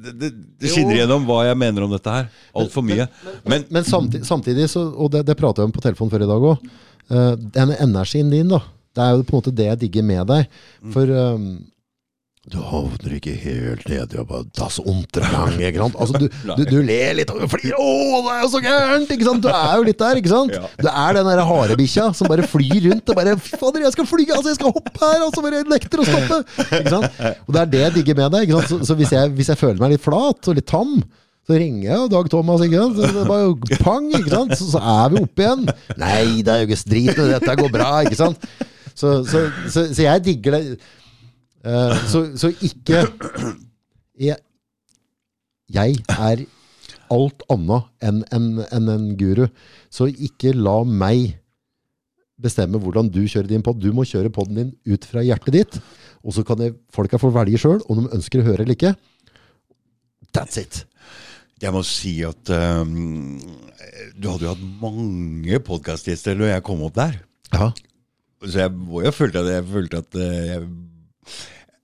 det, 0.00 0.14
det, 0.16 0.28
det 0.62 0.70
skinner 0.72 0.96
gjennom 0.96 1.26
hva 1.28 1.42
jeg 1.44 1.58
mener 1.60 1.84
om 1.84 1.90
dette 1.92 2.08
her. 2.14 2.28
Altfor 2.56 2.80
mye. 2.86 3.04
Men, 3.44 3.66
Men 3.68 3.84
samtidig, 3.84 4.24
samtidig 4.24 4.64
så, 4.72 4.86
og 4.96 5.10
det, 5.12 5.26
det 5.28 5.36
pratet 5.36 5.60
jeg 5.60 5.68
om 5.68 5.74
på 5.76 5.82
telefonen 5.84 6.14
før 6.14 6.24
i 6.24 6.28
dag 6.30 6.46
òg, 6.54 6.70
den 7.10 7.74
energien 7.78 8.30
din, 8.32 8.52
da. 8.52 8.62
Det 8.96 9.02
er 9.04 9.16
jo 9.16 9.26
på 9.26 9.36
en 9.36 9.40
måte 9.42 9.54
det 9.54 9.68
jeg 9.68 9.82
digger 9.84 10.06
med 10.06 10.26
deg. 10.30 10.62
For 10.94 11.10
um, 11.14 11.44
du 12.50 12.56
havner 12.64 13.12
ikke 13.18 13.34
helt 13.36 13.84
ned 13.86 14.14
og 14.18 14.26
bare 14.30 14.46
das 14.56 14.78
untergang, 14.80 15.52
ikke 15.60 15.82
sant? 15.82 15.98
Altså, 16.00 16.18
du, 16.18 16.24
du, 16.58 16.62
du 16.66 16.78
ler 16.82 17.12
litt 17.20 17.30
og 17.30 17.44
flirer. 17.52 17.76
'Å, 17.76 18.22
det 18.24 18.32
er 18.32 18.40
jo 18.40 18.48
så 18.54 18.62
gærent!' 18.64 19.12
ikke 19.14 19.28
sant? 19.28 19.44
Du 19.44 19.50
er 19.52 19.74
jo 19.76 19.84
litt 19.86 20.00
der, 20.00 20.20
ikke 20.22 20.32
sant? 20.32 20.56
Ja. 20.56 20.70
Du 20.80 20.88
er 20.88 21.18
den 21.18 21.28
der 21.30 21.42
harebikkja 21.46 22.08
som 22.16 22.30
bare 22.32 22.48
flyr 22.48 22.88
rundt 22.88 23.12
og 23.12 23.20
bare 23.20 23.36
fader, 23.38 23.84
jeg 23.84 23.94
skal 23.94 24.08
fly! 24.08 24.26
Altså, 24.32 24.48
jeg 24.50 24.58
skal 24.58 24.74
hoppe 24.74 24.96
her!' 25.04 25.26
Og 25.28 25.36
så 25.36 25.44
bare 25.46 25.62
nekter 25.68 26.02
å 26.02 26.08
stoppe. 26.08 26.40
Ikke 26.80 26.94
sant? 26.96 27.20
Og 27.44 27.54
det 27.54 27.62
er 27.62 27.72
det 27.76 27.84
jeg 27.84 27.96
digger 28.00 28.20
med 28.24 28.34
deg. 28.34 28.48
Ikke 28.48 28.62
sant? 28.64 28.72
Så, 28.72 28.90
så 28.90 28.98
hvis, 28.98 29.14
jeg, 29.14 29.34
hvis 29.36 29.52
jeg 29.52 29.60
føler 29.60 29.84
meg 29.84 29.94
litt 29.94 30.06
flat 30.08 30.50
og 30.50 30.58
litt 30.58 30.70
tam, 30.72 30.96
så 31.50 31.56
ringer 31.58 31.86
jeg 31.88 32.10
Dag 32.12 32.28
Thomas, 32.30 32.62
ikke 32.62 32.78
sant? 32.78 32.98
Så 33.00 33.08
det 33.10 33.22
er 33.24 33.30
bare 33.30 33.78
pang, 33.82 34.04
ikke 34.14 34.30
sant? 34.30 34.52
Så, 34.54 34.68
så 34.76 34.82
er 34.92 35.10
vi 35.10 35.22
oppe 35.24 35.42
igjen. 35.42 35.64
Nei, 35.98 36.20
det 36.46 36.52
er 36.52 36.62
jo 36.62 36.68
ikke 36.68 36.92
drit 36.92 37.18
dette, 37.18 37.56
går 37.58 37.72
bra, 37.74 37.88
ikke 38.06 38.18
sant? 38.20 38.46
Så, 38.94 39.16
så, 39.26 39.42
så, 39.72 39.88
jeg 40.04 40.22
digger 40.28 40.56
det. 40.56 40.78
Uh, 41.66 41.96
så, 42.38 42.52
ikke 42.62 43.02
jeg, 44.20 44.38
jeg 45.74 45.98
er 46.14 46.44
alt 47.10 47.44
annet 47.50 48.06
enn 48.06 48.22
en, 48.30 48.48
en, 48.70 48.90
en 48.94 49.08
guru. 49.18 49.48
Så 49.90 50.06
ikke 50.12 50.54
la 50.54 50.80
meg 50.86 51.34
bestemme 52.40 52.80
hvordan 52.80 53.10
du 53.12 53.24
kjører 53.24 53.50
din 53.50 53.64
pod. 53.64 53.80
Du 53.82 53.90
må 53.96 54.06
kjøre 54.08 54.32
podden 54.32 54.60
din 54.60 54.70
ut 54.94 55.08
fra 55.08 55.24
hjertet 55.26 55.56
ditt. 55.56 55.80
Og 56.22 56.36
så 56.36 56.44
kan 56.46 56.62
folka 56.94 57.18
få 57.20 57.32
velge 57.34 57.58
sjøl 57.60 57.82
om 57.90 58.04
de 58.04 58.14
ønsker 58.16 58.42
å 58.42 58.46
høre 58.52 58.64
eller 58.64 58.78
ikke. 58.78 58.94
That's 60.36 60.60
it. 60.60 60.84
Jeg 61.60 61.72
må 61.74 61.82
si 61.84 62.14
at 62.24 62.50
um, 62.56 63.36
du 64.16 64.28
hadde 64.30 64.46
jo 64.46 64.52
hatt 64.54 64.66
mange 64.80 65.58
podkastgjester 65.66 66.38
når 66.38 66.54
jeg 66.54 66.64
kom 66.66 66.82
opp 66.86 66.94
der. 66.96 67.18
Ja. 67.52 67.70
Så 68.40 68.62
jeg, 68.62 68.72
må 68.72 69.02
jeg 69.04 69.12
følte 69.12 69.42
at 69.42 69.50
jeg, 69.52 69.64
følte 69.68 70.00
at 70.00 70.16
eh, 70.16 70.46
jeg, 70.54 70.62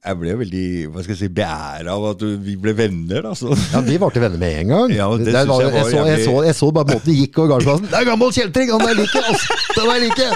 jeg 0.06 0.18
ble 0.22 0.36
veldig 0.40 0.62
hva 0.94 1.02
skal 1.04 1.12
jeg 1.12 1.20
si, 1.20 1.28
beæra 1.36 1.92
av 1.92 2.06
at 2.14 2.22
du- 2.22 2.38
vi 2.46 2.54
ble 2.62 2.72
venner. 2.78 3.20
da, 3.26 3.34
så. 3.36 3.50
Ja, 3.74 3.82
Vi 3.84 3.98
ble 4.00 4.22
venner 4.22 4.40
med 4.40 4.60
en 4.62 4.72
gang. 4.72 4.94
Ja, 5.00 5.10
det 5.20 5.34
var, 5.34 5.60
jeg 5.66 5.74
var 5.74 5.82
jeg, 5.82 5.90
så, 5.92 6.06
jeg, 6.08 6.24
så, 6.24 6.36
jeg 6.48 6.56
så 6.62 6.70
bare 6.72 6.94
måten 6.94 7.10
de 7.12 7.18
gikk 7.20 7.38
over 7.42 7.52
gardsplassen. 7.56 7.90
Det 7.92 8.00
er 8.00 8.08
gammel 8.08 8.32
kjeltring! 8.38 8.72
Han 8.72 8.86
er 8.88 8.96
like! 9.02 9.24
altså. 9.28 9.60
Den 9.76 9.92
er 9.92 10.02
like! 10.06 10.30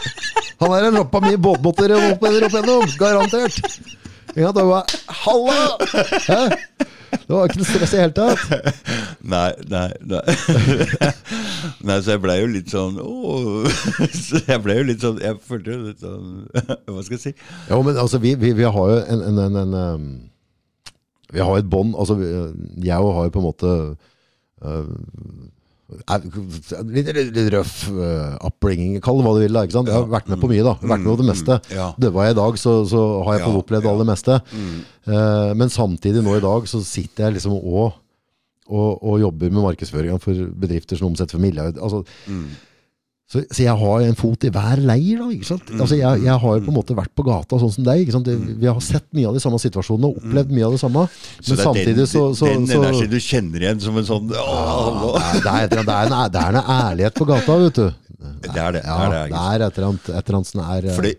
Han 0.61 0.77
er 0.77 0.91
en 0.91 1.01
rappa 1.01 1.23
mye 1.25 1.41
båtmotter 1.41 1.97
opp 1.97 2.21
opp 2.21 2.27
igjennom. 2.29 2.91
Garantert. 3.01 3.81
Ja, 4.37 4.53
det 4.55 4.63
var 4.69 4.85
Halla! 5.25 5.63
Hæ? 6.29 6.43
Det 7.11 7.31
var 7.35 7.49
ikke 7.51 7.61
noe 7.61 7.69
stress 7.69 7.93
i 7.95 7.99
det 7.99 8.03
hele 8.05 8.17
tatt. 8.17 8.77
Nei, 9.35 9.51
nei, 9.69 9.89
nei. 10.09 10.21
nei, 11.87 11.97
så 12.01 12.15
jeg 12.15 12.23
ble 12.25 12.37
jo 12.41 12.47
litt 12.55 12.71
sånn 12.73 12.97
oh. 13.03 13.67
Så 14.27 14.41
jeg 14.47 14.63
ble 14.65 14.79
jo 14.79 14.85
litt 14.89 15.03
sånn 15.05 15.19
Jeg 15.21 15.37
følte 15.45 15.75
jo 15.75 15.81
litt 15.91 16.01
sånn 16.01 16.31
Hva 16.89 17.03
skal 17.05 17.17
jeg 17.19 17.23
si? 17.27 17.33
Ja, 17.69 17.77
men 17.85 17.99
altså, 18.01 18.21
vi, 18.23 18.33
vi, 18.41 18.55
vi 18.57 18.65
har 18.65 18.93
jo 18.95 18.97
en, 19.03 19.25
en, 19.29 19.41
en, 19.45 19.59
en 19.61 19.77
um, 19.77 20.07
Vi 21.37 21.45
har 21.45 21.61
et 21.61 21.69
bånd 21.71 21.93
altså, 22.01 22.17
vi- 22.21 22.31
Jeg 22.89 22.97
har 22.97 23.27
jo 23.29 23.35
på 23.37 23.43
en 23.43 23.49
måte 23.51 23.75
uh, 24.65 24.95
litt, 26.91 27.09
litt 27.17 27.49
røff 27.55 27.75
uh, 27.93 28.37
upbringing, 28.47 28.99
kall 29.05 29.19
det 29.21 29.27
hva 29.27 29.35
du 29.37 29.41
vil. 29.45 29.53
da, 29.57 29.65
ikke 29.67 29.77
sant? 29.79 29.91
Jeg 29.91 29.97
har 29.99 30.07
vært 30.13 30.29
med 30.31 30.41
på 30.43 30.51
mye, 30.53 30.63
da. 30.67 30.75
Vært 30.83 31.03
med 31.05 31.11
på 31.13 31.19
det 31.23 31.29
meste. 31.31 31.59
Ja. 31.75 31.89
Døva 32.01 32.27
jeg 32.29 32.37
i 32.37 32.41
dag, 32.41 32.61
så, 32.63 32.77
så 32.91 33.03
har 33.27 33.39
jeg 33.39 33.45
Ja, 33.47 33.53
opplevd 33.63 33.89
ja. 33.89 33.93
aller 33.95 34.09
meste. 34.11 34.39
Eh, 35.11 35.51
men 35.59 35.73
samtidig 35.73 36.23
nå 36.27 36.37
i 36.39 36.45
dag 36.45 36.69
så 36.71 36.83
sitter 36.87 37.27
jeg 37.29 37.39
liksom 37.39 37.57
og, 37.59 37.95
og, 38.71 38.91
og 39.03 39.21
jobber 39.23 39.51
med 39.51 39.65
markedsføringa 39.71 40.19
for 40.23 40.45
bedrifter 40.63 41.01
som 41.01 41.11
omsetter 41.11 41.37
for 41.39 41.43
milliarder. 41.43 41.81
Altså, 41.83 42.05
så, 43.31 43.45
så 43.47 43.63
jeg 43.63 43.79
har 43.79 44.03
en 44.03 44.17
fot 44.19 44.43
i 44.43 44.51
hver 44.51 44.81
leir. 44.83 45.21
da, 45.21 45.29
ikke 45.31 45.47
sant? 45.47 45.69
Altså, 45.77 45.95
jeg, 45.95 46.23
jeg 46.25 46.35
har 46.43 46.57
jo 46.57 46.63
på 46.67 46.73
en 46.73 46.77
måte 46.81 46.97
vært 46.99 47.13
på 47.15 47.23
gata 47.29 47.61
sånn 47.63 47.71
som 47.77 47.85
deg. 47.87 48.03
ikke 48.03 48.17
sant? 48.17 48.27
Vi 48.27 48.67
har 48.67 48.81
sett 48.83 49.07
mye 49.15 49.29
av 49.31 49.37
de 49.37 49.43
samme 49.45 49.61
situasjonene 49.63 50.11
og 50.11 50.19
opplevd 50.19 50.51
mye 50.57 50.67
av 50.67 50.75
det 50.75 50.81
samme. 50.83 51.05
Så 51.13 51.37
Men 51.37 51.47
det 51.47 51.55
er 51.55 51.69
samtidig 51.69 51.95
den, 52.01 52.09
så, 52.11 52.25
så, 52.35 52.49
den 52.51 52.67
så 52.67 52.81
energien 52.81 53.13
du 53.13 53.21
kjenner 53.23 53.67
igjen 53.67 53.85
som 53.87 54.01
en 54.03 54.09
sånn 54.09 54.35
åh, 54.35 54.51
hallo. 54.67 55.13
det, 55.15 55.45
er, 55.47 55.71
det, 55.71 55.79
er, 55.79 55.87
det, 55.87 55.99
en, 56.11 56.17
det 56.35 56.43
er 56.43 56.59
en 56.59 56.75
ærlighet 56.75 57.21
på 57.21 57.29
gata, 57.31 57.59
vet 57.63 57.79
du. 57.79 57.87
Det 58.19 58.51
er 58.51 58.75
det. 58.75 58.83
Ja, 58.83 58.99
det, 58.99 59.07
er 59.07 59.15
det, 59.15 59.23
det 59.31 59.45
er 59.45 59.67
et 59.69 59.79
eller 59.79 59.89
annet, 59.93 60.11
et 60.11 60.19
eller 60.19 60.41
annet 60.41 60.51
som 60.51 60.65
er 60.67 60.91
eh, 60.91 60.97
Fordi 60.99 61.15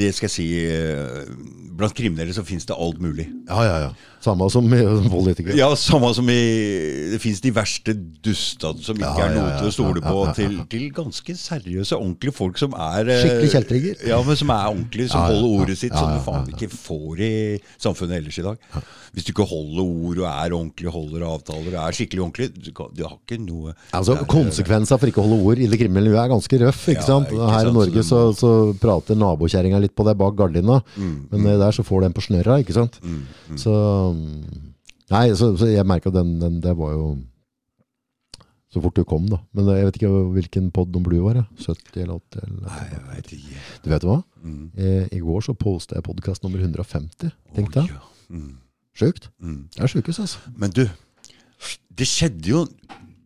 det 0.00 0.12
skal 0.14 0.28
jeg 0.28 0.34
si 0.36 0.48
eh, 0.68 1.32
Blant 1.80 1.96
kriminelle 1.96 2.36
så 2.36 2.44
finnes 2.44 2.68
det 2.68 2.76
alt 2.76 3.00
mulig. 3.00 3.30
Ja, 3.48 3.64
ja, 3.64 3.76
ja. 3.86 3.90
Samme 4.20 4.50
som 4.52 4.66
i- 4.74 4.82
som 4.84 5.06
politikere. 5.10 5.54
Ja, 5.56 5.70
samme 5.80 6.10
som 6.14 6.28
i 6.28 7.10
Det 7.14 7.20
fins 7.22 7.40
de 7.40 7.50
verste 7.56 7.94
dustene 8.22 8.82
som 8.84 8.98
ikke 9.00 9.22
er 9.24 9.34
noe 9.34 9.54
til 9.58 9.68
å 9.70 9.72
stole 9.72 10.02
på, 10.04 10.34
til, 10.36 10.58
til 10.68 10.90
ganske 10.92 11.34
seriøse, 11.40 11.96
ordentlige 11.96 12.34
folk 12.36 12.58
som 12.60 12.74
er 12.76 13.08
eh, 13.08 13.22
Skikkelig 13.24 13.50
kjeltringer. 13.54 14.04
Ja, 14.10 14.18
men 14.26 14.36
som 14.36 14.52
er 14.52 14.66
ordentlige, 14.68 15.08
som 15.14 15.24
holder 15.24 15.62
ordet 15.62 15.78
sitt, 15.80 15.96
som 15.96 16.12
du 16.12 16.20
faen 16.26 16.50
ikke 16.52 16.68
får 16.74 17.22
i 17.24 17.32
samfunnet 17.80 18.18
ellers 18.20 18.38
i 18.38 18.44
dag. 18.44 18.58
Hvis 19.14 19.24
du 19.26 19.32
ikke 19.32 19.48
holder 19.48 19.82
ord 19.88 20.20
og 20.20 20.28
er 20.30 20.54
ordentlig, 20.58 20.92
holder 20.94 21.24
avtaler 21.30 21.72
og 21.80 21.80
er 21.88 21.96
skikkelig 21.96 22.22
ordentlig, 22.26 22.50
du, 22.60 22.70
du 22.94 23.02
har 23.08 23.16
ikke 23.16 23.40
noe 23.42 23.72
Altså, 23.96 24.18
Konsekvensa 24.30 24.98
for 25.00 25.08
ikke 25.10 25.24
å 25.24 25.26
holde 25.26 25.40
ord 25.48 25.58
i 25.64 25.66
det 25.72 25.80
kriminelle 25.80 26.12
er 26.20 26.28
ganske 26.30 26.60
røff. 26.62 26.84
ikke 26.92 27.08
sant? 27.08 27.32
ikke 27.32 27.50
Her 27.56 27.72
i 27.72 27.74
Norge 27.74 28.04
så, 28.06 28.20
så 28.36 28.50
så 28.50 28.52
prater 28.80 29.16
nabokjerringa 29.18 29.78
litt 29.82 29.92
på 29.96 30.04
deg 30.06 30.16
bak 30.20 30.36
gardina, 30.38 30.80
Mm, 30.96 31.26
men 31.30 31.40
mm. 31.44 31.58
der 31.60 31.72
så 31.76 31.82
får 31.86 32.00
du 32.02 32.06
en 32.08 32.14
på 32.16 32.22
snørra, 32.24 32.56
ikke 32.62 32.74
sant? 32.74 32.96
Så 33.56 33.70
mm, 33.70 34.09
Nei, 35.10 35.26
så, 35.34 35.52
så 35.58 35.66
jeg 35.70 35.86
merka 35.88 36.10
den, 36.14 36.36
den 36.38 36.60
Det 36.62 36.72
var 36.78 36.92
jo 36.94 37.06
så 38.70 38.78
fort 38.84 38.94
du 38.94 39.02
kom, 39.02 39.24
da. 39.26 39.40
Men 39.56 39.66
jeg 39.74 39.86
vet 39.88 39.96
ikke 39.98 40.10
hvilken 40.36 40.68
pod 40.70 40.94
om 40.94 41.02
Blue 41.02 41.24
var. 41.24 41.40
Ja. 41.40 41.44
70 41.58 42.04
eller 42.04 42.20
80? 42.20 42.44
Eller, 42.46 42.60
Nei, 42.68 42.84
jeg 42.92 43.00
vet 43.08 43.32
ikke. 43.34 43.62
Du 43.82 43.88
vet 43.90 44.04
hva? 44.06 44.18
Mm. 44.46 44.60
Eh, 44.78 45.08
I 45.18 45.22
går 45.26 45.42
så 45.42 45.54
posta 45.58 45.96
jeg 45.98 46.06
podkast 46.06 46.44
nummer 46.46 46.62
150. 46.62 47.32
Tenk 47.56 47.72
deg. 47.74 47.90
Ja. 47.90 48.04
Mm, 48.30 48.52
Sjukt. 48.94 49.26
mm. 49.42 49.56
Det 49.74 49.82
er 49.82 49.90
sjukehus, 49.90 50.20
altså. 50.22 50.52
Men 50.54 50.70
du, 50.76 50.84
det 51.98 52.06
skjedde 52.06 52.52
jo 52.52 52.62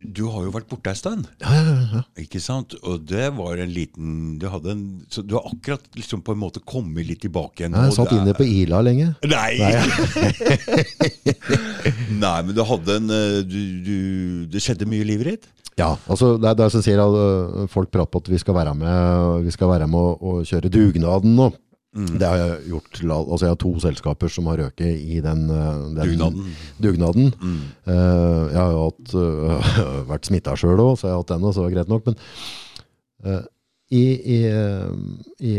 Du 0.05 0.27
har 0.29 0.45
jo 0.45 0.51
vært 0.53 0.69
borte 0.69 0.93
ei 0.93 0.99
stund. 0.99 1.29
Ja, 1.41 1.55
ja, 1.57 1.75
ja. 1.95 2.01
Ikke 2.21 2.41
sant? 2.43 2.75
Og 2.85 3.07
det 3.09 3.31
var 3.37 3.61
en 3.63 3.71
liten 3.73 4.35
Du 4.41 4.47
en 4.49 4.83
Så 5.09 5.25
du 5.25 5.37
har 5.39 5.47
akkurat 5.49 5.87
liksom 5.97 6.21
på 6.25 6.35
en 6.35 6.43
måte 6.43 6.61
kommet 6.61 7.09
litt 7.09 7.23
tilbake 7.25 7.65
igjen. 7.65 7.79
Jeg 7.79 7.95
og 7.95 7.97
satt 7.97 8.13
inne 8.13 8.35
på 8.37 8.45
Ila 8.45 8.83
lenge. 8.85 9.15
Nei! 9.25 9.57
Nei, 12.25 12.39
men 12.45 12.55
du 12.55 12.63
hadde 12.67 12.97
en 13.01 13.11
eh, 13.13 13.43
du, 13.49 13.61
du, 13.85 13.97
Det 14.53 14.63
skjedde 14.63 14.89
mye 14.91 15.05
i 15.05 15.09
livet 15.09 15.27
ditt? 15.33 15.45
Ja, 15.81 15.97
altså 16.07 16.37
det 16.39 16.53
er 16.53 16.59
det 16.61 16.69
som 16.71 16.85
sier 16.87 17.01
at 17.03 17.17
øh, 17.19 17.65
folk 17.71 17.91
prater 17.91 18.13
på 18.13 18.21
at 18.23 18.29
vi 18.31 18.39
skal 18.39 18.55
være 18.55 18.77
med, 18.79 19.43
vi 19.43 19.51
skal 19.55 19.73
være 19.73 19.89
med 19.91 19.99
å, 19.99 20.15
å 20.15 20.35
kjøre 20.47 20.71
dugnaden 20.71 21.35
nå. 21.35 21.49
Mm. 21.95 22.19
Det 22.19 22.27
har 22.27 22.41
jeg 22.41 22.55
gjort. 22.73 23.01
Altså 23.15 23.47
jeg 23.47 23.53
har 23.55 23.61
to 23.63 23.73
selskaper 23.85 24.33
som 24.35 24.49
har 24.51 24.59
røket 24.65 24.99
i 24.99 25.21
den, 25.23 25.45
øh, 25.47 25.95
den 25.95 26.11
Dugnaden. 26.11 26.53
dugnaden. 26.83 27.29
Mm. 27.41 27.61
Uh, 27.87 28.43
jeg 28.51 28.59
har 28.59 28.73
jo 28.75 28.85
hatt, 28.89 29.15
uh, 29.15 29.73
vært 30.11 30.27
smitta 30.27 30.57
sjøl 30.59 30.83
òg, 30.83 30.97
så 30.99 31.07
jeg 31.09 31.15
har 31.15 31.23
hatt 31.23 31.33
den, 31.37 31.47
og 31.47 31.55
så 31.55 31.63
var 31.63 31.71
det 31.71 31.77
greit 31.79 31.93
nok. 31.95 32.11
Men 32.11 32.19
uh, 33.31 33.45
i, 33.95 34.05
i, 34.35 34.41
i 35.47 35.55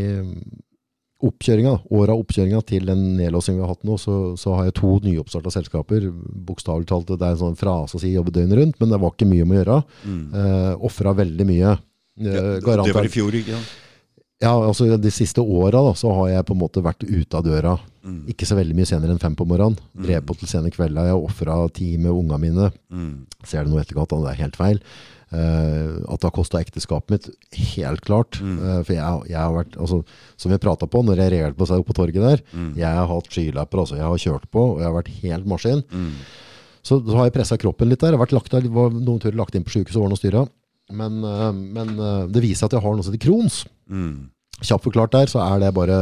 oppkjøringa, 1.26 1.72
året 1.96 2.12
av 2.14 2.20
oppkjøringa 2.22 2.60
til 2.68 2.86
den 2.90 3.06
nedlåsingen 3.18 3.62
vi 3.62 3.66
har 3.66 3.72
hatt 3.72 3.88
nå, 3.88 3.96
så, 4.02 4.18
så 4.38 4.58
har 4.58 4.68
jeg 4.68 4.76
to 4.82 4.92
nyoppstarta 5.06 5.54
selskaper. 5.56 6.10
Bokstavelig 6.50 6.90
talt, 6.92 7.08
det 7.16 7.24
er 7.24 7.38
en 7.38 7.42
sånn 7.46 7.58
frase 7.60 7.96
å 7.98 8.02
si 8.04 8.12
jobbe 8.14 8.34
døgnet 8.36 8.60
rundt, 8.60 8.80
men 8.82 8.92
det 8.92 9.00
var 9.02 9.16
ikke 9.16 9.30
mye 9.30 9.48
om 9.48 9.56
å 9.56 9.60
gjøre. 9.62 9.78
Mm. 10.04 10.26
Ofra 10.92 11.16
veldig 11.18 11.48
mye. 11.48 11.78
Eh, 12.20 12.36
Ja, 12.36 12.84
det 12.84 12.94
var 12.96 13.08
i 13.08 13.12
fjor, 13.12 13.36
ikke 13.36 13.56
sant? 13.58 13.74
Ja, 14.44 14.52
altså 14.52 14.98
De 15.00 15.12
siste 15.14 15.40
åra 15.40 15.80
har 15.80 16.30
jeg 16.30 16.46
på 16.48 16.56
en 16.56 16.60
måte 16.60 16.84
vært 16.84 17.06
ute 17.08 17.38
av 17.40 17.46
døra. 17.46 17.76
Mm. 18.04 18.26
Ikke 18.34 18.48
så 18.48 18.58
veldig 18.58 18.76
mye 18.78 18.88
senere 18.90 19.16
enn 19.16 19.22
fem 19.22 19.36
på 19.38 19.48
morgenen. 19.48 19.80
Drev 19.96 20.26
på 20.28 20.36
til 20.40 20.52
sene 20.52 20.72
kvelda. 20.74 21.08
Jeg 21.08 21.18
ofra 21.18 21.58
tid 21.74 22.02
med 22.04 22.12
unga 22.12 22.40
mine. 22.42 22.72
Mm. 22.92 23.26
Ser 23.48 23.64
det 23.64 23.72
nå 23.72 23.80
etterkant, 23.80 24.12
det 24.12 24.34
er 24.34 24.44
helt 24.44 24.60
feil. 24.60 24.82
Uh, 25.36 26.06
at 26.06 26.22
det 26.22 26.28
har 26.28 26.36
kosta 26.36 26.60
ekteskapet 26.62 27.12
mitt, 27.12 27.30
helt 27.74 28.04
klart. 28.06 28.38
Eh, 28.40 28.82
for 28.86 28.94
jeg, 28.94 29.24
jeg 29.32 29.40
har 29.40 29.56
vært, 29.56 29.74
altså, 29.82 30.04
som 30.40 30.54
vi 30.54 30.60
prata 30.62 30.88
på 30.88 31.02
når 31.04 31.24
jeg 31.24 31.34
reagerte 31.34 31.60
på 31.60 31.68
seg 31.68 31.82
oppe 31.82 31.92
på 31.92 31.98
torget 31.98 32.24
der, 32.24 32.44
jeg 32.78 33.00
har 33.00 33.10
hatt 33.10 33.32
skylapper, 33.34 33.82
altså 33.82 33.98
jeg 33.98 34.06
har 34.06 34.22
kjørt 34.22 34.46
på, 34.54 34.68
og 34.76 34.84
jeg 34.84 34.88
har 34.88 34.96
vært 34.96 35.12
helt 35.24 35.50
maskin. 35.50 35.82
Mm. 35.90 36.12
Så, 36.86 37.00
så 37.02 37.18
har 37.18 37.28
jeg 37.28 37.36
pressa 37.40 37.58
kroppen 37.60 37.90
litt 37.90 38.04
der. 38.04 38.14
Jeg 38.14 38.20
har 38.20 38.24
vært 38.28 38.38
lagt, 38.38 38.54
der, 38.54 38.70
var 38.72 38.94
noen 38.94 39.24
turer 39.24 39.40
lagt 39.40 39.58
inn 39.58 39.66
på 39.66 39.74
sjukehuset 39.74 39.98
og 39.98 40.06
ordna 40.06 40.20
og 40.20 40.22
styra. 40.22 40.46
Men, 40.94 41.18
uh, 41.26 41.50
men 41.52 41.96
det 42.30 42.46
viser 42.46 42.70
at 42.70 42.78
jeg 42.78 42.86
har 42.86 42.94
noe 42.96 43.08
som 43.08 43.16
heter 43.16 43.26
Crohns. 43.26 43.64
Mm. 43.90 44.30
Kjapt 44.64 44.86
forklart 44.88 45.12
der, 45.12 45.28
så 45.28 45.42
er 45.44 45.60
det 45.60 45.74
bare 45.76 45.98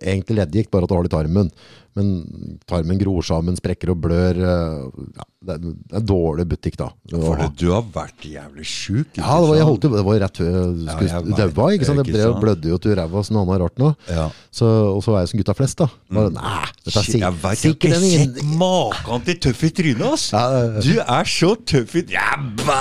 egentlig 0.00 0.38
leddgikt, 0.38 0.70
bare 0.72 0.86
at 0.86 0.90
du 0.90 0.94
har 0.96 1.04
det 1.04 1.12
i 1.12 1.16
tarmen. 1.16 1.50
Men 1.98 2.58
tarmen 2.70 2.98
gror 3.00 3.24
sammen, 3.26 3.56
sprekker 3.58 3.90
og 3.94 3.98
blør. 4.06 4.38
eh, 4.38 5.06
Ja, 5.18 5.24
det, 5.48 5.54
er, 5.54 5.58
det 5.90 5.96
er 5.98 6.04
dårlig 6.06 6.44
butikk, 6.50 6.76
da. 6.78 6.88
For 7.10 7.38
det, 7.40 7.48
du 7.58 7.68
har 7.72 7.84
vært 7.94 8.24
jævlig 8.26 8.66
sjuk. 8.68 9.18
Ja, 9.18 9.36
det 9.40 9.48
var, 9.48 9.56
jeg 9.58 9.66
holdt, 9.68 9.86
det 9.88 10.02
var 10.06 10.18
rett 10.22 10.40
før 10.40 10.48
jeg 10.52 10.92
skulle 10.94 11.08
daua. 11.38 11.68
Ja? 11.72 11.78
Det 11.88 12.06
ble- 12.12 12.40
blødde 12.42 12.72
jo 12.72 12.78
til 12.84 12.96
ræva 12.98 13.22
som 13.26 13.36
noe 13.38 13.46
annet 13.46 13.62
rart 13.64 13.78
nå. 13.82 13.92
Ja. 14.12 14.26
Så, 14.54 14.66
og 14.96 15.00
så 15.06 15.14
er 15.16 15.24
jeg 15.24 15.32
som 15.32 15.42
gutta 15.42 15.56
flest, 15.58 15.78
da. 15.82 15.88
Bare, 16.14 16.30
Nei, 16.34 16.64
dette 16.84 17.02
er 17.02 17.08
jeg 17.08 17.12
vet, 17.12 17.22
jeg 17.22 17.42
har 17.42 17.60
sikkert 17.62 17.98
ikke 17.98 18.12
sett 18.14 18.42
maken 18.60 19.26
til 19.28 19.40
tøff 19.48 19.64
i 19.64 19.72
trynet, 19.80 20.06
ass! 20.12 20.28
Ja. 20.34 20.44
Du 20.84 20.94
er 21.02 21.32
så 21.38 21.54
tøff 21.74 21.96
i 21.98 22.04
bæ! 22.08 22.80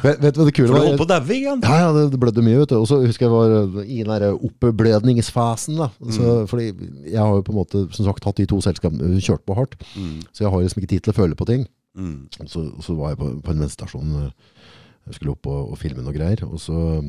Vet, 0.00 0.16
vet 0.22 0.32
du 0.32 0.38
hva 0.40 0.44
det 0.48 0.54
kule 0.56 0.68
For 0.70 0.72
du 0.72 0.78
var? 0.78 0.86
holdt 0.86 1.00
på 1.02 1.04
å 1.04 1.08
daue 1.10 1.34
igjen. 1.36 1.58
Ja, 1.66 1.74
ja, 1.82 1.88
det, 2.08 2.16
blødde 2.22 2.40
mye, 2.46 2.62
vet 2.62 2.70
du. 2.72 2.78
Og 2.80 2.86
så 2.88 2.96
husker 3.02 3.26
jeg 3.26 3.32
var 3.34 3.82
i 3.84 3.98
den 4.00 4.08
der 4.08 4.32
oppblødningsfasen, 4.38 5.76
da. 5.82 5.90
Så, 6.08 6.28
Mm. 6.30 6.46
Fordi 6.48 6.66
jeg 7.10 7.18
har 7.20 7.39
jo 7.40 7.46
på 7.48 7.54
en 7.54 7.60
måte, 7.60 7.84
som 7.96 8.06
sagt, 8.06 8.24
hatt 8.28 8.38
de 8.40 8.46
to 8.50 8.60
selskapene, 8.64 9.16
kjørt 9.24 9.42
på 9.48 9.56
hardt. 9.58 9.78
Så 10.32 10.44
jeg 10.44 10.52
har 10.52 10.62
liksom 10.62 10.82
ikke 10.84 10.92
tid 10.94 11.06
til 11.08 11.14
å 11.14 11.18
føle 11.20 11.38
på 11.38 11.48
ting. 11.50 11.66
Mm. 11.98 12.28
Så, 12.46 12.68
så 12.84 12.94
var 12.94 13.14
jeg 13.16 13.18
på, 13.24 13.32
på 13.42 13.50
en 13.50 13.64
bensinstasjon. 13.64 14.12
eh, 14.22 14.58
Jeg 15.10 15.16
skulle 15.16 15.32
opp 15.32 15.46
og, 15.50 15.72
og 15.72 15.78
filme 15.80 16.04
noe 16.04 16.12
greier. 16.14 16.44
Og 16.46 16.60
så 16.62 16.74
um, 17.00 17.08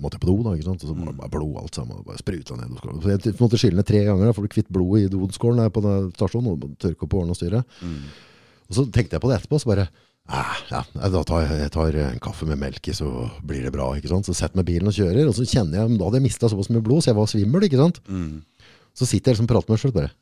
måtte 0.00 0.16
jeg 0.16 0.22
på 0.24 0.30
do, 0.32 0.36
da. 0.42 0.54
ikke 0.56 0.66
sant? 0.66 0.82
Og 0.82 0.88
så 0.90 0.94
var 0.96 1.12
det 1.12 1.18
bare 1.20 1.30
blod 1.36 1.58
alt 1.60 1.76
sammen. 1.76 2.00
Bare 2.08 2.18
spruta 2.18 2.56
ned. 2.58 2.72
Så 3.04 3.12
jeg 3.12 3.36
måtte 3.38 3.60
skylle 3.60 3.78
ned 3.78 3.86
tre 3.86 4.00
ganger, 4.08 4.26
da, 4.26 4.32
for 4.34 4.42
du 4.48 4.50
kvitt 4.50 4.72
blodet 4.74 5.04
i 5.06 5.12
doskålen 5.12 5.60
her 5.62 5.70
på 5.70 5.84
den 5.84 6.08
stasjonen. 6.16 6.56
Og 6.56 6.74
tørke 6.82 7.06
opp 7.06 7.14
årene 7.20 7.36
og 7.36 7.38
styre. 7.38 7.62
Og 8.66 8.74
så 8.80 8.86
tenkte 8.90 9.14
jeg 9.14 9.22
på 9.22 9.30
det 9.30 9.38
etterpå, 9.38 9.60
så 9.62 9.70
bare 9.70 9.86
ah, 10.26 10.56
ja, 10.72 10.80
da 11.12 11.20
tar 11.22 11.44
jeg, 11.44 11.58
jeg 11.62 11.70
tar 11.76 11.96
en 12.02 12.18
kaffe 12.24 12.48
med 12.50 12.58
melk 12.58 12.88
i, 12.90 12.94
så 12.98 13.06
blir 13.46 13.62
det 13.62 13.70
bra. 13.76 13.92
ikke 13.94 14.10
sant? 14.10 14.26
Så 14.26 14.34
setter 14.34 14.56
jeg 14.56 14.64
meg 14.64 14.66
i 14.66 14.72
bilen 14.72 14.90
og 14.90 14.96
kjører, 14.96 15.28
og 15.30 15.36
så 15.36 15.46
kjenner 15.46 15.78
jeg, 15.84 15.98
da 16.00 16.08
hadde 16.08 16.18
jeg 16.18 16.24
mista 16.26 16.50
såpass 16.50 16.72
mye 16.74 16.82
blod, 16.82 17.04
så 17.04 17.12
jeg 17.12 17.18
var 17.20 17.30
svimmel. 17.30 17.68
ikke 17.68 17.78
sant? 17.78 18.00
Mm. 18.10 18.40
Så 18.96 19.08
sitter 19.08 19.32
jeg 19.32 19.36
liksom 19.36 19.48
og 19.48 19.52
prater 19.54 19.70
med 19.70 19.76
meg 19.76 19.84
sjøl 19.84 19.96
bare 19.96 20.14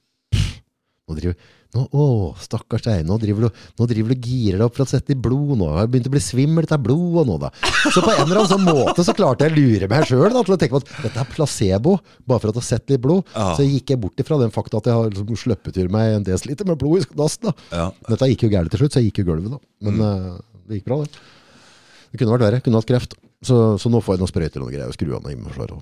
Nå 1.05 1.15
driver 1.19 1.35
nå, 1.75 1.83
Å, 1.91 2.05
stakkars 2.41 2.85
deg. 2.87 3.01
Nå 3.05 3.17
driver 3.21 3.45
du 3.45 3.63
nå 3.81 3.87
driver 3.91 4.15
du 4.15 4.29
girer 4.29 4.61
deg 4.61 4.65
opp 4.69 4.77
for 4.79 4.87
å 4.87 4.89
sette 4.89 5.13
i 5.13 5.19
blod. 5.19 5.57
Nå 5.59 5.67
har 5.73 5.83
jeg 5.83 5.91
begynt 5.93 6.07
å 6.09 6.13
bli 6.15 6.23
svimmel 6.23 6.69
av 6.71 6.81
blodet 6.85 7.25
nå, 7.29 7.35
da. 7.43 7.51
Så 7.91 7.99
på 8.01 8.13
en 8.15 8.23
eller 8.23 8.41
annen 8.41 8.51
sånn 8.53 8.65
måte 8.65 9.05
så 9.05 9.13
klarte 9.17 9.45
jeg 9.49 9.53
å 9.53 9.59
lure 9.59 9.89
meg 9.91 10.07
sjøl 10.09 10.31
til 10.39 10.55
å 10.55 10.59
tenke 10.63 10.79
på 10.79 10.81
at 10.81 10.93
dette 11.05 11.21
er 11.25 11.31
placebo, 11.35 11.97
bare 12.25 12.41
for 12.41 12.53
at 12.53 12.57
jeg 12.57 12.63
har 12.63 12.69
sett 12.71 12.95
litt 12.95 13.03
blod. 13.05 13.27
Ja. 13.35 13.51
Så 13.59 13.67
gikk 13.67 13.91
jeg 13.93 14.01
bort 14.07 14.23
ifra 14.23 14.39
den 14.41 14.55
fakta 14.55 14.81
at 14.81 14.89
jeg 14.89 14.97
har 14.97 15.11
liksom 15.11 15.41
sluppet 15.45 15.77
til 15.77 15.91
meg 15.93 16.15
en 16.21 16.27
desiliter 16.31 16.71
med 16.71 16.79
blod 16.81 17.03
i 17.03 17.19
dassen. 17.21 17.51
da. 17.51 17.57
Ja. 17.75 17.87
Dette 18.15 18.31
gikk 18.31 18.47
jo 18.47 18.53
gærent 18.55 18.73
til 18.73 18.85
slutt, 18.85 18.95
så 18.95 19.03
jeg 19.03 19.11
gikk 19.11 19.25
jo 19.25 19.33
gulvet, 19.35 19.59
da. 19.59 19.63
Men 19.91 20.05
eh, 20.09 20.31
det 20.71 20.79
gikk 20.81 20.89
bra, 20.89 21.03
det. 21.05 21.25
Det 22.15 22.21
kunne 22.21 22.37
vært 22.37 22.47
verre. 22.47 22.63
Kunne 22.63 22.79
hatt 22.79 22.87
kreft. 22.87 23.17
Så, 23.45 23.57
så 23.79 23.91
nå 23.93 24.01
får 24.01 24.15
jeg 24.15 24.23
noen 24.23 24.31
sprøyter 24.31 24.63
og 24.63 24.65
noen 24.65 24.73
greier 24.73 24.89
og 24.89 24.95
skru 24.97 25.11
av 25.13 25.25
noe 25.25 25.35
immunforsvar. 25.35 25.73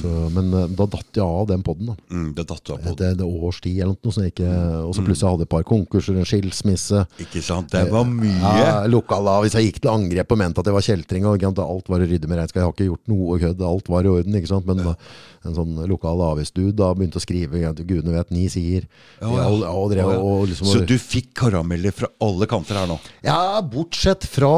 Så, 0.00 0.10
men 0.34 0.48
eh, 0.58 0.70
da 0.74 0.86
datt 0.90 1.18
jeg 1.18 1.22
av 1.22 1.44
den 1.50 1.62
podden, 1.62 1.92
da. 1.92 1.94
Mm, 2.10 2.30
det 2.34 2.46
datt 2.48 2.72
av 2.74 2.80
på. 2.82 2.94
Det, 2.98 3.10
det 3.20 3.28
års 3.28 3.60
tid 3.62 3.76
eller 3.84 3.94
noe 3.94 4.14
sånt. 4.16 4.42
Og 4.42 4.94
så 4.96 5.04
plutselig 5.06 5.28
hadde 5.28 5.44
jeg 5.44 5.50
et 5.50 5.52
par 5.52 5.66
konkurser, 5.68 6.18
en 6.18 6.26
skilsmisse. 6.26 7.04
Ikke 7.22 7.44
sant? 7.44 7.70
Det 7.70 7.84
var 7.92 8.08
mye. 8.08 8.54
Ja, 8.58 8.74
Lokalavis. 8.90 9.54
Jeg 9.58 9.70
gikk 9.70 9.82
til 9.84 9.92
angrep 9.92 10.34
og 10.34 10.42
mente 10.42 10.64
at 10.64 10.70
jeg 10.72 10.78
var 10.78 10.86
kjeltring. 10.88 11.28
Og 11.30 11.46
at 11.52 11.62
alt 11.62 11.92
var 11.94 12.02
å 12.02 12.10
rydde 12.10 12.30
med 12.32 12.42
regnskap. 12.42 12.62
Jeg 12.62 12.66
har 12.66 12.74
ikke 12.74 12.90
gjort 12.90 13.14
noe 13.14 13.40
kødd. 13.44 13.66
Alt 13.70 13.94
var 13.94 14.08
i 14.08 14.14
orden. 14.16 14.38
ikke 14.40 14.54
sant? 14.56 14.70
Men 14.72 14.82
ja. 14.82 14.98
en 15.46 15.58
sånn 15.60 15.82
lokal 15.92 16.26
avisdude 16.32 16.74
da 16.82 16.90
begynte 16.96 17.22
å 17.22 17.26
skrive 17.28 17.74
gudene 17.84 18.16
vet, 18.16 18.32
ni 18.34 18.48
sider. 18.50 18.88
Ja, 19.20 19.30
ja. 19.30 19.50
og, 19.52 19.62
og, 19.68 20.00
og 20.16 20.48
liksom, 20.50 20.74
Så 20.74 20.82
du 20.88 20.96
fikk 20.98 21.36
karameller 21.44 21.94
fra 21.94 22.10
alle 22.24 22.50
kanter 22.50 22.82
her 22.82 22.90
nå? 22.90 22.98
Ja, 23.22 23.60
bortsett 23.62 24.26
fra 24.26 24.56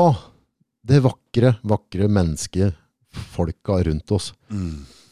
det 0.84 1.00
vakre, 1.04 1.54
vakre 1.64 2.08
mennesket, 2.12 2.74
folka 3.34 3.78
rundt 3.86 4.12
oss. 4.12 4.32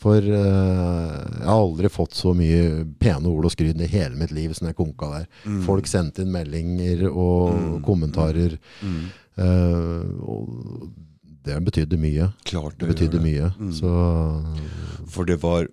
For 0.03 0.19
uh, 0.19 0.33
jeg 0.35 1.47
har 1.47 1.55
aldri 1.55 1.89
fått 1.95 2.17
så 2.19 2.33
mye 2.35 2.83
pene 2.99 3.31
ord 3.31 3.47
og 3.47 3.53
skryt 3.55 3.79
i 3.79 3.87
hele 3.93 4.19
mitt 4.19 4.33
liv 4.35 4.51
som 4.59 4.67
jeg 4.69 4.77
konka 4.79 5.13
der. 5.13 5.29
Folk 5.63 5.87
sendte 5.91 6.25
inn 6.25 6.33
meldinger 6.35 7.05
og 7.09 7.79
kommentarer. 7.87 8.57
Uh, 9.39 10.03
og 10.27 10.91
det 11.47 11.61
betydde 11.67 11.99
mye. 11.99 12.29
Klart 12.47 12.79
Det 12.83 12.91
betydde 12.91 13.19
det. 13.19 13.23
mye. 13.25 13.53
Så 13.75 13.93
For 15.11 15.25
det 15.27 15.39
var 15.43 15.71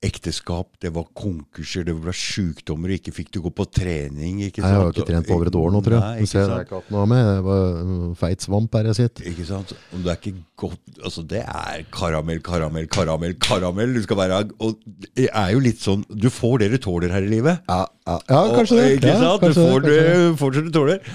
ekteskap, 0.00 0.68
det 0.80 0.94
var 0.94 1.04
konkurser, 1.16 1.84
det 1.84 1.92
var 2.00 2.16
sykdommer, 2.16 2.94
ikke 2.94 3.12
fikk 3.12 3.28
du 3.34 3.40
gå 3.44 3.50
på 3.52 3.66
trening. 3.68 4.38
Ikke 4.46 4.62
jeg 4.62 4.72
har 4.72 4.88
ikke 4.88 5.04
trent 5.10 5.28
på 5.28 5.36
over 5.36 5.50
et 5.50 5.58
år 5.60 5.74
nå, 5.74 5.82
tror 5.84 5.96
jeg. 5.98 6.04
Nei, 6.06 6.24
ikke 6.24 6.32
sant? 6.32 6.52
det 6.52 6.56
er 6.56 6.64
ikke 6.64 6.94
noe 6.94 7.08
med. 7.10 7.20
Jeg 7.26 7.42
var 7.44 8.14
feit 8.22 8.46
svamp 8.46 8.78
her 8.78 8.88
jeg 8.88 8.98
sitter. 9.00 9.28
Ikke 9.28 9.48
sant? 9.50 9.74
Om 9.92 10.06
det 10.06 10.12
er 10.14 10.20
ikke 10.22 10.34
godt 10.64 11.02
Altså, 11.04 11.24
det 11.24 11.42
er 11.44 11.84
karamell, 11.92 12.40
karamell, 12.44 12.88
karamell, 12.92 13.36
karamell. 13.40 13.92
Du 13.96 14.02
skal 14.04 14.18
være 14.20 14.40
Og 14.60 14.80
det 15.16 15.28
er 15.28 15.52
jo 15.54 15.62
litt 15.64 15.80
sånn 15.80 16.02
Du 16.12 16.26
får 16.32 16.58
det 16.60 16.68
du 16.74 16.78
tåler 16.84 17.12
her 17.14 17.24
i 17.24 17.30
livet. 17.30 17.62
Ja, 17.68 17.84
ja, 18.08 18.18
ja 18.28 18.40
kanskje 18.56 18.80
det. 18.80 18.84
Og, 18.84 18.96
ikke 18.98 19.14
Ja, 19.14 19.30
kanskje 19.40 19.64
du 19.64 19.72
får 19.72 19.86
det, 19.86 19.96
det, 20.00 20.18
får 20.40 20.56
det 20.56 20.64
du 20.66 20.70
tåler. 20.76 21.14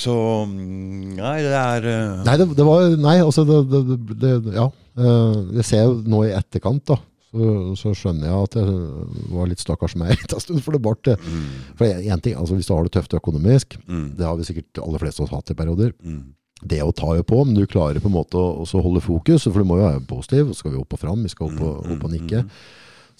Så 0.00 0.14
mm, 0.48 1.16
Nei, 1.18 1.36
det 1.44 1.56
er 1.56 1.88
uh... 1.88 2.24
Nei, 2.24 2.36
det, 2.40 2.48
det 2.56 2.66
var 2.68 2.96
Nei, 3.00 3.16
altså 3.24 3.44
det, 3.48 3.60
det, 3.72 4.00
det, 4.22 4.34
Ja. 4.56 4.70
eh, 4.96 5.38
Jeg 5.60 5.68
ser 5.72 5.86
jo 5.88 5.96
nå 6.08 6.24
i 6.28 6.34
etterkant, 6.36 6.84
da. 6.92 7.00
Så, 7.30 7.76
så 7.78 7.92
skjønner 7.94 8.26
jeg 8.26 8.48
at 8.48 8.56
jeg 8.58 9.30
var 9.36 9.46
litt 9.50 9.62
stakkars 9.62 9.94
meg 10.00 10.16
en 10.34 10.42
stund. 10.42 10.60
For 10.66 10.74
det 10.74 10.82
ble 10.82 10.94
det. 11.06 11.16
For 11.78 11.86
en, 11.86 12.20
ting, 12.24 12.34
altså 12.36 12.58
Hvis 12.58 12.66
du 12.70 12.74
har 12.74 12.84
det 12.88 12.92
tøft 12.98 13.14
økonomisk, 13.14 13.78
Mm. 13.86 14.16
det 14.18 14.26
har 14.26 14.36
vi 14.36 14.46
sikkert 14.50 14.82
aller 14.82 14.98
fleste 15.02 15.22
av 15.22 15.28
oss 15.28 15.34
hatt 15.38 15.50
i 15.54 15.58
perioder, 15.58 15.94
Mm. 16.02 16.20
det 16.66 16.82
å 16.84 16.92
ta 16.92 17.14
jo 17.16 17.22
på, 17.24 17.44
men 17.46 17.54
du 17.56 17.64
klarer 17.66 18.00
på 18.02 18.10
en 18.10 18.18
måte 18.18 18.36
å 18.36 18.82
holde 18.82 19.00
fokus, 19.00 19.44
for 19.48 19.62
du 19.62 19.64
må 19.64 19.78
jo 19.80 19.86
være 19.88 20.06
positiv. 20.10 20.50
Så 20.52 20.60
skal 20.64 20.72
vi 20.74 20.82
opp 20.82 20.92
og 20.92 21.00
fram, 21.00 21.22
vi 21.22 21.28
skal 21.32 21.48
opp 21.48 21.60
og, 21.62 21.90
opp 21.94 22.04
og 22.04 22.10
nikke. 22.12 22.44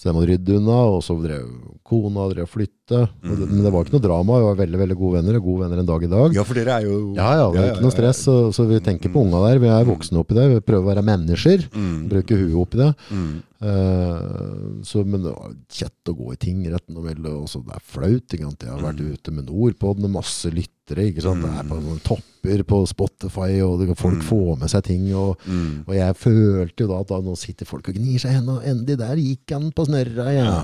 Så 0.01 0.09
det 0.09 0.15
må 0.17 0.23
rydde 0.25 0.55
unna, 0.57 0.77
og 0.95 1.03
så 1.05 1.13
drev 1.21 1.45
kona 1.85 2.23
drev 2.33 2.47
flytte. 2.49 3.03
Det, 3.21 3.35
men 3.51 3.61
det 3.61 3.69
var 3.73 3.85
ikke 3.85 3.99
noe 3.99 4.05
drama, 4.07 4.39
vi 4.41 4.47
var 4.47 4.55
veldig 4.63 4.79
veldig 4.81 4.97
gode 4.97 5.19
venner, 5.19 5.37
og 5.37 5.45
gode 5.45 5.61
venner 5.67 5.83
en 5.83 5.89
dag 5.91 6.07
i 6.07 6.09
dag. 6.09 6.37
Ja, 6.39 6.45
for 6.49 6.57
dere 6.57 6.79
er 6.79 6.87
jo 6.89 6.95
Ja, 7.19 7.27
ja, 7.37 7.51
det 7.53 7.61
er 7.61 7.75
ikke 7.75 7.85
noe 7.85 7.93
stress, 7.93 8.23
så, 8.25 8.37
så 8.57 8.65
vi 8.71 8.79
tenker 8.81 9.13
på 9.13 9.21
unga 9.27 9.43
der. 9.45 9.61
Vi 9.61 9.69
er 9.69 9.85
voksne 9.85 10.23
oppi 10.23 10.39
det, 10.39 10.47
vi 10.55 10.63
prøver 10.65 10.87
å 10.87 10.91
være 10.95 11.05
mennesker. 11.05 11.67
Mm. 11.77 12.09
Bruke 12.15 12.39
huet 12.41 12.57
oppi 12.63 12.81
det. 12.81 12.89
Mm. 13.13 13.35
Eh, 13.61 14.83
så, 14.89 15.03
men 15.05 15.21
det 15.25 15.33
var 15.35 15.53
kjett 15.73 16.11
å 16.11 16.15
gå 16.17 16.33
i 16.35 16.39
tingretten. 16.41 16.97
Og 16.97 17.05
melde. 17.07 17.33
Også, 17.43 17.61
det 17.67 17.77
er 17.77 17.85
flaut. 17.85 18.35
Jeg 18.37 18.71
har 18.71 18.85
vært 18.85 19.03
ute 19.05 19.35
med 19.37 19.49
Nordpodden 19.51 20.07
og 20.09 20.15
masse 20.17 20.49
lyttere. 20.53 21.11
Det 21.13 21.21
er 21.23 21.69
på 21.69 21.77
sånne 21.81 21.99
topper 22.07 22.65
på 22.67 22.79
Spotify, 22.91 23.51
og 23.67 23.83
det, 23.83 23.95
folk 24.01 24.25
får 24.27 24.57
med 24.63 24.73
seg 24.73 24.87
ting. 24.89 25.05
Og, 25.15 25.37
Mm. 25.47 25.85
og 25.87 25.93
jeg 25.95 26.17
følte 26.17 26.85
jo 26.85 26.89
da 26.91 27.01
at 27.05 27.09
da, 27.13 27.21
nå 27.21 27.37
sitter 27.39 27.69
folk 27.69 27.89
og 27.89 27.95
gnir 28.01 28.19
seg 28.19 28.33
i 28.33 28.39
hendene. 28.41 28.65
Endelig, 28.65 28.99
der 28.99 29.21
gikk 29.21 29.55
han 29.55 29.71
på 29.77 29.87
snørra. 29.87 30.31
Ja. 30.35 30.57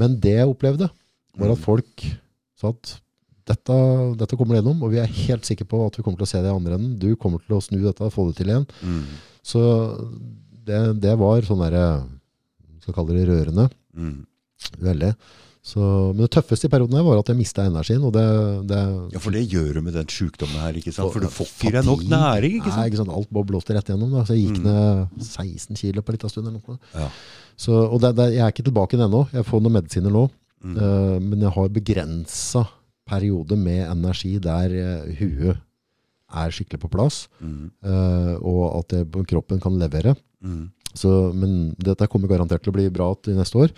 Men 0.00 0.18
det 0.20 0.36
jeg 0.38 0.48
opplevde, 0.48 0.90
var 1.38 1.52
at 1.54 1.58
folk 1.62 2.02
sa 2.58 2.72
at 2.72 2.96
dette, 3.50 3.76
dette 4.20 4.36
kommer 4.36 4.54
du 4.54 4.60
gjennom, 4.60 4.82
og 4.84 4.90
vi 4.92 4.98
er 5.02 5.06
helt 5.26 5.44
sikre 5.48 5.66
på 5.66 5.78
at 5.86 5.96
vi 5.96 6.02
kommer 6.04 6.18
til 6.20 6.26
å 6.28 6.30
se 6.30 6.40
det 6.42 6.50
i 6.50 6.54
andre 6.54 6.76
enden. 6.78 6.98
Du 7.00 7.14
kommer 7.16 7.40
til 7.44 7.56
å 7.56 7.62
snu 7.64 7.78
dette 7.82 8.04
og 8.06 8.12
få 8.14 8.26
det 8.28 8.36
til 8.40 8.50
igjen. 8.52 8.66
Mm. 8.84 9.04
Så 9.42 9.62
det, 10.66 10.80
det 11.02 11.14
var 11.18 11.42
sånn 11.46 11.62
derre 11.64 11.86
Skal 12.80 12.96
kalle 12.96 13.14
det 13.18 13.28
rørende. 13.28 13.68
Mm. 13.96 14.18
Veldig. 14.80 15.14
Så, 15.60 15.80
men 16.16 16.22
det 16.24 16.30
tøffeste 16.32 16.68
i 16.68 16.72
perioden 16.72 16.96
her 16.96 17.04
var 17.04 17.18
at 17.20 17.28
jeg 17.28 17.36
mista 17.36 17.66
energien. 17.68 18.00
Og 18.08 18.14
det, 18.16 18.22
det 18.70 18.78
Ja, 19.12 19.20
for 19.20 19.34
det 19.36 19.42
gjør 19.52 19.74
du 19.76 19.80
med 19.84 19.92
den 19.98 20.08
sykdommen 20.08 20.56
her, 20.62 20.72
ikke 20.80 20.92
sant? 20.96 21.12
For 21.12 21.20
du 21.20 21.28
får 21.28 21.50
ikke 21.52 21.74
deg 21.76 21.84
nok 21.88 22.04
næring, 22.08 22.54
ikke 22.62 22.70
sant? 22.72 22.80
Nei, 22.80 22.86
ikke 22.88 23.00
sant? 23.02 23.12
Alt 23.12 23.30
bare 23.36 23.48
blåste 23.50 23.76
rett 23.76 23.90
gjennom. 23.92 24.14
Da. 24.16 24.24
Så 24.24 24.36
jeg 24.38 24.46
gikk 24.48 24.62
Mm. 24.62 24.70
ned 24.70 25.26
16 25.28 25.76
kilo 25.76 26.00
på 26.02 26.08
en 26.14 26.16
liten 26.16 26.32
stund. 26.32 26.48
Eller 26.48 26.60
noe. 26.64 26.78
Ja. 26.96 27.08
Så, 27.60 27.76
og 27.92 28.00
det, 28.00 28.14
det, 28.16 28.30
jeg 28.38 28.44
er 28.46 28.54
ikke 28.54 28.64
tilbake 28.70 28.96
ennå. 28.96 29.26
Jeg 29.36 29.44
får 29.50 29.60
noen 29.66 29.76
medisiner 29.76 30.10
nå. 30.16 30.24
Mm. 30.64 30.76
Uh, 30.76 31.18
men 31.24 31.40
jeg 31.44 31.52
har 31.56 31.68
begrensa 31.76 32.64
periode 33.08 33.56
med 33.56 33.84
energi 33.90 34.38
der 34.40 34.72
uh, 35.04 35.12
huet 35.20 35.56
er 36.30 36.52
skikkelig 36.54 36.80
på 36.84 36.90
plass, 36.92 37.24
Mm. 37.42 37.70
uh, 37.84 38.34
og 38.40 38.78
at 38.80 38.92
det, 38.94 39.26
kroppen 39.28 39.60
kan 39.60 39.76
levere. 39.80 40.14
Mm. 40.44 40.70
Så, 40.94 41.32
men 41.36 41.74
dette 41.78 42.08
kommer 42.10 42.28
garantert 42.30 42.64
til 42.64 42.72
å 42.72 42.76
bli 42.78 42.88
bra 42.90 43.12
til 43.22 43.36
neste 43.38 43.58
år. 43.62 43.74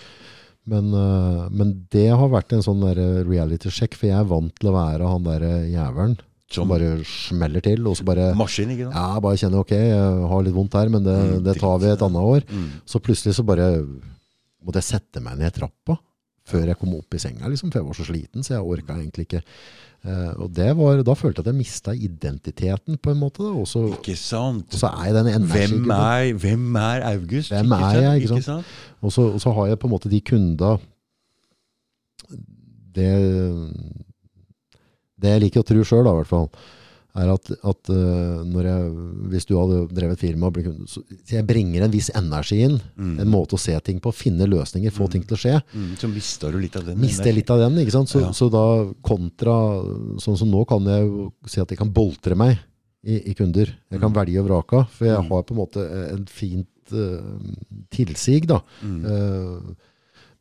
Men, 0.65 0.93
eh, 0.95 1.47
men 1.51 1.73
det 1.91 2.07
har 2.15 2.29
vært 2.31 2.53
en 2.55 2.63
sånn 2.65 2.83
reality-sjekk, 3.27 3.97
for 3.99 4.07
jeg 4.09 4.19
er 4.21 4.29
vant 4.31 4.53
til 4.61 4.71
å 4.71 4.77
være 4.77 5.09
han 5.11 5.25
der 5.27 5.47
jævelen 5.73 6.19
som 6.53 6.67
Som 6.67 6.69
bare 6.69 6.89
smeller 7.09 7.63
til, 7.65 7.81
og 7.89 7.97
så 7.97 8.05
bare 8.05 8.35
maskin, 8.37 8.69
ikke 8.75 8.85
sant? 8.91 8.95
ja, 8.95 9.21
bare 9.25 9.39
kjenner 9.41 9.63
ok, 9.65 9.71
jeg 9.73 10.27
har 10.29 10.43
litt 10.45 10.55
vondt 10.55 10.75
her, 10.77 10.91
men 10.93 11.03
det, 11.07 11.15
Mm, 11.17 11.45
det 11.47 11.55
tar 11.59 11.79
vi 11.81 11.87
et 11.89 12.03
annet 12.05 12.23
år. 12.35 12.45
Mm. 12.51 12.67
Så 12.85 13.01
plutselig 13.01 13.35
så 13.39 13.45
bare 13.49 13.71
måtte 14.63 14.83
jeg 14.83 14.91
sette 14.91 15.23
meg 15.25 15.39
ned 15.41 15.49
i 15.49 15.57
trappa 15.59 15.97
før 16.45 16.67
jeg 16.69 16.77
kom 16.79 16.93
opp 16.99 17.15
i 17.15 17.19
senga, 17.23 17.49
liksom, 17.49 17.71
for 17.73 17.81
jeg 17.81 17.87
var 17.89 17.95
så 17.97 18.05
sliten, 18.05 18.43
så 18.45 18.55
jeg 18.59 18.67
orka 18.69 18.99
egentlig 18.99 19.25
ikke. 19.29 19.43
Eh, 20.03 20.31
og 20.43 20.49
det 20.51 20.73
var, 20.75 21.03
da 21.07 21.15
følte 21.15 21.39
jeg 21.39 21.47
at 21.47 21.53
jeg 21.53 21.59
mista 21.61 21.93
identiteten 21.95 22.97
på 22.99 23.13
en 23.13 23.21
måte. 23.21 23.45
Da. 23.45 23.53
Og 23.55 23.93
Ikke 24.01 24.17
sant? 24.19 24.67
og 24.73 24.81
så 24.81 24.91
er 24.91 25.13
jeg 25.13 25.15
den 25.15 25.47
Hvem 25.47 25.91
er, 25.95 26.33
hvem 26.35 26.77
er 26.77 27.05
August? 27.13 27.53
Hvem 27.55 27.77
er 27.79 28.01
jeg, 28.01 28.23
ikke 28.23 28.33
sant? 28.35 28.45
sant? 28.45 28.73
Og 29.01 29.13
så, 29.15 29.29
og 29.37 29.41
så 29.41 29.53
har 29.55 29.71
jeg 29.71 29.79
på 29.79 29.87
en 29.87 29.95
måte 29.95 30.11
de 30.11 30.21
kunda 30.21 30.77
det, 32.93 33.09
det 35.23 35.35
jeg 35.35 35.43
liker 35.47 35.63
å 35.63 35.67
tro 35.67 35.85
sjøl, 35.87 36.09
i 36.09 36.17
hvert 36.19 36.29
fall, 36.29 36.49
er 37.15 37.29
at, 37.29 37.51
at 37.69 37.91
eh, 37.93 38.39
når 38.49 38.65
jeg, 38.69 38.93
hvis 39.35 39.45
du 39.49 39.55
hadde 39.59 39.81
drevet 39.93 40.19
firma 40.23 40.49
så 40.89 41.03
jeg 41.29 41.45
bringer 41.47 41.85
en 41.85 41.91
viss 41.93 42.09
energi 42.17 42.63
inn, 42.65 42.79
Mm. 42.97 43.19
en 43.21 43.29
måte 43.29 43.57
å 43.57 43.61
se 43.61 43.75
ting 43.85 43.99
på, 44.01 44.13
finne 44.15 44.47
løsninger, 44.49 44.91
få 44.95 45.11
ting 45.11 45.23
til 45.27 45.37
å 45.37 45.41
skje. 45.41 45.55
Mm. 45.75 45.97
Så 46.01 46.09
mister 46.09 46.53
du 46.53 46.59
litt 46.63 46.77
av 46.77 46.85
den. 46.87 46.99
Mister 47.01 47.33
litt 47.33 47.51
av 47.51 47.59
den, 47.59 47.77
ikke 47.83 47.93
sant? 47.93 48.09
Så, 48.09 48.21
Ja. 48.21 48.31
så 48.33 48.49
da 48.51 48.65
kontra, 49.03 49.83
sånn 50.23 50.39
som 50.39 50.49
nå 50.51 50.65
kan 50.67 50.85
jeg 50.85 51.05
jo 51.07 51.33
si 51.47 51.61
at 51.61 51.69
jeg 51.69 51.79
kan 51.79 51.91
boltre 51.93 52.35
meg 52.37 52.59
i, 53.05 53.31
i 53.31 53.35
kunder. 53.35 53.67
Jeg 53.91 54.01
kan 54.01 54.13
Mm. 54.13 54.17
velge 54.25 54.41
og 54.41 54.49
vrake, 54.49 54.89
for 54.91 55.05
jeg 55.05 55.19
Mm. 55.19 55.29
har 55.29 55.43
på 55.43 55.51
en 55.53 55.61
måte 55.61 56.13
en 56.15 56.25
fint 56.27 56.67
uh, 56.93 57.39
tilsig 57.91 58.47
da. 58.47 58.61
Mm. 58.83 59.05
Eh, 59.07 59.75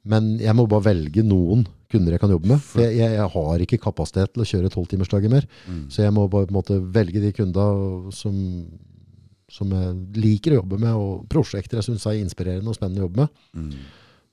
men 0.05 0.37
jeg 0.39 0.55
må 0.55 0.67
bare 0.67 0.83
velge 0.93 1.23
noen 1.23 1.65
kunder 1.91 2.15
jeg 2.15 2.21
kan 2.23 2.33
jobbe 2.33 2.49
med. 2.53 2.69
Jeg, 2.79 2.95
jeg, 3.01 3.27
har 3.35 3.65
ikke 3.65 3.81
kapasitet 3.83 4.33
til 4.33 4.43
å 4.43 4.47
kjøre 4.47 4.71
tolvtimersdager 4.73 5.31
mer. 5.33 5.47
Mm. 5.67 5.83
Så 5.93 6.05
jeg 6.05 6.15
må 6.15 6.27
på 6.31 6.43
en 6.45 6.55
måte 6.55 6.79
velge 6.95 7.21
de 7.23 7.31
kundene 7.35 8.11
som, 8.15 8.35
som 9.51 9.71
jeg 9.75 9.95
liker 10.23 10.55
å 10.55 10.61
jobbe 10.61 10.79
med, 10.81 10.93
og 10.95 11.25
prosjekter 11.31 11.79
jeg 11.81 11.91
syns 11.91 12.07
er 12.09 12.19
inspirerende 12.21 12.71
og 12.71 12.77
spennende 12.79 13.03
å 13.03 13.09
jobbe 13.09 13.25
med. 13.25 13.41
Mm. 13.53 13.71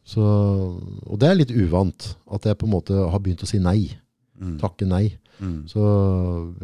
Så, 0.08 0.24
og 0.24 1.16
det 1.20 1.28
er 1.28 1.40
litt 1.42 1.50
uvant 1.52 2.12
at 2.32 2.46
jeg 2.48 2.56
på 2.56 2.64
en 2.68 2.76
måte 2.78 2.96
har 2.96 3.20
begynt 3.20 3.42
å 3.44 3.48
si 3.50 3.58
nei. 3.60 3.90
Mm. 4.38 4.54
Takke 4.62 4.86
nei. 4.88 5.08
Mm. 5.38 5.58
Så 5.70 5.82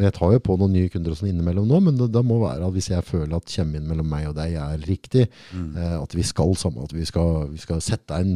jeg 0.02 0.14
tar 0.16 0.32
jo 0.34 0.40
på 0.42 0.56
noen 0.58 0.72
nye 0.74 0.90
kunder 0.90 1.12
og 1.12 1.18
sånn 1.20 1.30
innimellom 1.30 1.66
nå, 1.70 1.78
men 1.84 1.98
det, 1.98 2.08
det 2.14 2.22
må 2.26 2.40
være 2.42 2.66
at 2.66 2.74
hvis 2.74 2.88
jeg 2.90 3.06
føler 3.06 3.36
at 3.36 3.52
kjemien 3.52 3.84
mellom 3.86 4.08
meg 4.10 4.30
og 4.30 4.36
deg 4.38 4.56
er 4.58 4.82
riktig, 4.88 5.28
Mm. 5.54 5.76
eh, 5.78 5.94
at 6.00 6.16
vi 6.16 6.24
skal 6.26 6.56
sammen, 6.58 6.82
at 6.88 6.94
vi 6.94 7.04
skal, 7.06 7.50
vi 7.52 7.60
skal 7.62 7.82
sette 7.84 8.18
en, 8.18 8.32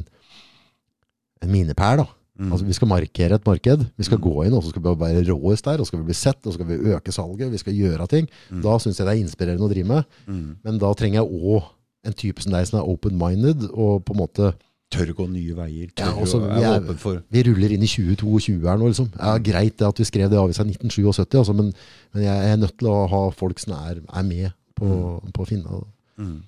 en 1.42 1.50
minepæl 1.50 2.02
da. 2.02 2.06
Mm. 2.38 2.52
Altså, 2.52 2.64
vi 2.68 2.72
skal 2.76 2.88
markere 2.88 3.34
et 3.34 3.46
marked. 3.46 3.80
Vi 3.98 4.04
skal 4.06 4.18
Mm. 4.18 4.22
gå 4.28 4.44
inn, 4.46 4.54
og 4.54 4.62
så 4.62 4.70
skal 4.70 4.82
vi 4.82 4.94
være 5.00 5.24
råest 5.26 5.64
der, 5.64 5.80
og 5.80 5.86
så 5.86 5.90
skal 5.90 5.98
vi 6.00 6.04
bli 6.06 6.14
sett, 6.14 6.38
og 6.46 6.52
så 6.52 6.54
skal 6.54 6.66
vi 6.68 6.92
øke 6.94 7.12
salget, 7.12 7.50
vi 7.50 7.58
skal 7.58 7.74
gjøre 7.74 8.06
ting. 8.08 8.28
Mm. 8.50 8.62
Da 8.62 8.76
syns 8.78 8.98
jeg 9.00 9.06
det 9.08 9.14
er 9.16 9.24
inspirerende 9.24 9.66
å 9.66 9.72
drive 9.72 9.86
med. 9.88 10.04
Mm. 10.28 10.56
Men 10.64 10.78
da 10.78 10.92
trenger 10.94 11.22
jeg 11.22 11.32
òg 11.42 11.64
en 12.06 12.12
type 12.14 12.40
som 12.42 12.52
deg 12.52 12.66
som 12.66 12.78
er 12.78 12.86
open-minded, 12.88 13.70
og 13.74 14.04
på 14.04 14.14
en 14.14 14.20
måte 14.22 14.54
Tør 14.90 15.10
å 15.12 15.14
gå 15.18 15.24
nye 15.28 15.52
veier. 15.52 15.90
Ja, 15.98 16.14
også, 16.16 16.38
vi 16.40 16.62
er 16.64 16.78
åpen 16.80 16.96
for 16.96 17.18
Vi 17.30 17.42
ruller 17.44 17.74
inn 17.74 17.82
i 17.84 17.86
2022 17.90 18.62
her 18.64 18.78
nå, 18.80 18.86
liksom. 18.88 19.10
Ja, 19.18 19.34
greit 19.36 19.76
det 19.76 19.84
at 19.86 19.98
vi 20.00 20.04
skrev 20.08 20.30
det 20.30 20.38
i 20.38 20.40
avisa 20.40 20.62
i 20.64 20.70
1977, 20.72 21.36
altså, 21.42 21.52
men, 21.58 21.74
men 22.14 22.22
jeg 22.24 22.52
er 22.52 22.56
nødt 22.56 22.78
til 22.78 22.88
å 22.88 23.06
ha 23.06 23.20
folk 23.36 23.58
som 23.60 23.74
er, 23.76 24.00
er 24.00 24.22
med 24.24 24.52
på, 24.78 24.88
på 25.34 25.44
å 25.44 25.46
finne 25.50 25.68
det. 25.68 25.84
mm. 26.24 26.38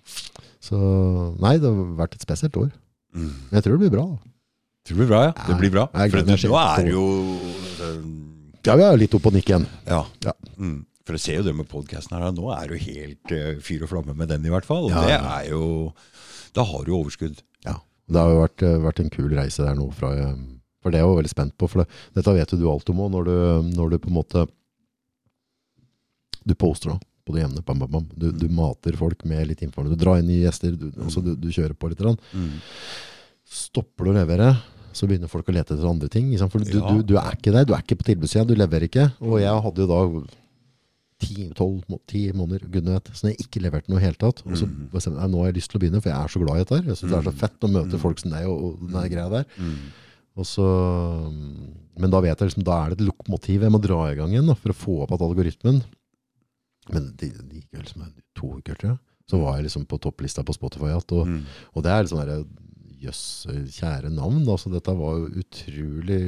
Så 0.64 0.78
nei, 1.40 1.58
det 1.60 1.68
har 1.68 1.92
vært 2.00 2.14
et 2.16 2.24
spesielt 2.24 2.56
år. 2.56 2.70
Mm. 3.12 3.28
Men 3.28 3.58
jeg 3.58 3.64
tror 3.66 3.76
det 3.76 3.82
blir 3.84 3.92
bra. 3.98 4.06
da. 4.08 4.29
Det 4.88 4.96
blir 4.96 5.06
bra, 5.10 5.20
ja. 5.28 5.32
Det 5.46 5.56
blir 5.60 5.70
bra. 5.74 5.88
Jeg 5.94 6.10
For 6.10 6.22
det, 6.24 6.36
nå 6.48 6.60
er 6.60 6.84
det 6.84 6.92
jo 6.94 7.04
Ja, 8.66 8.76
vi 8.76 8.84
er 8.84 8.96
litt 9.00 9.14
opp 9.16 9.26
og 9.30 9.34
nikk 9.36 9.50
igjen. 9.52 9.66
Ja. 9.88 10.02
Ja. 10.24 10.32
Mm. 10.58 10.80
For 11.06 11.16
jeg 11.16 11.22
ser 11.24 11.38
jo 11.40 11.44
det 11.48 11.54
med 11.56 11.68
podkasten 11.70 12.16
her. 12.16 12.30
Nå 12.36 12.50
er 12.54 12.68
du 12.70 12.76
helt 12.80 13.32
uh, 13.34 13.54
fyr 13.64 13.84
og 13.86 13.90
flamme 13.92 14.14
med 14.16 14.28
den, 14.32 14.44
i 14.46 14.52
hvert 14.52 14.66
fall. 14.68 14.88
Og 14.88 14.92
Ja, 14.94 15.02
det 15.06 15.18
er 15.20 15.50
jo 15.52 15.92
Da 16.56 16.64
har 16.66 16.84
du 16.84 16.92
overskudd. 16.96 17.40
Ja. 17.66 17.76
Det 18.10 18.18
har 18.20 18.32
jo 18.34 18.40
vært, 18.42 18.62
eh, 18.66 18.78
vært 18.82 19.00
en 19.04 19.10
kul 19.14 19.30
reise 19.36 19.62
der 19.64 19.76
nå. 19.78 19.86
Fra, 19.94 20.10
eh, 20.18 20.34
for 20.82 20.90
det 20.90 20.98
er 20.98 21.04
jeg 21.04 21.10
jo 21.12 21.18
veldig 21.20 21.30
spent 21.32 21.54
på. 21.60 21.68
For 21.70 21.82
det, 21.84 21.88
dette 22.18 22.34
vet 22.34 22.50
jo 22.52 22.58
du 22.58 22.66
alt 22.72 22.90
om 22.90 23.02
òg, 23.04 23.10
når, 23.14 23.24
du- 23.30 23.76
når 23.78 23.90
du 23.90 23.98
på 23.98 24.08
en 24.10 24.16
måte 24.18 24.46
Du 26.46 26.54
poster 26.56 26.90
da, 26.94 26.98
på 27.26 27.34
det 27.36 27.42
jevne. 27.44 27.62
Bam, 27.64 27.78
bam, 27.78 27.90
bam. 27.90 28.06
Du, 28.16 28.30
du 28.32 28.48
mater 28.48 28.96
folk 28.96 29.24
med 29.28 29.46
litt 29.50 29.60
informasjon. 29.62 29.96
Du 29.96 30.00
drar 30.04 30.18
inn 30.18 30.26
nye 30.30 30.46
gjester. 30.46 30.72
Du, 30.80 30.88
altså, 31.04 31.22
du, 31.22 31.34
du 31.36 31.48
kjører 31.52 31.76
på 31.76 31.90
litt. 31.92 32.00
grann. 32.00 32.16
Mm. 32.32 32.54
Stopper 33.50 34.06
du 34.06 34.10
å 34.12 34.14
levere, 34.20 34.52
så 34.94 35.06
begynner 35.10 35.30
folk 35.30 35.48
å 35.50 35.54
lete 35.54 35.74
etter 35.74 35.88
andre 35.88 36.08
ting. 36.12 36.28
For 36.38 36.58
du, 36.62 36.70
Ja. 36.78 36.92
du, 36.94 37.02
du 37.02 37.16
er 37.18 37.34
ikke 37.36 37.52
der. 37.54 37.64
Du 37.66 37.72
er 37.74 37.82
ikke 37.82 37.98
på 37.98 38.06
tilbudssida. 38.06 38.46
Du 38.46 38.54
leverer 38.54 38.86
ikke. 38.86 39.08
Og 39.20 39.40
jeg 39.42 39.62
hadde 39.64 39.82
jo 39.82 39.88
da 39.90 40.00
ti, 41.20 41.48
tolv, 41.54 41.82
må- 41.90 42.00
ti 42.08 42.30
måneder 42.32 42.64
gudene 42.70 42.94
vet, 42.96 43.10
så 43.12 43.28
jeg 43.28 43.36
ikke 43.42 43.60
leverte 43.60 43.90
noe 43.90 43.98
i 44.00 44.04
hele 44.06 44.14
tatt. 44.16 44.40
Og 44.46 44.54
så 44.56 44.66
Mhm. 44.66 44.88
bestemte 44.90 45.20
jeg 45.20 45.30
nå 45.30 45.38
har 45.42 45.52
jeg 45.52 45.56
lyst 45.58 45.70
til 45.70 45.78
å 45.78 45.82
begynne, 45.82 46.00
for 46.02 46.08
jeg 46.10 46.18
er 46.24 46.28
så 46.28 46.40
glad 46.40 46.54
i 46.56 46.62
dette 46.64 46.76
her. 46.78 46.82
Jeg 46.88 46.96
synes 46.96 47.10
det 47.10 47.18
er 47.18 47.30
så 47.30 47.34
fett 47.42 47.60
å 47.60 47.70
møte 47.70 47.98
folk 48.00 48.18
som 48.18 48.30
deg 48.30 48.46
og, 48.46 48.58
og 48.64 48.88
den 48.88 49.10
greia 49.10 49.28
der. 49.30 49.44
Mm. 49.58 49.76
Og 50.38 50.44
så, 50.46 50.64
men 51.98 52.10
da 52.10 52.20
vet 52.20 52.38
jeg 52.38 52.48
liksom, 52.50 52.64
da 52.64 52.86
er 52.86 52.94
det 52.94 53.00
et 53.00 53.06
lokomotiv 53.10 53.60
jeg 53.66 53.70
må 53.74 53.80
dra 53.82 53.98
i 54.10 54.14
gang 54.16 54.30
igjen 54.32 54.46
da, 54.46 54.54
for 54.54 54.70
å 54.72 54.78
få 54.78 55.02
opp 55.04 55.12
at 55.12 55.20
algoritmen. 55.26 55.82
Men 56.90 57.12
det, 57.16 57.32
de 57.48 57.60
gikk 57.60 57.82
liksom 57.84 58.06
to 58.34 58.46
uker, 58.58 58.74
tror 58.78 58.90
jeg. 58.94 58.98
Så 59.30 59.40
var 59.42 59.56
jeg 59.58 59.66
liksom 59.68 59.86
på 59.86 59.98
topplista 60.00 60.42
på 60.42 60.54
Spotify 60.56 60.90
igjen. 60.90 61.04
Og, 61.12 61.26
Mm. 61.26 61.44
og 61.76 61.82
det 61.84 61.90
er 61.92 62.02
liksom 62.04 62.26
der, 62.26 62.44
jøss, 63.00 63.46
kjære 63.76 64.10
navn. 64.12 64.42
Altså, 64.48 64.70
dette 64.72 64.92
var 64.98 65.18
jo 65.18 65.30
utrolig 65.42 66.20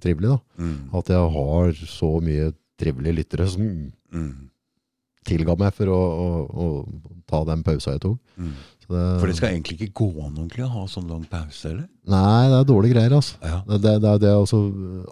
trivelig. 0.00 0.30
da. 0.34 0.38
Mm. 0.58 0.76
At 0.94 1.12
jeg 1.12 1.32
har 1.36 1.72
så 1.86 2.10
mye 2.24 2.52
trivelige 2.80 3.18
lyttere 3.20 3.48
som 3.48 3.92
Mm. 4.14 4.48
tilga 5.26 5.56
meg 5.58 5.72
for 5.74 5.86
å, 5.90 5.98
å, 5.98 6.28
å 6.54 6.66
ta 7.26 7.44
den 7.48 7.62
pausa 7.66 7.92
jeg 7.96 8.00
tok. 8.04 8.18
Mm. 8.38 8.52
Så 8.84 8.88
det, 8.92 9.04
For 9.20 9.26
det 9.26 9.36
skal 9.38 9.54
egentlig 9.54 9.78
ikke 9.80 9.92
gå 10.00 10.08
an 10.26 10.34
ordentlig 10.36 10.64
å 10.66 10.72
ha 10.74 10.82
sånn 10.86 11.08
lang 11.08 11.24
pause, 11.30 11.64
eller? 11.70 11.86
Nei, 12.06 12.48
det 12.52 12.58
er 12.60 12.64
dårlige 12.68 12.94
greier. 12.94 13.14
altså. 13.16 13.38
Ja. 13.42 13.62
Det, 13.66 13.78
det, 13.82 13.94
det, 14.04 14.10
er- 14.10 14.18
det 14.26 14.32
altså 14.36 14.60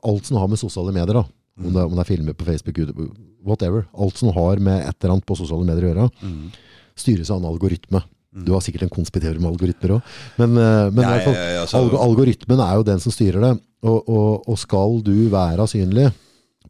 alt 0.05 0.29
som 0.29 0.37
har 0.43 0.49
med 0.53 0.59
sosiale 0.61 0.93
medier 0.93 1.15
da. 1.23 1.25
Om 1.63 1.73
det, 1.73 1.83
om 1.85 1.93
det 1.97 2.01
er 2.05 2.09
filmer 2.17 2.33
på 2.37 2.45
Facebook, 2.49 2.79
YouTube, 2.79 3.11
whatever. 3.45 3.87
Alt 3.99 4.17
som 4.21 4.31
har 4.33 4.57
med 4.63 4.87
et 4.87 4.97
eller 5.05 5.15
annet 5.17 5.27
på 5.29 5.37
sosiale 5.37 5.65
medier 5.69 5.89
å 5.89 5.93
gjøre, 5.93 6.11
Mm. 6.23 6.53
styres 6.97 7.31
av 7.31 7.41
en 7.43 7.49
algoritme. 7.51 8.03
Du 8.33 8.53
har 8.55 8.63
sikkert 8.65 8.87
en 8.87 8.93
konspiterer 8.93 9.37
med 9.41 9.51
algoritmer 9.51 9.99
òg. 9.99 10.13
Men, 10.41 10.57
eh, 10.57 10.91
men 10.91 11.05
Nei, 11.05 11.19
fall, 11.25 11.35
altså- 11.37 11.83
alg 11.83 11.97
algoritmen 12.01 12.61
er 12.65 12.79
jo 12.79 12.87
den 12.89 13.01
som 13.01 13.13
styrer 13.13 13.41
det. 13.45 13.53
Og, 13.83 14.09
og, 14.09 14.49
og 14.49 14.59
skal 14.59 15.03
du 15.05 15.29
være 15.29 15.67
synlig 15.69 16.13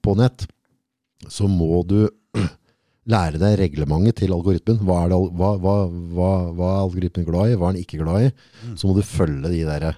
på 0.02 0.16
nett, 0.18 0.46
så 1.28 1.46
må 1.46 1.86
du 1.86 2.08
lære 3.12 3.38
deg 3.38 3.58
reglementet 3.60 4.16
til 4.22 4.32
algoritmen. 4.34 4.80
Hva 4.82 5.04
er, 5.04 5.12
det, 5.12 5.20
hva, 5.38 5.52
hva, 5.62 5.76
hva, 5.88 6.30
hva 6.56 6.70
er 6.72 6.82
algoritmen 6.88 7.26
glad 7.28 7.52
i? 7.52 7.58
Hva 7.60 7.68
er 7.70 7.76
den 7.76 7.84
ikke 7.84 8.02
glad 8.02 8.26
i? 8.26 8.32
Så 8.74 8.88
må 8.88 8.96
du 8.96 9.02
følge 9.06 9.52
de 9.52 9.62
der 9.68 9.92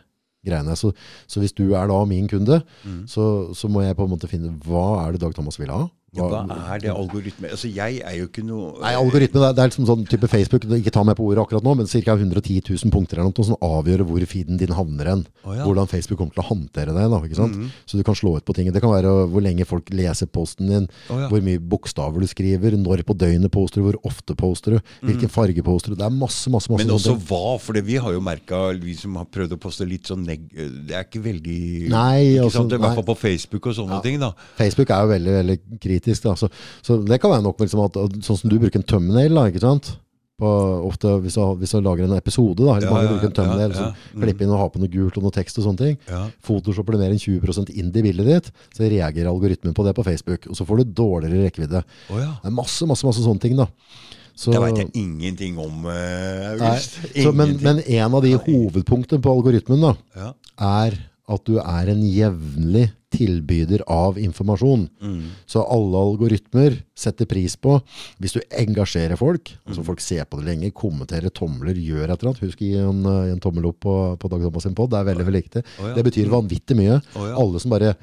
greiene. 0.44 0.76
Så, 0.76 0.92
så 1.26 1.40
hvis 1.40 1.54
du 1.56 1.70
er 1.72 1.88
da 1.88 2.04
min 2.04 2.28
kunde, 2.28 2.60
så, 3.08 3.54
så 3.56 3.70
må 3.72 3.80
jeg 3.86 3.96
på 3.96 4.04
en 4.04 4.12
måte 4.12 4.28
finne 4.28 4.52
hva 4.66 5.06
er 5.06 5.12
det 5.14 5.22
Dag 5.24 5.32
Thomas 5.38 5.56
vil 5.60 5.72
ha? 5.72 5.86
Ja, 6.14 6.28
hva 6.30 6.58
er 6.74 6.82
det 6.82 6.92
algoritme? 6.92 7.50
Altså, 7.54 7.68
jeg 7.72 8.00
er 8.06 8.16
jo 8.18 8.28
ikke 8.28 8.44
noe 8.46 8.74
Nei, 8.82 8.92
algoritme, 8.98 9.40
det 9.40 9.48
er, 9.48 9.56
det 9.56 9.62
er 9.64 9.70
liksom 9.70 9.88
sånn 9.88 10.04
type 10.08 10.28
Facebook, 10.30 10.66
ikke 10.78 10.92
ta 10.94 11.02
meg 11.06 11.16
på 11.18 11.26
ordet 11.26 11.42
akkurat 11.42 11.66
nå, 11.66 11.74
men 11.80 11.88
ca. 11.90 12.14
110 12.14 12.60
000 12.70 12.92
punkter 12.94 13.18
eller 13.18 13.32
noe 13.32 13.48
som 13.48 13.58
avgjør 13.58 14.04
hvor 14.06 14.26
feeden 14.30 14.60
din 14.60 14.74
havner 14.76 15.10
hen. 15.10 15.24
Oh, 15.42 15.54
ja. 15.56 15.64
Hvordan 15.66 15.90
Facebook 15.90 16.20
kommer 16.20 16.36
til 16.36 16.44
å 16.44 16.46
håndtere 16.48 16.94
det. 16.94 17.06
Da, 17.10 17.20
ikke 17.26 17.38
sant? 17.38 17.58
Så 17.90 17.98
du 17.98 18.04
kan 18.06 18.18
slå 18.18 18.36
ut 18.38 18.46
på 18.46 18.54
ting. 18.56 18.70
Det 18.74 18.82
kan 18.82 18.92
være 18.92 19.12
hvor 19.32 19.44
lenge 19.44 19.66
folk 19.68 19.90
leser 19.94 20.30
posten 20.30 20.70
din, 20.70 20.88
oh, 21.10 21.24
ja. 21.24 21.30
hvor 21.32 21.42
mye 21.44 21.62
bokstaver 21.74 22.22
du 22.22 22.30
skriver, 22.30 22.78
når 22.80 23.04
på 23.08 23.16
døgnet 23.18 23.52
poster 23.54 23.82
du, 23.82 23.88
hvor 23.88 23.98
ofte 24.06 24.36
poster 24.38 24.76
du, 24.76 24.94
hvilken 25.04 25.32
farge 25.32 25.66
poster 25.66 25.92
du. 25.92 25.98
Det 26.00 26.06
er 26.06 26.14
masse, 26.14 26.46
masse, 26.52 26.70
masse 26.72 26.84
Men 26.84 26.94
også 26.94 27.16
hva? 27.28 27.58
For 27.62 27.80
vi 27.84 27.98
har 28.00 28.14
jo 28.14 28.22
merka, 28.24 28.66
vi 28.80 28.96
som 28.98 29.18
har 29.20 29.28
prøvd 29.34 29.56
å 29.56 29.60
poste 29.60 29.88
litt 29.88 30.10
sånn 30.10 30.24
neg... 30.28 30.46
Det 30.54 30.94
er 30.94 31.06
ikke 31.06 31.22
veldig 31.24 31.60
Nei, 31.92 32.34
ikke 32.34 32.46
altså, 32.46 32.62
sant? 32.62 32.76
I 32.76 32.82
hvert 32.82 32.98
fall 33.00 33.08
på 33.10 33.18
Facebook 33.18 33.70
og 33.70 33.78
sånne 33.80 34.00
ting, 34.04 34.20
da. 34.22 34.32
Facebook 34.58 34.92
er 34.94 35.04
jo 35.04 35.12
veldig, 35.14 35.36
veldig 35.40 35.58
kritisk. 35.82 36.03
Da. 36.04 36.36
Så, 36.38 36.48
så 36.84 37.00
det 37.02 37.20
kan 37.22 37.32
være 37.32 37.44
nok 37.46 37.60
liksom 37.64 37.84
at, 37.86 38.00
sånn 38.26 38.40
som 38.40 38.50
du 38.52 38.58
bruker 38.60 38.80
en 38.80 38.88
thumbnail, 38.88 39.34
da, 39.34 39.46
ikke 39.50 39.62
sant? 39.64 39.94
På, 40.34 40.48
ofte 40.88 41.12
hvis 41.22 41.36
du, 41.38 41.42
hvis 41.60 41.72
du 41.76 41.78
lager 41.78 42.08
en 42.08 42.16
episode, 42.16 42.58
da, 42.58 42.72
eller 42.74 42.88
Ja, 42.88 42.94
mange 42.94 43.06
ja, 43.06 43.10
bruker 43.12 43.30
en 43.30 43.36
thumbnail, 43.36 43.74
ja, 43.74 43.84
ja. 43.84 43.90
så 43.92 44.22
klippe 44.24 44.42
inn 44.42 44.54
og 44.54 44.58
ha 44.64 44.66
på 44.74 44.82
noe 44.82 44.90
gult 44.90 45.20
og 45.20 45.26
noe 45.28 45.34
tekst 45.34 45.60
og 45.60 45.68
sånne 45.68 45.80
ting. 45.80 45.94
Ja. 46.10 46.24
Photoshop 46.42 46.88
blir 46.88 46.98
mer 46.98 47.14
enn 47.14 47.22
20% 47.22 47.70
inn 47.70 47.92
i 47.94 48.02
bildet 48.08 48.30
ditt, 48.32 48.50
så 48.74 48.88
reagerer 48.88 49.30
algoritmen 49.30 49.76
på 49.78 49.86
det 49.86 49.94
på 49.94 50.06
Facebook. 50.06 50.50
Og 50.50 50.58
så 50.58 50.66
får 50.66 50.82
du 50.82 50.96
dårligere 51.04 51.46
rekkevidde. 51.46 51.84
Oh, 52.10 52.18
ja. 52.18 52.32
Det 52.42 52.50
er 52.50 52.56
masse, 52.58 52.90
masse, 52.90 53.06
masse 53.06 53.22
sånne 53.22 53.46
ting, 53.46 53.54
da. 53.60 53.68
Så, 54.34 54.50
Det 54.50 54.58
veit 54.58 54.80
jeg 54.80 54.90
ingenting 54.98 55.58
om, 55.62 55.84
eh, 55.86 56.56
Nei, 56.58 56.72
August. 56.72 56.98
så, 57.14 57.30
men, 57.30 57.54
men 57.62 57.78
en 57.86 58.16
av 58.18 58.24
de 58.24 58.34
hovedpunktene 58.34 59.22
på 59.22 59.34
algoritmen 59.38 59.84
da, 59.86 59.92
ja. 60.18 60.32
er 60.58 60.98
at 61.28 61.44
du 61.48 61.54
er 61.58 61.88
en 61.88 62.02
jevnlig 62.04 62.90
tilbyder 63.14 63.80
av 63.88 64.16
informasjon. 64.18 64.88
Mm. 65.00 65.20
Så 65.46 65.62
alle 65.70 66.00
algoritmer 66.02 66.80
setter 66.98 67.28
pris 67.30 67.54
på 67.56 67.76
hvis 68.20 68.34
du 68.36 68.40
engasjerer 68.58 69.16
folk, 69.16 69.52
altså 69.64 69.80
Mm. 69.80 69.86
folk 69.86 70.00
ser 70.00 70.24
på 70.26 70.40
det 70.40 70.46
lenge, 70.50 70.72
kommenterer, 70.74 71.30
tomler, 71.30 71.74
gjør 71.78 72.10
et 72.10 72.18
eller 72.20 72.32
annet. 72.34 72.42
Husk 72.44 72.58
å 72.60 72.66
gi 72.66 72.74
en, 72.76 73.06
eh, 73.06 73.32
en 73.32 73.40
tommel 73.40 73.66
opp 73.70 73.80
på, 73.80 73.94
på 74.18 74.28
Dag 74.28 74.42
Thomas 74.42 74.62
sin 74.66 74.74
pod. 74.74 74.90
det 74.90 74.98
er 74.98 75.14
veldig, 75.14 75.26
veldig 75.30 75.42
viktig. 75.44 75.64
Oh, 75.80 75.88
ja. 75.88 75.94
Det 75.94 76.04
betyr 76.04 76.28
vanvittig 76.28 76.76
mye. 76.76 77.00
Oh, 77.16 77.26
ja. 77.28 77.36
Alle 77.38 77.60
som 77.60 77.70
bare 77.70 77.94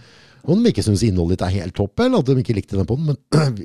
om 0.46 0.64
de 0.64 0.72
ikke 0.72 0.84
syns 0.86 1.04
innholdet 1.06 1.38
ditt 1.40 1.46
er 1.48 1.56
helt 1.62 1.76
topp, 1.78 2.00
eller 2.00 2.20
at 2.20 2.26
de 2.26 2.36
ikke 2.42 2.56
likte 2.58 2.78
den 2.78 2.86
podden, 2.90 3.12
men 3.12 3.18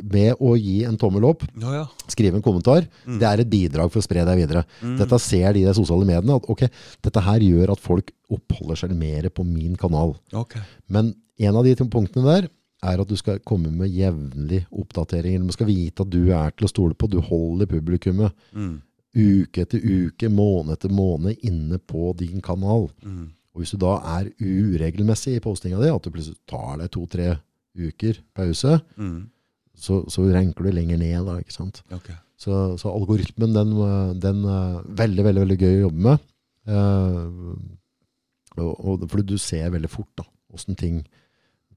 med 0.17 0.35
å 0.43 0.55
gi 0.59 0.85
en 0.85 0.97
tommel 1.01 1.25
opp, 1.29 1.45
ja, 1.61 1.73
ja. 1.81 1.85
skrive 2.09 2.37
en 2.37 2.43
kommentar, 2.45 2.87
Mm. 3.07 3.19
det 3.21 3.27
er 3.29 3.41
et 3.45 3.51
bidrag 3.51 3.91
for 3.93 4.01
å 4.03 4.05
spre 4.05 4.25
deg 4.27 4.37
videre. 4.41 4.65
Dette 4.99 5.19
ser 5.23 5.53
de 5.55 5.61
i 5.63 5.65
de 5.69 5.75
sosiale 5.75 6.05
mediene, 6.09 6.37
at 6.37 6.49
ok, 6.51 6.67
dette 7.03 7.23
her 7.23 7.41
gjør 7.41 7.73
at 7.77 7.81
folk 7.81 8.11
oppholder 8.31 8.77
seg 8.77 8.95
mer 8.99 9.29
på 9.31 9.45
min 9.47 9.77
kanal. 9.79 10.17
Okay. 10.35 10.61
Men 10.89 11.15
en 11.39 11.57
av 11.57 11.65
de 11.65 11.75
punktene 11.77 12.25
der 12.27 12.49
er 12.87 13.01
at 13.01 13.09
du 13.09 13.17
skal 13.17 13.39
komme 13.47 13.71
med 13.73 13.89
jevnlig 13.91 14.65
oppdateringer. 14.71 15.41
Man 15.41 15.55
skal 15.55 15.67
vite 15.71 16.03
at 16.05 16.11
du 16.13 16.29
er 16.35 16.51
til 16.53 16.67
å 16.67 16.71
stole 16.71 16.95
på. 16.95 17.09
Du 17.11 17.21
holder 17.25 17.67
publikummet 17.71 18.33
Mm. 18.55 18.83
uke 19.17 19.63
etter 19.65 19.81
uke, 19.81 20.29
måned 20.29 20.75
etter 20.77 20.91
måned 20.93 21.39
inne 21.43 21.79
på 21.79 22.13
din 22.19 22.41
kanal. 22.45 22.91
Mm. 23.03 23.31
Og 23.57 23.63
hvis 23.63 23.73
du 23.73 23.79
da 23.81 23.95
er 24.19 24.29
uregelmessig 24.37 25.39
i 25.39 25.41
postinga 25.41 25.81
di, 25.81 25.89
at 25.89 26.05
du 26.05 26.13
plutselig 26.13 26.37
tar 26.51 26.77
deg 26.83 26.91
to-tre 26.93 27.31
uker 27.77 28.19
pause, 28.37 28.75
Mm. 29.01 29.31
så, 29.77 30.03
så 30.13 30.25
renker 30.29 30.65
du 30.69 30.77
lenger 30.77 31.01
ned 31.01 31.25
da, 31.25 31.39
ikke 31.41 31.55
sant? 31.57 31.81
Okay. 31.93 32.17
Så, 32.37 32.53
så 32.77 32.93
algoritmen, 32.93 33.55
den, 33.57 33.73
den 34.21 34.43
er 34.45 34.83
veldig, 34.85 35.25
veldig, 35.25 35.43
veldig 35.47 35.57
gøy 35.63 35.73
å 35.79 35.85
jobbe 35.87 36.05
med. 36.11 36.27
Eh, 36.69 38.61
og, 38.61 38.73
og, 38.77 39.07
fordi 39.09 39.25
du 39.33 39.39
ser 39.41 39.73
veldig 39.73 39.91
fort 39.93 40.13
da, 40.21 40.27
hvordan 40.53 40.79
ting, 40.81 41.01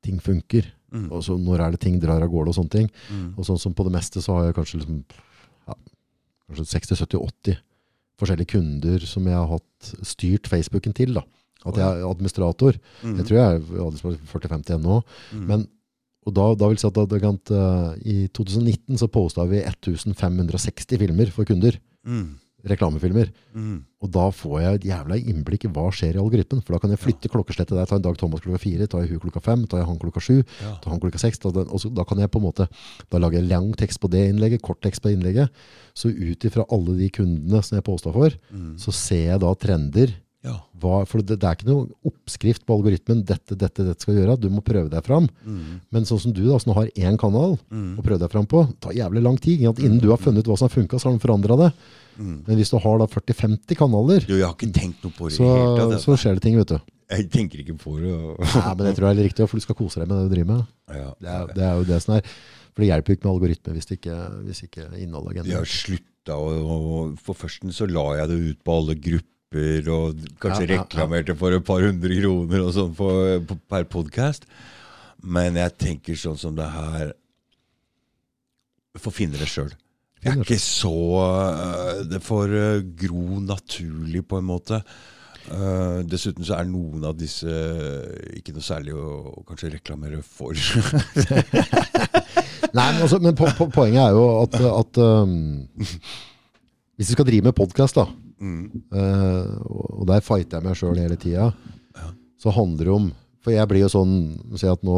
ting 0.04 0.20
funker. 0.24 0.68
Mm. 0.92 1.08
Og 1.14 1.24
så 1.24 1.38
når 1.40 1.64
er 1.64 1.76
det 1.76 1.82
ting 1.86 1.96
drar 2.02 2.24
av 2.24 2.32
gårde 2.32 2.52
og 2.52 2.60
sånne 2.60 2.76
ting. 2.76 2.92
Mm. 3.08 3.34
Og 3.38 3.48
sånn 3.48 3.60
som 3.62 3.76
på 3.78 3.88
det 3.88 3.96
meste 3.96 4.24
så 4.26 4.36
har 4.36 4.50
jeg 4.50 4.60
kanskje 4.60 4.82
liksom, 4.82 5.02
ja, 5.70 5.80
kanskje 6.50 6.70
60-70-80 6.76 7.60
forskjellige 8.20 8.52
kunder 8.52 9.04
som 9.08 9.28
jeg 9.32 9.38
har 9.40 9.48
hatt 9.48 9.92
styrt 10.08 10.50
Facebooken 10.52 10.96
til 10.98 11.16
da. 11.16 11.24
At 11.68 11.76
jeg 11.76 11.86
er 12.00 12.06
administrator. 12.08 12.78
Mm. 13.04 13.18
Jeg 13.20 13.26
tror 13.28 13.38
jeg 13.38 13.46
er 13.46 13.84
administrator 13.84 14.20
40-50 14.32 14.76
ennå. 14.78 15.00
Mm. 15.36 15.46
Men, 15.50 15.68
og 16.28 16.36
da, 16.38 16.46
da 16.56 16.68
vil 16.72 16.78
si 16.80 16.88
at 16.88 17.00
det 17.12 17.24
eh, 17.24 17.90
i 18.06 18.18
2019 18.32 19.00
så 19.02 19.08
posta 19.12 19.44
vi 19.50 19.60
1560 19.64 20.98
filmer 21.02 21.32
for 21.36 21.44
kunder. 21.50 21.76
Mm. 22.08 22.38
Reklamefilmer. 22.68 23.30
Mm. 23.56 23.78
Og 24.04 24.10
da 24.12 24.26
får 24.36 24.56
jeg 24.62 24.78
et 24.80 24.86
jævla 24.90 25.16
innblikk 25.32 25.64
i 25.68 25.72
hva 25.72 25.86
skjer 25.96 26.18
i 26.18 26.22
algoritmen. 26.22 26.60
For 26.66 26.76
da 26.76 26.80
kan 26.84 26.92
jeg 26.92 27.00
flytte 27.00 27.32
klokkeslettet 27.32 27.76
der. 27.78 27.88
Ta 27.88 27.96
en 28.00 28.04
Dag 28.04 28.18
Thomas 28.20 28.44
klokka 28.44 28.60
fire, 28.64 28.88
ta 28.92 29.00
jeg 29.04 29.14
hun 29.14 29.22
klokka 29.24 29.42
fem, 29.44 29.64
ta 29.72 29.80
jeg 29.80 29.88
han 29.88 30.00
klokka 30.02 30.24
sju, 30.24 30.38
Ja. 30.64 30.74
ta 30.84 30.92
han 30.92 31.00
klokka 31.00 31.22
seks. 31.24 31.40
Da, 31.40 31.52
og 31.64 31.80
så, 31.80 31.92
da 31.96 32.04
kan 32.08 32.20
jeg 32.20 32.32
på 32.32 32.40
en 32.42 32.48
måte 32.50 32.68
Da 33.10 33.18
lager 33.20 33.40
jeg 33.40 33.48
lang 33.50 33.72
tekst 33.80 34.00
på 34.04 34.10
det 34.12 34.26
innlegget, 34.34 34.62
kort 34.62 34.82
tekst 34.84 35.02
på 35.04 35.12
innlegget. 35.14 35.50
Så 35.96 36.12
ut 36.12 36.44
ifra 36.48 36.66
alle 36.70 36.98
de 37.00 37.10
kundene 37.10 37.64
som 37.64 37.78
jeg 37.80 37.84
posta 37.88 38.12
for, 38.12 38.30
Mm. 38.52 38.76
så 38.78 38.92
ser 38.92 39.26
jeg 39.32 39.40
da 39.40 39.54
trender. 39.56 40.16
Ja. 40.46 40.54
Hva, 40.80 41.02
for 41.10 41.20
det, 41.20 41.36
det 41.42 41.44
er 41.50 41.58
ikke 41.58 41.68
noe 41.68 41.90
oppskrift 42.08 42.64
på 42.64 42.76
algoritmen. 42.78 43.26
Dette, 43.28 43.58
dette, 43.60 43.84
dette 43.84 44.06
skal 44.06 44.16
gjøre. 44.16 44.38
Du 44.40 44.48
må 44.54 44.62
prøve 44.64 44.88
deg 44.94 45.04
fram. 45.04 45.26
Mm. 45.44 45.82
Men 45.92 46.06
sånn 46.08 46.22
som 46.24 46.32
du, 46.36 46.46
da, 46.48 46.60
som 46.64 46.72
har 46.78 46.88
én 46.96 47.18
kanal 47.20 47.58
Mm. 47.70 47.98
å 48.00 48.06
prøve 48.06 48.22
deg 48.24 48.32
fram 48.32 48.48
på, 48.48 48.62
tar 48.80 48.96
jævlig 48.96 49.22
lang 49.26 49.36
tid. 49.38 49.66
At? 49.68 49.82
Innen 49.84 50.00
du 50.00 50.08
har 50.14 50.22
funnet 50.22 50.46
ut 50.46 50.52
hva 50.52 50.56
som 50.58 50.70
har 50.70 50.76
funka, 50.78 50.96
så 51.00 51.10
har 51.10 51.18
den 51.18 51.24
forandra 51.26 51.58
det. 51.66 51.72
Mm. 52.20 52.38
Men 52.48 52.56
hvis 52.60 52.72
du 52.72 52.78
har 52.80 52.98
da 53.04 53.08
40-50 53.12 53.76
kanaler, 53.80 54.24
Jo, 54.28 54.38
jeg 54.40 54.48
har 54.48 54.56
ikke 54.56 54.72
tenkt 54.80 55.04
noe 55.04 55.12
på 55.18 55.28
det. 55.30 55.36
så, 55.40 55.50
det 55.92 56.00
så 56.04 56.16
skjer 56.20 56.40
det 56.40 56.44
ting, 56.48 56.56
vet 56.60 56.72
du. 56.72 56.80
Jeg 57.10 57.28
tenker 57.34 57.60
ikke 57.64 57.76
på 57.82 57.98
det. 58.00 58.14
Nei, 58.14 58.74
men 58.78 58.86
det 58.86 58.96
tror 58.96 59.10
jeg 59.10 59.18
er 59.20 59.28
riktig, 59.28 59.48
for 59.50 59.58
du 59.60 59.64
skal 59.66 59.76
kose 59.80 60.00
deg 60.00 60.08
med 60.12 60.20
det 60.20 60.30
du 60.30 60.34
driver 60.38 60.50
med. 60.56 60.66
Ja, 60.94 61.10
Det 61.20 61.30
er, 61.36 61.48
det 61.56 61.64
er 61.68 61.76
jo 61.80 61.88
det 61.90 62.00
som 62.04 62.16
er 62.16 62.22
For 62.70 62.84
det 62.86 62.90
hjelper 62.92 63.10
jo 63.12 63.18
ikke 63.18 63.26
med 63.28 63.34
algoritme 63.34 63.74
hvis 63.76 63.88
det 63.90 63.96
ikke, 64.00 64.18
hvis 64.46 64.62
ikke 64.68 64.86
innholdet 65.02 65.40
er 65.42 65.50
Jeg 65.50 65.58
har 65.58 65.70
slutta, 65.70 66.36
og, 66.38 66.70
og 66.70 67.16
For 67.26 67.36
førsten 67.38 67.74
så 67.76 67.88
la 67.90 68.06
jeg 68.22 68.30
det 68.32 68.38
ut 68.54 68.60
på 68.64 68.76
alle 68.78 68.96
grupper, 68.96 69.26
og 69.50 70.20
kanskje 70.38 70.68
Ja, 70.68 70.74
ja, 70.76 70.82
reklamerte 70.84 71.36
for 71.36 71.50
et 71.52 71.66
par 71.66 71.82
hundre 71.82 72.14
kroner 72.22 72.62
og 72.62 72.74
sånn 72.76 72.92
per 73.68 73.84
podkast. 73.90 74.46
Men 75.24 75.58
jeg 75.58 75.74
tenker 75.78 76.16
sånn 76.16 76.38
som 76.38 76.56
det 76.56 76.70
her 76.70 77.14
Får 79.00 79.14
finne 79.14 79.38
det 79.40 79.48
sjøl. 79.48 79.70
Jeg 80.24 80.34
er 80.34 80.42
ikke 80.42 80.60
så 80.60 80.92
øh, 81.24 82.00
Det 82.10 82.20
får 82.26 82.50
øh, 82.50 82.84
gro 83.00 83.40
naturlig, 83.40 84.26
på 84.28 84.38
en 84.42 84.48
måte. 84.50 84.82
Uh, 85.50 86.02
dessuten 86.06 86.44
så 86.46 86.58
er 86.60 86.68
noen 86.68 87.06
av 87.08 87.16
disse 87.18 87.48
øh, 87.48 88.36
ikke 88.38 88.54
noe 88.54 88.66
særlig 88.66 88.94
å, 88.94 89.06
å 89.40 89.44
kanskje 89.48 89.72
reklamere 89.78 90.20
for. 90.26 90.54
Nei, 92.76 92.90
men, 92.92 93.00
også, 93.06 93.22
men 93.24 93.38
po 93.38 93.48
po 93.58 93.70
poenget 93.74 94.04
er 94.04 94.18
jo 94.18 94.26
at, 94.44 94.60
at 94.60 95.00
um, 95.02 95.64
hvis 97.00 97.10
du 97.10 97.16
skal 97.16 97.30
drive 97.30 97.48
med 97.48 97.58
podkast, 97.58 97.98
da, 97.98 98.10
mm. 98.40 98.84
eh, 98.96 99.50
og 99.70 100.06
der 100.10 100.22
fighter 100.26 100.60
jeg 100.60 100.66
meg 100.70 100.78
sjøl 100.80 101.00
hele 101.00 101.18
tida, 101.20 101.52
så 102.40 102.54
handler 102.56 102.88
det 102.88 102.94
om 102.96 103.10
For 103.44 103.52
jeg 103.52 103.68
blir 103.72 103.82
jo 103.86 103.88
sånn 103.92 104.12
Si 104.60 104.68
at 104.68 104.82
nå 104.84 104.94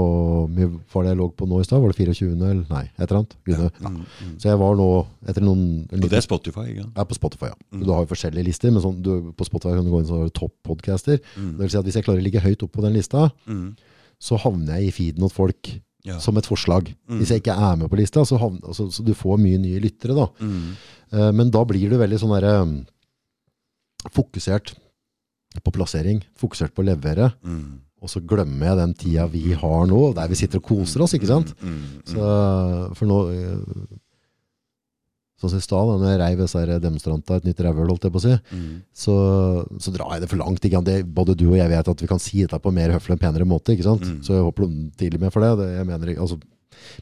var 0.94 1.04
det 1.06 1.12
jeg 1.12 1.18
lå 1.20 1.28
på 1.38 1.46
nå 1.50 1.60
i 1.62 1.66
stad? 1.66 1.82
Var 1.82 1.92
det 1.94 1.98
24., 1.98 2.30
eller? 2.38 2.64
Nei, 2.70 2.84
et 2.98 3.04
eller 3.06 3.20
annet. 3.20 3.36
Ja. 3.50 3.68
Mm, 3.86 4.00
mm. 4.02 4.32
Så 4.42 4.50
jeg 4.50 4.60
var 4.62 4.76
nå 4.80 4.88
etter 5.30 5.46
noen 5.46 5.62
liten, 5.92 6.08
det 6.10 6.18
er 6.20 6.26
Spotify, 6.26 6.66
ikke? 6.74 6.86
Ja, 6.98 7.06
på 7.06 7.18
Spotify, 7.18 7.52
ja. 7.52 7.58
Så 7.70 7.84
Du 7.86 7.92
har 7.94 8.02
jo 8.04 8.10
forskjellige 8.12 8.46
lister, 8.50 8.74
men 8.74 8.82
sånn, 8.84 8.98
du, 9.06 9.12
på 9.38 9.46
Spotify 9.48 9.76
kan 9.78 9.86
du 9.86 9.92
gå 9.94 10.02
inn 10.02 10.10
og 10.18 10.34
topp 10.38 10.54
podcaster. 10.72 11.22
Mm. 11.38 11.52
Det 11.58 11.64
vil 11.66 11.72
si 11.74 11.80
at 11.82 11.86
hvis 11.90 11.98
jeg 12.00 12.08
klarer 12.08 12.22
å 12.22 12.26
ligge 12.26 12.42
høyt 12.44 12.66
opp 12.66 12.74
på 12.78 12.86
den 12.86 12.98
lista, 12.98 13.28
Mm. 13.48 13.76
så 14.22 14.38
havner 14.42 14.78
jeg 14.82 14.88
i 14.90 14.96
feeden 14.98 15.22
hos 15.26 15.34
folk 15.38 15.72
Ja. 16.04 16.18
som 16.18 16.38
et 16.38 16.46
forslag. 16.50 16.90
Mm. 17.10 17.20
Hvis 17.22 17.30
jeg 17.30 17.44
ikke 17.44 17.54
er 17.58 17.76
med 17.78 17.90
på 17.94 17.98
lista, 18.02 18.26
så, 18.26 18.38
havner, 18.42 18.74
så, 18.74 18.90
så 18.90 19.06
du 19.06 19.14
får 19.14 19.38
mye 19.38 19.62
nye 19.62 19.80
lyttere 19.82 20.18
da. 20.18 20.26
Mm. 20.42 20.72
Uh, 21.14 21.32
men 21.32 21.52
da 21.54 21.62
blir 21.66 21.90
du 21.94 21.98
veldig 22.02 22.18
sånn 22.22 22.34
derre 22.34 22.56
um, 22.66 22.74
fokusert 24.10 24.74
på 25.64 25.72
plassering, 25.76 26.22
fokusert 26.40 26.74
på 26.74 26.82
å 26.82 26.86
levere, 26.90 27.34
Mm. 27.44 27.80
og 28.02 28.10
så 28.10 28.22
glemmer 28.26 28.68
jeg 28.72 28.78
den 28.78 28.94
tida 28.94 29.28
vi 29.28 29.52
har 29.54 29.86
nå, 29.86 30.14
der 30.16 30.28
vi 30.28 30.36
sitter 30.36 30.58
og 30.58 30.64
koser 30.64 31.02
oss, 31.04 31.14
ikke 31.14 31.28
sant? 31.28 31.54
Mm. 31.62 31.70
Mm. 31.70 32.06
Så, 32.06 32.96
for 32.96 33.06
nå 33.06 33.20
eh, 33.32 33.98
Sånn 35.42 35.50
som 35.50 35.58
i 35.58 35.64
stad, 35.66 35.88
når 35.98 36.12
jeg 36.12 36.20
reiv 36.22 36.38
disse 36.44 36.80
demonstrantene 36.84 37.38
et 37.42 37.46
nytt 37.50 37.62
rævhøl, 37.66 37.88
holdt 37.90 38.04
jeg 38.06 38.12
på 38.14 38.20
å 38.20 38.22
si, 38.22 38.34
Mm. 38.54 38.82
så, 38.94 39.16
så 39.82 39.90
drar 39.92 40.12
jeg 40.14 40.22
det 40.22 40.30
for 40.30 40.38
langt. 40.38 40.62
Ikke? 40.62 40.84
Det, 40.86 40.98
både 41.18 41.34
du 41.36 41.48
og 41.50 41.58
jeg 41.58 41.68
vet 41.72 41.88
at 41.90 42.00
vi 42.04 42.06
kan 42.12 42.20
si 42.22 42.44
dette 42.44 42.60
på 42.62 42.72
mer 42.72 42.92
høflig 42.94 43.16
og 43.18 43.20
penere 43.24 43.44
måte. 43.50 43.74
Ikke 43.74 43.88
sant? 43.88 44.02
Mm. 44.06 44.20
Så 44.22 44.36
jeg 44.38 44.44
håper 44.46 44.68
du 44.70 44.92
tidlig 45.02 45.20
med 45.20 45.34
for 45.34 45.42
det. 45.42 45.58
det 45.58 45.78
jeg 45.80 45.88
mener, 45.90 46.06
ikke- 46.14 46.22
altså, 46.22 46.38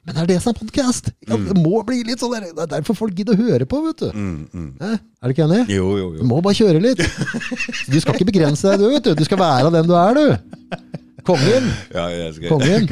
Men 0.04 0.16
det 0.16 0.22
er 0.22 0.30
det 0.32 0.38
som 0.44 0.52
er 0.54 0.60
podkast! 0.60 1.12
Det 1.28 1.58
må 1.58 1.82
bli 1.88 2.02
litt 2.08 2.22
sånn 2.22 2.34
der. 2.36 2.50
Det 2.54 2.66
er 2.66 2.72
derfor 2.78 2.98
folk 2.98 3.18
gidder 3.18 3.36
å 3.36 3.48
høre 3.50 3.68
på, 3.70 3.82
vet 3.88 4.04
du. 4.06 4.10
Mm, 4.14 4.38
mm. 4.54 4.70
Hæ? 4.82 4.92
Er 5.00 5.32
du 5.32 5.36
ikke 5.36 5.48
enig? 5.48 5.62
Jo, 5.74 5.90
jo, 6.00 6.12
Du 6.20 6.24
må 6.30 6.40
bare 6.46 6.58
kjøre 6.60 6.84
litt. 6.84 7.04
Du 7.92 7.98
skal 8.00 8.16
ikke 8.16 8.30
begrense 8.32 8.70
deg, 8.70 8.82
du, 8.82 8.90
vet 8.94 9.10
du. 9.10 9.12
Du 9.20 9.26
skal 9.28 9.42
være 9.42 9.74
den 9.76 9.90
du 9.90 9.96
er, 9.98 10.20
du. 10.20 10.96
Kongen. 11.28 11.70
Ja, 11.94 12.08
jeg 12.14 12.38
skal... 12.38 12.54
Kongen. 12.54 12.88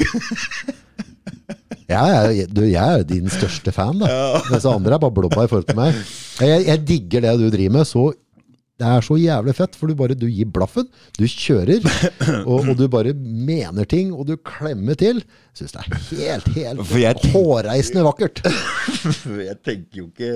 Jeg 1.87 2.15
er, 2.19 2.47
du, 2.51 2.65
jeg 2.67 2.83
er 2.83 2.97
jo 2.99 3.05
din 3.07 3.29
største 3.31 3.71
fan, 3.71 4.01
da. 4.01 4.41
Mens 4.51 4.65
andre 4.67 4.97
er 4.97 5.01
bare 5.01 5.15
blobba 5.15 5.45
i 5.45 5.51
forhold 5.51 5.67
til 5.69 5.77
meg. 5.79 5.95
Jeg, 6.43 6.65
jeg 6.67 6.81
digger 6.89 7.23
det 7.23 7.35
du 7.39 7.45
driver 7.53 7.77
med. 7.77 7.87
Så, 7.87 8.09
det 8.77 8.85
er 8.85 9.01
så 9.05 9.15
jævlig 9.17 9.55
fett, 9.57 9.73
for 9.77 9.89
du 9.89 9.95
bare 9.97 10.13
du 10.17 10.27
gir 10.29 10.49
blaffen. 10.53 10.85
Du 11.17 11.23
kjører, 11.25 11.81
og, 12.49 12.67
og 12.69 12.75
du 12.77 12.85
bare 12.93 13.13
mener 13.17 13.87
ting, 13.89 14.11
og 14.13 14.27
du 14.29 14.35
klemmer 14.37 14.97
til. 14.99 15.23
Jeg 15.57 15.63
syns 15.63 15.73
det 15.73 15.81
er 15.81 16.43
helt, 16.51 16.51
helt 16.93 17.25
hårreisende 17.33 18.05
vakkert. 18.05 18.43
Jeg 19.47 19.57
tenker 19.65 20.03
jo 20.03 20.05
ikke 20.11 20.29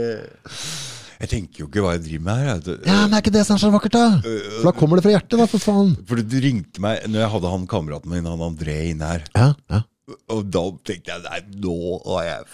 Jeg 1.22 1.30
tenker 1.30 1.62
jo 1.62 1.68
ikke 1.70 1.84
hva 1.86 1.92
jeg 1.94 2.02
driver 2.08 2.24
med 2.26 2.40
her. 2.42 2.48
jeg. 2.66 2.80
Ja, 2.90 2.96
men 3.06 3.14
er 3.14 3.22
ikke 3.22 3.34
det 3.36 3.44
som 3.46 3.60
er 3.60 3.62
så 3.62 3.70
vakkert, 3.74 3.94
da? 3.94 4.06
For 4.26 4.72
da 4.72 4.74
kommer 4.80 4.98
det 4.98 5.06
fra 5.06 5.14
hjertet, 5.14 5.38
da, 5.38 5.46
for 5.52 5.62
faen. 5.62 5.92
For 6.10 6.18
du 6.26 6.38
ringte 6.42 6.82
meg 6.82 7.06
når 7.06 7.22
jeg 7.22 7.34
hadde 7.36 7.52
han 7.54 7.68
kameraten 7.70 8.10
min, 8.16 8.26
han 8.26 8.42
André, 8.48 8.78
inn 8.90 9.04
her. 9.06 9.28
Ja, 9.38 9.52
ja. 9.70 9.84
Og 10.34 10.48
da 10.50 10.64
tenkte 10.88 11.14
jeg 11.14 11.24
nei, 11.28 11.44
nå 11.62 11.76
har 12.10 12.26
jeg 12.26 12.48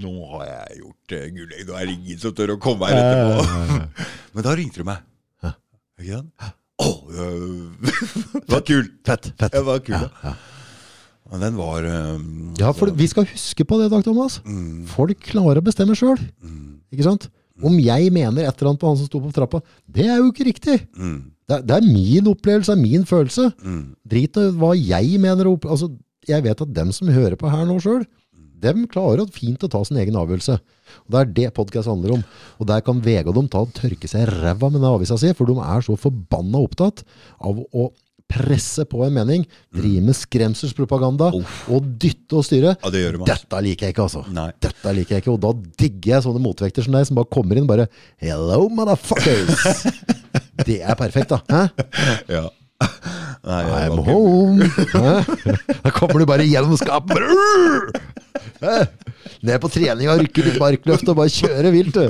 Nå 0.00 0.12
har 0.36 0.44
jeg 0.46 0.80
gjort 0.84 1.14
uh, 1.16 1.24
gullegg. 1.34 1.62
Nå 1.68 1.74
er 1.80 1.88
det 1.90 1.94
ingen 1.98 2.18
som 2.22 2.34
tør 2.36 2.54
å 2.54 2.58
komme 2.62 2.88
her 2.90 3.00
etterpå. 3.00 3.80
Men 4.36 4.46
da 4.46 4.54
ringte 4.58 4.82
du 4.82 4.86
meg. 4.88 5.02
Ikke 6.00 6.20
sant? 6.20 6.50
Å, 6.80 6.86
det 8.46 8.54
var 8.54 8.62
kult. 8.64 8.92
Fett, 9.04 9.26
fett. 9.36 9.52
Det 9.52 9.62
var 9.66 9.82
kul, 9.84 9.96
Ja, 9.98 10.08
ja. 10.30 10.34
Men 11.30 11.42
den 11.44 11.58
var 11.60 11.84
um, 11.86 12.54
Ja, 12.58 12.72
for 12.74 12.90
vi 12.96 13.06
skal 13.06 13.26
huske 13.28 13.62
på 13.68 13.76
det, 13.78 13.90
Dag 13.92 14.02
Thomas. 14.02 14.40
Mm. 14.42 14.86
Folk 14.90 15.20
klarer 15.28 15.60
å 15.60 15.66
bestemme 15.66 15.94
sjøl. 15.94 16.18
Ikke 16.90 17.04
sant? 17.06 17.28
Om 17.60 17.76
jeg 17.84 18.08
mener 18.14 18.46
et 18.48 18.56
eller 18.56 18.70
annet 18.72 18.80
på 18.82 18.88
han 18.88 18.96
som 18.98 19.06
sto 19.06 19.20
på 19.22 19.30
trappa, 19.36 19.60
det 19.86 20.06
er 20.08 20.16
jo 20.22 20.30
ikke 20.32 20.46
riktig. 20.48 20.78
mm, 20.96 21.18
Det 21.46 21.58
er, 21.58 21.66
det 21.68 21.76
er 21.76 21.86
min 21.86 22.30
opplevelse, 22.32 22.72
det 22.72 22.78
er 22.80 22.82
min 22.82 23.04
følelse. 23.06 23.50
mm. 23.62 23.82
Drit 24.10 24.40
i 24.40 24.46
hva 24.58 24.72
jeg 24.80 25.20
mener. 25.22 25.52
Altså, 25.68 25.90
jeg 26.26 26.42
vet 26.48 26.64
at 26.64 26.72
dem 26.80 26.90
som 26.96 27.12
hører 27.12 27.36
på 27.38 27.52
her 27.52 27.62
nå 27.68 27.76
sjøl, 27.84 28.02
dem 28.62 28.84
klarer 28.90 29.26
fint 29.32 29.62
å 29.66 29.70
ta 29.72 29.80
sin 29.86 29.98
egen 30.02 30.18
avgjørelse. 30.20 30.58
Og 31.06 31.14
Det 31.14 31.20
er 31.20 31.32
det 31.38 31.48
podkast 31.56 31.90
handler 31.90 32.18
om. 32.18 32.22
Og 32.58 32.68
Der 32.70 32.84
kan 32.84 33.00
VG 33.02 33.26
og 33.28 33.34
dem 33.38 33.48
ta 33.48 33.64
og 33.64 33.74
tørke 33.76 34.10
seg 34.10 34.28
ræva 34.28 34.70
med 34.70 34.80
den 34.80 34.90
avisa 34.90 35.18
si, 35.20 35.32
for 35.36 35.50
de 35.50 35.58
er 35.60 35.84
så 35.86 35.96
forbanna 35.98 36.62
opptatt 36.62 37.04
av 37.40 37.60
å 37.72 37.90
presse 38.30 38.84
på 38.86 39.02
en 39.02 39.14
mening, 39.14 39.44
drive 39.74 40.04
med 40.06 40.14
skremselspropaganda 40.14 41.32
og 41.34 41.88
dytte 42.00 42.38
og 42.38 42.46
styre. 42.46 42.76
Ja, 42.76 42.92
det 42.94 43.02
de, 43.02 43.18
altså. 43.18 43.26
Dette 43.32 43.62
liker 43.66 43.88
jeg 43.88 43.96
ikke, 43.96 44.06
altså. 44.06 44.22
Nei. 44.36 44.48
Dette 44.62 44.94
liker 44.94 45.16
jeg 45.16 45.24
ikke, 45.24 45.34
og 45.34 45.42
da 45.42 45.50
digger 45.82 46.14
jeg 46.14 46.26
sånne 46.28 46.44
motvekter 46.44 46.86
som 46.86 46.94
deg, 46.94 47.08
som 47.08 47.18
bare 47.18 47.32
kommer 47.34 47.58
inn 47.58 47.66
bare 47.70 47.88
Hello, 48.22 48.68
motherfuckers! 48.70 49.84
Det 50.68 50.82
er 50.84 50.94
perfekt, 50.98 51.32
da. 51.32 51.40
Hæ? 51.50 51.88
Ja. 52.30 52.46
Nei, 53.40 53.60
jeg 53.64 53.88
I'm 53.88 54.02
home. 54.04 54.60
Da 55.80 55.90
kommer 55.96 56.20
du 56.20 56.26
bare 56.28 56.44
gjennom 56.44 56.76
skapet. 56.76 57.16
Ned 59.40 59.56
på 59.62 59.70
treninga, 59.72 60.18
rykke 60.20 60.44
litt 60.44 60.58
markløft 60.60 61.08
og 61.08 61.16
bare 61.22 61.32
kjøre 61.32 61.72
vilt, 61.72 61.96
du. 61.96 62.04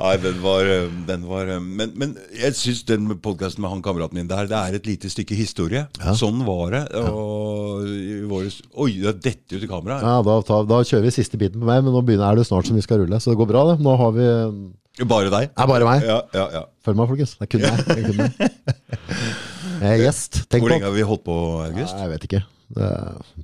Nei, 0.00 0.14
den 0.22 0.38
var, 0.40 0.68
den 1.10 1.24
var 1.28 1.50
Men, 1.60 1.90
men 1.98 2.14
jeg 2.38 2.54
syns 2.56 2.84
den 2.88 3.10
podkasten 3.20 3.60
med 3.64 3.74
han 3.74 3.82
kameraten 3.84 4.16
min 4.16 4.30
der, 4.30 4.46
det 4.48 4.56
er 4.56 4.78
et 4.78 4.86
lite 4.88 5.10
stykke 5.12 5.36
historie. 5.36 5.82
Sånn 6.16 6.40
var 6.46 6.72
det. 6.76 6.84
Og 7.10 7.84
i 7.90 8.22
våres, 8.30 8.60
oi, 8.78 8.94
det 9.02 9.18
detter 9.26 9.58
ut 9.58 9.66
i 9.66 9.70
kameraet. 9.70 10.06
Ja, 10.06 10.22
da, 10.24 10.62
da 10.70 10.82
kjører 10.86 11.08
vi 11.08 11.16
siste 11.18 11.40
biten 11.40 11.60
på 11.60 11.68
meg, 11.68 11.82
men 11.84 11.92
nå 11.92 12.00
begynner, 12.06 12.30
er 12.30 12.40
det 12.40 12.46
snart 12.48 12.70
som 12.70 12.78
vi 12.78 12.86
skal 12.86 13.02
rulle. 13.02 13.18
Så 13.20 13.34
det 13.34 13.40
går 13.42 13.50
bra, 13.50 13.66
det. 13.72 13.80
Nå 13.84 13.92
har 14.00 14.14
vi 14.16 14.26
Bare 15.08 15.30
deg? 15.32 15.50
er 15.56 15.66
bare 15.70 15.86
meg. 15.86 16.02
Ja, 16.04 16.20
ja, 16.34 16.46
ja. 16.58 16.62
Følg 16.84 16.96
meg, 16.98 17.08
folkens. 17.08 17.36
Det 17.38 17.46
er 17.46 17.50
kun 17.54 17.62
meg. 17.64 17.84
Det 17.86 17.98
er 17.98 18.08
kun 18.08 18.16
meg. 18.20 18.32
Jeg 19.80 19.92
er 19.94 20.02
gjest. 20.02 20.42
Tenk 20.50 20.64
Hvor 20.64 20.72
lenge 20.74 20.84
har 20.88 20.92
vi 20.96 21.04
holdt 21.08 21.22
på, 21.24 21.36
August? 21.64 21.94
Nei, 21.96 22.02
Jeg 22.08 22.12
vet 22.16 22.26
ikke. 22.28 22.40
Det 22.70 22.88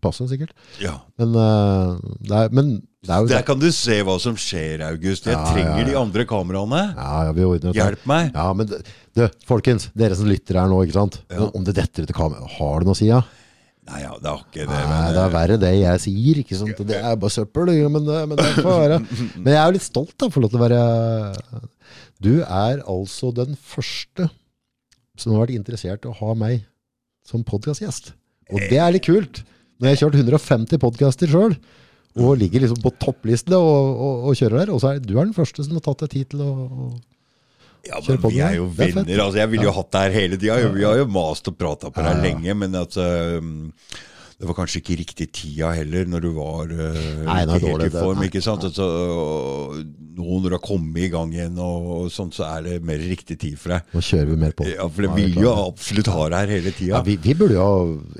passer 0.04 0.28
sikkert. 0.30 0.52
Ja. 0.78 0.92
Men, 1.18 1.32
uh, 1.34 1.96
det 2.22 2.36
er, 2.44 2.52
men 2.54 2.68
det 3.02 3.10
er 3.14 3.24
jo 3.24 3.30
Der 3.32 3.46
kan 3.46 3.58
du 3.58 3.66
se 3.74 3.96
hva 4.06 4.18
som 4.22 4.36
skjer, 4.38 4.84
August. 4.90 5.26
Jeg 5.26 5.34
Ja, 5.34 5.46
trenger 5.48 5.72
ja, 5.72 5.80
ja. 5.82 5.88
de 5.88 5.96
andre 5.98 6.26
kameraene. 6.28 6.82
Ja, 6.94 7.24
ja, 7.26 7.32
vi 7.34 7.46
ordner 7.46 7.72
det. 7.72 7.80
Hjelp 7.80 8.04
meg. 8.10 8.30
Ja, 8.36 8.46
men 8.54 8.70
det- 8.70 8.82
du, 9.16 9.24
folkens, 9.48 9.88
dere 9.96 10.14
som 10.18 10.28
lytter 10.28 10.60
her 10.60 10.68
nå, 10.70 10.82
ikke 10.84 10.98
sant? 10.98 11.18
Ja. 11.32 11.48
Om 11.56 11.64
det 11.66 11.74
detter 11.78 12.04
ut 12.06 12.12
i 12.12 12.16
kamera, 12.16 12.46
har 12.58 12.78
det 12.84 12.90
noe 12.90 12.94
å 12.94 13.00
si, 13.00 13.08
ja? 13.08 13.22
Nei, 13.86 14.00
ja, 14.02 14.12
det 14.18 14.30
er 14.30 14.40
ikke 14.42 14.64
det. 14.64 14.66
Nei, 14.72 14.82
Men, 14.90 15.12
det 15.14 15.22
er 15.22 15.32
verre 15.34 15.56
det 15.62 15.72
jeg 15.78 16.02
sier, 16.02 16.40
ikke 16.42 16.58
sant? 16.58 16.80
Det 16.88 16.98
er 16.98 17.18
bare 17.22 17.34
søppel, 17.34 17.70
men, 17.92 18.08
men 18.32 18.40
det 18.40 18.48
får 18.58 18.80
være. 18.82 19.00
Men 19.42 19.52
jeg 19.52 19.60
er 19.60 19.68
jo 19.68 19.76
litt 19.76 19.86
stolt 19.86 20.14
da, 20.18 20.30
for 20.32 20.42
lov 20.42 20.52
til 20.52 20.60
å 20.60 20.64
være... 20.64 20.80
Du 22.24 22.32
er 22.42 22.80
altså 22.88 23.30
den 23.36 23.54
første 23.60 24.26
som 25.16 25.32
har 25.34 25.44
vært 25.44 25.56
interessert 25.56 26.04
i 26.04 26.10
å 26.10 26.16
ha 26.18 26.34
meg 26.38 26.64
som 27.26 27.44
podcastgjest. 27.46 28.12
Og 28.52 28.62
det 28.70 28.78
er 28.80 28.94
litt 28.94 29.06
kult. 29.06 29.42
Når 29.76 29.88
jeg 29.88 29.96
har 29.96 30.02
kjørt 30.04 30.20
150 30.22 30.80
podcaster 30.82 31.30
selv, 31.30 31.58
og 32.16 32.38
ligger 32.40 32.62
liksom 32.64 32.80
på 32.80 32.94
topplistene 33.02 33.58
og, 33.60 33.90
og, 33.92 34.28
og 34.30 34.38
kjører 34.38 34.62
der, 34.62 34.72
og 34.72 34.80
så 34.80 34.94
er 34.94 35.02
du 35.04 35.12
er 35.18 35.26
den 35.26 35.36
første 35.36 35.64
som 35.66 35.76
har 35.76 35.84
tatt 35.84 36.06
deg 36.06 36.14
tid 36.14 36.30
til 36.32 36.44
å... 36.46 36.52
Ja, 37.86 38.00
men 38.08 38.20
vi 38.26 38.42
er 38.42 38.58
jo 38.58 38.66
er 38.68 38.76
venner. 38.80 39.22
altså 39.26 39.40
Jeg 39.42 39.52
ville 39.54 39.68
jo 39.68 39.76
hatt 39.78 39.92
det 39.94 40.04
her 40.06 40.18
hele 40.20 40.40
tida. 40.40 40.58
Vi 40.74 40.84
har 40.86 41.00
jo 41.00 41.06
mast 41.10 41.48
og 41.50 41.58
prata 41.58 41.90
på 41.90 42.02
det 42.02 42.12
her 42.12 42.22
lenge, 42.24 42.58
men 42.58 42.76
um, 42.76 43.54
det 44.36 44.44
var 44.44 44.56
kanskje 44.58 44.82
ikke 44.82 44.98
riktig 45.00 45.26
tida 45.32 45.70
heller, 45.72 46.04
når 46.12 46.24
du 46.26 46.32
var 46.36 46.68
uh, 46.68 46.96
Nei, 47.24 47.38
er 47.46 47.52
helt 47.56 47.86
i 47.86 47.92
form. 47.94 48.18
nei, 48.20 48.26
ikke 48.28 48.42
sant? 48.44 48.66
Altså, 48.68 48.84
nå 50.16 50.40
når 50.42 50.52
du 50.52 50.56
har 50.58 50.64
kommet 50.64 51.06
i 51.06 51.08
gang 51.12 51.32
igjen, 51.32 51.56
og, 51.62 51.86
og 51.94 52.10
sånt, 52.12 52.36
så 52.36 52.44
er 52.50 52.66
det 52.66 52.74
mer 52.84 53.00
riktig 53.00 53.38
tid 53.40 53.56
for 53.60 53.72
deg. 53.72 53.94
Nå 53.96 54.02
kjører 54.04 54.28
vi 54.32 54.36
mer 54.42 54.52
på. 54.56 54.66
Ja, 54.68 54.88
For 54.92 55.06
det 55.06 55.12
vil 55.16 55.40
jo 55.40 55.54
absolutt 55.54 56.10
ha 56.12 56.28
deg 56.34 56.36
her 56.42 56.52
hele 56.52 56.74
Ja, 56.84 57.00
vi, 57.06 57.16
vi 57.22 57.36
burde 57.38 57.56
jo 57.56 57.68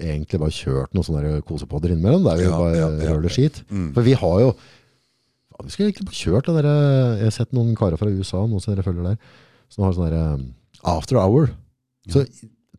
egentlig 0.01 0.41
bare 0.41 0.57
kjørt 0.57 0.97
noen 0.97 1.09
sånne 1.11 1.43
kosepodder 1.49 1.93
innimellom, 1.93 2.25
der 2.25 2.41
vi 2.41 2.49
Ja, 2.49 2.57
bare 2.57 2.79
ja, 2.81 2.89
ja. 2.97 3.13
hører 3.13 3.37
skit. 3.37 3.61
Mm. 3.69 3.91
For 3.97 4.07
vi 4.07 4.17
har 4.17 4.39
jo 4.47 4.55
Vi 5.67 5.73
skulle 5.73 5.91
egentlig 5.91 6.09
bare 6.09 6.21
kjørt 6.23 6.49
det 6.49 6.63
der 6.63 6.71
Jeg 6.73 7.29
har 7.29 7.37
sett 7.43 7.53
noen 7.57 7.77
karer 7.77 8.01
fra 8.01 8.09
USA, 8.13 8.45
noen 8.45 8.65
som 8.65 8.73
dere 8.73 8.85
følger 8.87 9.13
der, 9.13 9.37
som 9.69 9.85
har 9.85 9.93
sånn 9.97 10.11
der 10.11 10.35
um, 10.37 10.47
after 10.85 11.17
hour. 11.21 11.51
Så 12.09 12.25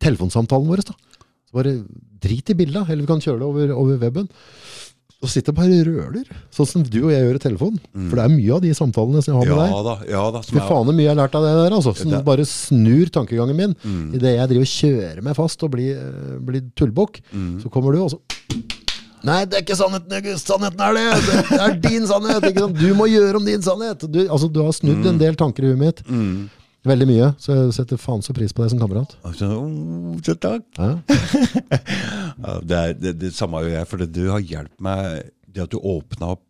telefonsamtalen 0.00 0.68
vår, 0.70 0.84
da. 0.88 0.94
Så 1.48 1.56
bare 1.58 1.76
drit 2.22 2.50
i 2.50 2.54
bildet, 2.58 2.88
eller 2.88 3.02
vi 3.04 3.10
kan 3.10 3.20
kjøre 3.22 3.40
det 3.42 3.46
over, 3.48 3.72
over 3.76 3.98
weben. 4.02 4.28
Og 5.18 5.26
sitte 5.32 5.50
og 5.50 5.56
bare 5.58 5.80
røler, 5.82 6.28
sånn 6.54 6.66
som 6.70 6.82
du 6.86 7.00
og 7.00 7.10
jeg 7.10 7.24
gjør 7.24 7.38
i 7.40 7.42
telefonen. 7.42 7.78
For 8.06 8.14
det 8.20 8.24
er 8.28 8.30
mye 8.36 8.52
av 8.54 8.60
de 8.62 8.70
samtalene 8.78 9.22
som 9.24 9.34
jeg 9.34 9.40
har 9.40 9.48
med 9.48 9.56
Mm. 9.58 9.72
Ja 9.72 9.80
deg. 9.82 9.88
da. 9.88 10.12
ja 10.14 10.30
da 10.30 10.42
Fy 10.46 10.60
faen 10.62 10.92
mye 10.94 11.02
jeg 11.02 11.10
har 11.10 11.18
lært 11.18 11.34
av 11.34 11.42
det 11.42 11.54
der, 11.58 11.74
altså. 11.74 11.94
Som 11.98 12.10
Det- 12.12 12.24
bare 12.24 12.44
snur 12.46 13.10
tankegangen 13.10 13.56
min. 13.56 13.74
Mm. 13.82 14.14
Idet 14.14 14.36
jeg 14.36 14.48
driver 14.48 14.62
og 14.68 14.74
kjører 14.78 15.22
meg 15.26 15.34
fast 15.34 15.62
og 15.66 15.70
blir, 15.72 15.96
eh, 15.98 16.38
blir 16.38 16.62
tullbukk, 16.78 17.20
Mm. 17.34 17.60
så 17.62 17.68
kommer 17.70 17.92
du 17.92 18.02
og 18.04 18.10
så 18.12 18.20
Nei, 19.24 19.44
det 19.46 19.54
er 19.58 19.62
ikke 19.64 19.74
sannheten, 19.76 20.12
August. 20.14 20.46
Sannheten 20.46 20.78
er 20.78 20.94
det! 20.94 21.48
Det 21.50 21.60
er 21.60 21.74
din 21.82 22.06
sannhet! 22.06 22.78
Du 22.78 22.94
må 22.94 23.08
gjøre 23.10 23.34
om 23.40 23.44
din 23.44 23.60
sannhet! 23.60 23.98
Du, 24.10 24.20
altså, 24.28 24.46
du 24.50 24.62
har 24.62 24.70
snudd 24.70 25.04
en 25.04 25.18
del 25.18 25.34
tanker 25.34 25.64
i 25.64 25.72
huet 25.74 25.78
mitt. 25.80 26.02
Mm. 26.06 26.48
Veldig 26.86 27.06
mye. 27.10 27.28
Så 27.42 27.56
jeg 27.56 27.72
setter 27.74 27.98
faen 28.00 28.22
så 28.22 28.34
pris 28.36 28.54
på 28.54 28.62
deg 28.62 28.70
som 28.72 28.80
kamerat. 28.82 29.16
Altså, 29.26 29.48
så 30.24 30.36
takk. 30.38 30.68
Ja? 32.38 32.54
Det, 32.62 32.76
er, 32.78 32.92
det, 32.94 33.12
det 33.18 33.32
samme 33.34 33.64
gjør 33.64 33.74
jeg, 33.74 33.88
for 33.90 34.00
det, 34.00 34.12
du 34.14 34.28
har 34.30 34.38
hjulpet 34.38 34.78
meg 34.84 35.32
Det 35.50 35.64
at 35.64 35.72
du 35.72 35.80
åpna 35.80 36.28
opp 36.36 36.44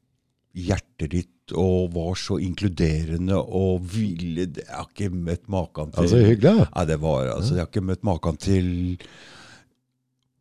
hjertet 0.58 1.14
ditt 1.14 1.54
og 1.56 1.94
var 1.94 2.12
så 2.20 2.36
inkluderende 2.44 3.38
og 3.40 3.86
ville 3.94 4.44
Jeg 4.50 4.66
har 4.68 4.84
ikke 4.90 5.08
møtt 5.14 5.46
maken 5.48 5.94
til 5.94 6.02
Altså, 6.04 6.20
hyggelig, 6.20 6.52
ja. 6.60 6.66
Ja, 6.68 6.84
det 6.90 6.98
var, 7.00 7.30
altså, 7.38 7.54
Jeg 7.54 7.62
har 7.62 7.70
ikke 7.70 7.86
møtt 7.88 8.04
maken 8.04 8.40
til 8.42 8.68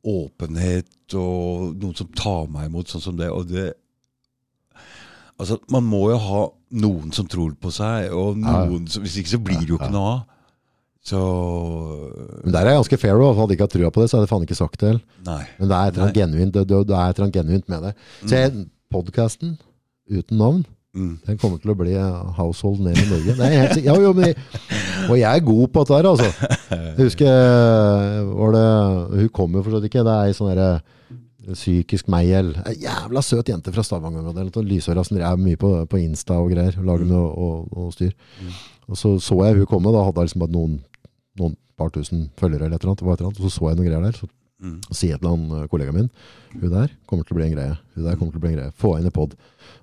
åpenhet 0.07 1.15
og 1.19 1.75
noen 1.79 1.95
som 1.97 2.11
tar 2.15 2.47
meg 2.51 2.67
imot 2.69 2.91
sånn 2.91 3.03
som 3.03 3.17
det. 3.19 3.27
Og 3.31 3.47
det 3.49 3.69
Altså, 5.37 5.59
Man 5.71 5.85
må 5.85 6.07
jo 6.11 6.17
ha 6.17 6.45
noen 6.81 7.13
som 7.15 7.27
tror 7.29 7.53
på 7.61 7.71
seg, 7.73 8.09
og 8.11 8.39
noen 8.41 8.87
som, 8.91 9.03
hvis 9.05 9.19
ikke 9.21 9.35
så 9.35 9.39
blir 9.43 9.61
det 9.61 9.69
jo 9.71 9.79
ikke 9.79 9.93
noe 9.93 10.15
av. 10.15 10.23
Så 11.07 11.19
Men 12.43 12.51
der 12.51 12.65
er 12.65 12.73
jeg 12.73 12.81
ganske 12.81 12.99
fair. 12.99 13.15
også. 13.15 13.39
Hadde 13.39 13.53
jeg 13.53 13.57
ikke 13.59 13.67
hatt 13.69 13.75
trua 13.77 13.91
på 13.95 14.01
det, 14.01 14.09
så 14.09 14.17
hadde 14.17 14.27
jeg 14.27 14.33
faen 14.33 14.47
ikke 14.47 14.59
sagt 14.59 14.81
det. 14.81 14.95
Nei. 15.27 15.43
Men 15.59 15.69
det 15.69 15.77
er 15.77 15.83
et 15.85 15.93
eller 15.93 16.07
annet 16.07 16.19
genuint, 16.19 16.57
det, 16.57 16.65
det, 16.67 16.75
er 16.75 16.81
et 16.81 17.19
eller 17.19 17.27
annet 17.27 17.39
genuint 17.39 17.69
med 17.71 17.85
det. 17.87 17.93
Så 18.25 18.41
jeg, 18.41 18.65
podcasten 18.91 19.55
uten 20.11 20.41
navn, 20.41 20.65
Mm. 20.97 21.17
Den 21.27 21.37
kommer 21.37 21.59
til 21.61 21.69
å 21.69 21.77
bli 21.77 21.93
household 22.39 22.79
name 22.81 22.97
i 22.97 23.09
Norge. 23.11 23.33
Er 23.37 23.51
helt. 23.53 23.79
Ja, 23.85 23.93
jo, 24.01 24.13
men 24.17 24.33
og 25.11 25.17
jeg 25.19 25.29
er 25.29 25.43
god 25.45 25.67
på 25.73 25.83
dette 25.83 25.97
her, 25.99 26.07
altså. 26.09 26.47
Jeg 26.71 27.03
husker 27.03 28.23
var 28.31 28.55
det, 28.55 28.63
Hun 29.19 29.29
kommer 29.35 29.59
jo 29.59 29.65
fortsatt 29.67 29.85
ikke. 29.89 30.05
Det 30.07 30.15
er 30.15 30.31
ei 30.31 30.37
sånn 30.37 30.49
derre 30.49 30.69
psykisk 31.53 32.07
Meihel. 32.11 32.53
Ei 32.67 32.75
Jævla 32.83 33.21
søt 33.23 33.47
jente 33.49 33.71
fra 33.71 33.83
Stavanger. 33.85 34.25
og 34.27 34.35
det 34.35 34.41
er 34.41 34.49
litt 34.49 34.71
Lysøra 34.71 35.03
som 35.05 35.17
er 35.17 35.37
mye 35.39 35.55
på, 35.59 35.69
på 35.87 35.99
Insta 36.01 36.39
og 36.41 36.51
greier. 36.51 36.75
Lager 36.83 37.05
noe 37.07 37.29
og, 37.31 37.69
og 37.71 37.93
styr. 37.93 38.11
Og 38.87 38.97
så 38.99 39.15
så 39.23 39.37
jeg 39.45 39.57
hun 39.61 39.65
komme. 39.69 39.91
Da 39.95 40.03
hadde 40.07 40.19
jeg 40.23 40.29
liksom 40.31 40.43
bare 40.45 40.55
noen, 40.55 40.79
noen 41.39 41.55
par 41.77 41.89
tusen 41.95 42.29
følgere 42.39 42.65
eller 42.67 42.75
et 42.79 42.83
eller 42.83 42.95
annet. 43.11 43.21
Og 43.37 43.45
så 43.45 43.53
så 43.59 43.69
jeg 43.71 43.77
noen 43.79 43.89
greier 43.91 44.09
der. 44.09 44.17
Så 44.23 44.27
Mm. 44.57 44.79
sier 44.89 45.19
til 45.21 45.27
han 45.29 45.41
eh, 45.53 45.67
kollegaen 45.69 45.93
min 45.93 46.07
Hun 46.63 46.71
der 46.71 46.87
kommer 47.05 47.21
til 47.23 47.35
å 47.35 47.37
bli 47.37 47.45
en 47.45 47.51
greie. 47.53 47.75
Hun 47.93 48.05
der 48.07 48.15
kommer 48.17 48.31
til 48.33 48.39
å 48.39 48.41
bli 48.41 48.49
en 48.49 48.55
greie. 48.57 48.71
Få 48.73 48.95
henne 48.95 49.11
i 49.11 49.13
pod. 49.13 49.35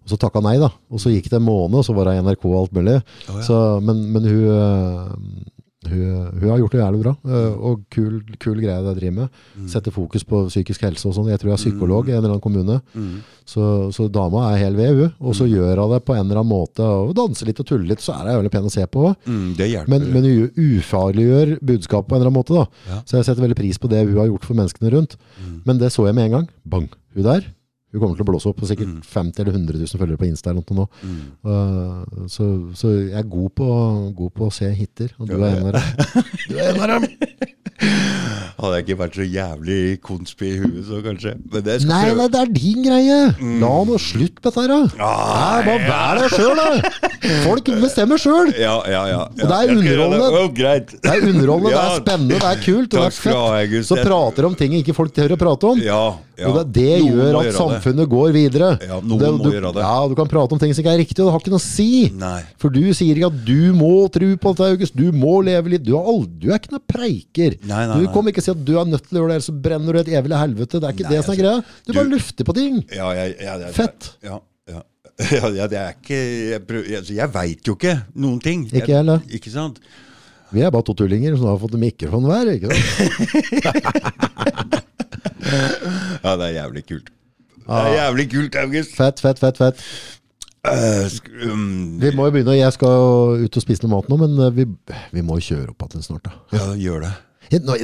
Og 0.03 0.11
så 0.11 0.17
takka 0.19 0.41
nei, 0.43 0.57
da. 0.59 0.67
Og 0.91 0.99
så 0.99 1.13
gikk 1.15 1.29
det 1.31 1.39
en 1.39 1.45
måned, 1.47 1.77
og 1.79 1.85
så 1.87 1.95
var 1.95 2.11
hun 2.11 2.17
i 2.19 2.25
NRK 2.27 2.43
og 2.51 2.57
alt 2.59 2.73
mulig. 2.75 2.97
Oh, 3.31 3.37
ja. 3.39 3.43
så, 3.47 3.59
men, 3.87 4.01
men 4.11 4.27
hun, 4.27 4.49
eh, 4.51 5.54
hun, 5.91 6.31
hun 6.41 6.49
har 6.51 6.59
gjort 6.63 6.73
det 6.77 6.81
jævlig 6.81 7.01
bra. 7.03 7.13
eh, 7.29 7.55
Og 7.71 7.83
kul, 7.91 8.21
kul 8.43 8.59
greie 8.61 8.81
det 8.83 8.91
jeg 8.93 8.99
driver 9.01 9.17
med. 9.19 9.29
Mm. 9.59 9.69
Setter 9.69 9.95
fokus 9.95 10.25
på 10.25 10.41
psykisk 10.49 10.83
helse 10.87 11.09
og 11.09 11.15
sånn. 11.17 11.29
Jeg 11.33 11.41
tror 11.43 11.51
jeg 11.53 11.59
er 11.59 11.63
psykolog 11.65 12.09
i 12.09 12.13
en 12.15 12.19
eller 12.21 12.35
annen 12.35 12.45
kommune. 12.45 12.81
Mm. 12.95 13.17
Så, 13.45 13.65
så 13.93 14.07
dama 14.09 14.47
er 14.53 14.61
hel 14.63 14.77
ved, 14.79 14.95
hun. 14.97 15.13
Og 15.21 15.35
så 15.37 15.49
gjør 15.51 15.83
hun 15.85 15.93
det 15.95 16.03
på 16.09 16.15
en 16.17 16.25
eller 16.25 16.41
annen 16.41 16.53
måte. 16.53 16.81
Og 16.85 17.13
danser 17.19 17.51
litt 17.51 17.61
og 17.61 17.67
tuller 17.69 17.89
litt, 17.93 18.01
så 18.05 18.15
er 18.17 18.25
hun 18.29 18.37
jævlig 18.39 18.53
pen 18.55 18.71
å 18.71 18.73
se 18.73 18.87
på. 18.87 19.11
Mm. 19.27 19.51
Men, 19.91 20.07
men 20.15 20.29
hun 20.31 20.79
ufarliggjør 20.79 21.57
budskapet 21.61 22.09
på 22.09 22.17
en 22.17 22.23
eller 22.23 22.31
annen 22.33 22.41
måte. 22.41 22.65
Ja. 22.89 23.03
Så 23.05 23.19
jeg 23.19 23.29
setter 23.29 23.45
veldig 23.45 23.59
pris 23.59 23.79
på 23.83 23.91
det 23.93 24.05
hun 24.07 24.17
har 24.23 24.31
gjort 24.31 24.47
for 24.49 24.59
menneskene 24.59 24.93
rundt. 24.95 25.19
Mm. 25.41 25.59
Men 25.69 25.79
det 25.83 25.93
så 25.95 26.07
jeg 26.09 26.17
med 26.17 26.31
en 26.31 26.39
gang. 26.39 26.49
Bang! 26.65 26.89
Hun 27.15 27.27
der. 27.29 27.47
Hun 27.95 28.03
kommer 28.03 28.19
til 28.19 28.27
å 28.27 28.31
blåse 28.33 28.51
opp 28.51 28.59
på 28.59 28.67
sikkert 28.67 28.91
Mm. 28.91 29.01
50 29.07 29.41
eller 29.45 29.55
100 29.55 29.79
000 29.79 30.01
følgere 30.03 30.19
på 30.19 30.27
Insta. 30.27 30.51
eller 30.51 30.65
noe 30.67 30.81
nå. 30.83 30.87
Mm. 31.07 31.21
Uh, 31.47 32.27
så, 32.29 32.49
så 32.75 32.91
jeg 32.91 33.15
er 33.23 33.29
god 33.31 33.55
på, 33.55 33.69
god 34.19 34.35
på 34.35 34.49
å 34.51 34.53
se 34.53 34.67
hiter, 34.75 35.15
og 35.23 35.31
du 35.31 35.37
er 35.39 35.61
en 35.61 35.69
av 35.71 35.79
dem. 35.79 36.25
Du 36.51 36.59
er 36.59 36.73
en 36.75 36.83
av 36.83 36.97
dem! 36.99 37.09
Hadde 38.55 38.77
jeg 38.79 38.85
ikke 38.85 38.97
vært 39.01 39.17
så 39.19 39.25
jævlig 39.27 39.79
konspi 40.05 40.47
i 40.55 40.59
huet, 40.63 40.85
så 40.87 41.01
kanskje. 41.05 41.33
Men 41.53 41.65
det 41.67 41.75
Nei, 41.89 41.99
prøve. 42.07 42.17
nei, 42.21 42.27
det 42.33 42.41
er 42.41 42.53
din 42.55 42.85
greie! 42.87 43.17
La 43.61 43.73
nå 43.89 43.97
slutt 44.01 44.39
med 44.39 44.47
dette 44.47 44.63
her, 44.63 44.71
da! 44.71 44.79
Ah, 45.05 45.57
Nei, 45.59 45.65
bare 45.67 45.89
vær 45.89 46.21
deg 46.23 46.37
sjøl, 46.37 46.61
da! 46.61 46.93
Folk 47.45 47.71
bestemmer 47.83 48.21
sjøl! 48.23 48.53
Ja, 48.61 48.77
ja, 48.89 49.03
ja. 49.11 49.19
Og 49.27 49.43
det 49.43 49.59
er 49.59 49.75
underholdende. 49.75 50.45
Greit. 50.57 50.95
Det 51.03 51.13
er 51.17 51.27
underholdende, 51.33 51.75
det 51.75 51.83
er 51.83 51.99
spennende, 52.05 52.39
det 52.39 52.53
er 52.53 52.63
kult, 52.65 52.95
og 52.95 53.01
det 53.01 53.09
er 53.11 53.19
fett. 53.19 53.91
Så 53.91 53.99
prater 54.07 54.49
om 54.49 54.57
ting 54.63 54.79
ikke 54.79 54.97
folk 54.97 55.13
tør 55.19 55.35
å 55.35 55.41
prate 55.45 55.73
om. 55.75 55.83
Ja, 55.85 56.01
ja. 56.39 56.49
Og 56.51 56.57
det, 56.63 56.65
det 56.79 56.95
gjør 57.11 57.41
at 57.43 57.51
det. 57.51 57.55
Samfunnet 57.85 58.09
går 58.09 58.33
videre. 58.35 58.69
Ja, 58.83 58.99
noen 59.03 59.21
det, 59.21 59.31
må 59.37 59.45
du, 59.45 59.51
gjøre 59.53 59.73
det. 59.77 59.83
Ja, 59.85 60.09
du 60.09 60.15
kan 60.19 60.29
prate 60.31 60.57
om 60.57 60.61
ting 60.61 60.73
som 60.75 60.83
ikke 60.85 60.95
er 60.95 61.01
riktig, 61.03 61.19
og 61.21 61.29
det 61.29 61.35
har 61.35 61.43
ikke 61.43 61.53
noe 61.53 61.61
å 61.61 61.65
si. 61.65 61.89
Nei. 62.19 62.39
For 62.61 62.73
du 62.73 62.81
sier 62.97 63.19
ikke 63.19 63.31
at 63.31 63.41
du 63.47 63.75
må 63.77 63.91
tro 64.15 64.31
på 64.41 64.53
dette, 64.55 64.71
August. 64.75 64.97
Du 64.97 65.11
må 65.15 65.35
leve 65.47 65.75
litt. 65.75 65.85
Du, 65.85 65.93
har 65.99 66.09
aldri, 66.15 66.33
du 66.47 66.49
er 66.53 66.61
ikke 66.61 66.75
noe 66.77 66.87
preiker. 66.95 67.59
Nei, 67.69 67.83
nei, 67.91 67.99
du 68.01 68.09
kommer 68.15 68.33
ikke 68.35 68.43
og 68.45 68.49
si 68.49 68.55
at 68.55 68.65
du 68.65 68.73
er 68.81 68.89
nødt 68.91 69.07
til 69.09 69.19
å 69.19 69.23
gjøre 69.23 69.33
det, 69.35 69.39
ellers 69.41 69.51
så 69.51 69.57
brenner 69.67 69.99
du 69.99 70.03
et 70.03 70.13
evig 70.21 70.41
helvete. 70.41 70.81
Det 70.81 70.87
er 70.89 70.97
ikke 70.97 71.11
det 71.11 71.19
som 71.19 71.19
er 71.19 71.23
altså, 71.25 71.39
greia. 71.43 71.59
Du, 71.85 71.91
bare 71.99 72.13
lufter 72.15 72.45
på 72.49 72.57
ting. 72.61 72.75
Ja, 72.95 73.09
jeg, 73.21 73.37
ja, 73.45 73.53
det 73.61 73.67
er- 73.71 73.77
Fett. 73.79 74.01
Ja, 74.25 74.37
ja. 74.73 74.81
Ja, 75.31 75.47
ja, 75.55 75.67
det 75.71 75.79
er 75.79 75.93
ikke 75.95 76.17
Jeg, 76.19 76.59
prøver, 76.67 76.87
jeg, 76.91 77.05
jeg 77.15 77.29
veit 77.37 77.69
jo 77.69 77.75
ikke 77.77 77.93
noen 78.19 78.41
ting. 78.43 78.65
Ikke 78.73 78.91
jeg 78.91 78.99
heller. 79.05 79.21
Ikke 79.31 79.51
sant? 79.53 79.77
Vi 80.55 80.63
er 80.63 80.71
bare 80.75 80.87
to 80.87 80.95
tullinger 80.99 81.37
som 81.39 81.47
har 81.53 81.59
fått 81.63 81.77
mikrofon 81.79 82.27
hver. 82.31 82.47
ikke 82.57 82.69
sant? 82.75 82.83
Ja, 86.25 86.33
det 86.41 86.47
er 86.47 86.55
jævlig 86.57 86.83
kult. 86.89 87.09
Det 87.65 87.81
er 87.81 87.97
jævlig 87.99 88.27
kult, 88.33 88.57
August. 88.61 88.95
Fett, 88.99 89.23
fett, 89.25 89.41
fett. 89.41 89.61
fett. 89.61 89.85
Uh, 90.65 91.05
um, 91.51 92.01
Vi 92.01 92.11
må 92.17 92.29
jo 92.29 92.33
begynne. 92.33 92.57
Jeg 92.57 92.73
skal 92.77 93.43
ut 93.45 93.59
og 93.61 93.65
spise 93.65 93.85
noe 93.85 93.99
mat 93.99 94.09
nå, 94.09 94.17
men 94.21 94.39
eh, 94.47 94.53
vi, 94.57 94.65
vi 95.13 95.25
må 95.25 95.37
jo 95.41 95.49
kjøre 95.51 95.75
opp 95.75 95.85
igjen 95.91 96.07
snart. 96.07 96.29
da. 96.29 96.39
ja, 96.57 96.71
gjør 96.81 97.05
det. 97.05 97.13
Nå, 97.65 97.77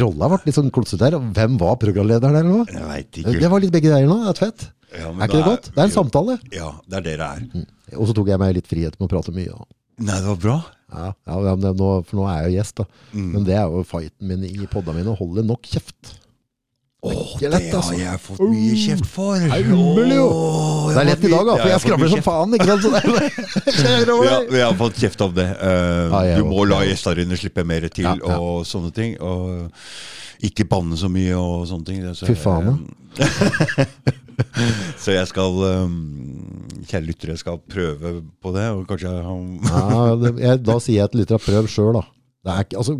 Rolla 0.00 0.30
ble 0.32 0.38
litt 0.46 0.56
sånn 0.56 0.72
klotsete 0.74 1.04
her. 1.04 1.18
Hvem 1.36 1.58
var 1.60 1.76
programlederen 1.82 2.38
der 2.38 2.48
nå? 2.48 2.62
Jeg 2.72 2.86
vet 2.88 3.20
ikke. 3.20 3.36
Det 3.42 3.50
var 3.52 3.62
litt 3.62 3.74
begge 3.74 3.92
deler 3.92 4.08
nå. 4.08 4.16
Det 4.24 4.32
er 4.32 4.40
fett. 4.40 4.66
Ja, 4.94 5.10
men 5.10 5.24
Er 5.24 5.28
ikke 5.28 5.40
det 5.40 5.50
godt? 5.50 5.68
Det 5.74 5.82
er 5.82 5.88
en 5.88 5.94
samtale. 5.94 6.38
Ja, 6.54 6.70
det 6.88 7.00
er 7.00 7.06
det 7.08 7.14
det 7.20 7.28
er. 7.28 7.68
Og 7.98 8.08
så 8.08 8.16
tok 8.16 8.30
jeg 8.32 8.40
meg 8.40 8.56
litt 8.56 8.70
frihet 8.70 8.96
med 8.96 9.08
å 9.08 9.12
prate 9.12 9.34
mye. 9.34 9.52
Da. 9.52 9.68
Nei, 10.08 10.16
det 10.16 10.30
var 10.30 10.40
bra. 10.42 10.56
Ja, 10.94 11.08
ja, 11.26 11.54
det, 11.58 11.72
nå, 11.78 11.88
for 12.06 12.20
nå 12.20 12.26
er 12.30 12.44
jeg 12.44 12.52
jo 12.52 12.58
gjest, 12.60 12.80
da. 12.80 12.86
Mm. 13.12 13.30
Men 13.34 13.46
det 13.48 13.56
er 13.58 13.70
jo 13.70 13.82
fighten 13.88 14.30
min 14.30 14.46
i 14.46 14.70
podda 14.70 14.94
mine. 14.96 15.16
Holde 15.18 15.44
nok 15.46 15.66
kjeft. 15.68 16.14
Åh, 17.04 17.34
det 17.40 17.48
lett, 17.52 17.66
har 17.68 17.78
altså. 17.82 17.96
jeg 18.00 18.20
fått 18.24 18.40
mye 18.48 18.76
kjeft 18.80 19.06
for. 19.12 19.36
Det 19.42 19.52
er 19.58 19.66
umulig, 19.68 20.16
jo. 20.16 20.28
Det 20.88 21.00
er 21.02 21.08
lett 21.10 21.24
i 21.28 21.30
dag, 21.34 21.44
da, 21.50 21.54
for 21.58 21.60
Ja, 21.60 21.66
jeg 21.68 21.76
har 21.76 21.82
skravler 21.84 22.12
som 22.14 22.22
faen. 22.24 22.54
ikke 22.56 22.68
sant? 22.70 22.84
Er- 23.84 24.12
over 24.14 24.24
Vi 24.48 24.60
har, 24.60 24.70
har 24.70 24.76
fått 24.80 25.00
kjeft 25.02 25.24
om 25.26 25.34
det. 25.36 25.46
Eh, 25.52 26.16
Ja, 26.30 26.38
du 26.40 26.48
må 26.48 26.64
la 26.70 26.80
gjestene 26.88 27.18
dine 27.20 27.36
slippe 27.40 27.64
mer 27.68 27.88
til, 27.92 28.08
Ja, 28.08 28.16
ja. 28.20 28.38
og 28.40 28.64
sånne 28.68 28.92
ting. 28.96 29.16
Og 29.20 29.68
ikke 30.44 30.64
banne 30.68 30.96
så 31.00 31.08
mye 31.12 31.36
og 31.36 31.66
sånne 31.70 31.88
ting. 31.90 32.00
Så, 32.16 32.28
Fy 32.30 32.36
faen, 32.40 32.72
ja. 32.72 33.24
så 34.98 35.12
jeg 35.14 35.28
skal 35.30 35.60
um, 35.86 35.98
Kjære 36.84 37.06
lyttere, 37.06 37.34
jeg 37.36 37.42
skal 37.44 37.60
prøve 37.70 38.14
på 38.42 38.54
det. 38.56 38.64
Og 38.74 38.86
kanskje 38.88 39.12
jeg 39.12 39.22
Ja, 39.68 40.16
det, 40.20 40.34
jeg, 40.42 40.62
da 40.66 40.78
sier 40.82 41.02
jeg 41.04 41.12
til 41.12 41.22
lytterne 41.24 41.44
prøv 41.46 41.68
sjøl, 41.70 41.92
da. 42.00 42.04
Det 42.44 42.52
er 42.56 42.66
ikke, 42.66 42.80
altså, 42.82 42.96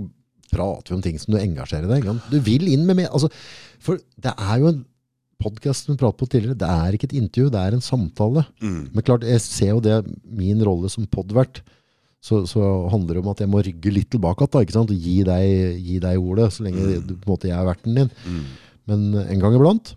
prater 0.55 0.93
vi 0.93 0.97
om 0.97 1.02
ting 1.05 1.18
som 1.20 1.35
du 1.35 1.40
engasjerer 1.40 1.90
deg 1.90 2.06
i. 2.06 2.14
Du 2.31 2.39
vil 2.47 2.68
inn 2.72 2.86
med 2.89 2.97
mer. 3.02 3.10
Altså, 3.12 3.28
for 3.83 3.99
det 4.21 4.33
er 4.39 4.59
jo 4.63 4.69
en 4.73 4.83
podkast 5.45 5.89
vi 5.91 5.97
pratet 6.01 6.21
på 6.23 6.29
tidligere. 6.31 6.57
Det 6.59 6.69
er 6.71 6.97
ikke 6.97 7.09
et 7.11 7.17
intervju, 7.21 7.51
det 7.53 7.61
er 7.61 7.75
en 7.77 7.85
samtale. 7.85 8.47
mm, 8.63 8.83
Men 8.95 9.03
klart, 9.05 9.27
jeg 9.29 9.41
ser 9.45 9.73
jo 9.75 9.81
det 9.85 9.99
min 10.25 10.63
rolle 10.65 10.89
som 10.93 11.07
podvert. 11.07 11.61
Så, 12.25 12.47
så 12.49 12.61
handler 12.89 13.19
det 13.19 13.21
om 13.25 13.29
at 13.35 13.41
jeg 13.43 13.51
må 13.53 13.61
rygge 13.61 13.91
litt 13.93 14.09
tilbake 14.15 14.47
da, 14.49 14.63
ikke 14.65 14.73
sant? 14.73 14.89
og 14.95 14.97
gi 14.97 15.19
deg, 15.27 15.77
gi 15.85 15.99
deg 16.01 16.17
ordet, 16.23 16.47
så 16.55 16.65
lenge 16.65 17.03
du, 17.05 17.13
på 17.19 17.27
en 17.29 17.33
måte, 17.35 17.51
jeg 17.51 17.59
er 17.59 17.67
verten 17.69 17.99
din. 17.99 18.09
mm, 18.25 18.47
Men 18.89 19.03
en 19.27 19.43
gang 19.43 19.55
iblant 19.59 19.93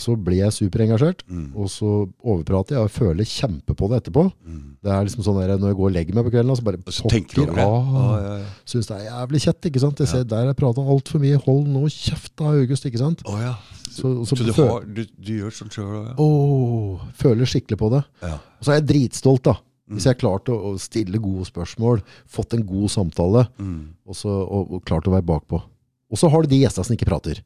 så 0.00 0.14
blir 0.16 0.38
jeg 0.44 0.52
superengasjert, 0.56 1.22
mm, 1.28 1.52
og 1.56 1.68
så 1.72 1.88
overprater 2.24 2.76
jeg 2.76 2.84
og 2.86 2.90
føler 2.94 3.24
kjempe 3.28 3.74
på 3.76 3.88
det 3.90 4.02
etterpå. 4.02 4.24
mm. 4.46 4.64
Det 4.82 4.90
er 4.94 5.04
liksom 5.08 5.24
sånn 5.26 5.38
der, 5.40 5.56
Når 5.58 5.68
jeg 5.72 5.76
går 5.76 5.88
og 5.90 5.92
legger 5.96 6.14
meg 6.14 6.24
på 6.24 6.30
kvelden, 6.34 6.56
så 6.56 6.62
bare 6.64 6.78
Og 6.86 6.92
så 6.94 7.04
over 7.04 7.54
det. 7.54 7.64
ah, 7.64 7.96
Ah, 7.98 8.20
ja, 8.22 8.34
ja. 8.38 8.44
Syns 8.64 8.86
det 8.86 8.96
er 9.00 9.10
jævlig 9.10 9.40
kjett. 9.42 9.60
ikke 9.70 9.80
sant? 9.80 9.98
Jeg 9.98 10.08
ser, 10.08 10.24
Der 10.24 10.36
har 10.36 10.46
jeg 10.52 10.56
prata 10.56 10.80
altfor 10.80 11.18
mye. 11.20 11.36
Hold 11.44 11.66
nå 11.68 11.82
kjeft, 11.90 12.32
da, 12.36 12.44
August. 12.54 12.84
ikke 12.86 12.98
sant? 12.98 13.22
Oh, 13.26 13.38
ja. 13.40 13.54
Så, 13.90 14.24
så, 14.24 14.36
Så 14.36 14.44
du, 14.46 14.52
har, 14.52 14.84
du, 14.86 15.04
du 15.18 15.32
gjør 15.42 15.50
sånn 15.50 15.70
sjøl 15.74 15.88
òg, 15.90 16.06
ja? 16.06 16.14
Åh, 16.22 17.00
føler 17.18 17.44
skikkelig 17.50 17.78
på 17.78 17.90
det. 17.90 18.04
ja. 18.22 18.34
Og 18.38 18.62
så 18.64 18.70
er 18.72 18.80
jeg 18.80 18.86
dritstolt, 18.92 19.42
da. 19.42 19.56
Hvis 19.88 20.04
Mm. 20.04 20.04
jeg 20.04 20.14
har 20.14 20.20
klart 20.20 20.44
å, 20.52 20.56
å 20.68 20.78
stille 20.78 21.18
gode 21.18 21.46
spørsmål, 21.48 22.02
fått 22.28 22.52
en 22.54 22.62
god 22.66 22.90
samtale, 22.90 23.48
Mm. 23.58 23.88
og, 24.06 24.14
så, 24.14 24.28
og, 24.28 24.70
og 24.72 24.84
klart 24.84 25.04
å 25.08 25.10
være 25.16 25.24
bakpå. 25.24 25.62
Og 26.10 26.16
så 26.18 26.28
har 26.30 26.42
du 26.42 26.48
de 26.48 26.60
gjestene 26.60 26.84
som 26.84 26.94
ikke 26.96 27.08
prater. 27.08 27.40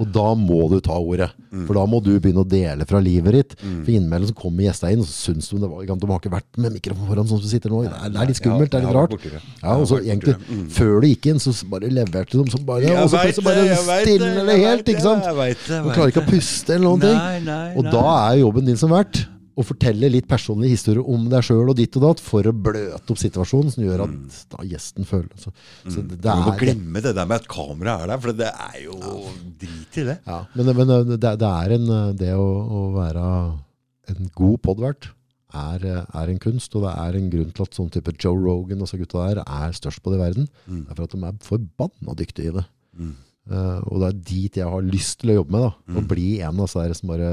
Og 0.00 0.08
da 0.08 0.24
må 0.38 0.58
du 0.72 0.78
ta 0.80 0.94
ordet. 0.96 1.28
Mm. 1.50 1.64
For 1.68 1.76
da 1.76 1.82
må 1.90 1.98
du 2.04 2.12
begynne 2.14 2.44
å 2.44 2.48
dele 2.48 2.86
fra 2.88 3.00
livet 3.02 3.36
ditt. 3.36 3.54
Mm. 3.60 3.80
For 3.82 3.92
innimellom 3.92 4.30
så 4.30 4.36
kommer 4.38 4.64
gjestene 4.64 4.94
inn, 4.94 5.02
og 5.04 5.08
så 5.08 5.32
syns 5.32 5.50
de 5.50 5.58
det 5.60 5.68
var, 5.68 5.82
de 5.84 6.08
har 6.12 6.22
ikke 6.22 6.32
vært 6.32 6.60
med 6.64 6.76
mikrofon 6.78 7.10
foran 7.10 7.28
sånn 7.28 7.42
som 7.42 7.44
du 7.44 7.50
sitter 7.50 7.74
nå. 7.74 7.82
Det 7.84 7.92
er, 7.92 8.14
det 8.14 8.22
er 8.22 8.30
litt 8.30 8.40
skummelt, 8.40 8.72
det 8.72 8.80
er 8.80 8.86
litt 8.86 8.96
rart. 8.96 9.28
Ja, 9.60 9.74
og 9.74 9.84
så 9.90 10.00
egentlig, 10.00 10.36
Før 10.72 10.94
du 11.02 11.08
gikk 11.10 11.28
inn, 11.32 11.42
så 11.42 11.52
bare 11.72 11.92
leverte 11.92 12.40
de 12.40 12.54
som 12.54 12.64
bare 12.68 12.94
Og 13.02 13.12
så 13.12 13.20
plutselig 13.20 13.46
bare 13.50 14.00
stiller 14.06 14.48
det 14.48 14.58
helt, 14.62 14.94
ikke 14.94 15.04
sant? 15.04 15.28
Du 15.28 15.92
klarer 15.92 16.14
ikke 16.14 16.24
å 16.24 16.30
puste 16.30 16.78
eller 16.78 16.88
noen 16.88 17.04
ting. 17.04 17.52
Og 17.76 17.92
da 17.92 18.06
er 18.30 18.40
jobben 18.42 18.72
din 18.72 18.80
som 18.80 18.92
vert 18.94 19.26
å 19.58 19.64
fortelle 19.66 20.08
litt 20.12 20.28
personlige 20.30 20.76
historier 20.76 21.08
om 21.14 21.26
deg 21.32 21.44
sjøl 21.46 21.72
og 21.72 21.76
ditt 21.78 21.96
og 21.98 22.06
datt, 22.06 22.22
for 22.24 22.48
å 22.48 22.54
bløte 22.54 23.14
opp 23.14 23.20
situasjonen, 23.20 23.72
som 23.74 23.84
gjør 23.84 24.04
at 24.06 24.38
da 24.54 24.66
gjesten 24.68 25.08
føler 25.08 25.32
så, 25.40 25.52
så 25.84 26.00
det, 26.00 26.20
det 26.22 26.36
Du 26.36 26.46
må 26.46 26.54
glemme 26.60 27.02
det 27.04 27.14
der 27.18 27.28
med 27.28 27.42
at 27.42 27.48
kameraet 27.52 28.06
er 28.06 28.12
der, 28.12 28.22
for 28.24 28.38
det 28.42 28.52
er 28.52 28.78
jo 28.84 28.98
drit 29.60 29.98
i 30.02 30.06
det. 30.08 30.18
ja, 30.26 30.38
men, 30.56 30.72
men 30.78 30.94
det, 31.16 31.34
det 31.42 31.50
er 31.50 31.76
en 31.76 31.90
Det 32.18 32.30
å, 32.36 32.46
å 32.46 32.84
være 32.96 33.26
en 34.12 34.30
god 34.36 34.62
podvert 34.64 35.10
er, 35.52 35.84
er 36.00 36.32
en 36.32 36.40
kunst, 36.40 36.72
og 36.76 36.86
det 36.86 36.94
er 36.96 37.18
en 37.18 37.28
grunn 37.32 37.52
til 37.52 37.66
at 37.66 37.76
sånn 37.76 37.90
type 37.92 38.14
Joe 38.16 38.38
Rogan 38.38 38.82
og 38.84 38.88
så 38.88 38.98
gutta 39.00 39.26
der 39.28 39.42
er 39.44 39.76
størst 39.76 40.02
på 40.02 40.12
det 40.12 40.18
i 40.18 40.22
verden. 40.22 40.48
Mm. 40.64 40.86
Det 40.86 40.94
er 40.94 40.96
for 40.96 41.04
at 41.04 41.14
de 41.14 41.28
er 41.28 41.44
forbanna 41.46 42.16
dyktige 42.18 42.52
i 42.52 42.56
det. 42.56 42.64
Mm. 42.96 43.12
Uh, 43.50 43.80
og 43.90 44.02
det 44.02 44.08
er 44.08 44.18
dit 44.28 44.58
jeg 44.60 44.70
har 44.70 44.84
lyst 44.86 45.18
til 45.20 45.32
å 45.32 45.38
jobbe 45.40 45.56
med. 45.56 45.64
da. 45.66 45.98
Å 45.98 46.04
bli 46.12 46.28
en 46.40 46.54
av 46.54 46.64
disse 46.64 46.84
der 46.84 46.96
som 46.98 47.12
bare 47.12 47.32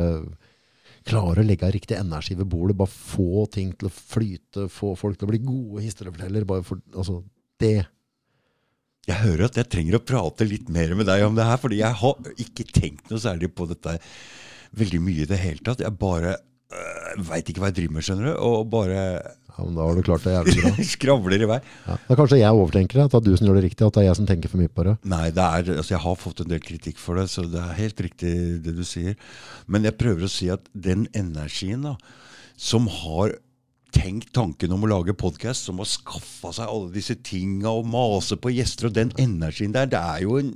klarer 1.09 1.41
å 1.41 1.47
legge 1.47 1.69
riktig 1.73 1.97
energi 1.97 2.37
ved 2.39 2.49
bordet. 2.49 2.77
Bare 2.79 2.91
få 2.93 3.45
ting 3.53 3.71
til 3.77 3.89
å 3.89 3.93
flyte, 3.93 4.67
få 4.73 4.93
folk 4.99 5.19
til 5.19 5.27
å 5.27 5.31
bli 5.31 5.41
gode 5.43 5.85
historiefortellere. 5.85 6.59
Altså, 6.93 7.21
det. 7.61 7.77
Jeg 9.09 9.23
hører 9.23 9.47
at 9.47 9.57
jeg 9.57 9.69
trenger 9.71 9.97
å 9.97 10.05
prate 10.05 10.47
litt 10.47 10.69
mer 10.73 10.93
med 10.97 11.09
deg 11.09 11.25
om 11.25 11.37
det 11.37 11.47
her, 11.47 11.57
fordi 11.61 11.81
jeg 11.81 11.99
har 12.03 12.35
ikke 12.45 12.67
tenkt 12.69 13.09
noe 13.09 13.21
særlig 13.23 13.51
på 13.55 13.65
dette 13.69 13.97
veldig 14.77 15.01
mye 15.01 15.25
i 15.25 15.29
det 15.29 15.39
hele 15.41 15.65
tatt. 15.65 15.81
Jeg 15.81 15.97
bare 15.99 16.35
øh, 16.37 17.21
veit 17.29 17.49
ikke 17.49 17.63
hva 17.63 17.71
jeg 17.71 17.79
driver 17.81 17.97
med, 17.97 18.05
skjønner 18.05 18.29
du, 18.29 18.33
og 18.45 18.69
bare 18.73 19.03
Ja, 19.59 19.65
men 19.65 19.75
Da 19.75 19.87
har 19.89 19.97
du 19.97 20.05
klart 20.07 20.23
det 20.23 20.35
jævlig 20.37 20.55
bra. 20.61 20.71
skravler 20.93 21.43
i 21.43 21.49
vei. 21.49 21.59
Ja. 21.87 21.97
Da 22.07 22.17
kanskje 22.19 22.39
jeg 22.39 22.55
overtenker 22.55 23.01
det, 23.01 23.07
at 23.09 23.11
det 23.11 23.19
er 23.19 23.25
du 23.27 23.41
som 23.41 23.49
gjør 23.49 23.59
det 23.59 23.65
riktig, 23.67 23.83
at 23.87 23.97
det 23.97 24.03
er 24.03 24.07
jeg 24.07 24.19
som 24.21 24.29
tenker 24.29 24.53
for 24.53 24.61
mye 24.61 24.71
på 24.71 24.87
det. 24.87 24.95
Nei, 25.11 25.25
det 25.35 25.49
er, 25.49 25.73
altså 25.81 25.95
jeg 25.97 26.03
har 26.05 26.17
fått 26.23 26.41
en 26.45 26.53
del 26.53 26.63
kritikk 26.63 27.01
for 27.01 27.19
det, 27.19 27.27
så 27.33 27.43
det 27.49 27.59
er 27.59 27.75
helt 27.81 28.01
riktig 28.07 28.33
det 28.63 28.77
du 28.79 28.85
sier. 28.87 29.19
Men 29.67 29.87
jeg 29.87 29.99
prøver 29.99 30.25
å 30.25 30.31
si 30.31 30.47
at 30.53 30.71
den 30.71 31.09
energien 31.17 31.83
da, 31.89 31.97
som 32.59 32.87
har 33.03 33.35
tenkt 33.95 34.31
tanken 34.37 34.71
om 34.75 34.85
å 34.85 34.91
lage 34.91 35.17
podkast, 35.17 35.67
som 35.67 35.81
har 35.81 35.89
skaffa 35.89 36.53
seg 36.55 36.69
alle 36.69 36.93
disse 36.93 37.17
tinga 37.25 37.71
og 37.73 37.87
mase 37.89 38.37
på 38.39 38.53
gjester, 38.53 38.89
og 38.89 38.97
den 38.97 39.11
energien 39.19 39.73
der, 39.75 39.89
det 39.89 39.99
er 39.99 40.25
jo 40.27 40.37
en 40.39 40.53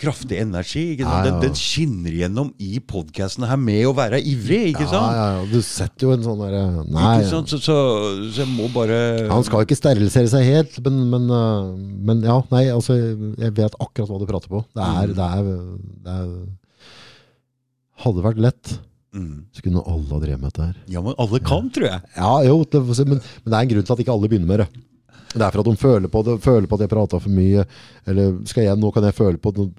kraftig 0.00 0.38
energi. 0.42 0.84
Ja, 0.98 1.06
ja. 1.06 1.18
Den, 1.26 1.36
den 1.44 1.54
skinner 1.58 2.14
gjennom 2.16 2.48
i 2.62 2.80
podkasten 2.80 3.44
her 3.46 3.58
med 3.60 3.84
å 3.86 3.92
være 3.94 4.18
ivrig, 4.18 4.72
ikke 4.72 4.86
sant? 4.90 5.12
ja, 5.14 5.26
ja, 5.36 5.42
du 5.50 5.58
setter 5.62 6.08
jo 6.08 6.14
en 6.16 6.24
sånn 6.24 6.40
derre 6.40 6.62
Nei, 6.88 7.12
Ikke 7.20 7.28
sant? 7.30 7.52
Så, 7.52 7.60
så, 7.62 7.76
så 8.32 8.42
jeg 8.42 8.50
må 8.50 8.66
bare 8.74 8.98
han 9.30 9.44
skal 9.46 9.66
ikke 9.66 9.78
sterilisere 9.78 10.30
seg 10.32 10.48
helt, 10.48 10.78
men, 10.86 11.02
men, 11.12 11.28
øh, 11.30 11.68
men 12.08 12.24
ja, 12.26 12.38
nei, 12.50 12.64
altså 12.74 12.96
Jeg 12.98 13.54
vet 13.60 13.76
akkurat 13.78 14.10
hva 14.10 14.18
du 14.22 14.26
prater 14.30 14.50
på. 14.52 14.64
Det 14.74 14.82
er, 14.88 15.12
Mm. 15.12 15.14
det 15.18 15.28
er, 15.28 15.52
det 16.06 16.16
er 16.16 16.32
Hadde 18.02 18.24
vært 18.24 18.40
lett, 18.42 18.70
mm. 19.14 19.34
så 19.54 19.62
kunne 19.62 19.82
alle 19.86 20.08
ha 20.10 20.18
drevet 20.22 20.40
med 20.42 20.48
dette 20.50 20.64
her. 20.70 20.78
Ja, 20.90 21.02
men 21.04 21.14
alle 21.22 21.38
kan, 21.46 21.68
tror 21.74 21.86
jeg. 21.86 22.00
Ja, 22.16 22.32
jo, 22.48 22.56
det, 22.66 22.80
men, 23.06 23.20
men 23.20 23.52
det 23.52 23.54
er 23.54 23.60
en 23.60 23.70
grunn 23.76 23.86
til 23.86 23.94
at 23.94 24.02
ikke 24.02 24.16
alle 24.16 24.30
begynner 24.32 24.50
med 24.50 24.64
det. 24.64 24.68
Det 25.32 25.40
er 25.40 25.54
for 25.54 25.62
at 25.62 25.70
de 25.70 25.80
føler 25.80 26.12
på 26.12 26.22
det, 26.26 26.36
føler 26.44 26.68
på 26.68 26.76
at 26.76 26.84
jeg 26.84 26.92
prata 26.92 27.20
for 27.22 27.32
mye. 27.32 27.64
Eller 28.08 28.36
skal 28.48 28.66
jeg, 28.66 28.78
nå 28.80 28.92
kan 28.92 29.06
jeg 29.08 29.16
føle 29.16 29.40
på 29.40 29.52
at 29.52 29.60
de 29.60 29.70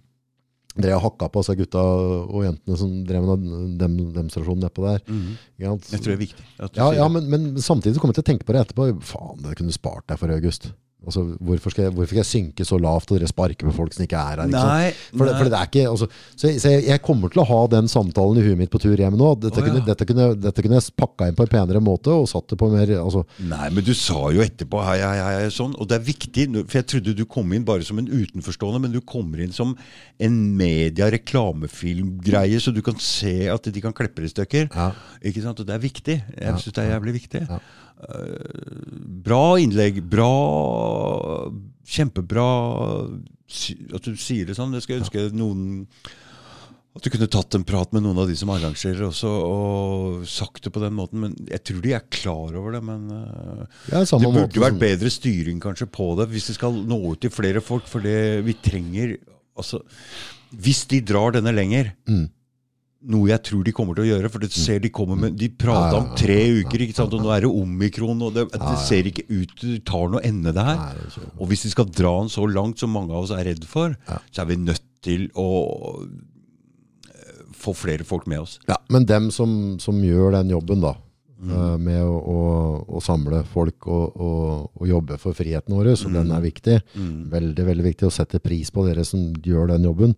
drev 0.74 0.96
jeg 0.96 1.04
hakka 1.04 1.30
på 1.30 1.44
seg 1.46 1.60
gutta 1.62 1.82
og 1.84 2.46
jentene 2.48 2.78
som 2.80 2.94
drev 3.06 3.26
med 3.28 3.76
dem, 3.82 3.98
demonstrasjonen 4.16 4.64
nedpå 4.66 4.86
der. 4.88 5.04
Mm. 5.08 5.20
-hmm. 5.22 5.36
ja, 5.58 5.78
så, 5.78 5.92
Jeg 5.92 6.02
tror 6.02 6.12
det 6.12 6.18
er 6.18 6.26
viktig. 6.26 6.46
Ja, 6.76 6.94
ja 6.94 7.08
men, 7.08 7.30
men 7.30 7.62
samtidig 7.62 7.96
så 7.96 8.02
kommer 8.02 8.14
jeg 8.14 8.24
til 8.24 8.26
å 8.26 8.32
tenke 8.32 8.46
på 8.46 8.54
det 8.54 8.62
etterpå. 8.62 9.02
Faen, 9.02 9.44
det 9.44 9.56
kunne 9.58 9.70
du 9.70 9.74
spart 9.74 10.08
deg 10.08 10.20
for 10.20 10.30
August. 10.30 10.74
Altså, 11.04 11.20
hvorfor, 11.44 11.70
skal 11.74 11.84
jeg, 11.84 11.92
hvorfor 11.98 12.08
skal 12.14 12.22
jeg 12.22 12.30
synke 12.30 12.64
så 12.66 12.78
lavt 12.80 13.10
og 13.12 13.18
dere 13.20 13.28
sparker 13.28 13.68
på 13.68 13.74
folk 13.76 13.92
som 13.94 14.06
ikke 14.06 14.16
er 14.16 14.38
her? 14.40 14.48
Ikke? 14.48 14.56
Nei, 14.56 14.92
For, 15.12 15.26
det, 15.28 15.34
nei. 15.34 15.40
for 15.42 15.50
det 15.52 15.58
er 15.60 15.68
ikke, 15.68 15.82
altså, 15.92 16.08
så, 16.40 16.48
jeg- 16.48 16.62
så 16.64 16.72
jeg, 16.72 16.86
jeg 16.88 17.02
kommer 17.04 17.28
til 17.34 17.42
å 17.44 17.46
ha 17.50 17.58
den 17.74 17.90
samtalen 17.92 18.40
i 18.40 18.46
huet 18.46 18.56
mitt 18.62 18.72
på 18.72 18.80
tur 18.80 18.96
hjem 18.96 19.18
nå. 19.20 19.34
Dette, 19.44 19.60
Å, 19.60 19.66
ja. 19.66 19.74
kunne, 19.74 19.84
dette, 19.90 20.08
kunne, 20.08 20.30
dette 20.40 20.64
kunne 20.64 20.80
jeg 20.80 20.96
pakka 21.04 21.28
inn 21.28 21.36
på 21.36 21.44
en 21.44 21.52
penere 21.52 21.82
måte 21.84 22.08
og 22.16 22.30
satt 22.32 22.48
det 22.54 22.58
på 22.62 22.70
mer 22.72 22.88
altså, 23.02 23.26
Nei, 23.44 23.68
men 23.76 23.84
du 23.84 23.92
sa 23.98 24.32
jo 24.32 24.40
etterpå 24.46 24.80
hei, 24.88 24.96
hei, 25.04 25.18
hei, 25.42 25.50
sånn, 25.52 25.76
og 25.76 25.92
det 25.92 26.00
er 26.00 26.08
viktig, 26.08 26.48
for 26.64 26.80
jeg 26.80 26.88
trodde 26.94 27.18
du 27.20 27.26
kom 27.28 27.52
inn 27.58 27.68
bare 27.68 27.84
som 27.84 28.00
en 28.00 28.08
utenforstående, 28.08 28.80
men 28.88 28.96
du 28.96 29.02
kommer 29.04 29.44
inn 29.44 29.52
som 29.56 29.76
en 30.24 30.40
media-reklamefilmgreie, 30.58 32.60
så 32.64 32.72
du 32.74 32.82
kan 32.86 32.98
se 33.02 33.48
at 33.52 33.68
de 33.74 33.82
kan 33.84 33.94
klippe 33.96 34.22
det 34.24 34.32
i 34.32 34.36
stykker. 34.36 34.70
Ja. 34.74 34.90
Ikke 35.26 35.44
sant? 35.44 35.60
Og 35.60 35.68
det 35.68 35.76
er 35.78 35.84
viktig. 35.84 36.18
Jeg 36.24 36.48
Ja, 36.48 36.56
synes 36.58 36.74
det 36.76 36.84
er 36.86 36.94
jævlig 36.96 37.14
viktig. 37.22 37.42
Ja. 37.50 37.60
Eh, 38.02 38.90
bra 39.24 39.46
innlegg. 39.62 40.02
Bra 40.10 40.32
Kjempebra 41.94 42.48
at 43.94 44.06
du 44.08 44.14
sier 44.18 44.48
det 44.48 44.56
sånn. 44.58 44.74
Jeg 44.74 44.86
skulle 44.86 45.04
ønske 45.04 45.28
noen 45.36 45.88
at 46.94 47.02
du 47.02 47.10
kunne 47.10 47.26
tatt 47.32 47.56
en 47.58 47.64
prat 47.66 47.90
med 47.96 48.04
noen 48.06 48.20
av 48.22 48.28
de 48.30 48.36
som 48.38 48.52
arrangerer 48.54 49.08
også, 49.08 49.30
og 49.50 50.26
sagt 50.30 50.68
det 50.68 50.72
på 50.76 50.82
den 50.84 50.94
måten. 50.94 51.24
Men 51.24 51.34
Jeg 51.50 51.64
tror 51.66 51.82
de 51.82 51.94
er 51.98 52.04
klar 52.14 52.54
over 52.60 52.76
det. 52.78 52.84
Men 52.86 53.08
eh, 53.10 53.64
ja, 53.92 54.04
det 54.06 54.30
burde 54.30 54.62
vært 54.68 54.82
bedre 54.82 55.10
styring 55.14 55.62
kanskje 55.64 55.90
på 55.90 56.12
det, 56.20 56.30
hvis 56.34 56.52
det 56.52 56.58
skal 56.60 56.78
nå 56.86 57.00
ut 57.12 57.24
til 57.26 57.34
flere 57.34 57.64
folk. 57.66 57.90
For 57.90 58.04
det 58.06 58.44
vi 58.46 58.54
trenger 58.62 59.18
altså, 59.58 59.82
Hvis 60.54 60.84
de 60.90 61.02
drar 61.02 61.34
denne 61.34 61.54
lenger, 61.54 61.94
Mm. 62.08 62.30
Noe 63.10 63.30
jeg 63.30 63.44
tror 63.50 63.64
de 63.68 63.74
kommer 63.76 63.98
til 63.98 64.06
å 64.06 64.10
gjøre 64.14 64.30
For 64.32 64.44
du 64.44 64.48
ser 64.54 64.80
de 64.84 64.92
kommer 64.94 65.20
med 65.20 65.36
De 65.40 65.50
prata 65.50 65.98
om 66.00 66.12
tre 66.20 66.40
uker, 66.62 66.86
ikke 66.86 66.98
sant? 66.98 67.14
og 67.16 67.24
nå 67.26 67.32
er 67.36 67.46
det 67.46 67.52
omikron. 67.52 68.22
Og 68.28 68.36
det, 68.36 68.48
det 68.54 68.78
ser 68.86 69.10
ikke 69.10 69.26
ut 69.30 69.56
Det 69.62 69.82
tar 69.90 70.12
noe 70.14 70.24
ende, 70.26 70.54
det 70.56 70.66
her. 70.68 70.82
Er 70.94 71.30
Og 71.38 71.50
hvis 71.52 71.66
de 71.68 71.74
skal 71.74 71.90
dra 71.92 72.16
den 72.22 72.32
så 72.34 72.48
langt 72.50 72.80
som 72.84 72.94
mange 72.96 73.14
av 73.14 73.26
oss 73.26 73.36
er 73.36 73.46
redd 73.50 73.68
for, 73.70 73.96
så 74.32 74.44
er 74.44 74.52
vi 74.54 74.60
nødt 74.64 74.86
til 75.04 75.28
å 75.36 75.50
eh, 76.04 77.42
få 77.60 77.76
flere 77.76 78.08
folk 78.08 78.28
med 78.32 78.46
oss. 78.46 78.60
Ja, 78.70 78.80
men 78.94 79.08
dem 79.10 79.32
som, 79.36 79.80
som 79.84 80.00
gjør 80.04 80.38
den 80.40 80.54
jobben 80.56 80.84
da, 80.84 80.96
Mm. 81.44 81.52
eh, 81.52 81.78
med 81.78 82.02
å, 82.08 82.20
å, 82.24 82.42
å 82.88 83.02
samle 83.04 83.42
folk 83.52 83.88
og, 83.92 84.20
og, 84.24 84.84
jobbe 84.88 85.18
for 85.20 85.36
friheten 85.36 85.76
vår, 85.76 85.94
så 86.00 86.12
den 86.14 86.32
er 86.32 86.44
viktig. 86.44 86.78
Mm. 86.96 87.26
Veldig, 87.34 87.66
veldig 87.68 87.86
viktig 87.90 88.08
å 88.08 88.14
sette 88.14 88.40
pris 88.44 88.72
på 88.72 88.86
dere 88.88 89.04
som 89.08 89.32
gjør 89.44 89.74
den 89.74 89.90
jobben. 89.90 90.16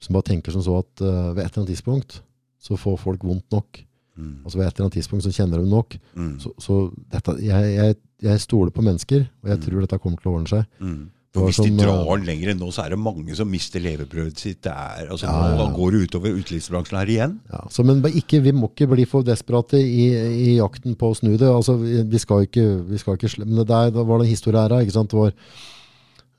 Mm. 0.00 0.06
Som 0.06 0.16
bare 0.16 0.28
tenker 0.30 0.56
som 0.56 0.64
så 0.64 0.80
at 0.80 1.04
uh, 1.04 1.30
ved 1.36 1.44
et 1.44 1.50
eller 1.50 1.62
annet 1.62 1.72
tidspunkt 1.74 2.22
så 2.60 2.76
får 2.76 2.98
folk 3.00 3.24
vondt 3.24 3.52
nok. 3.52 3.84
Mm. 4.16 4.42
Altså 4.44 4.58
ved 4.58 4.66
et 4.66 4.74
eller 4.74 4.86
annet 4.86 4.98
tidspunkt 4.98 5.24
så 5.24 5.32
kjenner 5.32 5.60
de 5.60 5.68
nok. 5.68 5.96
Mm. 6.16 6.34
Så, 6.40 6.52
så 6.60 6.80
dette, 7.12 7.36
jeg, 7.44 7.72
jeg, 7.76 7.96
jeg 8.24 8.40
stoler 8.40 8.72
på 8.74 8.84
mennesker, 8.84 9.24
og 9.42 9.52
jeg 9.52 9.62
tror 9.64 9.80
dette 9.84 10.00
kommer 10.00 10.20
til 10.20 10.30
å 10.30 10.36
ordne 10.38 10.52
seg. 10.52 10.68
Mm. 10.80 11.08
For 11.30 11.46
hvis 11.46 11.60
de 11.62 11.70
drar 11.78 11.92
eh, 11.94 12.08
den 12.10 12.24
lenger 12.26 12.50
enn 12.50 12.58
nå, 12.58 12.68
så 12.74 12.82
er 12.82 12.94
det 12.96 12.98
mange 12.98 13.36
som 13.38 13.46
mister 13.46 13.82
levebrødet 13.84 14.40
sitt. 14.42 14.58
Det 14.66 14.72
er, 14.72 15.12
altså, 15.14 15.28
Ja, 15.30 15.52
Nå 15.60 15.68
går 15.76 15.94
det 15.94 16.00
utover 16.08 16.34
utelivsbransjen 16.34 16.98
her 16.98 17.12
igjen. 17.14 17.36
Ja, 17.52 17.60
så, 17.70 17.84
men 17.86 18.02
ikke, 18.08 18.40
vi 18.42 18.52
må 18.56 18.72
ikke 18.72 18.88
bli 18.90 19.04
for 19.06 19.26
desperate 19.26 19.78
i, 19.78 20.08
i 20.10 20.56
jakten 20.56 20.98
på 20.98 21.12
å 21.12 21.18
snu 21.20 21.36
det. 21.36 21.46
Altså, 21.46 21.76
vi 21.78 22.22
skal 22.22 22.48
ikke, 22.48 22.64
vi 22.88 22.98
skal 22.98 23.14
ikke 23.14 23.44
men 23.44 23.60
det 23.60 23.68
der, 23.70 23.92
da 23.94 24.02
var 24.02 24.18
det 24.18 24.26
en 24.26 24.34
historie 24.34 24.64
her, 24.64 24.74
ikke 24.82 24.96
sant? 24.96 25.14
Det 25.14 25.20
var 25.20 25.36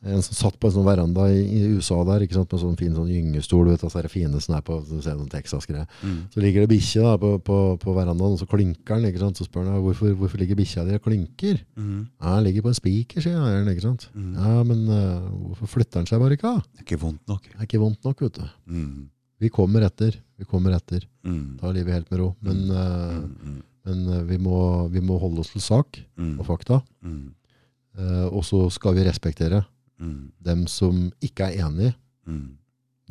en 0.02 0.22
som 0.26 0.34
satt 0.34 0.56
på 0.58 0.66
en 0.66 0.74
sånn 0.74 0.86
veranda 0.88 1.28
i, 1.30 1.42
i 1.46 1.60
USA 1.76 2.00
der, 2.08 2.24
ikke 2.26 2.34
sant? 2.34 2.50
Med 2.50 2.62
sånn 2.64 2.78
fin 2.80 2.94
sånn 2.98 3.10
gyngestol, 3.12 3.68
du 3.68 3.72
vet, 3.76 3.84
altså 3.86 4.02
det 4.02 4.10
fine 4.10 4.40
som 4.42 4.56
er 4.58 4.64
på, 4.66 4.80
så 4.88 4.98
ser 5.06 5.18
noen 5.18 5.30
Texas-greie. 5.30 5.86
Mm. 6.02 6.16
Så 6.34 6.42
ligger 6.42 6.64
det 6.64 6.72
bikkje 6.72 7.12
på, 7.22 7.30
på, 7.46 7.58
på 7.84 7.94
verandaen, 7.94 8.34
og 8.34 8.40
så 8.42 8.48
klinker 8.50 8.98
den, 8.98 9.12
ikke 9.12 9.22
sant? 9.22 9.38
Så 9.38 9.46
spør 9.46 9.68
han, 9.68 9.82
hvorfor, 9.86 10.16
hvorfor 10.18 10.42
ligger 10.42 10.58
bikkja 10.58 10.88
di 10.88 10.96
og 10.98 11.04
klinker? 11.06 11.60
Mm. 11.78 12.00
Ja, 12.18 12.32
han 12.34 12.48
ligger 12.48 12.66
på 12.66 12.72
en 12.72 12.78
spiker, 12.80 13.22
sier 13.22 13.38
eieren, 13.46 13.70
ikke 13.70 13.86
sant? 13.86 14.08
Mm. 14.16 14.32
Ja, 14.40 14.54
men 14.72 14.82
uh, 14.90 15.28
hvorfor 15.52 15.70
flytter 15.76 16.02
han 16.02 16.10
seg 16.10 16.24
bare 16.24 16.38
ikke? 16.40 16.54
Det 16.66 16.82
er 16.82 16.88
ikke 16.88 17.02
vondt 17.04 17.30
nok. 17.30 17.50
Det 17.52 17.60
er 17.60 17.68
ikke 17.70 17.82
vondt 17.84 18.10
nok, 18.10 18.24
vet 18.26 18.40
du. 18.40 18.48
Mm. 18.72 18.96
Vi 19.42 19.52
kommer 19.54 19.86
etter, 19.86 20.18
vi 20.38 20.48
kommer 20.50 20.78
etter. 20.80 21.06
Mm. 21.28 21.44
Ta 21.62 21.74
livet 21.76 22.00
helt 22.00 22.10
med 22.10 22.24
ro. 22.24 22.32
Men, 22.42 22.64
uh, 22.74 23.62
men 23.86 24.02
uh, 24.10 24.24
vi, 24.26 24.42
må, 24.42 24.64
vi 24.90 25.06
må 25.06 25.20
holde 25.22 25.46
oss 25.46 25.54
til 25.54 25.62
sak 25.62 26.02
og 26.40 26.42
fakta. 26.50 26.82
Og 28.32 28.40
så 28.48 28.64
skal 28.72 28.94
vi 28.96 29.04
respektere 29.04 29.58
Mm. 30.02 30.32
dem 30.42 30.66
som 30.68 31.12
ikke 31.22 31.48
er 31.52 31.68
enig. 31.68 31.94
Mm. 32.26 32.58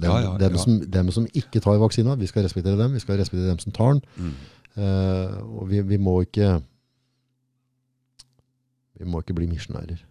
Dem, 0.01 0.11
Ja, 0.11 0.17
ja, 0.25 0.33
dem, 0.41 0.57
ja. 0.57 0.62
Som, 0.62 0.81
dem 0.91 1.11
som 1.15 1.27
ikke 1.37 1.61
tar 1.62 1.79
vaksina. 1.79 2.17
Vi 2.19 2.27
skal 2.27 2.43
respektere 2.47 2.79
dem. 2.81 2.95
Vi 2.97 3.03
skal 3.03 3.19
respektere 3.21 3.53
dem 3.53 3.61
som 3.62 3.73
tar 3.77 3.93
den. 3.95 4.03
Mm. 4.17 4.35
Eh, 4.81 5.37
og 5.61 5.69
vi, 5.71 5.81
vi 5.83 5.99
må 5.99 6.21
ikke 6.25 6.61
Vi 9.01 9.07
må 9.09 9.21
ikke 9.23 9.35
bli 9.39 9.47
misjonærer. 9.49 10.03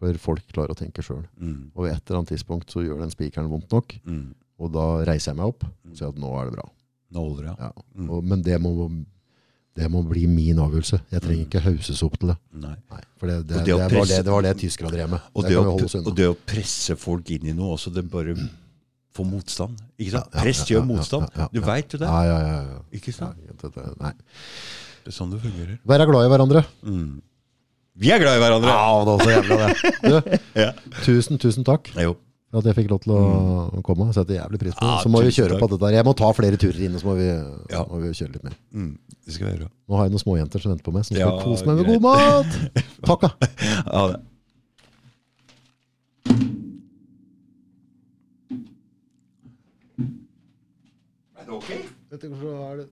For 0.00 0.18
folk 0.20 0.42
klarer 0.52 0.74
å 0.74 0.78
tenke 0.78 1.04
sjøl. 1.04 1.22
Mm. 1.40 1.70
Og 1.74 1.84
ved 1.86 1.94
et 1.94 2.02
eller 2.08 2.20
annet 2.20 2.32
tidspunkt 2.34 2.72
så 2.72 2.82
gjør 2.84 3.00
den 3.04 3.12
spikeren 3.14 3.48
vondt 3.52 3.70
nok. 3.72 3.94
Mm. 4.04 4.34
Og 4.58 4.72
da 4.74 4.86
reiser 5.06 5.32
jeg 5.32 5.38
meg 5.38 5.52
opp 5.52 5.64
og 5.68 5.94
sier 5.94 6.10
at 6.10 6.18
nå 6.20 6.32
er 6.40 6.48
det 6.50 6.56
bra. 6.56 6.66
Nå 7.14 7.22
holder 7.22 7.46
det, 7.46 7.52
ja. 7.54 7.68
Ja. 7.70 7.84
Mm. 7.94 8.10
Og, 8.10 8.24
men 8.32 8.42
det 8.44 8.58
må, 8.60 8.72
det 9.76 9.88
må 9.92 10.00
bli 10.08 10.24
min 10.30 10.58
avgjørelse. 10.62 10.98
Jeg 11.12 11.22
trenger 11.24 11.42
ikke 11.44 11.60
hauses 11.66 12.02
opp 12.06 12.14
til 12.20 12.32
det. 12.32 12.36
Nei. 12.62 12.74
Nei, 12.92 13.00
for 13.20 13.30
det, 13.30 13.36
det, 13.44 13.58
det, 13.58 13.64
det 13.66 13.74
var 13.76 14.08
det, 14.08 14.20
det 14.24 14.32
var 14.32 14.46
det 14.46 14.54
tyskerne 14.62 14.92
drev 14.94 15.10
med. 15.12 15.26
Og 15.36 15.48
det 15.48 15.58
å, 15.60 15.74
og 15.76 16.14
det 16.16 16.30
å 16.32 16.36
presse 16.48 16.96
folk 17.00 17.30
inn 17.36 17.50
i 17.52 17.56
noe 17.56 17.76
også, 17.76 17.92
det 17.92 18.06
bare 18.12 18.36
får 19.16 19.28
motstand. 19.28 19.78
Ikke 20.00 20.16
sant? 20.16 20.32
Ja, 20.32 20.40
ja, 20.40 20.44
Press 20.44 20.64
gjør 20.70 20.82
ja, 20.82 20.88
motstand. 20.88 21.38
Du 21.52 21.62
veit 21.64 21.92
jo 21.94 22.00
det. 22.00 22.08
Ja, 22.08 22.24
ja, 22.24 22.40
ja, 22.48 22.58
ja. 22.72 22.82
Ikke 22.96 23.14
sant? 23.16 23.40
nei. 24.00 24.12
Det 25.06 25.12
er 25.12 25.14
sånn 25.14 25.32
det 25.32 25.40
fungerer. 25.44 25.78
Være 25.86 26.06
glad 26.10 26.26
i 26.26 26.30
hverandre. 26.32 26.64
Mm. 26.82 27.10
Vi 27.96 28.10
er 28.12 28.20
glad 28.20 28.36
i 28.36 28.40
hverandre! 28.42 28.72
Ja, 28.74 28.88
det 29.06 29.12
er 29.12 29.20
også 29.20 29.30
jævla 29.32 29.56
det. 29.60 29.92
Du, 30.02 30.40
Ja. 30.66 30.72
tusen, 31.06 31.38
tusen 31.40 31.64
takk 31.64 31.88
Jo. 31.96 32.16
At 32.58 32.64
jeg 32.70 32.74
fikk 32.78 32.90
lov 32.90 33.00
til 33.04 33.12
å 33.12 33.82
komme. 33.86 34.08
Setter 34.14 34.38
jævlig 34.38 34.58
pris 34.62 34.74
på 34.74 34.80
det. 34.80 34.88
Ja, 34.92 35.00
Så 35.02 35.08
må 35.12 35.22
vi 35.24 35.32
kjøre 35.34 35.50
takk. 35.56 35.60
på 35.60 35.68
dette 35.72 35.80
der. 35.86 35.96
Jeg 35.98 36.04
må 36.08 36.14
ta 36.16 36.30
flere 36.32 36.56
turer 36.56 36.80
inn, 36.86 36.94
og 36.94 37.00
så 37.02 37.06
må 37.10 37.16
vi, 37.18 37.26
Ja. 37.72 37.84
må 37.84 38.00
vi 38.02 38.08
kjøre 38.16 38.32
litt 38.36 38.44
mer. 38.44 38.56
Mm. 38.74 38.98
Det 39.26 39.32
skal 39.34 39.46
vi 39.46 39.52
gjøre. 39.58 39.68
Nå 39.88 39.96
har 39.96 40.04
jeg 40.08 40.12
noen 40.14 40.24
småjenter 40.24 40.60
som 40.62 40.72
venter 40.72 40.84
på 40.84 40.92
meg, 40.94 41.04
som 41.04 41.16
skal 41.16 41.26
Ja, 41.26 41.44
kose 41.44 41.66
meg 41.66 41.76
med 41.76 41.86
greit. 41.86 42.00
god 42.00 42.02
mat. 42.02 42.50
Takk, 43.08 43.20
da. 43.20 43.30
Ja, 43.92 44.06
det. 44.12 44.20
Er 51.36 51.44
det 51.44 51.52
ok? 51.52 51.70
Vet 52.10 52.22
du, 52.22 52.28
så 52.40 52.52
er 52.70 52.76
det 52.80 52.86